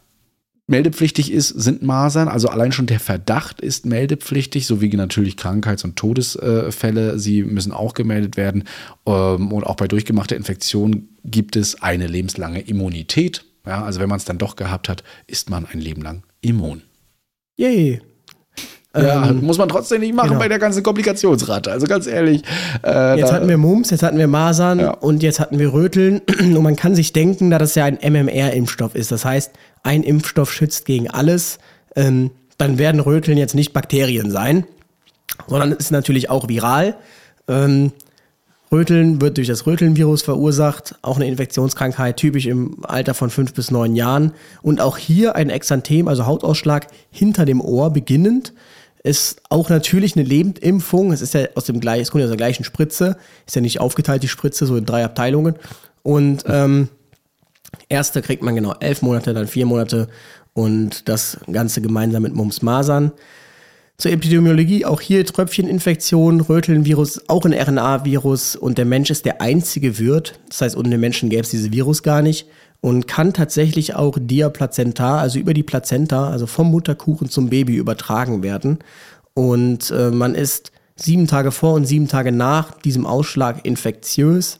meldepflichtig 0.66 1.32
ist, 1.32 1.48
sind 1.48 1.82
Masern. 1.82 2.28
Also 2.28 2.48
allein 2.48 2.72
schon 2.72 2.86
der 2.86 3.00
Verdacht 3.00 3.60
ist 3.60 3.86
meldepflichtig, 3.86 4.66
sowie 4.66 4.88
natürlich 4.96 5.36
Krankheits- 5.36 5.84
und 5.84 5.96
Todesfälle. 5.96 7.18
Sie 7.18 7.42
müssen 7.42 7.72
auch 7.72 7.94
gemeldet 7.94 8.36
werden. 8.36 8.64
Ähm, 9.06 9.52
und 9.52 9.64
auch 9.64 9.76
bei 9.76 9.88
durchgemachter 9.88 10.36
Infektion 10.36 11.08
gibt 11.24 11.56
es 11.56 11.82
eine 11.82 12.06
lebenslange 12.06 12.60
Immunität. 12.60 13.44
Ja, 13.66 13.84
also 13.84 14.00
wenn 14.00 14.08
man 14.08 14.18
es 14.18 14.24
dann 14.24 14.38
doch 14.38 14.56
gehabt 14.56 14.88
hat, 14.88 15.04
ist 15.26 15.50
man 15.50 15.66
ein 15.66 15.80
Leben 15.80 16.02
lang 16.02 16.24
immun. 16.40 16.82
Yay. 17.56 18.00
Ja, 18.94 19.30
ähm, 19.30 19.40
muss 19.42 19.56
man 19.56 19.68
trotzdem 19.68 20.00
nicht 20.00 20.14
machen 20.14 20.30
genau. 20.30 20.40
bei 20.40 20.48
der 20.48 20.58
ganzen 20.58 20.82
Komplikationsrate. 20.82 21.70
Also 21.70 21.86
ganz 21.86 22.06
ehrlich. 22.06 22.42
Äh, 22.84 23.18
jetzt 23.18 23.32
hatten 23.32 23.48
wir 23.48 23.56
Mumps, 23.56 23.90
jetzt 23.90 24.02
hatten 24.02 24.18
wir 24.18 24.26
Masern 24.26 24.80
ja. 24.80 24.90
und 24.90 25.22
jetzt 25.22 25.40
hatten 25.40 25.58
wir 25.58 25.72
Röteln. 25.72 26.20
Und 26.38 26.62
man 26.62 26.76
kann 26.76 26.94
sich 26.94 27.12
denken, 27.12 27.50
da 27.50 27.58
das 27.58 27.74
ja 27.74 27.84
ein 27.84 27.98
MMR-Impfstoff 28.02 28.94
ist. 28.94 29.10
Das 29.10 29.24
heißt, 29.24 29.52
ein 29.82 30.02
Impfstoff 30.02 30.52
schützt 30.52 30.84
gegen 30.84 31.08
alles. 31.08 31.58
Ähm, 31.96 32.32
dann 32.58 32.78
werden 32.78 33.00
Röteln 33.00 33.38
jetzt 33.38 33.54
nicht 33.54 33.72
Bakterien 33.72 34.30
sein, 34.30 34.64
sondern 35.46 35.72
ist 35.72 35.90
natürlich 35.90 36.28
auch 36.28 36.48
viral. 36.48 36.96
Ähm, 37.48 37.92
Röteln 38.70 39.20
wird 39.20 39.36
durch 39.36 39.48
das 39.48 39.66
Rötelnvirus 39.66 40.22
verursacht, 40.22 40.94
auch 41.02 41.16
eine 41.16 41.26
Infektionskrankheit, 41.26 42.16
typisch 42.16 42.46
im 42.46 42.78
Alter 42.84 43.12
von 43.12 43.28
fünf 43.28 43.52
bis 43.52 43.70
neun 43.70 43.96
Jahren. 43.96 44.32
Und 44.62 44.80
auch 44.80 44.96
hier 44.96 45.36
ein 45.36 45.50
Exanthem, 45.50 46.08
also 46.08 46.26
Hautausschlag 46.26 46.86
hinter 47.10 47.44
dem 47.44 47.60
Ohr 47.60 47.90
beginnend. 47.90 48.54
Ist 49.04 49.42
auch 49.48 49.68
natürlich 49.68 50.16
eine 50.16 50.24
Lebendimpfung. 50.24 51.12
Es 51.12 51.22
ist 51.22 51.34
ja 51.34 51.46
aus 51.56 51.64
dem 51.64 51.80
gleichen, 51.80 52.02
es 52.02 52.10
kommt 52.10 52.20
ja 52.20 52.26
aus 52.26 52.30
der 52.30 52.36
gleichen 52.36 52.64
Spritze. 52.64 53.16
Ist 53.46 53.56
ja 53.56 53.60
nicht 53.60 53.80
aufgeteilt, 53.80 54.22
die 54.22 54.28
Spritze, 54.28 54.64
so 54.64 54.76
in 54.76 54.86
drei 54.86 55.04
Abteilungen. 55.04 55.56
Und 56.02 56.44
ähm, 56.46 56.88
erste 57.88 58.22
kriegt 58.22 58.42
man 58.42 58.54
genau 58.54 58.74
elf 58.78 59.02
Monate, 59.02 59.34
dann 59.34 59.48
vier 59.48 59.66
Monate 59.66 60.08
und 60.54 61.08
das 61.08 61.38
Ganze 61.50 61.80
gemeinsam 61.80 62.22
mit 62.22 62.34
Mumps-Masern. 62.34 63.12
Zur 63.98 64.10
Epidemiologie, 64.10 64.84
auch 64.84 65.00
hier 65.00 65.24
Tröpfcheninfektion, 65.24 66.40
Rötelnvirus, 66.40 67.28
auch 67.28 67.44
ein 67.44 67.52
RNA-Virus 67.52 68.56
und 68.56 68.78
der 68.78 68.84
Mensch 68.84 69.10
ist 69.10 69.24
der 69.24 69.40
einzige 69.40 69.98
Wirt. 69.98 70.40
Das 70.48 70.60
heißt, 70.60 70.76
ohne 70.76 70.90
den 70.90 71.00
Menschen 71.00 71.28
gäbe 71.28 71.42
es 71.42 71.50
dieses 71.50 71.72
Virus 71.72 72.02
gar 72.02 72.22
nicht 72.22 72.46
und 72.82 73.06
kann 73.06 73.32
tatsächlich 73.32 73.94
auch 73.94 74.18
diaplazentar, 74.20 75.20
also 75.20 75.38
über 75.38 75.54
die 75.54 75.62
Plazenta, 75.62 76.28
also 76.28 76.46
vom 76.46 76.70
Mutterkuchen 76.70 77.30
zum 77.30 77.48
Baby 77.48 77.76
übertragen 77.76 78.42
werden. 78.42 78.80
Und 79.34 79.90
äh, 79.92 80.10
man 80.10 80.34
ist 80.34 80.72
sieben 80.96 81.28
Tage 81.28 81.52
vor 81.52 81.74
und 81.74 81.86
sieben 81.86 82.08
Tage 82.08 82.32
nach 82.32 82.72
diesem 82.80 83.06
Ausschlag 83.06 83.64
infektiös. 83.64 84.58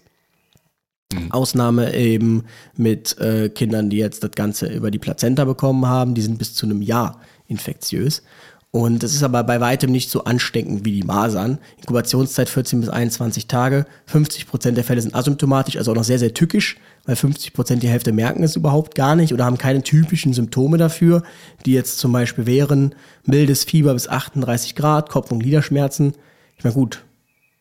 Mhm. 1.13 1.33
Ausnahme 1.33 1.95
eben 1.95 2.45
mit 2.77 3.19
äh, 3.19 3.49
Kindern, 3.49 3.91
die 3.91 3.99
jetzt 3.99 4.23
das 4.23 4.31
Ganze 4.31 4.69
über 4.69 4.93
die 4.93 5.01
Plazenta 5.01 5.45
bekommen 5.45 5.87
haben, 5.87 6.15
die 6.15 6.23
sind 6.23 6.39
bis 6.39 6.55
zu 6.55 6.65
einem 6.65 6.81
Jahr 6.81 7.21
infektiös. 7.49 8.23
Und 8.75 9.03
das 9.03 9.13
ist 9.13 9.23
aber 9.23 9.45
bei 9.45 9.61
weitem 9.61 9.93
nicht 9.93 10.09
so 10.09 10.25
ansteckend 10.25 10.87
wie 10.87 10.93
die 10.93 11.03
Masern. 11.03 11.59
Inkubationszeit 11.81 12.49
14 12.49 12.81
bis 12.81 12.89
21 12.89 13.47
Tage. 13.47 13.85
50 14.07 14.47
Prozent 14.47 14.79
der 14.79 14.85
Fälle 14.85 15.03
sind 15.03 15.15
asymptomatisch, 15.15 15.77
also 15.77 15.93
auch 15.93 15.97
noch 15.97 16.05
sehr, 16.05 16.19
sehr 16.19 16.33
tückisch, 16.33 16.79
weil 17.05 17.15
50 17.15 17.53
Prozent 17.53 17.83
die 17.83 17.91
Hälfte 17.91 18.13
merken 18.13 18.43
es 18.43 18.57
überhaupt 18.57 18.95
gar 18.95 19.15
nicht 19.15 19.35
oder 19.35 19.45
haben 19.45 19.59
keine 19.59 19.83
typischen 19.83 20.33
Symptome 20.33 20.79
dafür, 20.79 21.23
die 21.67 21.75
jetzt 21.75 21.99
zum 21.99 22.13
Beispiel 22.13 22.47
wären 22.47 22.95
mildes 23.27 23.65
Fieber 23.65 23.93
bis 23.93 24.09
38 24.09 24.75
Grad, 24.75 25.11
Kopf- 25.11 25.31
und 25.31 25.41
Gliederschmerzen. 25.41 26.15
Ich 26.57 26.65
meine, 26.65 26.75
gut, 26.75 27.05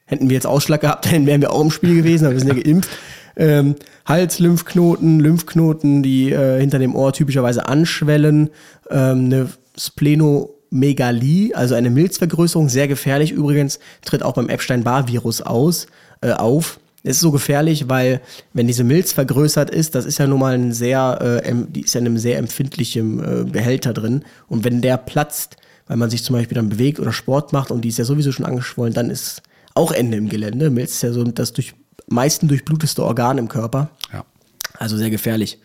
hätten 0.05 0.29
wir 0.29 0.35
jetzt 0.35 0.47
Ausschlag 0.47 0.79
gehabt, 0.79 1.05
dann 1.11 1.25
wären 1.25 1.41
wir 1.41 1.51
auch 1.51 1.61
im 1.61 1.71
Spiel 1.71 1.95
gewesen, 1.95 2.23
aber 2.23 2.35
wir 2.35 2.39
sind 2.39 2.55
ja 2.55 2.63
geimpft. 2.63 2.89
Ähm, 3.35 3.75
Hals-Lymphknoten, 4.05 5.19
Lymphknoten, 5.19 6.03
die 6.03 6.31
äh, 6.31 6.61
hinter 6.61 6.79
dem 6.79 6.95
Ohr 6.95 7.11
typischerweise 7.11 7.67
anschwellen, 7.67 8.49
ähm, 8.89 9.25
eine 9.25 9.49
Spleno 9.77 10.60
Megalie, 10.71 11.53
also 11.53 11.75
eine 11.75 11.89
Milzvergrößerung, 11.89 12.69
sehr 12.69 12.87
gefährlich 12.87 13.31
übrigens, 13.31 13.79
tritt 14.03 14.23
auch 14.23 14.33
beim 14.33 14.49
Epstein-Barr-Virus 14.49 15.41
aus, 15.41 15.85
äh, 16.21 16.31
auf. 16.31 16.79
Es 17.03 17.17
ist 17.17 17.21
so 17.21 17.31
gefährlich, 17.31 17.89
weil 17.89 18.21
wenn 18.53 18.67
diese 18.67 18.83
Milz 18.83 19.11
vergrößert 19.11 19.69
ist, 19.69 19.95
das 19.95 20.05
ist 20.05 20.17
ja 20.17 20.27
nun 20.27 20.39
mal 20.39 20.53
ein 20.53 20.71
sehr, 20.71 21.41
äh, 21.43 21.53
die 21.67 21.81
ist 21.81 21.93
ja 21.93 21.99
in 21.99 22.07
einem 22.07 22.17
sehr 22.17 22.37
empfindlichen 22.37 23.19
äh, 23.19 23.43
Behälter 23.43 23.93
drin. 23.93 24.23
Und 24.47 24.63
wenn 24.63 24.81
der 24.81 24.97
platzt, 24.97 25.57
weil 25.87 25.97
man 25.97 26.09
sich 26.09 26.23
zum 26.23 26.35
Beispiel 26.35 26.55
dann 26.55 26.69
bewegt 26.69 26.99
oder 26.99 27.11
Sport 27.11 27.51
macht 27.53 27.69
und 27.69 27.81
die 27.81 27.89
ist 27.89 27.97
ja 27.97 28.05
sowieso 28.05 28.31
schon 28.31 28.45
angeschwollen, 28.45 28.93
dann 28.93 29.09
ist 29.09 29.41
auch 29.73 29.91
Ende 29.91 30.17
im 30.17 30.29
Gelände. 30.29 30.69
Milz 30.69 30.93
ist 30.93 31.03
ja 31.03 31.11
so 31.11 31.23
das 31.23 31.51
durch, 31.51 31.73
meisten 32.07 32.47
durchbluteste 32.47 33.03
Organ 33.03 33.37
im 33.39 33.49
Körper. 33.49 33.89
Ja. 34.13 34.23
Also 34.77 34.95
sehr 34.95 35.09
gefährlich. 35.09 35.59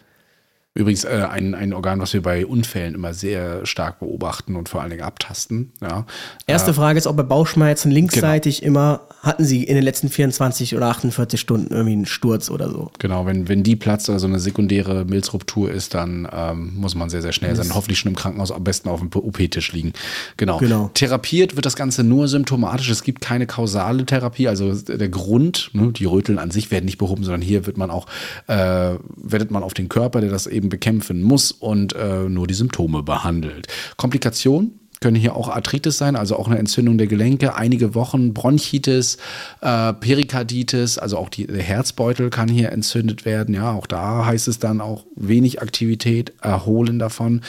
Übrigens 0.76 1.04
äh, 1.04 1.26
ein, 1.30 1.54
ein 1.54 1.72
Organ, 1.72 2.00
was 2.00 2.12
wir 2.12 2.22
bei 2.22 2.44
Unfällen 2.44 2.94
immer 2.94 3.14
sehr 3.14 3.64
stark 3.64 3.98
beobachten 3.98 4.56
und 4.56 4.68
vor 4.68 4.82
allen 4.82 4.90
Dingen 4.90 5.02
abtasten. 5.02 5.72
Ja. 5.80 6.04
Erste 6.46 6.72
äh, 6.72 6.74
Frage 6.74 6.98
ist, 6.98 7.06
ob 7.06 7.16
bei 7.16 7.22
Bauchschmerzen 7.22 7.90
linksseitig 7.90 8.60
genau. 8.60 8.68
immer, 8.68 9.00
hatten 9.22 9.44
Sie 9.44 9.64
in 9.64 9.74
den 9.74 9.82
letzten 9.84 10.10
24 10.10 10.76
oder 10.76 10.88
48 10.88 11.40
Stunden 11.40 11.72
irgendwie 11.72 11.92
einen 11.92 12.06
Sturz 12.06 12.50
oder 12.50 12.68
so? 12.68 12.90
Genau, 12.98 13.24
wenn, 13.24 13.48
wenn 13.48 13.62
die 13.62 13.74
platzt 13.74 14.10
oder 14.10 14.18
so 14.18 14.26
eine 14.26 14.38
sekundäre 14.38 15.06
Milzruptur 15.06 15.70
ist, 15.70 15.94
dann 15.94 16.28
ähm, 16.30 16.72
muss 16.76 16.94
man 16.94 17.08
sehr, 17.08 17.22
sehr 17.22 17.32
schnell 17.32 17.56
sein. 17.56 17.74
Hoffentlich 17.74 17.98
schon 17.98 18.12
im 18.12 18.16
Krankenhaus, 18.16 18.52
am 18.52 18.62
besten 18.62 18.90
auf 18.90 19.00
dem 19.00 19.10
OP-Tisch 19.14 19.72
liegen. 19.72 19.94
Genau. 20.36 20.58
genau. 20.58 20.90
Therapiert 20.92 21.56
wird 21.56 21.64
das 21.64 21.76
Ganze 21.76 22.04
nur 22.04 22.28
symptomatisch. 22.28 22.90
Es 22.90 23.02
gibt 23.02 23.22
keine 23.22 23.46
kausale 23.46 24.04
Therapie. 24.04 24.46
Also 24.46 24.74
der 24.74 25.08
Grund, 25.08 25.70
ne, 25.72 25.90
die 25.92 26.04
Röteln 26.04 26.38
an 26.38 26.50
sich 26.50 26.70
werden 26.70 26.84
nicht 26.84 26.98
behoben, 26.98 27.24
sondern 27.24 27.40
hier 27.40 27.66
wird 27.66 27.78
man 27.78 27.90
auch, 27.90 28.06
äh, 28.46 28.94
wertet 29.16 29.50
man 29.50 29.62
auf 29.62 29.72
den 29.72 29.88
Körper, 29.88 30.20
der 30.20 30.30
das 30.30 30.46
eben 30.46 30.65
eben 30.66 30.68
bekämpfen 30.68 31.22
muss 31.22 31.52
und 31.52 31.94
äh, 31.94 32.28
nur 32.28 32.46
die 32.46 32.54
Symptome 32.54 33.02
behandelt. 33.02 33.68
Komplikationen 33.96 34.80
können 35.00 35.16
hier 35.16 35.36
auch 35.36 35.50
Arthritis 35.50 35.98
sein, 35.98 36.16
also 36.16 36.36
auch 36.36 36.48
eine 36.48 36.58
Entzündung 36.58 36.96
der 36.96 37.06
Gelenke, 37.06 37.54
einige 37.54 37.94
Wochen 37.94 38.32
Bronchitis, 38.32 39.18
äh, 39.60 39.92
Perikarditis, 39.92 40.96
also 40.96 41.18
auch 41.18 41.28
die, 41.28 41.46
der 41.46 41.62
Herzbeutel 41.62 42.30
kann 42.30 42.48
hier 42.48 42.72
entzündet 42.72 43.26
werden. 43.26 43.54
Ja, 43.54 43.72
auch 43.72 43.86
da 43.86 44.24
heißt 44.24 44.48
es 44.48 44.58
dann 44.58 44.80
auch 44.80 45.04
wenig 45.14 45.60
Aktivität, 45.60 46.32
erholen 46.40 46.98
davon. 46.98 47.42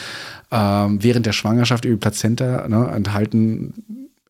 Ähm, 0.50 1.02
während 1.02 1.24
der 1.24 1.32
Schwangerschaft 1.32 1.86
über 1.86 1.98
Plazenta 1.98 2.68
ne, 2.68 2.86
enthalten 2.94 3.72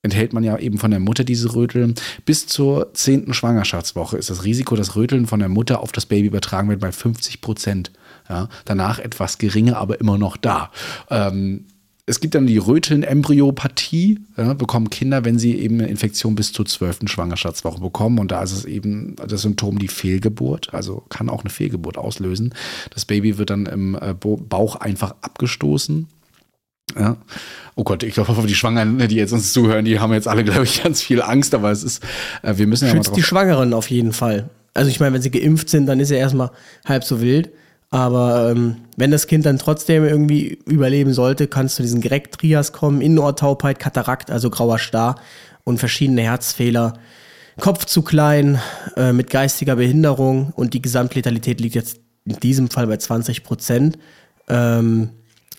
enthält 0.03 0.33
man 0.33 0.45
ja 0.45 0.57
eben 0.59 0.79
von 0.79 0.91
der 0.91 1.01
Mutter 1.01 1.25
diese 1.25 1.55
Röteln. 1.55 1.95
Bis 2.25 2.47
zur 2.47 2.95
zehnten 2.95 3.35
Schwangerschaftswoche 3.35 4.17
ist 4.17 4.31
das 4.31 4.45
Risiko, 4.45 4.77
dass 4.77 4.97
Röteln 4.97 5.27
von 5.27 5.41
der 5.41 5.49
Mutter 5.49 5.81
auf 5.81 5.93
das 5.93 6.07
Baby 6.07 6.29
übertragen 6.29 6.69
wird, 6.69 6.81
bei 6.81 6.93
50 6.93 7.41
Prozent. 7.41 7.91
Ja, 8.29 8.49
danach 8.65 8.99
etwas 8.99 9.39
geringer, 9.39 9.77
aber 9.79 10.01
immer 10.01 10.19
noch 10.19 10.37
da. 10.37 10.71
Ähm, 11.11 11.65
es 12.09 12.21
gibt 12.21 12.35
dann 12.35 12.47
die 12.47 12.57
Röteln-Embryopathie, 12.57 14.21
ja, 14.37 14.55
bekommen 14.55 14.89
Kinder, 14.89 15.27
wenn 15.27 15.39
sie 15.39 15.59
eben 15.59 15.79
eine 15.79 15.89
Infektion 15.89 16.35
bis 16.35 16.53
zur 16.53 16.65
zwölften 16.65 17.07
Schwangerschaftswoche 17.07 17.81
bekommen. 17.81 18.19
Und 18.19 18.33
da 18.33 18.43
ist 18.43 18.53
es 18.53 18.65
eben 18.65 19.15
das 19.17 19.43
Symptom 19.43 19.79
die 19.79 19.89
Fehlgeburt, 19.89 20.73
also 20.73 21.05
kann 21.11 21.29
auch 21.29 21.43
eine 21.43 21.51
Fehlgeburt 21.51 21.99
auslösen. 21.99 22.55
Das 22.95 23.05
Baby 23.05 23.37
wird 23.37 23.51
dann 23.51 23.67
im 23.67 23.95
äh, 23.95 24.15
Bauch 24.15 24.77
einfach 24.77 25.15
abgestoßen. 25.21 26.09
Ja. 26.99 27.19
Oh 27.75 27.85
Gott, 27.85 28.03
ich 28.03 28.15
glaube, 28.15 28.47
die 28.47 28.55
Schwangeren, 28.55 29.07
die 29.07 29.17
jetzt 29.17 29.33
uns 29.33 29.53
zuhören, 29.53 29.85
die 29.85 30.01
haben 30.01 30.15
jetzt 30.15 30.29
alle, 30.29 30.45
glaube 30.45 30.65
ich, 30.65 30.83
ganz 30.83 31.03
viel 31.03 31.21
Angst, 31.21 31.55
aber 31.55 31.71
es 31.71 31.83
ist, 31.83 32.03
äh, 32.43 32.57
wir 32.57 32.67
müssen 32.67 32.87
ja 32.87 32.93
Schützt 32.93 33.11
mal 33.11 33.17
die 33.17 33.23
Schwangeren 33.23 33.75
auf 33.75 33.91
jeden 33.91 34.15
Fall. 34.15 34.49
Also 34.73 34.91
ich 34.91 34.99
meine, 34.99 35.15
wenn 35.15 35.23
sie 35.23 35.31
geimpft 35.31 35.69
sind, 35.69 35.87
dann 35.87 36.01
ist 36.01 36.11
er 36.11 36.19
erstmal 36.19 36.51
halb 36.87 37.05
so 37.05 37.21
wild. 37.21 37.51
Aber 37.91 38.51
ähm, 38.51 38.77
wenn 38.97 39.11
das 39.11 39.27
Kind 39.27 39.47
dann 39.47 39.59
trotzdem 39.59 40.05
irgendwie 40.05 40.59
überleben 40.67 41.15
sollte, 41.15 41.47
kannst 41.47 41.79
du 41.79 41.83
diesen 41.83 42.03
Greg-Trias 42.03 42.73
kommen, 42.73 43.01
Innenohrtaubheit, 43.01 43.79
Katarakt, 43.79 44.31
also 44.31 44.51
grauer 44.51 44.79
Star 44.79 45.17
und 45.65 45.79
verschiedene 45.79 46.23
Herzfehler. 46.23 46.95
Kopf 47.59 47.87
zu 47.87 48.03
klein, 48.03 48.61
äh, 48.97 49.13
mit 49.13 49.31
geistiger 49.31 49.77
Behinderung 49.77 50.53
und 50.55 50.75
die 50.75 50.83
Gesamtletalität 50.83 51.61
liegt 51.61 51.75
jetzt 51.75 52.01
in 52.25 52.39
diesem 52.41 52.71
Fall 52.71 52.87
bei 52.87 52.99
20 52.99 53.43
Prozent. 53.43 53.99
Ähm, 54.49 55.11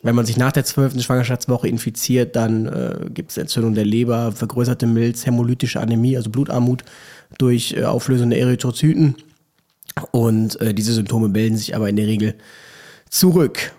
wenn 0.01 0.15
man 0.15 0.25
sich 0.25 0.37
nach 0.37 0.53
der 0.53 0.63
zwölften 0.63 1.01
Schwangerschaftswoche 1.01 1.67
infiziert, 1.67 2.35
dann 2.35 2.67
äh, 2.67 3.09
gibt 3.13 3.31
es 3.31 3.37
Entzündung 3.37 3.73
der 3.73 3.85
Leber, 3.85 4.31
vergrößerte 4.31 4.85
Milz, 4.85 5.25
hämolytische 5.25 5.81
Anämie, 5.81 6.15
also 6.15 6.29
Blutarmut 6.29 6.85
durch 7.37 7.73
äh, 7.73 7.83
Auflösung 7.83 8.29
der 8.29 8.39
Erythrozyten. 8.39 9.15
Und 10.11 10.59
äh, 10.61 10.73
diese 10.73 10.93
Symptome 10.93 11.27
melden 11.27 11.57
sich 11.57 11.75
aber 11.75 11.89
in 11.89 11.95
der 11.95 12.07
Regel 12.07 12.35
zurück. 13.09 13.73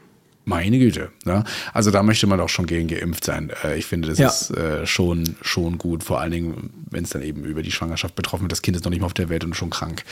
Meine 0.45 0.79
Güte. 0.79 1.11
Ja. 1.27 1.45
Also 1.73 1.91
da 1.91 2.03
möchte 2.03 2.27
man 2.27 2.39
doch 2.39 2.49
schon 2.49 2.67
gegen 2.67 2.89
geimpft 2.89 3.25
sein. 3.25 3.53
Äh, 3.63 3.79
ich 3.79 3.87
finde, 3.87 4.09
das 4.09 4.19
ja. 4.19 4.29
ist 4.29 4.51
äh, 4.51 4.87
schon, 4.87 5.37
schon 5.43 5.79
gut, 5.79 6.03
vor 6.03 6.21
allen 6.21 6.33
Dingen, 6.33 6.71
wenn 6.91 7.05
es 7.05 7.11
dann 7.11 7.23
eben 7.23 7.45
über 7.45 7.63
die 7.63 7.71
Schwangerschaft 7.71 8.15
betroffen 8.15 8.43
wird. 8.43 8.53
Das 8.53 8.63
Kind 8.63 8.77
ist 8.77 8.85
noch 8.85 8.91
nicht 8.91 9.01
mal 9.01 9.07
auf 9.07 9.15
der 9.15 9.29
Welt 9.29 9.45
und 9.45 9.55
schon 9.55 9.71
krank. 9.71 10.03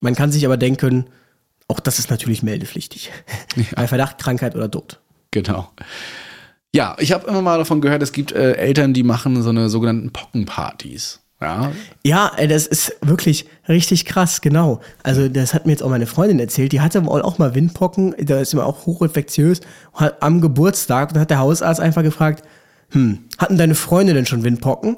Man 0.00 0.14
kann 0.14 0.30
sich 0.32 0.44
aber 0.44 0.56
denken, 0.56 1.06
auch 1.68 1.80
das 1.80 1.98
ist 1.98 2.10
natürlich 2.10 2.42
meldepflichtig. 2.42 3.10
Ja. 3.56 3.64
Bei 3.76 3.86
Verdacht, 3.86 4.18
Krankheit 4.18 4.54
oder 4.54 4.70
Tod. 4.70 5.00
Genau. 5.30 5.72
Ja, 6.74 6.96
ich 6.98 7.12
habe 7.12 7.26
immer 7.28 7.42
mal 7.42 7.58
davon 7.58 7.80
gehört, 7.80 8.02
es 8.02 8.12
gibt 8.12 8.32
äh, 8.32 8.54
Eltern, 8.54 8.94
die 8.94 9.02
machen 9.02 9.42
so 9.42 9.50
eine 9.50 9.68
sogenannten 9.68 10.10
Pockenpartys. 10.10 11.21
Ja. 11.42 11.72
ja, 12.36 12.46
das 12.46 12.66
ist 12.66 12.96
wirklich 13.00 13.46
richtig 13.68 14.04
krass, 14.04 14.40
genau. 14.40 14.80
Also, 15.02 15.28
das 15.28 15.54
hat 15.54 15.66
mir 15.66 15.72
jetzt 15.72 15.82
auch 15.82 15.90
meine 15.90 16.06
Freundin 16.06 16.38
erzählt. 16.38 16.72
Die 16.72 16.80
hatte 16.80 17.02
auch 17.06 17.38
mal 17.38 17.54
Windpocken, 17.54 18.14
da 18.18 18.40
ist 18.40 18.52
immer 18.52 18.66
auch 18.66 18.86
hochinfektiös. 18.86 19.60
Am 20.20 20.40
Geburtstag, 20.40 21.12
und 21.12 21.18
hat 21.18 21.30
der 21.30 21.38
Hausarzt 21.38 21.80
einfach 21.80 22.02
gefragt: 22.02 22.44
Hm, 22.90 23.18
hatten 23.38 23.58
deine 23.58 23.74
Freunde 23.74 24.14
denn 24.14 24.26
schon 24.26 24.44
Windpocken? 24.44 24.96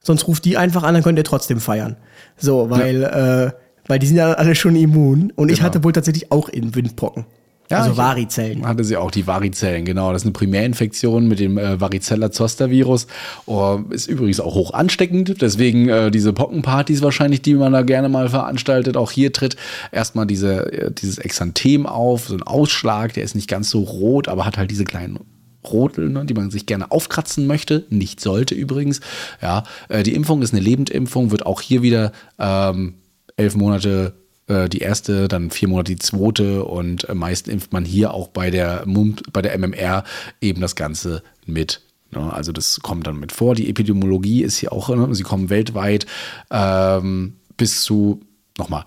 Sonst 0.00 0.28
ruft 0.28 0.44
die 0.44 0.58
einfach 0.58 0.82
an, 0.82 0.94
dann 0.94 1.02
könnt 1.02 1.18
ihr 1.18 1.24
trotzdem 1.24 1.60
feiern. 1.60 1.96
So, 2.36 2.68
weil, 2.68 3.00
ja. 3.00 3.44
äh, 3.46 3.52
weil 3.86 3.98
die 3.98 4.06
sind 4.06 4.18
ja 4.18 4.32
alle 4.32 4.54
schon 4.54 4.76
immun. 4.76 5.32
Und 5.34 5.48
genau. 5.48 5.52
ich 5.52 5.62
hatte 5.62 5.82
wohl 5.82 5.92
tatsächlich 5.92 6.30
auch 6.30 6.50
in 6.50 6.74
Windpocken. 6.74 7.24
Ja, 7.70 7.78
also 7.78 7.96
Varizellen. 7.96 8.66
Hatte 8.66 8.84
sie 8.84 8.96
auch 8.96 9.10
die 9.10 9.26
Varizellen, 9.26 9.84
genau. 9.84 10.12
Das 10.12 10.22
ist 10.22 10.26
eine 10.26 10.32
Primärinfektion 10.32 11.26
mit 11.26 11.40
dem 11.40 11.56
äh, 11.56 11.80
Varicella-Zoster-Virus. 11.80 13.06
Oh, 13.46 13.80
ist 13.90 14.06
übrigens 14.06 14.40
auch 14.40 14.54
hoch 14.54 14.74
ansteckend. 14.74 15.40
Deswegen 15.40 15.88
äh, 15.88 16.10
diese 16.10 16.32
Pockenpartys 16.34 17.00
wahrscheinlich, 17.00 17.40
die 17.40 17.54
man 17.54 17.72
da 17.72 17.82
gerne 17.82 18.10
mal 18.10 18.28
veranstaltet. 18.28 18.96
Auch 18.96 19.10
hier 19.10 19.32
tritt 19.32 19.56
erstmal 19.92 20.26
diese, 20.26 20.72
äh, 20.72 20.90
dieses 20.92 21.18
Exanthem 21.18 21.86
auf, 21.86 22.28
so 22.28 22.34
ein 22.34 22.42
Ausschlag. 22.42 23.14
Der 23.14 23.24
ist 23.24 23.34
nicht 23.34 23.48
ganz 23.48 23.70
so 23.70 23.80
rot, 23.80 24.28
aber 24.28 24.44
hat 24.44 24.58
halt 24.58 24.70
diese 24.70 24.84
kleinen 24.84 25.20
Rotel, 25.66 26.10
ne, 26.10 26.26
die 26.26 26.34
man 26.34 26.50
sich 26.50 26.66
gerne 26.66 26.90
aufkratzen 26.90 27.46
möchte. 27.46 27.84
Nicht 27.88 28.20
sollte 28.20 28.54
übrigens. 28.54 29.00
Ja, 29.40 29.64
äh, 29.88 30.02
die 30.02 30.14
Impfung 30.14 30.42
ist 30.42 30.52
eine 30.52 30.62
Lebendimpfung, 30.62 31.30
wird 31.30 31.46
auch 31.46 31.62
hier 31.62 31.82
wieder 31.82 32.12
ähm, 32.38 32.94
elf 33.36 33.56
Monate 33.56 34.12
äh, 34.46 34.68
die 34.68 34.78
erste, 34.78 35.28
dann 35.28 35.50
vier 35.50 35.68
Monate 35.68 35.92
die 35.92 35.98
zweite 35.98 36.64
und 36.64 37.08
äh, 37.08 37.14
meist 37.14 37.48
impft 37.48 37.72
man 37.72 37.84
hier 37.84 38.12
auch 38.12 38.28
bei 38.28 38.50
der, 38.50 38.84
bei 39.32 39.42
der 39.42 39.58
MMR 39.58 40.04
eben 40.40 40.60
das 40.60 40.76
Ganze 40.76 41.22
mit. 41.46 41.82
Ne? 42.12 42.32
Also 42.32 42.52
das 42.52 42.80
kommt 42.80 43.06
dann 43.06 43.18
mit 43.18 43.32
vor. 43.32 43.54
Die 43.54 43.68
Epidemiologie 43.68 44.42
ist 44.42 44.58
hier 44.58 44.72
auch, 44.72 44.88
ne? 44.88 45.14
sie 45.14 45.22
kommen 45.22 45.50
weltweit 45.50 46.06
ähm, 46.50 47.36
bis 47.56 47.82
zu, 47.82 48.20
nochmal, 48.58 48.84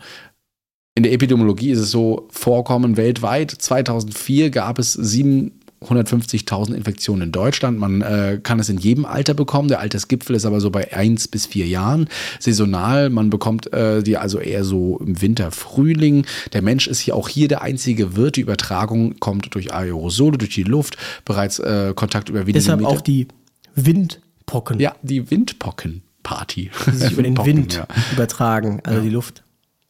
in 0.96 1.04
der 1.04 1.14
Epidemiologie 1.14 1.70
ist 1.70 1.80
es 1.80 1.92
so, 1.92 2.28
Vorkommen 2.32 2.98
weltweit. 2.98 3.52
2004 3.52 4.50
gab 4.50 4.80
es 4.80 4.94
sieben 4.94 5.60
150.000 5.90 6.74
Infektionen 6.74 7.24
in 7.24 7.32
Deutschland. 7.32 7.80
Man 7.80 8.02
äh, 8.02 8.40
kann 8.42 8.60
es 8.60 8.70
in 8.70 8.78
jedem 8.78 9.06
Alter 9.06 9.34
bekommen. 9.34 9.68
Der 9.68 9.80
Altersgipfel 9.80 10.36
ist 10.36 10.46
aber 10.46 10.62
so 10.62 10.70
bei 10.70 10.94
1 10.94 11.28
bis 11.30 11.46
4 11.46 11.68
Jahren. 11.68 12.10
Saisonal, 12.40 13.10
man 13.10 13.30
bekommt 13.30 13.72
äh, 13.74 14.04
die 14.04 14.18
also 14.18 14.40
eher 14.40 14.64
so 14.64 15.00
im 15.00 15.22
Winter, 15.22 15.52
Frühling. 15.52 16.26
Der 16.54 16.62
Mensch 16.62 16.88
ist 16.88 17.00
hier 17.00 17.16
auch 17.16 17.30
hier 17.30 17.48
der 17.48 17.62
einzige 17.62 18.16
Wirt. 18.16 18.36
Die 18.36 18.42
Übertragung 18.42 19.20
kommt 19.20 19.54
durch 19.56 19.74
Aerosole, 19.74 20.38
durch 20.38 20.54
die 20.54 20.64
Luft. 20.64 20.98
Bereits 21.26 21.60
äh, 21.60 21.94
Kontakt 21.96 22.30
über 22.30 22.42
wenige 22.42 22.54
Deshalb 22.54 22.80
Meter. 22.80 22.92
auch 22.92 23.02
die 23.02 23.28
Windpocken. 23.76 24.80
Ja, 24.80 24.96
die 25.02 25.30
Windpocken-Party. 25.30 26.72
Die 26.88 26.92
sich 26.96 27.12
über 27.12 27.24
den 27.24 27.38
Wind 27.46 27.76
ja. 27.76 27.88
übertragen, 28.14 28.82
also 28.84 29.00
ja. 29.00 29.04
die 29.04 29.12
Luft. 29.12 29.44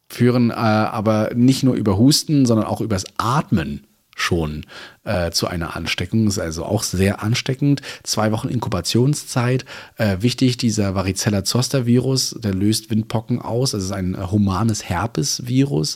Führen 0.09 0.51
äh, 0.51 0.53
aber 0.53 1.31
nicht 1.35 1.63
nur 1.63 1.75
über 1.75 1.97
Husten, 1.97 2.45
sondern 2.45 2.67
auch 2.67 2.79
übers 2.79 3.05
Atmen 3.17 3.87
schon 4.15 4.65
äh, 5.07 5.31
zu 5.31 5.47
einer 5.47 5.75
Ansteckung. 5.75 6.27
Ist 6.27 6.39
also 6.39 6.65
auch 6.65 6.83
sehr 6.83 7.23
ansteckend. 7.23 7.81
Zwei 8.03 8.31
Wochen 8.31 8.49
Inkubationszeit. 8.49 9.65
Äh, 9.95 10.17
wichtig, 10.21 10.57
dieser 10.57 10.93
Varicella-Zoster-Virus, 10.93 12.35
der 12.39 12.53
löst 12.53 12.89
Windpocken 12.89 13.41
aus. 13.41 13.73
Es 13.73 13.85
ist 13.85 13.91
ein 13.91 14.15
äh, 14.15 14.17
humanes 14.29 14.83
Herpes-Virus, 14.83 15.95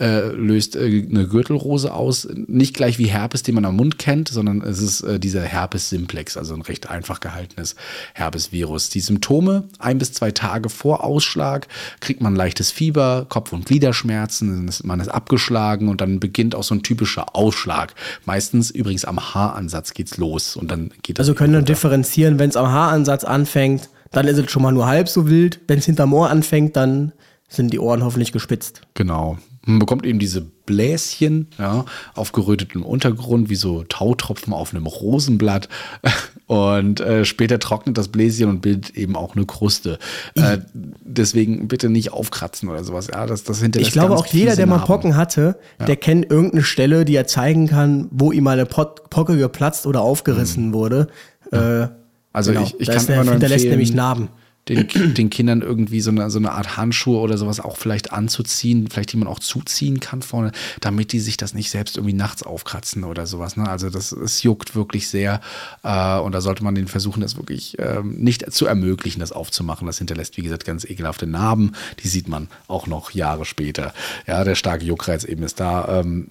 äh, 0.00 0.28
löst 0.28 0.76
äh, 0.76 1.06
eine 1.08 1.28
Gürtelrose 1.28 1.92
aus. 1.92 2.26
Nicht 2.46 2.74
gleich 2.74 2.98
wie 2.98 3.06
Herpes, 3.06 3.42
den 3.42 3.54
man 3.54 3.64
am 3.64 3.76
Mund 3.76 3.98
kennt, 3.98 4.28
sondern 4.28 4.62
es 4.62 4.80
ist 4.80 5.02
äh, 5.02 5.20
dieser 5.20 5.42
Herpes-Simplex, 5.42 6.36
also 6.36 6.54
ein 6.54 6.62
recht 6.62 6.88
einfach 6.88 7.20
gehaltenes 7.20 7.76
Herpes-Virus. 8.14 8.88
Die 8.90 9.00
Symptome, 9.00 9.64
ein 9.78 9.98
bis 9.98 10.12
zwei 10.12 10.30
Tage 10.30 10.70
vor 10.70 11.04
Ausschlag, 11.04 11.68
kriegt 12.00 12.22
man 12.22 12.34
leichtes 12.34 12.70
Fieber, 12.70 13.26
Kopf- 13.28 13.52
und 13.52 13.66
Gliederschmerzen, 13.66 14.70
man 14.84 15.00
ist 15.00 15.08
abgeschlagen 15.08 15.88
und 15.88 16.00
dann 16.00 16.20
beginnt 16.20 16.54
auch 16.54 16.62
so 16.62 16.74
ein 16.74 16.82
typischer 16.82 17.34
Ausschlag. 17.36 17.94
Meist 18.24 18.45
meistens 18.46 18.70
übrigens 18.70 19.04
am 19.04 19.34
Haaransatz 19.34 19.92
geht's 19.92 20.18
los 20.18 20.56
und 20.56 20.70
dann 20.70 20.90
geht 21.02 21.18
Also 21.18 21.34
können 21.34 21.52
wir 21.52 21.62
differenzieren, 21.62 22.38
wenn 22.38 22.50
es 22.50 22.56
am 22.56 22.68
Haaransatz 22.68 23.24
anfängt, 23.24 23.88
dann 24.12 24.28
ist 24.28 24.38
es 24.38 24.50
schon 24.50 24.62
mal 24.62 24.72
nur 24.72 24.86
halb 24.86 25.08
so 25.08 25.28
wild. 25.28 25.60
Wenn 25.66 25.78
es 25.78 25.86
hinterm 25.86 26.14
Ohr 26.14 26.30
anfängt, 26.30 26.76
dann 26.76 27.12
sind 27.48 27.72
die 27.72 27.80
Ohren 27.80 28.04
hoffentlich 28.04 28.30
gespitzt. 28.32 28.82
Genau. 28.94 29.38
Man 29.66 29.80
bekommt 29.80 30.06
eben 30.06 30.20
diese 30.20 30.40
Bläschen 30.40 31.48
ja, 31.58 31.84
auf 32.14 32.30
gerötetem 32.30 32.84
Untergrund, 32.84 33.50
wie 33.50 33.56
so 33.56 33.82
Tautropfen 33.82 34.52
auf 34.52 34.72
einem 34.72 34.86
Rosenblatt. 34.86 35.68
Und 36.46 37.00
äh, 37.00 37.24
später 37.24 37.58
trocknet 37.58 37.98
das 37.98 38.06
Bläschen 38.06 38.48
und 38.48 38.60
bildet 38.60 38.90
eben 38.90 39.16
auch 39.16 39.34
eine 39.34 39.44
Kruste. 39.46 39.98
Äh, 40.36 40.58
deswegen 41.00 41.66
bitte 41.66 41.88
nicht 41.88 42.12
aufkratzen 42.12 42.68
oder 42.68 42.84
sowas. 42.84 43.08
Ja, 43.12 43.26
das, 43.26 43.42
das 43.42 43.60
hinterlässt 43.60 43.88
Ich 43.88 43.92
glaube 43.92 44.14
auch 44.14 44.26
jeder, 44.26 44.54
der 44.54 44.68
mal 44.68 44.78
Pocken 44.78 45.16
hatte, 45.16 45.58
ja. 45.80 45.86
der 45.86 45.96
kennt 45.96 46.30
irgendeine 46.30 46.62
Stelle, 46.62 47.04
die 47.04 47.16
er 47.16 47.26
zeigen 47.26 47.66
kann, 47.66 48.06
wo 48.12 48.30
ihm 48.30 48.44
mal 48.44 48.52
eine 48.52 48.64
Pot 48.64 49.10
Pocke 49.10 49.36
geplatzt 49.36 49.88
oder 49.88 50.02
aufgerissen 50.02 50.68
mhm. 50.68 50.72
wurde. 50.72 51.08
Äh, 51.50 51.88
also 52.32 52.52
genau. 52.52 52.62
ich, 52.62 52.78
ich 52.78 52.86
kann 52.86 53.04
immer 53.06 53.24
nur 53.24 53.32
hinterlässt 53.32 53.66
nämlich 53.66 53.92
Narben 53.92 54.28
den, 54.68 55.14
den 55.14 55.30
Kindern 55.30 55.62
irgendwie 55.62 56.00
so 56.00 56.10
eine, 56.10 56.28
so 56.30 56.38
eine 56.38 56.52
Art 56.52 56.76
Handschuhe 56.76 57.20
oder 57.20 57.38
sowas 57.38 57.60
auch 57.60 57.76
vielleicht 57.76 58.12
anzuziehen, 58.12 58.88
vielleicht 58.90 59.12
die 59.12 59.16
man 59.16 59.28
auch 59.28 59.38
zuziehen 59.38 60.00
kann 60.00 60.22
vorne, 60.22 60.52
damit 60.80 61.12
die 61.12 61.20
sich 61.20 61.36
das 61.36 61.54
nicht 61.54 61.70
selbst 61.70 61.96
irgendwie 61.96 62.14
nachts 62.14 62.42
aufkratzen 62.42 63.04
oder 63.04 63.26
sowas. 63.26 63.56
Ne? 63.56 63.68
Also 63.68 63.90
das, 63.90 64.12
es 64.12 64.42
juckt 64.42 64.74
wirklich 64.74 65.08
sehr 65.08 65.40
äh, 65.84 66.18
und 66.18 66.32
da 66.32 66.40
sollte 66.40 66.64
man 66.64 66.74
den 66.74 66.88
versuchen, 66.88 67.20
das 67.20 67.36
wirklich 67.36 67.78
äh, 67.78 68.02
nicht 68.02 68.52
zu 68.52 68.66
ermöglichen, 68.66 69.20
das 69.20 69.32
aufzumachen. 69.32 69.86
Das 69.86 69.98
hinterlässt, 69.98 70.36
wie 70.36 70.42
gesagt, 70.42 70.64
ganz 70.64 70.84
ekelhafte 70.84 71.26
Narben. 71.26 71.72
Die 72.02 72.08
sieht 72.08 72.28
man 72.28 72.48
auch 72.66 72.86
noch 72.86 73.12
Jahre 73.12 73.44
später. 73.44 73.94
Ja, 74.26 74.42
der 74.42 74.56
starke 74.56 74.84
Juckreiz 74.84 75.24
eben 75.24 75.42
ist 75.42 75.60
da. 75.60 76.00
Ähm, 76.00 76.30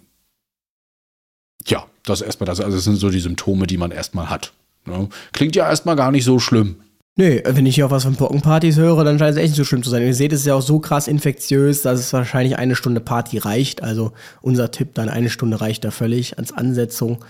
ja, 1.68 1.86
das 2.04 2.22
erstmal 2.22 2.46
das. 2.46 2.60
Also 2.60 2.76
das 2.76 2.84
sind 2.84 2.98
so 2.98 3.10
die 3.10 3.20
Symptome, 3.20 3.66
die 3.66 3.78
man 3.78 3.92
erstmal 3.92 4.30
hat. 4.30 4.54
Ne? 4.86 5.10
Klingt 5.32 5.56
ja 5.56 5.68
erstmal 5.68 5.96
gar 5.96 6.12
nicht 6.12 6.26
so 6.26 6.40
schlimm. 6.40 6.78
Nö, 7.18 7.40
wenn 7.46 7.66
ich 7.66 7.76
hier 7.76 7.86
auch 7.86 7.92
was 7.92 8.04
von 8.04 8.18
Pockenpartys 8.18 8.76
höre, 8.76 9.06
dann 9.06 9.18
scheint 9.18 9.32
es 9.32 9.38
echt 9.38 9.52
nicht 9.52 9.58
so 9.58 9.64
schlimm 9.64 9.84
zu 9.84 9.90
sein. 9.90 10.02
Ihr 10.04 10.14
seht, 10.14 10.34
es 10.34 10.42
ist 10.42 10.48
ja 10.48 10.56
auch 10.56 10.62
so 10.62 10.80
krass 10.80 11.08
infektiös, 11.08 11.82
dass 11.82 11.98
es 11.98 12.12
wahrscheinlich 12.12 12.58
eine 12.58 12.76
Stunde 12.76 13.00
Party 13.00 13.38
reicht. 13.38 13.82
Also 13.82 14.12
unser 14.42 14.70
Tipp, 14.70 14.94
dann 14.96 15.08
eine 15.08 15.30
Stunde 15.30 15.62
reicht 15.62 15.86
da 15.86 15.92
völlig 15.92 16.38
als 16.38 16.52
Ansetzung. 16.52 17.24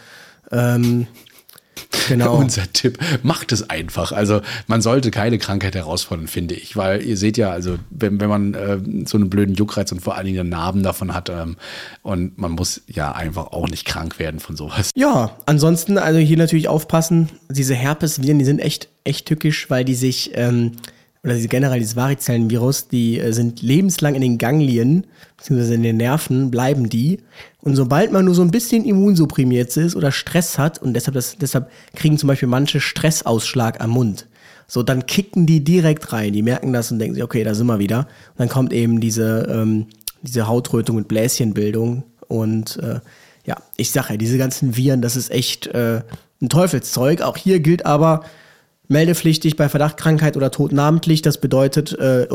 Ähm, 0.51 1.05
Genau. 2.07 2.38
unser 2.38 2.71
Tipp. 2.71 2.99
Macht 3.23 3.51
es 3.51 3.69
einfach. 3.69 4.11
Also 4.11 4.41
man 4.67 4.82
sollte 4.82 5.11
keine 5.11 5.38
Krankheit 5.38 5.76
herausfordern, 5.76 6.28
finde 6.28 6.55
ich. 6.55 6.76
Weil 6.76 7.03
ihr 7.03 7.17
seht 7.17 7.38
ja, 7.38 7.51
also 7.51 7.78
wenn, 7.89 8.19
wenn 8.19 8.30
man 8.30 8.53
äh, 8.53 8.78
so 9.05 9.17
einen 9.17 9.30
blöden 9.30 9.55
Juckreiz 9.55 9.91
und 9.91 10.01
vor 10.01 10.15
allen 10.15 10.26
Dingen 10.26 10.49
Narben 10.49 10.84
davon 10.84 11.13
hat 11.13 11.30
ähm, 11.30 11.57
und 12.03 12.38
man 12.38 12.51
muss 12.51 12.82
ja 12.88 13.11
einfach 13.11 13.47
auch 13.47 13.67
nicht 13.67 13.86
krank 13.86 14.19
werden 14.19 14.39
von 14.39 14.55
sowas. 14.55 14.91
Ja, 14.95 15.38
ansonsten, 15.45 15.97
also 15.97 16.19
hier 16.19 16.38
natürlich 16.38 16.67
aufpassen, 16.67 17.30
diese 17.49 17.76
Herpesviren, 17.76 18.39
die 18.39 18.45
sind 18.45 18.59
echt, 18.59 18.89
echt 19.03 19.26
tückisch, 19.28 19.69
weil 19.69 19.86
die 19.86 19.95
sich, 19.95 20.32
ähm, 20.36 20.73
oder 21.23 21.34
diese 21.34 21.47
generell 21.47 21.80
dieses 21.80 21.95
Varizellenvirus, 21.95 22.88
die 22.88 23.19
äh, 23.19 23.32
sind 23.32 23.61
lebenslang 23.61 24.15
in 24.15 24.21
den 24.21 24.38
Ganglien, 24.38 25.07
beziehungsweise 25.38 25.73
in 25.73 25.84
den 25.84 25.97
Nerven, 25.97 26.51
bleiben 26.51 26.89
die. 26.89 27.19
Und 27.66 27.76
sobald 27.76 28.11
man 28.11 28.26
nur 28.26 28.36
so 28.36 28.43
ein 28.43 28.51
bisschen 28.51 28.86
immunsupprimiert 28.86 29.76
ist 29.76 29.95
oder 29.95 30.11
Stress 30.11 30.59
hat, 30.59 30.82
und 30.82 30.93
deshalb, 30.93 31.16
das, 31.16 31.36
deshalb 31.38 31.70
kriegen 31.95 32.18
zum 32.18 32.28
Beispiel 32.28 32.47
manche 32.47 32.80
Stressausschlag 32.80 33.82
am 33.82 33.89
Mund. 33.89 34.28
So, 34.68 34.84
dann 34.84 35.07
kicken 35.07 35.47
die 35.47 35.63
direkt 35.63 36.13
rein. 36.13 36.32
Die 36.32 36.43
merken 36.43 36.74
das 36.74 36.91
und 36.91 36.99
denken 36.99 37.16
sich, 37.16 37.24
okay, 37.24 37.43
da 37.43 37.55
sind 37.55 37.66
wir 37.66 37.80
wieder. 37.80 37.99
Und 37.99 38.39
dann 38.39 38.49
kommt 38.49 38.72
eben 38.72 38.99
diese, 39.01 39.47
ähm, 39.51 39.88
diese 40.22 40.47
Hautrötung 40.47 40.95
und 40.97 41.07
Bläschenbildung. 41.07 42.03
Und 42.28 42.78
äh, 42.78 42.99
ja, 43.45 43.57
ich 43.78 43.91
sage 43.91 44.13
ja, 44.13 44.18
diese 44.18 44.38
ganzen 44.38 44.78
Viren, 44.78 45.01
das 45.01 45.16
ist 45.16 45.32
echt 45.32 45.66
äh, 45.68 46.01
ein 46.41 46.49
Teufelszeug. 46.49 47.22
Auch 47.22 47.36
hier 47.36 47.59
gilt 47.59 47.86
aber, 47.86 48.24
meldepflichtig 48.88 49.55
bei 49.55 49.70
Verdacht, 49.70 49.97
Krankheit 49.97 50.38
oder 50.38 50.51
Tod 50.51 50.72
namentlich. 50.72 51.24
Das 51.24 51.39
bedeutet, 51.39 51.93
äh, 51.93 52.28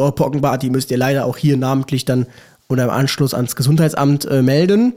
die 0.61 0.71
müsst 0.71 0.91
ihr 0.91 0.99
leider 0.99 1.25
auch 1.25 1.37
hier 1.37 1.57
namentlich 1.57 2.05
dann 2.05 2.27
oder 2.69 2.85
im 2.85 2.91
Anschluss 2.91 3.35
ans 3.35 3.55
Gesundheitsamt 3.55 4.25
äh, 4.27 4.43
melden. 4.43 4.95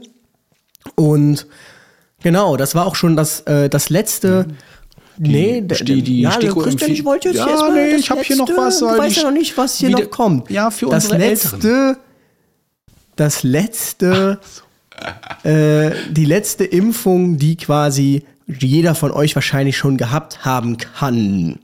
Und 0.96 1.46
genau, 2.22 2.56
das 2.56 2.74
war 2.74 2.86
auch 2.86 2.94
schon 2.94 3.16
das, 3.16 3.40
äh, 3.42 3.68
das 3.68 3.90
letzte. 3.90 4.46
nee, 5.18 5.60
d- 5.60 5.84
die- 5.84 6.02
die 6.02 6.20
ja, 6.22 6.32
Stiko 6.32 6.60
Christian, 6.60 6.90
ich 6.90 7.04
wollte 7.04 7.28
jetzt 7.28 7.38
Ja, 7.38 7.48
erst 7.48 7.62
mal 7.62 7.72
nee, 7.74 7.94
ich 7.96 8.10
hab 8.10 8.20
hier 8.22 8.36
noch 8.36 8.48
was, 8.56 8.82
weißt 8.82 9.16
die- 9.16 9.20
ja 9.20 9.26
noch 9.26 9.32
nicht, 9.36 9.56
was 9.56 9.76
hier 9.78 9.88
wieder- 9.90 10.00
noch 10.00 10.10
kommt. 10.10 10.50
Ja, 10.50 10.70
für 10.70 10.86
das 10.90 11.04
unsere 11.04 11.20
letzte, 11.20 11.96
das 13.16 13.42
letzte, 13.44 14.40
äh, 15.44 15.90
die 16.10 16.24
letzte 16.24 16.64
Impfung, 16.64 17.36
die 17.36 17.56
quasi 17.56 18.24
jeder 18.46 18.94
von 18.94 19.10
euch 19.12 19.34
wahrscheinlich 19.34 19.76
schon 19.76 19.96
gehabt 19.96 20.44
haben 20.44 20.76
kann. 20.78 21.58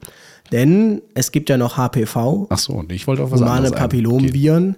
Denn 0.52 1.02
es 1.14 1.30
gibt 1.30 1.48
ja 1.48 1.56
noch 1.56 1.76
HPV, 1.76 2.46
Ach 2.50 2.58
so, 2.58 2.72
und 2.72 2.90
ich 2.90 3.06
wollte 3.06 3.22
auf 3.22 3.30
was 3.30 3.40
humane 3.40 3.56
anderes 3.58 3.72
ein- 3.74 3.78
Papillomviren. 3.80 4.76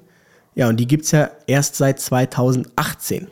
Ja, 0.55 0.69
und 0.69 0.77
die 0.79 0.87
gibt's 0.87 1.13
ja 1.13 1.31
erst 1.47 1.77
seit 1.77 1.99
2018. 2.01 3.29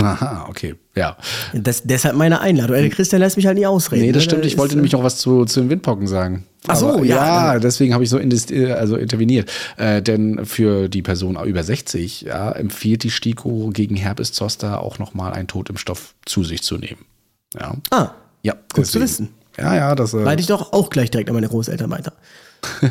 Aha, 0.00 0.46
okay, 0.48 0.76
ja. 0.94 1.16
Das, 1.52 1.82
deshalb 1.82 2.14
meine 2.14 2.40
Einladung. 2.40 2.76
Äh, 2.76 2.88
Christian 2.88 3.20
lässt 3.20 3.36
mich 3.36 3.46
halt 3.46 3.56
nicht 3.56 3.66
ausreden. 3.66 4.02
Nee, 4.02 4.12
das 4.12 4.24
ne? 4.24 4.30
stimmt. 4.30 4.46
Ich 4.46 4.56
wollte 4.56 4.76
nämlich 4.76 4.92
noch 4.92 5.02
was 5.02 5.18
zu, 5.18 5.44
zu 5.44 5.60
den 5.60 5.70
Windpocken 5.70 6.06
sagen. 6.06 6.44
Ach 6.66 6.76
so, 6.76 6.88
Aber, 6.94 7.04
ja, 7.04 7.54
Ja, 7.54 7.58
deswegen 7.58 7.94
habe 7.94 8.04
ich 8.04 8.10
so 8.10 8.18
äh, 8.18 8.72
also 8.72 8.96
interveniert. 8.96 9.50
Äh, 9.76 10.02
denn 10.02 10.44
für 10.46 10.88
die 10.88 11.02
Person 11.02 11.36
über 11.44 11.62
60 11.62 12.22
ja, 12.22 12.52
empfiehlt 12.52 13.02
die 13.02 13.10
STIKO 13.10 13.70
gegen 13.72 13.96
Herpes 13.96 14.32
Zoster 14.32 14.80
auch 14.80 14.98
nochmal 14.98 15.32
einen 15.32 15.48
Totimpfstoff 15.48 16.14
zu 16.24 16.44
sich 16.44 16.62
zu 16.62 16.78
nehmen. 16.78 17.04
Ja, 17.58 17.74
Ah, 17.90 18.10
ja 18.42 18.54
Gut 18.72 18.86
zu 18.86 19.00
wissen. 19.00 19.30
Ja, 19.56 19.74
ja, 19.74 19.94
das. 19.94 20.14
Äh, 20.14 20.22
leite 20.22 20.40
ich 20.40 20.46
doch 20.46 20.72
auch 20.72 20.90
gleich 20.90 21.10
direkt 21.10 21.28
an 21.28 21.34
meine 21.34 21.48
Großeltern 21.48 21.90
weiter. 21.90 22.12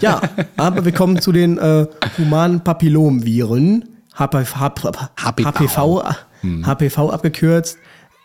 Ja, 0.02 0.22
aber 0.58 0.84
wir 0.86 0.92
kommen 0.92 1.22
zu 1.22 1.32
den 1.32 1.58
äh, 1.58 1.88
humanen 2.18 2.62
Papillomviren. 2.64 3.97
HPV, 4.18 4.56
HPV, 5.18 6.04
HPV 6.64 7.10
abgekürzt. 7.10 7.78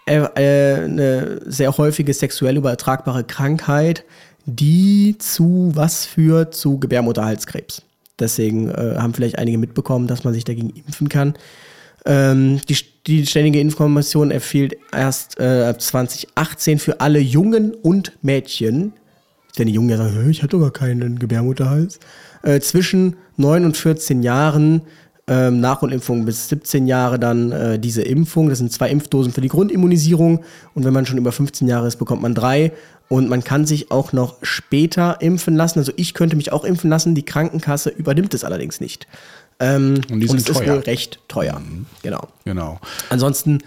Äh, 0.06 0.22
äh, 0.34 0.84
eine 0.84 1.40
sehr 1.46 1.76
häufige 1.76 2.12
sexuell 2.12 2.56
übertragbare 2.56 3.24
Krankheit, 3.24 4.04
die 4.46 5.16
zu 5.18 5.70
was 5.74 6.04
führt? 6.06 6.54
Zu 6.54 6.78
Gebärmutterhalskrebs. 6.78 7.82
Deswegen 8.18 8.70
äh, 8.70 8.96
haben 8.98 9.14
vielleicht 9.14 9.38
einige 9.38 9.58
mitbekommen, 9.58 10.06
dass 10.06 10.24
man 10.24 10.34
sich 10.34 10.44
dagegen 10.44 10.70
impfen 10.70 11.08
kann. 11.08 11.34
Ähm, 12.04 12.60
die, 12.68 12.76
die 13.06 13.26
Ständige 13.26 13.60
Information 13.60 14.30
empfiehlt 14.30 14.76
erst 14.92 15.38
äh, 15.38 15.66
ab 15.68 15.80
2018 15.80 16.78
für 16.78 17.00
alle 17.00 17.20
Jungen 17.20 17.72
und 17.72 18.12
Mädchen, 18.22 18.92
wenn 19.56 19.68
die 19.68 19.74
Jungen 19.74 19.90
ja 19.90 19.98
sagen, 19.98 20.24
"Hä, 20.24 20.30
ich 20.30 20.42
hatte 20.42 20.58
gar 20.58 20.72
keinen 20.72 21.18
Gebärmutterhals, 21.18 22.00
äh, 22.42 22.58
zwischen 22.60 23.16
9 23.36 23.64
und 23.64 23.76
14 23.76 24.22
Jahren, 24.22 24.82
ähm, 25.28 25.60
Nach- 25.60 25.82
und 25.82 25.92
Impfung 25.92 26.24
bis 26.24 26.48
17 26.48 26.86
Jahre 26.86 27.18
dann 27.18 27.52
äh, 27.52 27.78
diese 27.78 28.02
Impfung. 28.02 28.48
Das 28.48 28.58
sind 28.58 28.72
zwei 28.72 28.90
Impfdosen 28.90 29.32
für 29.32 29.40
die 29.40 29.48
Grundimmunisierung 29.48 30.44
und 30.74 30.84
wenn 30.84 30.92
man 30.92 31.06
schon 31.06 31.18
über 31.18 31.32
15 31.32 31.68
Jahre 31.68 31.86
ist, 31.86 31.96
bekommt 31.96 32.22
man 32.22 32.34
drei. 32.34 32.72
Und 33.08 33.28
man 33.28 33.44
kann 33.44 33.66
sich 33.66 33.90
auch 33.90 34.12
noch 34.14 34.36
später 34.42 35.20
impfen 35.20 35.54
lassen. 35.54 35.78
Also 35.78 35.92
ich 35.96 36.14
könnte 36.14 36.34
mich 36.34 36.50
auch 36.50 36.64
impfen 36.64 36.88
lassen, 36.88 37.14
die 37.14 37.24
Krankenkasse 37.24 37.90
übernimmt 37.90 38.32
es 38.32 38.42
allerdings 38.42 38.80
nicht. 38.80 39.06
Ähm, 39.60 40.00
Und 40.10 40.20
die 40.20 40.26
sind 40.26 40.40
es 40.40 40.48
ist 40.48 40.56
teuer. 40.56 40.74
wohl 40.76 40.80
recht 40.80 41.18
teuer. 41.28 41.60
Genau. 42.02 42.28
Genau. 42.44 42.80
Ansonsten, 43.10 43.58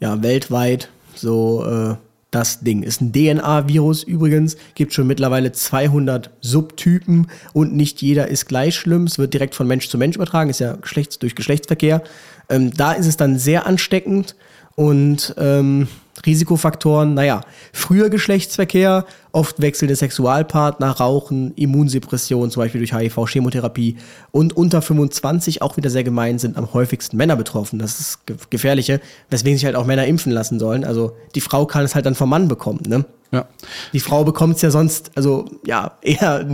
ja, 0.00 0.22
weltweit 0.22 0.88
so 1.14 1.64
äh, 1.66 1.94
das 2.34 2.60
Ding. 2.60 2.82
Ist 2.82 3.00
ein 3.00 3.12
DNA-Virus 3.12 4.02
übrigens, 4.02 4.56
gibt 4.74 4.92
schon 4.92 5.06
mittlerweile 5.06 5.52
200 5.52 6.30
Subtypen 6.40 7.28
und 7.52 7.74
nicht 7.74 8.02
jeder 8.02 8.28
ist 8.28 8.46
gleich 8.46 8.76
schlimm. 8.76 9.04
Es 9.04 9.18
wird 9.18 9.34
direkt 9.34 9.54
von 9.54 9.66
Mensch 9.66 9.88
zu 9.88 9.98
Mensch 9.98 10.16
übertragen, 10.16 10.50
ist 10.50 10.60
ja 10.60 10.76
Geschlechts 10.76 11.18
durch 11.18 11.34
Geschlechtsverkehr. 11.34 12.02
Ähm, 12.48 12.72
da 12.74 12.92
ist 12.92 13.06
es 13.06 13.16
dann 13.16 13.38
sehr 13.38 13.66
ansteckend 13.66 14.34
und 14.74 15.34
ähm, 15.38 15.88
Risikofaktoren, 16.26 17.14
naja, 17.14 17.40
früher 17.72 18.08
Geschlechtsverkehr, 18.10 19.04
oft 19.32 19.60
wechselnde 19.60 19.96
Sexualpartner, 19.96 20.90
Rauchen, 20.90 21.52
Immunsuppression, 21.56 22.50
zum 22.50 22.62
Beispiel 22.62 22.80
durch 22.80 22.94
HIV, 22.94 23.26
Chemotherapie 23.28 23.96
und 24.30 24.56
unter 24.56 24.82
25 24.82 25.62
auch 25.62 25.76
wieder 25.76 25.90
sehr 25.90 26.04
gemein 26.04 26.38
sind 26.38 26.56
am 26.56 26.72
häufigsten 26.72 27.16
Männer 27.16 27.36
betroffen. 27.36 27.78
Das 27.78 27.92
ist 27.92 28.00
das 28.00 28.26
Ge- 28.26 28.36
Gefährliche, 28.50 29.00
weswegen 29.30 29.56
sich 29.58 29.64
halt 29.66 29.76
auch 29.76 29.86
Männer 29.86 30.06
impfen 30.06 30.32
lassen 30.32 30.58
sollen. 30.58 30.84
Also 30.84 31.16
die 31.34 31.40
Frau 31.40 31.66
kann 31.66 31.84
es 31.84 31.94
halt 31.94 32.06
dann 32.06 32.14
vom 32.14 32.30
Mann 32.30 32.48
bekommen, 32.48 32.80
ne? 32.86 33.04
Ja. 33.32 33.46
Die 33.92 34.00
Frau 34.00 34.22
bekommt 34.24 34.56
es 34.56 34.62
ja 34.62 34.70
sonst, 34.70 35.10
also 35.16 35.46
ja, 35.66 35.98
eher 36.02 36.46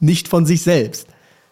nicht 0.00 0.28
von 0.28 0.44
sich 0.46 0.62
selbst. 0.62 1.06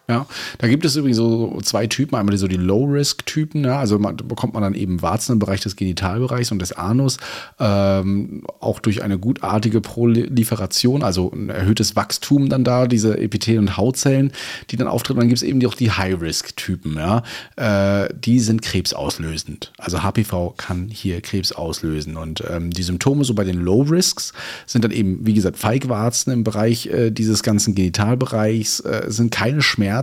Ja, 0.09 0.27
da 0.59 0.69
gibt 0.69 0.85
es 0.85 0.95
übrigens 0.95 1.17
so 1.17 1.59
zwei 1.63 1.89
Typen. 1.89 2.15
Einmal 2.15 2.33
die, 2.33 2.39
so 2.39 2.47
die 2.47 2.57
Low-Risk-Typen, 2.57 3.65
ja, 3.65 3.81
also 3.81 3.99
man, 3.99 4.17
bekommt 4.17 4.55
man 4.55 4.63
dann 4.63 4.75
eben 4.75 5.03
Warzen 5.03 5.33
im 5.33 5.39
Bereich 5.41 5.61
des 5.63 5.75
Genitalbereichs 5.75 6.53
und 6.53 6.61
des 6.61 6.73
Anus, 6.73 7.17
ähm, 7.59 8.45
auch 8.61 8.79
durch 8.79 9.03
eine 9.03 9.19
gutartige 9.19 9.81
Proliferation, 9.81 11.03
also 11.03 11.33
ein 11.33 11.51
erhöhtes 11.51 11.97
Wachstum 11.97 12.49
dann 12.49 12.63
da, 12.63 12.87
diese 12.87 13.19
Epithel- 13.19 13.59
und 13.59 13.77
Hautzellen, 13.77 14.31
die 14.71 14.77
dann 14.77 14.87
auftreten. 14.87 15.19
Dann 15.19 15.29
gibt 15.29 15.39
es 15.39 15.43
eben 15.43 15.65
auch 15.67 15.75
die 15.75 15.91
High-Risk-Typen, 15.91 16.95
ja, 16.95 17.25
äh, 17.57 18.09
die 18.15 18.39
sind 18.39 18.63
krebsauslösend. 18.63 19.73
Also 19.77 20.05
HPV 20.05 20.55
kann 20.57 20.87
hier 20.89 21.21
Krebs 21.21 21.51
auslösen 21.51 22.17
und 22.17 22.45
ähm, 22.49 22.71
die 22.71 22.85
Symptome 22.85 23.25
so 23.25 23.35
bei 23.35 23.43
den 23.43 23.57
Low-Risks 23.57 24.33
sind 24.67 24.85
dann 24.85 24.93
eben, 24.93 25.27
wie 25.27 25.35
gesagt, 25.35 25.57
Feigwarzen 25.57 26.33
im 26.33 26.45
Bereich 26.45 26.87
äh, 26.87 27.11
dieses 27.11 27.43
ganzen 27.43 27.75
Genitalbereichs, 27.75 28.81
äh, 28.81 29.07
sind 29.09 29.33
keine 29.33 29.63
Schmerzen, 29.63 29.96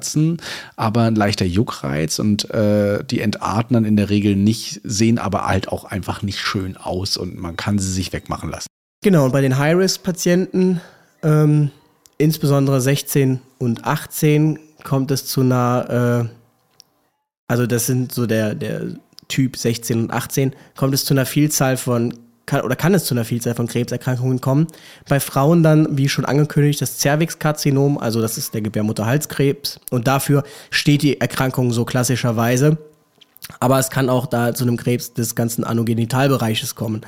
aber 0.75 1.03
ein 1.03 1.15
leichter 1.15 1.45
Juckreiz 1.45 2.19
und 2.19 2.49
äh, 2.51 3.03
die 3.03 3.21
entarten 3.21 3.73
dann 3.73 3.85
in 3.85 3.97
der 3.97 4.09
Regel 4.09 4.35
nicht, 4.35 4.81
sehen 4.83 5.19
aber 5.19 5.47
halt 5.47 5.67
auch 5.67 5.85
einfach 5.85 6.21
nicht 6.21 6.39
schön 6.39 6.77
aus 6.77 7.17
und 7.17 7.37
man 7.37 7.55
kann 7.55 7.79
sie 7.79 7.91
sich 7.91 8.13
wegmachen 8.13 8.49
lassen. 8.49 8.67
Genau, 9.03 9.25
und 9.25 9.31
bei 9.31 9.41
den 9.41 9.57
High-Risk-Patienten, 9.57 10.79
ähm, 11.23 11.71
insbesondere 12.17 12.79
16 12.79 13.41
und 13.59 13.85
18, 13.85 14.59
kommt 14.83 15.11
es 15.11 15.25
zu 15.25 15.41
einer, 15.41 16.29
äh, 16.29 16.33
also 17.47 17.67
das 17.67 17.85
sind 17.85 18.13
so 18.13 18.25
der, 18.25 18.55
der 18.55 18.95
Typ 19.27 19.57
16 19.57 20.03
und 20.03 20.11
18, 20.11 20.55
kommt 20.75 20.93
es 20.93 21.05
zu 21.05 21.13
einer 21.13 21.25
Vielzahl 21.25 21.77
von, 21.77 22.13
kann, 22.45 22.61
oder 22.61 22.75
kann 22.75 22.93
es 22.93 23.05
zu 23.05 23.13
einer 23.13 23.25
Vielzahl 23.25 23.55
von 23.55 23.67
Krebserkrankungen 23.67 24.41
kommen. 24.41 24.67
Bei 25.07 25.19
Frauen 25.19 25.63
dann, 25.63 25.97
wie 25.97 26.09
schon 26.09 26.25
angekündigt, 26.25 26.81
das 26.81 26.99
Cervixkarzinom, 26.99 27.97
also 27.97 28.21
das 28.21 28.37
ist 28.37 28.53
der 28.53 28.61
Gebärmutterhalskrebs. 28.61 29.79
Und 29.91 30.07
dafür 30.07 30.43
steht 30.69 31.01
die 31.01 31.19
Erkrankung 31.21 31.71
so 31.71 31.85
klassischerweise. 31.85 32.77
Aber 33.59 33.79
es 33.79 33.89
kann 33.89 34.09
auch 34.09 34.25
da 34.25 34.53
zu 34.53 34.63
einem 34.63 34.77
Krebs 34.77 35.13
des 35.13 35.35
ganzen 35.35 35.63
Anogenitalbereiches 35.63 36.75
kommen. 36.75 37.01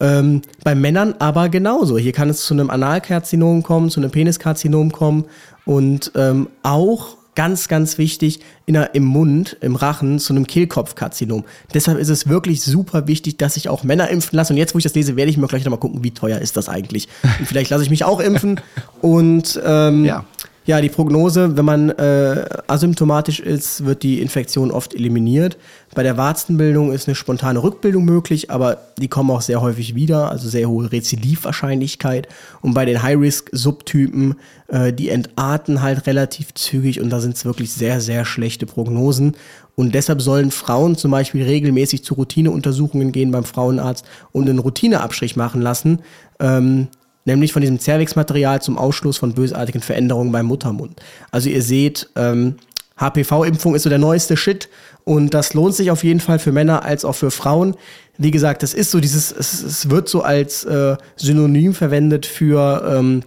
Ähm, 0.00 0.42
bei 0.64 0.74
Männern 0.74 1.14
aber 1.18 1.48
genauso. 1.48 1.98
Hier 1.98 2.12
kann 2.12 2.28
es 2.28 2.44
zu 2.44 2.54
einem 2.54 2.70
Analkarzinom 2.70 3.62
kommen, 3.62 3.90
zu 3.90 4.00
einem 4.00 4.10
Peniskarzinom 4.10 4.92
kommen 4.92 5.26
und 5.66 6.12
ähm, 6.14 6.48
auch 6.62 7.16
ganz, 7.34 7.68
ganz 7.68 7.98
wichtig, 7.98 8.40
in 8.66 8.74
der, 8.74 8.94
im 8.94 9.04
Mund, 9.04 9.56
im 9.60 9.76
Rachen, 9.76 10.18
zu 10.18 10.32
einem 10.32 10.46
Kehlkopfkarzinom. 10.46 11.44
Deshalb 11.72 11.98
ist 11.98 12.08
es 12.08 12.28
wirklich 12.28 12.62
super 12.62 13.06
wichtig, 13.06 13.36
dass 13.36 13.54
sich 13.54 13.68
auch 13.68 13.82
Männer 13.84 14.08
impfen 14.08 14.36
lassen. 14.36 14.52
Und 14.54 14.58
jetzt, 14.58 14.74
wo 14.74 14.78
ich 14.78 14.84
das 14.84 14.94
lese, 14.94 15.16
werde 15.16 15.30
ich 15.30 15.36
mir 15.36 15.46
gleich 15.46 15.64
nochmal 15.64 15.80
gucken, 15.80 16.04
wie 16.04 16.12
teuer 16.12 16.38
ist 16.38 16.56
das 16.56 16.68
eigentlich. 16.68 17.08
Und 17.38 17.46
vielleicht 17.46 17.70
lasse 17.70 17.84
ich 17.84 17.90
mich 17.90 18.04
auch 18.04 18.20
impfen. 18.20 18.60
Und 19.00 19.60
ähm, 19.64 20.04
Ja. 20.04 20.24
Ja, 20.66 20.80
die 20.80 20.88
Prognose, 20.88 21.58
wenn 21.58 21.64
man 21.66 21.90
äh, 21.90 22.46
asymptomatisch 22.68 23.38
ist, 23.38 23.84
wird 23.84 24.02
die 24.02 24.22
Infektion 24.22 24.70
oft 24.70 24.94
eliminiert. 24.94 25.58
Bei 25.94 26.02
der 26.02 26.16
Warzenbildung 26.16 26.90
ist 26.90 27.06
eine 27.06 27.14
spontane 27.14 27.62
Rückbildung 27.62 28.06
möglich, 28.06 28.50
aber 28.50 28.78
die 28.98 29.08
kommen 29.08 29.30
auch 29.30 29.42
sehr 29.42 29.60
häufig 29.60 29.94
wieder, 29.94 30.30
also 30.30 30.48
sehr 30.48 30.70
hohe 30.70 30.90
Rezidivwahrscheinlichkeit. 30.90 32.28
Und 32.62 32.72
bei 32.72 32.86
den 32.86 33.02
High-Risk-Subtypen, 33.02 34.36
äh, 34.68 34.90
die 34.94 35.10
entarten 35.10 35.82
halt 35.82 36.06
relativ 36.06 36.54
zügig 36.54 36.98
und 36.98 37.10
da 37.10 37.20
sind 37.20 37.36
es 37.36 37.44
wirklich 37.44 37.70
sehr, 37.70 38.00
sehr 38.00 38.24
schlechte 38.24 38.64
Prognosen. 38.64 39.36
Und 39.76 39.94
deshalb 39.94 40.22
sollen 40.22 40.50
Frauen 40.50 40.96
zum 40.96 41.10
Beispiel 41.10 41.42
regelmäßig 41.42 42.04
zu 42.04 42.14
Routineuntersuchungen 42.14 43.12
gehen 43.12 43.32
beim 43.32 43.44
Frauenarzt 43.44 44.06
und 44.32 44.48
einen 44.48 44.60
Routineabstrich 44.60 45.36
machen 45.36 45.60
lassen. 45.60 45.98
Ähm, 46.40 46.88
nämlich 47.24 47.52
von 47.52 47.62
diesem 47.62 47.78
Zervixmaterial 47.78 48.60
zum 48.62 48.78
Ausschluss 48.78 49.16
von 49.16 49.34
bösartigen 49.34 49.80
Veränderungen 49.80 50.32
beim 50.32 50.46
Muttermund. 50.46 51.00
Also 51.30 51.48
ihr 51.48 51.62
seht, 51.62 52.08
ähm, 52.16 52.56
HPV-Impfung 52.96 53.74
ist 53.74 53.82
so 53.82 53.88
der 53.88 53.98
neueste 53.98 54.36
Shit 54.36 54.68
und 55.04 55.34
das 55.34 55.54
lohnt 55.54 55.74
sich 55.74 55.90
auf 55.90 56.04
jeden 56.04 56.20
Fall 56.20 56.38
für 56.38 56.52
Männer 56.52 56.84
als 56.84 57.04
auch 57.04 57.14
für 57.14 57.30
Frauen. 57.30 57.76
Wie 58.18 58.30
gesagt, 58.30 58.62
das 58.62 58.74
ist 58.74 58.90
so 58.90 59.00
dieses, 59.00 59.32
es, 59.32 59.62
es 59.62 59.90
wird 59.90 60.08
so 60.08 60.22
als 60.22 60.64
äh, 60.64 60.96
Synonym 61.16 61.74
verwendet 61.74 62.26
für 62.26 62.96
ähm, 62.96 63.22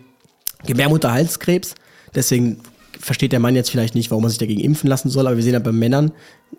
Gebärmutterhalskrebs. 0.66 1.76
Deswegen 2.16 2.62
versteht 3.00 3.32
der 3.32 3.40
Mann 3.40 3.56
jetzt 3.56 3.70
vielleicht 3.72 3.96
nicht, 3.96 4.10
warum 4.12 4.24
man 4.24 4.30
sich 4.30 4.40
dagegen 4.40 4.62
impfen 4.62 4.90
lassen 4.90 5.10
soll, 5.10 5.28
aber 5.28 5.36
wir 5.36 5.44
sehen 5.44 5.54
ja 5.54 5.60
bei 5.60 5.72
Männern 5.72 6.12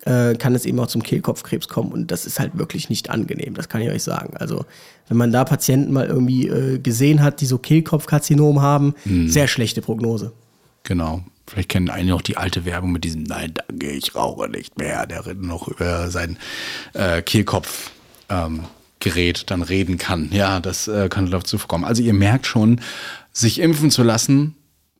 äh, 0.05 0.35
kann 0.35 0.55
es 0.55 0.65
eben 0.67 0.79
auch 0.81 0.87
zum 0.87 1.03
Kehlkopfkrebs 1.03 1.69
kommen 1.69 1.93
und 1.93 2.11
das 2.11 2.27
ist 2.27 2.39
halt 2.41 2.57
wirklich 2.59 2.89
nicht 2.91 3.11
angenehm, 3.11 3.55
das 3.55 3.69
kann 3.69 3.81
ich 3.81 3.91
euch 3.91 4.03
sagen. 4.03 4.37
Also 4.37 4.65
wenn 5.09 5.17
man 5.17 5.33
da 5.33 5.45
Patienten 5.45 5.93
mal 5.93 6.07
irgendwie 6.07 6.49
äh, 6.49 6.79
gesehen 6.79 7.23
hat, 7.23 7.41
die 7.41 7.47
so 7.47 7.59
Kehlkopfkarzinom 7.59 8.61
haben, 8.63 8.95
Mhm. 9.05 9.29
sehr 9.29 9.49
schlechte 9.49 9.81
Prognose. 9.81 10.33
Genau. 10.85 11.23
Vielleicht 11.47 11.71
kennen 11.71 11.89
einige 11.89 12.11
noch 12.11 12.23
die 12.23 12.37
alte 12.37 12.65
Werbung 12.67 12.93
mit 12.93 13.05
diesem 13.05 13.23
Nein, 13.23 13.55
danke, 13.55 13.91
ich 13.91 14.15
rauche 14.15 14.49
nicht 14.51 14.77
mehr, 14.79 15.07
der 15.07 15.23
noch 15.35 15.67
über 15.69 16.11
sein 16.11 16.37
äh, 16.93 17.23
Kehlkopf 17.23 17.91
ähm, 18.29 18.65
Gerät 19.01 19.45
dann 19.51 19.63
reden 19.63 19.97
kann. 19.97 20.29
Ja, 20.33 20.61
das 20.61 20.89
äh, 20.89 21.09
kann 21.09 21.31
dazu 21.31 21.57
vorkommen. 21.57 21.85
Also 21.85 22.03
ihr 22.03 22.13
merkt 22.13 22.47
schon, 22.47 22.81
sich 23.33 23.61
impfen 23.61 23.91
zu 23.91 24.03
lassen, 24.03 24.57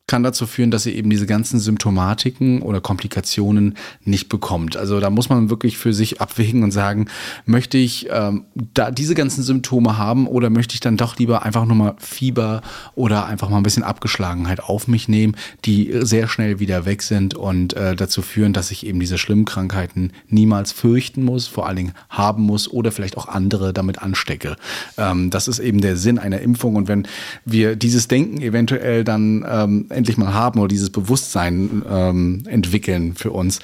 kann 0.09 0.23
dazu 0.23 0.47
führen, 0.47 0.71
dass 0.71 0.87
ihr 0.87 0.95
eben 0.95 1.11
diese 1.11 1.27
ganzen 1.27 1.59
Symptomatiken 1.59 2.63
oder 2.63 2.81
Komplikationen 2.81 3.75
nicht 4.03 4.27
bekommt. 4.27 4.75
Also 4.75 4.99
da 4.99 5.11
muss 5.11 5.29
man 5.29 5.51
wirklich 5.51 5.77
für 5.77 5.93
sich 5.93 6.19
abwägen 6.19 6.63
und 6.63 6.71
sagen, 6.71 7.05
möchte 7.45 7.77
ich 7.77 8.07
ähm, 8.11 8.45
da 8.73 8.89
diese 8.89 9.13
ganzen 9.13 9.43
Symptome 9.43 9.99
haben 9.99 10.25
oder 10.25 10.49
möchte 10.49 10.73
ich 10.73 10.79
dann 10.79 10.97
doch 10.97 11.17
lieber 11.17 11.43
einfach 11.43 11.63
nur 11.65 11.75
mal 11.75 11.95
Fieber 11.99 12.63
oder 12.95 13.27
einfach 13.27 13.49
mal 13.49 13.57
ein 13.57 13.63
bisschen 13.63 13.83
Abgeschlagenheit 13.83 14.63
auf 14.63 14.87
mich 14.87 15.07
nehmen, 15.07 15.35
die 15.65 15.91
sehr 16.01 16.27
schnell 16.27 16.59
wieder 16.59 16.85
weg 16.85 17.03
sind 17.03 17.35
und 17.35 17.73
äh, 17.73 17.95
dazu 17.95 18.23
führen, 18.23 18.51
dass 18.51 18.71
ich 18.71 18.87
eben 18.87 18.99
diese 18.99 19.19
schlimmen 19.19 19.45
Krankheiten 19.45 20.11
niemals 20.27 20.71
fürchten 20.71 21.23
muss, 21.23 21.45
vor 21.45 21.67
allen 21.67 21.77
Dingen 21.77 21.93
haben 22.09 22.43
muss 22.43 22.67
oder 22.67 22.91
vielleicht 22.91 23.15
auch 23.15 23.27
andere 23.27 23.73
damit 23.73 24.01
anstecke. 24.01 24.55
Ähm, 24.97 25.29
das 25.29 25.47
ist 25.47 25.59
eben 25.59 25.81
der 25.81 25.97
Sinn 25.97 26.17
einer 26.17 26.39
Impfung 26.41 26.77
und 26.77 26.87
wenn 26.87 27.07
wir 27.45 27.75
dieses 27.75 28.07
Denken 28.07 28.41
eventuell 28.41 29.03
dann 29.03 29.45
ähm, 29.47 29.85
endlich 29.99 30.17
mal 30.17 30.33
haben 30.33 30.59
oder 30.59 30.67
dieses 30.67 30.89
Bewusstsein 30.89 31.83
ähm, 31.87 32.43
entwickeln 32.47 33.13
für 33.13 33.31
uns, 33.31 33.59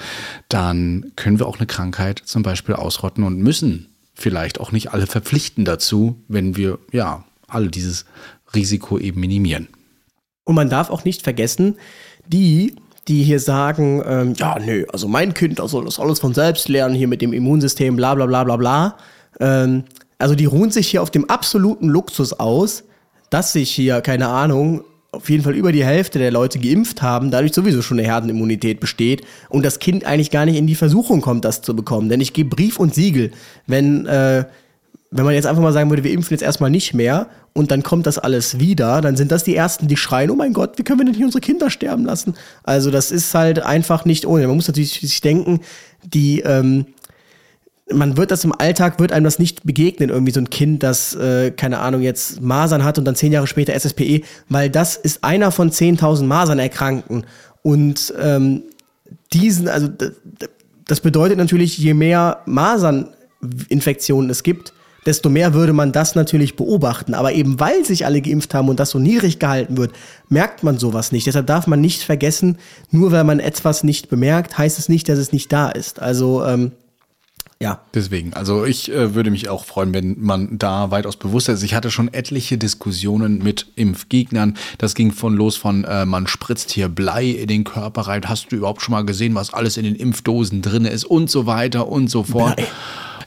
dann 0.50 1.12
können 1.16 1.40
wir 1.40 1.48
auch 1.48 1.58
eine 1.58 1.66
Krankheit 1.66 2.22
zum 2.24 2.44
Beispiel 2.44 2.76
ausrotten 2.76 3.24
und 3.24 3.40
müssen 3.40 3.88
vielleicht 4.14 4.60
auch 4.60 4.72
nicht 4.72 4.94
alle 4.94 5.08
verpflichten 5.08 5.66
dazu, 5.66 6.22
wenn 6.28 6.56
wir 6.56 6.78
ja 6.92 7.24
alle 7.48 7.70
dieses 7.70 8.06
Risiko 8.54 8.98
eben 9.00 9.20
minimieren. 9.20 9.68
Und 10.44 10.56
man 10.56 10.70
darf 10.70 10.90
auch 10.90 11.04
nicht 11.04 11.24
vergessen, 11.24 11.76
die, 12.28 12.76
die 13.08 13.24
hier 13.24 13.40
sagen, 13.40 14.04
ähm, 14.06 14.34
ja, 14.38 14.58
nö, 14.60 14.86
also 14.92 15.08
mein 15.08 15.34
Kind, 15.34 15.60
soll 15.64 15.86
das 15.86 16.00
alles 16.00 16.20
von 16.20 16.34
selbst 16.34 16.70
lernen, 16.70 16.96
hier 16.96 17.08
mit 17.08 17.22
dem 17.22 17.34
Immunsystem, 17.34 17.96
bla 17.96 18.16
bla 18.16 18.26
bla 18.26 18.44
bla 18.44 18.58
bla. 18.58 18.98
Ähm, 19.40 19.84
also 20.18 20.36
die 20.36 20.46
ruhen 20.46 20.72
sich 20.72 20.88
hier 20.88 21.02
auf 21.02 21.12
dem 21.12 21.30
absoluten 21.30 21.88
Luxus 21.88 22.34
aus, 22.34 22.84
dass 23.30 23.54
sich 23.54 23.72
hier, 23.72 24.02
keine 24.02 24.28
Ahnung, 24.28 24.84
auf 25.16 25.30
jeden 25.30 25.44
Fall 25.44 25.56
über 25.56 25.72
die 25.72 25.86
Hälfte 25.86 26.20
der 26.20 26.32
Leute 26.32 26.60
geimpft 26.60 27.02
haben, 27.02 27.32
dadurch 27.32 27.54
sowieso 27.54 27.82
schon 27.82 28.00
eine 28.00 28.08
Herdenimmunität 28.08 28.80
besteht 28.80 29.24
und 29.50 29.66
das 29.66 29.80
Kind 29.80 30.06
eigentlich 30.06 30.32
gar 30.32 30.46
nicht 30.46 30.58
in 30.58 30.68
die 30.68 30.76
Versuchung 30.76 31.22
kommt, 31.22 31.46
das 31.46 31.62
zu 31.62 31.76
bekommen. 31.76 32.10
Denn 32.10 32.22
ich 32.22 32.34
gebe 32.34 32.56
Brief 32.56 32.80
und 32.80 32.94
Siegel, 32.94 33.32
wenn, 33.68 34.06
äh, 34.06 34.46
wenn 35.12 35.26
man 35.26 35.34
jetzt 35.34 35.46
einfach 35.46 35.62
mal 35.62 35.74
sagen 35.74 35.90
würde, 35.90 36.04
wir 36.04 36.12
impfen 36.12 36.34
jetzt 36.34 36.44
erstmal 36.44 36.70
nicht 36.70 36.94
mehr 36.94 37.28
und 37.54 37.72
dann 37.72 37.84
kommt 37.84 38.06
das 38.06 38.18
alles 38.18 38.60
wieder, 38.60 39.00
dann 39.02 39.16
sind 39.16 39.32
das 39.32 39.44
die 39.46 39.56
Ersten, 39.56 39.88
die 39.88 39.98
schreien, 39.98 40.30
oh 40.30 40.36
mein 40.36 40.52
Gott, 40.52 40.78
wie 40.78 40.84
können 40.84 41.00
wir 41.00 41.06
denn 41.06 41.16
hier 41.16 41.26
unsere 41.26 41.42
Kinder 41.42 41.70
sterben 41.70 42.06
lassen? 42.06 42.36
Also 42.64 42.92
das 42.92 43.12
ist 43.12 43.34
halt 43.34 43.60
einfach 43.60 44.04
nicht 44.04 44.26
ohne. 44.26 44.46
Man 44.48 44.58
muss 44.58 44.68
natürlich 44.68 45.00
sich 45.00 45.22
denken, 45.22 45.62
die, 46.04 46.42
ähm, 46.42 46.86
man 47.92 48.18
wird 48.18 48.32
das 48.32 48.44
im 48.44 48.54
Alltag, 48.58 49.00
wird 49.00 49.12
einem 49.12 49.26
das 49.26 49.38
nicht 49.38 49.64
begegnen, 49.64 50.10
irgendwie 50.10 50.32
so 50.32 50.40
ein 50.40 50.50
Kind, 50.50 50.82
das, 50.82 51.14
äh, 51.16 51.52
keine 51.52 51.80
Ahnung, 51.80 52.02
jetzt 52.02 52.42
Masern 52.42 52.84
hat 52.84 52.98
und 52.98 53.06
dann 53.06 53.16
zehn 53.16 53.32
Jahre 53.32 53.48
später 53.48 53.74
SSPE, 53.74 54.22
weil 54.50 54.70
das 54.70 54.96
ist 54.96 55.24
einer 55.24 55.52
von 55.52 55.70
10.000 55.70 56.24
Masernerkrankten. 56.24 57.26
Und 57.62 58.14
ähm, 58.20 58.64
diesen, 59.34 59.68
also 59.68 59.90
das 60.86 61.00
bedeutet 61.00 61.38
natürlich, 61.38 61.78
je 61.78 61.94
mehr 61.94 62.42
Maserninfektionen 62.46 64.30
es 64.32 64.42
gibt, 64.42 64.74
desto 65.06 65.30
mehr 65.30 65.54
würde 65.54 65.74
man 65.74 65.92
das 65.92 66.16
natürlich 66.16 66.56
beobachten. 66.56 67.14
Aber 67.14 67.34
eben 67.34 67.60
weil 67.60 67.86
sich 67.86 68.08
alle 68.08 68.22
geimpft 68.22 68.56
haben 68.56 68.70
und 68.70 68.80
das 68.80 68.90
so 68.90 68.98
niedrig 68.98 69.38
gehalten 69.38 69.78
wird, 69.78 69.92
merkt 70.30 70.64
man 70.64 70.80
sowas 70.80 71.12
nicht. 71.12 71.28
Deshalb 71.28 71.46
darf 71.46 71.68
man 71.68 71.82
nicht 71.82 72.02
vergessen, 72.02 72.58
nur 72.90 73.12
weil 73.12 73.24
man 73.24 73.40
etwas 73.40 73.84
nicht 73.84 74.10
bemerkt, 74.10 74.58
heißt 74.58 74.80
es 74.80 74.90
nicht, 74.90 75.08
dass 75.08 75.20
es 75.20 75.32
nicht 75.32 75.54
da 75.54 75.70
ist. 75.70 76.00
Also 76.02 76.44
ähm, 76.44 76.72
ja. 77.62 77.82
Deswegen, 77.94 78.34
also 78.34 78.66
ich 78.66 78.92
äh, 78.92 79.16
würde 79.16 79.32
mich 79.32 79.48
auch 79.50 79.66
freuen, 79.66 79.94
wenn 79.94 80.20
man 80.20 80.58
da 80.58 80.92
weitaus 80.92 81.16
bewusster 81.16 81.54
ist. 81.54 81.64
Ich 81.64 81.74
hatte 81.74 81.90
schon 81.90 82.14
etliche 82.14 82.58
Diskussionen 82.58 83.42
mit 83.42 83.68
Impfgegnern. 83.76 84.58
Das 84.78 84.94
ging 84.94 85.12
von 85.12 85.36
los 85.36 85.56
von, 85.56 85.86
äh, 85.86 86.06
man 86.06 86.28
spritzt 86.28 86.72
hier 86.72 86.90
Blei 86.90 87.26
in 87.30 87.48
den 87.48 87.64
Körper 87.64 88.02
rein. 88.02 88.24
Hast 88.28 88.52
du 88.52 88.58
überhaupt 88.58 88.82
schon 88.82 88.92
mal 88.92 89.06
gesehen, 89.06 89.36
was 89.36 89.54
alles 89.54 89.78
in 89.78 89.86
den 89.86 89.96
Impfdosen 89.96 90.62
drin 90.62 90.86
ist 90.86 91.06
und 91.06 91.30
so 91.30 91.46
weiter 91.46 91.88
und 91.88 92.10
so 92.10 92.24
fort. 92.24 92.58
Blei. 92.58 92.68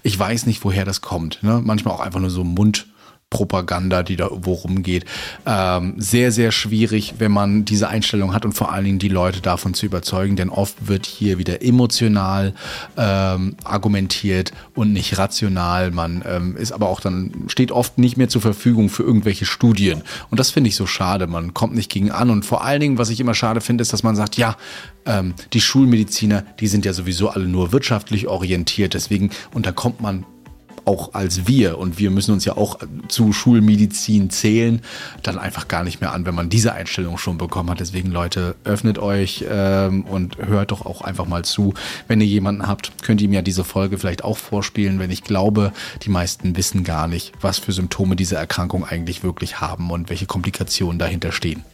Ich 0.03 0.19
weiß 0.19 0.47
nicht, 0.47 0.63
woher 0.65 0.85
das 0.85 1.01
kommt. 1.01 1.43
Ne? 1.43 1.61
Manchmal 1.65 1.95
auch 1.95 2.01
einfach 2.01 2.21
nur 2.21 2.31
so 2.31 2.45
Mundpropaganda, 3.31 4.03
die 4.03 4.17
da 4.17 4.27
irgendwo 4.29 4.55
rumgeht. 4.55 5.05
Ähm, 5.45 5.95
sehr, 5.99 6.33
sehr 6.33 6.51
schwierig, 6.51 7.15
wenn 7.19 7.31
man 7.31 7.65
diese 7.65 7.89
Einstellung 7.89 8.33
hat 8.33 8.45
und 8.45 8.53
vor 8.53 8.73
allen 8.73 8.85
Dingen 8.85 8.99
die 8.99 9.09
Leute 9.09 9.41
davon 9.41 9.75
zu 9.75 9.87
überzeugen, 9.87 10.37
denn 10.37 10.49
oft 10.49 10.89
wird 10.89 11.05
hier 11.07 11.39
wieder 11.39 11.63
emotional 11.63 12.55
ähm, 12.97 13.57
argumentiert 13.65 14.53
und 14.75 14.93
nicht 14.93 15.19
rational. 15.19 15.91
Man 15.91 16.25
ähm, 16.27 16.57
ist 16.57 16.73
aber 16.73 16.89
auch 16.89 17.01
dann, 17.01 17.45
steht 17.49 17.71
oft 17.71 17.99
nicht 17.99 18.17
mehr 18.17 18.29
zur 18.29 18.41
Verfügung 18.41 18.89
für 18.89 19.03
irgendwelche 19.03 19.45
Studien. 19.45 20.03
Und 20.31 20.41
das 20.41 20.51
finde 20.51 20.69
ich 20.69 20.77
so 20.77 20.87
schade. 20.87 21.27
Man 21.27 21.53
kommt 21.55 21.75
nicht 21.75 21.91
gegen 21.91 22.11
an. 22.11 22.31
Und 22.31 22.45
vor 22.45 22.65
allen 22.65 22.81
Dingen, 22.81 22.99
was 22.99 23.11
ich 23.11 23.21
immer 23.21 23.35
schade 23.35 23.61
finde, 23.61 23.83
ist, 23.83 23.93
dass 23.93 24.03
man 24.03 24.17
sagt, 24.17 24.37
ja, 24.37 24.57
ähm, 25.05 25.35
die 25.53 25.61
Schulmediziner, 25.61 26.45
die 26.61 26.67
sind 26.67 26.85
ja 26.85 26.93
sowieso 26.93 27.29
alle 27.29 27.47
nur 27.47 27.73
wirtschaftlich 27.73 28.27
orientiert. 28.27 28.95
Deswegen, 28.95 29.31
und 29.53 29.67
da 29.67 29.73
kommt 29.73 30.01
man 30.01 30.25
auch 30.89 31.13
als 31.13 31.47
wir, 31.47 31.77
und 31.77 31.99
wir 31.99 32.11
müssen 32.11 32.33
uns 32.33 32.47
ja 32.47 32.57
auch 32.57 32.79
zu 33.09 33.35
Schulmedizin 33.35 34.31
zählen, 34.31 34.81
dann 35.23 35.39
einfach 35.39 35.69
gar 35.69 35.85
nicht 35.85 36.01
mehr 36.01 36.13
an, 36.13 36.25
wenn 36.25 36.35
man 36.35 36.49
diese 36.49 36.73
Einstellung 36.73 37.19
schon 37.19 37.37
bekommen 37.37 37.69
hat. 37.69 37.81
Deswegen, 37.81 38.11
Leute, 38.11 38.57
öffnet 38.65 38.99
euch 38.99 39.45
ähm, 39.51 40.07
und 40.07 40.39
hört 40.39 40.71
doch 40.71 40.87
auch 40.87 41.03
einfach 41.03 41.27
mal 41.27 41.45
zu. 41.45 41.75
Wenn 42.07 42.23
ihr 42.23 42.27
jemanden 42.27 42.67
habt, 42.67 43.03
könnt 43.03 43.21
ihr 43.21 43.29
mir 43.29 43.43
diese 43.43 43.65
Folge 43.65 43.99
vielleicht 43.99 44.25
auch 44.25 44.39
vorspielen, 44.39 44.99
wenn 44.99 45.11
ich 45.11 45.23
glaube, 45.23 45.73
die 46.05 46.11
meisten 46.11 46.57
wissen 46.57 46.85
gar 46.85 47.07
nicht, 47.07 47.33
was 47.43 47.59
für 47.59 47.73
Symptome 47.73 48.17
diese 48.17 48.37
Erkrankung 48.37 48.83
eigentlich 48.83 49.23
wirklich 49.23 49.61
haben 49.61 49.91
und 49.91 50.09
welche 50.09 50.25
Komplikationen 50.25 50.99
dahinter 50.99 51.33
stehen. 51.33 51.65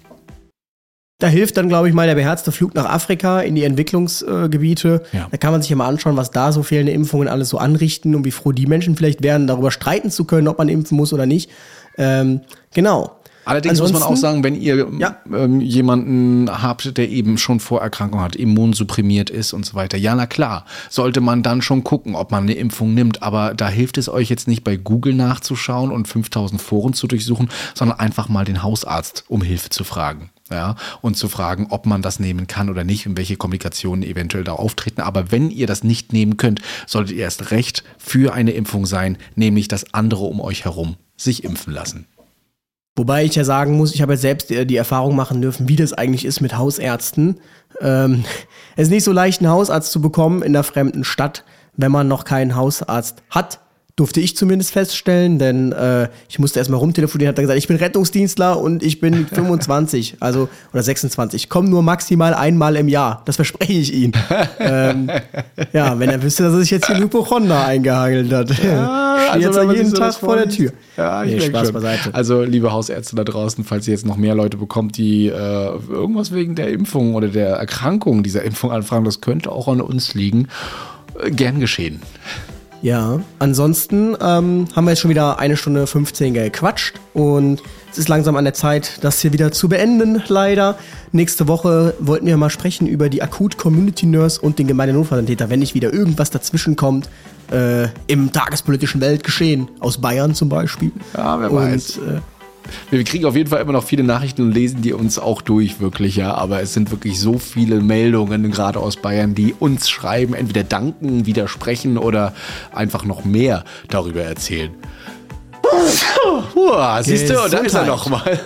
Da 1.24 1.30
hilft 1.30 1.56
dann, 1.56 1.68
glaube 1.70 1.88
ich, 1.88 1.94
mal 1.94 2.06
der 2.06 2.16
beherzte 2.16 2.52
Flug 2.52 2.74
nach 2.74 2.84
Afrika 2.84 3.40
in 3.40 3.54
die 3.54 3.64
Entwicklungsgebiete. 3.64 5.02
Ja. 5.12 5.26
Da 5.30 5.36
kann 5.38 5.52
man 5.52 5.62
sich 5.62 5.70
ja 5.70 5.76
mal 5.76 5.88
anschauen, 5.88 6.16
was 6.18 6.30
da 6.30 6.52
so 6.52 6.62
fehlende 6.62 6.92
Impfungen 6.92 7.28
alles 7.28 7.48
so 7.48 7.56
anrichten 7.58 8.14
und 8.14 8.24
wie 8.24 8.30
froh 8.30 8.52
die 8.52 8.66
Menschen 8.66 8.94
vielleicht 8.96 9.22
wären, 9.22 9.46
darüber 9.46 9.70
streiten 9.70 10.10
zu 10.10 10.24
können, 10.26 10.48
ob 10.48 10.58
man 10.58 10.68
impfen 10.68 10.96
muss 10.96 11.12
oder 11.12 11.24
nicht. 11.26 11.50
Ähm, 11.96 12.42
genau. 12.74 13.16
Allerdings 13.46 13.78
muss 13.80 13.92
man 13.92 14.02
auch 14.02 14.06
Ansonsten- 14.10 14.22
sagen, 14.22 14.44
wenn 14.44 14.54
ihr 14.54 14.86
Ja. 14.98 15.16
ähm, 15.34 15.60
jemanden 15.60 16.48
habt, 16.62 16.96
der 16.96 17.08
eben 17.10 17.36
schon 17.36 17.60
Vorerkrankung 17.60 18.20
hat, 18.22 18.36
immunsupprimiert 18.36 19.28
ist 19.28 19.52
und 19.52 19.66
so 19.66 19.74
weiter, 19.74 19.98
ja, 19.98 20.14
na 20.14 20.26
klar, 20.26 20.64
sollte 20.88 21.20
man 21.20 21.42
dann 21.42 21.60
schon 21.60 21.84
gucken, 21.84 22.14
ob 22.16 22.30
man 22.30 22.44
eine 22.44 22.54
Impfung 22.54 22.94
nimmt. 22.94 23.22
Aber 23.22 23.52
da 23.54 23.68
hilft 23.68 23.98
es 23.98 24.08
euch 24.08 24.30
jetzt 24.30 24.48
nicht 24.48 24.64
bei 24.64 24.76
Google 24.76 25.14
nachzuschauen 25.14 25.90
und 25.90 26.08
5000 26.08 26.60
Foren 26.60 26.94
zu 26.94 27.06
durchsuchen, 27.06 27.48
sondern 27.74 27.98
einfach 27.98 28.28
mal 28.30 28.44
den 28.46 28.62
Hausarzt 28.62 29.24
um 29.28 29.42
Hilfe 29.42 29.68
zu 29.70 29.84
fragen. 29.84 30.30
Ja, 30.50 30.76
und 31.00 31.16
zu 31.16 31.28
fragen, 31.28 31.68
ob 31.70 31.86
man 31.86 32.02
das 32.02 32.20
nehmen 32.20 32.46
kann 32.46 32.68
oder 32.68 32.84
nicht 32.84 33.06
und 33.06 33.16
welche 33.16 33.36
Komplikationen 33.36 34.02
eventuell 34.02 34.44
da 34.44 34.52
auftreten. 34.52 35.00
Aber 35.00 35.32
wenn 35.32 35.50
ihr 35.50 35.66
das 35.66 35.84
nicht 35.84 36.12
nehmen 36.12 36.36
könnt, 36.36 36.60
solltet 36.86 37.16
ihr 37.16 37.22
erst 37.22 37.50
recht 37.50 37.82
für 37.96 38.34
eine 38.34 38.50
Impfung 38.50 38.84
sein, 38.84 39.16
nämlich 39.36 39.68
dass 39.68 39.94
andere 39.94 40.24
um 40.24 40.40
euch 40.40 40.66
herum 40.66 40.96
sich 41.16 41.44
impfen 41.44 41.72
lassen. 41.72 42.06
Wobei 42.94 43.24
ich 43.24 43.34
ja 43.34 43.44
sagen 43.44 43.76
muss, 43.76 43.94
ich 43.94 44.02
habe 44.02 44.12
jetzt 44.12 44.20
selbst 44.20 44.50
äh, 44.50 44.66
die 44.66 44.76
Erfahrung 44.76 45.16
machen 45.16 45.40
dürfen, 45.40 45.68
wie 45.68 45.76
das 45.76 45.94
eigentlich 45.94 46.26
ist 46.26 46.42
mit 46.42 46.56
Hausärzten. 46.56 47.40
Ähm, 47.80 48.24
es 48.76 48.84
ist 48.84 48.90
nicht 48.90 49.04
so 49.04 49.12
leicht, 49.12 49.40
einen 49.40 49.50
Hausarzt 49.50 49.90
zu 49.90 50.02
bekommen 50.02 50.42
in 50.42 50.54
einer 50.54 50.62
fremden 50.62 51.04
Stadt, 51.04 51.44
wenn 51.76 51.90
man 51.90 52.06
noch 52.06 52.24
keinen 52.24 52.54
Hausarzt 52.54 53.22
hat 53.30 53.60
durfte 53.96 54.20
ich 54.20 54.36
zumindest 54.36 54.72
feststellen, 54.72 55.38
denn 55.38 55.70
äh, 55.70 56.08
ich 56.28 56.40
musste 56.40 56.58
erstmal 56.58 56.80
rumtelefonieren, 56.80 57.28
hat 57.28 57.38
dann 57.38 57.44
gesagt, 57.44 57.58
ich 57.58 57.68
bin 57.68 57.76
Rettungsdienstler 57.76 58.58
und 58.60 58.82
ich 58.82 58.98
bin 58.98 59.26
25, 59.32 60.16
also 60.18 60.48
oder 60.72 60.82
26. 60.82 61.44
Ich 61.44 61.48
komme 61.48 61.68
nur 61.68 61.82
maximal 61.82 62.34
einmal 62.34 62.74
im 62.74 62.88
Jahr. 62.88 63.22
Das 63.24 63.36
verspreche 63.36 63.72
ich 63.72 63.94
Ihnen. 63.94 64.12
ähm, 64.58 65.10
ja, 65.72 65.96
wenn 65.98 66.10
er 66.10 66.20
wüsste, 66.22 66.42
dass 66.42 66.54
er 66.54 66.60
sich 66.60 66.70
jetzt 66.72 66.86
hier 66.86 66.96
in 66.96 67.02
Hypochonda 67.02 67.66
eingehagelt 67.66 68.32
hat. 68.32 68.50
Ja, 68.64 69.14
also 69.30 69.46
jetzt 69.46 69.56
wenn 69.60 69.76
jeden 69.76 69.90
so 69.90 69.96
Tag 69.96 70.14
vor 70.14 70.36
der. 70.36 70.48
Tür. 70.48 70.72
Ja, 70.96 71.22
ich 71.24 71.34
Nee, 71.34 71.40
Spaß 71.40 71.66
schon. 71.66 71.74
beiseite. 71.74 72.14
Also, 72.14 72.42
liebe 72.42 72.72
Hausärzte 72.72 73.16
da 73.16 73.24
draußen, 73.24 73.64
falls 73.64 73.86
ihr 73.86 73.94
jetzt 73.94 74.06
noch 74.06 74.16
mehr 74.16 74.34
Leute 74.34 74.56
bekommt, 74.56 74.96
die 74.98 75.28
äh, 75.28 75.32
irgendwas 75.88 76.32
wegen 76.32 76.54
der 76.54 76.68
Impfung 76.68 77.14
oder 77.14 77.28
der 77.28 77.56
Erkrankung 77.56 78.22
dieser 78.22 78.42
Impfung 78.42 78.72
anfragen, 78.72 79.04
das 79.04 79.20
könnte 79.20 79.52
auch 79.52 79.68
an 79.68 79.80
uns 79.80 80.14
liegen. 80.14 80.48
Äh, 81.22 81.30
gern 81.30 81.60
geschehen. 81.60 82.02
Ja, 82.84 83.18
ansonsten 83.38 84.14
ähm, 84.20 84.66
haben 84.76 84.84
wir 84.84 84.90
jetzt 84.90 85.00
schon 85.00 85.08
wieder 85.08 85.38
eine 85.38 85.56
Stunde 85.56 85.86
15 85.86 86.34
gequatscht 86.34 87.00
und 87.14 87.62
es 87.90 87.96
ist 87.96 88.10
langsam 88.10 88.36
an 88.36 88.44
der 88.44 88.52
Zeit, 88.52 88.98
das 89.00 89.22
hier 89.22 89.32
wieder 89.32 89.52
zu 89.52 89.70
beenden, 89.70 90.22
leider. 90.28 90.76
Nächste 91.10 91.48
Woche 91.48 91.94
wollten 91.98 92.26
wir 92.26 92.36
mal 92.36 92.50
sprechen 92.50 92.86
über 92.86 93.08
die 93.08 93.22
Akut 93.22 93.56
Community 93.56 94.04
Nurse 94.04 94.38
und 94.38 94.58
den 94.58 94.66
Gemeindenotfallantäter, 94.66 95.48
wenn 95.48 95.60
nicht 95.60 95.74
wieder 95.74 95.94
irgendwas 95.94 96.28
dazwischen 96.28 96.76
kommt. 96.76 97.08
Äh, 97.50 97.88
Im 98.06 98.32
tagespolitischen 98.32 99.00
Weltgeschehen, 99.00 99.68
aus 99.80 99.96
Bayern 99.96 100.34
zum 100.34 100.50
Beispiel. 100.50 100.92
Ja, 101.16 101.40
wer 101.40 101.50
und, 101.50 101.56
weiß. 101.56 101.96
Äh, 101.96 102.20
Wir 102.90 103.02
kriegen 103.04 103.24
auf 103.24 103.36
jeden 103.36 103.50
Fall 103.50 103.60
immer 103.60 103.72
noch 103.72 103.84
viele 103.84 104.04
Nachrichten 104.04 104.42
und 104.42 104.52
lesen 104.52 104.82
die 104.82 104.92
uns 104.92 105.18
auch 105.18 105.42
durch, 105.42 105.80
wirklich, 105.80 106.16
ja. 106.16 106.34
Aber 106.34 106.60
es 106.60 106.74
sind 106.74 106.90
wirklich 106.90 107.18
so 107.18 107.38
viele 107.38 107.80
Meldungen, 107.80 108.50
gerade 108.50 108.80
aus 108.80 108.96
Bayern, 108.96 109.34
die 109.34 109.54
uns 109.58 109.88
schreiben, 109.88 110.34
entweder 110.34 110.64
danken, 110.64 111.26
widersprechen 111.26 111.98
oder 111.98 112.34
einfach 112.72 113.04
noch 113.04 113.24
mehr 113.24 113.64
darüber 113.88 114.22
erzählen. 114.22 114.70
Uah, 116.54 117.02
siehst 117.02 117.30
du, 117.30 117.34
da 117.34 117.58
ist 117.58 117.74
er 117.74 117.84
nochmal. 117.84 118.38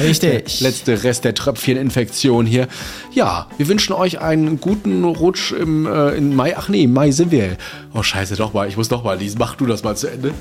richtig. 0.00 0.60
Letzte 0.60 1.02
Rest 1.02 1.24
der 1.24 1.34
Tröpfcheninfektion 1.34 2.46
hier. 2.46 2.68
Ja, 3.12 3.46
wir 3.56 3.68
wünschen 3.68 3.92
euch 3.92 4.20
einen 4.20 4.60
guten 4.60 5.04
Rutsch 5.04 5.52
im, 5.52 5.86
äh, 5.86 6.10
in 6.10 6.34
Mai. 6.34 6.56
Ach 6.56 6.68
nee, 6.68 6.84
im 6.84 6.92
Mai 6.92 7.10
sind 7.10 7.30
wir. 7.30 7.56
Oh, 7.94 8.02
scheiße, 8.02 8.36
doch 8.36 8.52
mal. 8.52 8.68
Ich 8.68 8.76
muss 8.76 8.88
doch 8.88 9.04
mal 9.04 9.18
lesen. 9.18 9.36
Mach 9.38 9.54
du 9.54 9.66
das 9.66 9.82
mal 9.82 9.96
zu 9.96 10.08
Ende. 10.08 10.32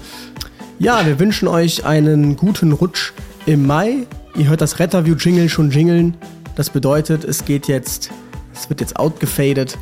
Ja, 0.80 1.04
wir 1.08 1.20
wünschen 1.20 1.48
euch 1.48 1.86
einen 1.86 2.38
guten 2.38 2.72
Rutsch 2.72 3.12
im 3.48 3.66
Mai. 3.66 4.06
Ihr 4.36 4.48
hört 4.48 4.62
das 4.62 4.78
Retterview-Jingle 4.78 5.49
schon 5.49 5.72
jingeln. 5.72 6.16
Das 6.56 6.70
bedeutet, 6.70 7.24
es 7.24 7.45
geht 7.45 7.68
jetzt, 7.68 8.12
es 8.54 8.70
wird 8.70 8.82
jetzt 8.82 8.95
outgefadet. 8.95 9.76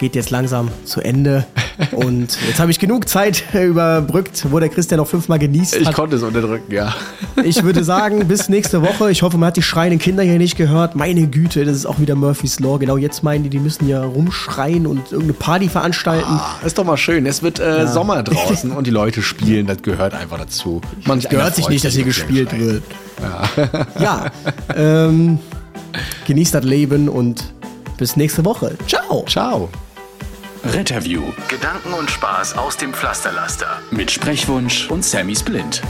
Geht 0.00 0.14
jetzt 0.14 0.30
langsam 0.30 0.70
zu 0.86 1.02
Ende. 1.02 1.44
Und 1.92 2.38
jetzt 2.48 2.58
habe 2.58 2.70
ich 2.70 2.78
genug 2.78 3.06
Zeit 3.06 3.44
überbrückt, 3.52 4.46
wo 4.50 4.58
der 4.58 4.70
Christian 4.70 4.98
noch 4.98 5.06
fünfmal 5.06 5.38
genießt 5.38 5.76
Ich 5.76 5.86
hat. 5.86 5.94
konnte 5.94 6.16
es 6.16 6.22
unterdrücken, 6.22 6.72
ja. 6.72 6.94
Ich 7.44 7.62
würde 7.62 7.84
sagen, 7.84 8.26
bis 8.28 8.48
nächste 8.48 8.80
Woche. 8.80 9.10
Ich 9.10 9.20
hoffe, 9.22 9.36
man 9.36 9.48
hat 9.48 9.58
die 9.58 9.62
schreienden 9.62 9.98
Kinder 9.98 10.22
hier 10.22 10.38
nicht 10.38 10.56
gehört. 10.56 10.94
Meine 10.96 11.26
Güte, 11.26 11.66
das 11.66 11.76
ist 11.76 11.84
auch 11.84 12.00
wieder 12.00 12.14
Murphy's 12.14 12.60
Law. 12.60 12.78
Genau 12.78 12.96
jetzt 12.96 13.22
meinen 13.22 13.44
die, 13.44 13.50
die 13.50 13.58
müssen 13.58 13.86
ja 13.88 14.02
rumschreien 14.02 14.86
und 14.86 15.12
irgendeine 15.12 15.34
Party 15.34 15.68
veranstalten. 15.68 16.24
Ah, 16.30 16.56
ist 16.64 16.78
doch 16.78 16.84
mal 16.84 16.96
schön. 16.96 17.26
Es 17.26 17.42
wird 17.42 17.60
äh, 17.60 17.86
Sommer 17.86 18.22
draußen 18.22 18.72
und 18.72 18.86
die 18.86 18.90
Leute 18.90 19.20
spielen. 19.20 19.66
Das 19.66 19.82
gehört 19.82 20.14
einfach 20.14 20.38
dazu. 20.38 20.80
Einer 21.04 21.16
Gehört 21.20 21.56
sich 21.56 21.68
nicht, 21.68 21.84
dass 21.84 21.92
hier 21.92 22.04
gespielt 22.04 22.58
wird. 22.58 22.82
Ja, 24.00 24.30
ähm, 24.74 25.38
genießt 26.26 26.54
das 26.54 26.64
Leben 26.64 27.10
und 27.10 27.52
bis 27.98 28.16
nächste 28.16 28.46
Woche. 28.46 28.78
Ciao. 28.86 29.26
Ciao. 29.28 29.68
Retterview 30.64 31.32
Gedanken 31.48 31.94
und 31.94 32.10
Spaß 32.10 32.56
aus 32.56 32.76
dem 32.76 32.92
Pflasterlaster. 32.92 33.80
mit 33.90 34.10
Sprechwunsch 34.10 34.90
und 34.90 35.02
Sammy 35.04 35.34
Splint. 35.34 35.82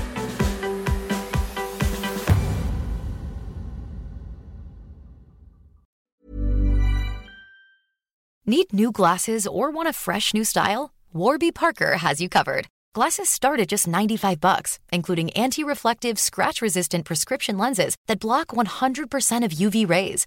Need 8.46 8.72
new 8.72 8.92
glasses 8.92 9.46
or 9.46 9.70
want 9.70 9.88
a 9.88 9.92
fresh 9.92 10.32
new 10.34 10.44
style? 10.44 10.92
Warby 11.12 11.50
Parker 11.52 11.98
has 11.98 12.20
you 12.20 12.28
covered. 12.28 12.66
Glasses 12.94 13.28
start 13.28 13.60
at 13.60 13.68
just 13.68 13.86
95 13.86 14.40
bucks, 14.40 14.78
including 14.92 15.30
anti-reflective, 15.30 16.18
scratch-resistant 16.18 17.04
prescription 17.04 17.58
lenses 17.58 17.96
that 18.06 18.20
block 18.20 18.48
100% 18.48 19.44
of 19.44 19.52
UV 19.52 19.88
rays. 19.88 20.26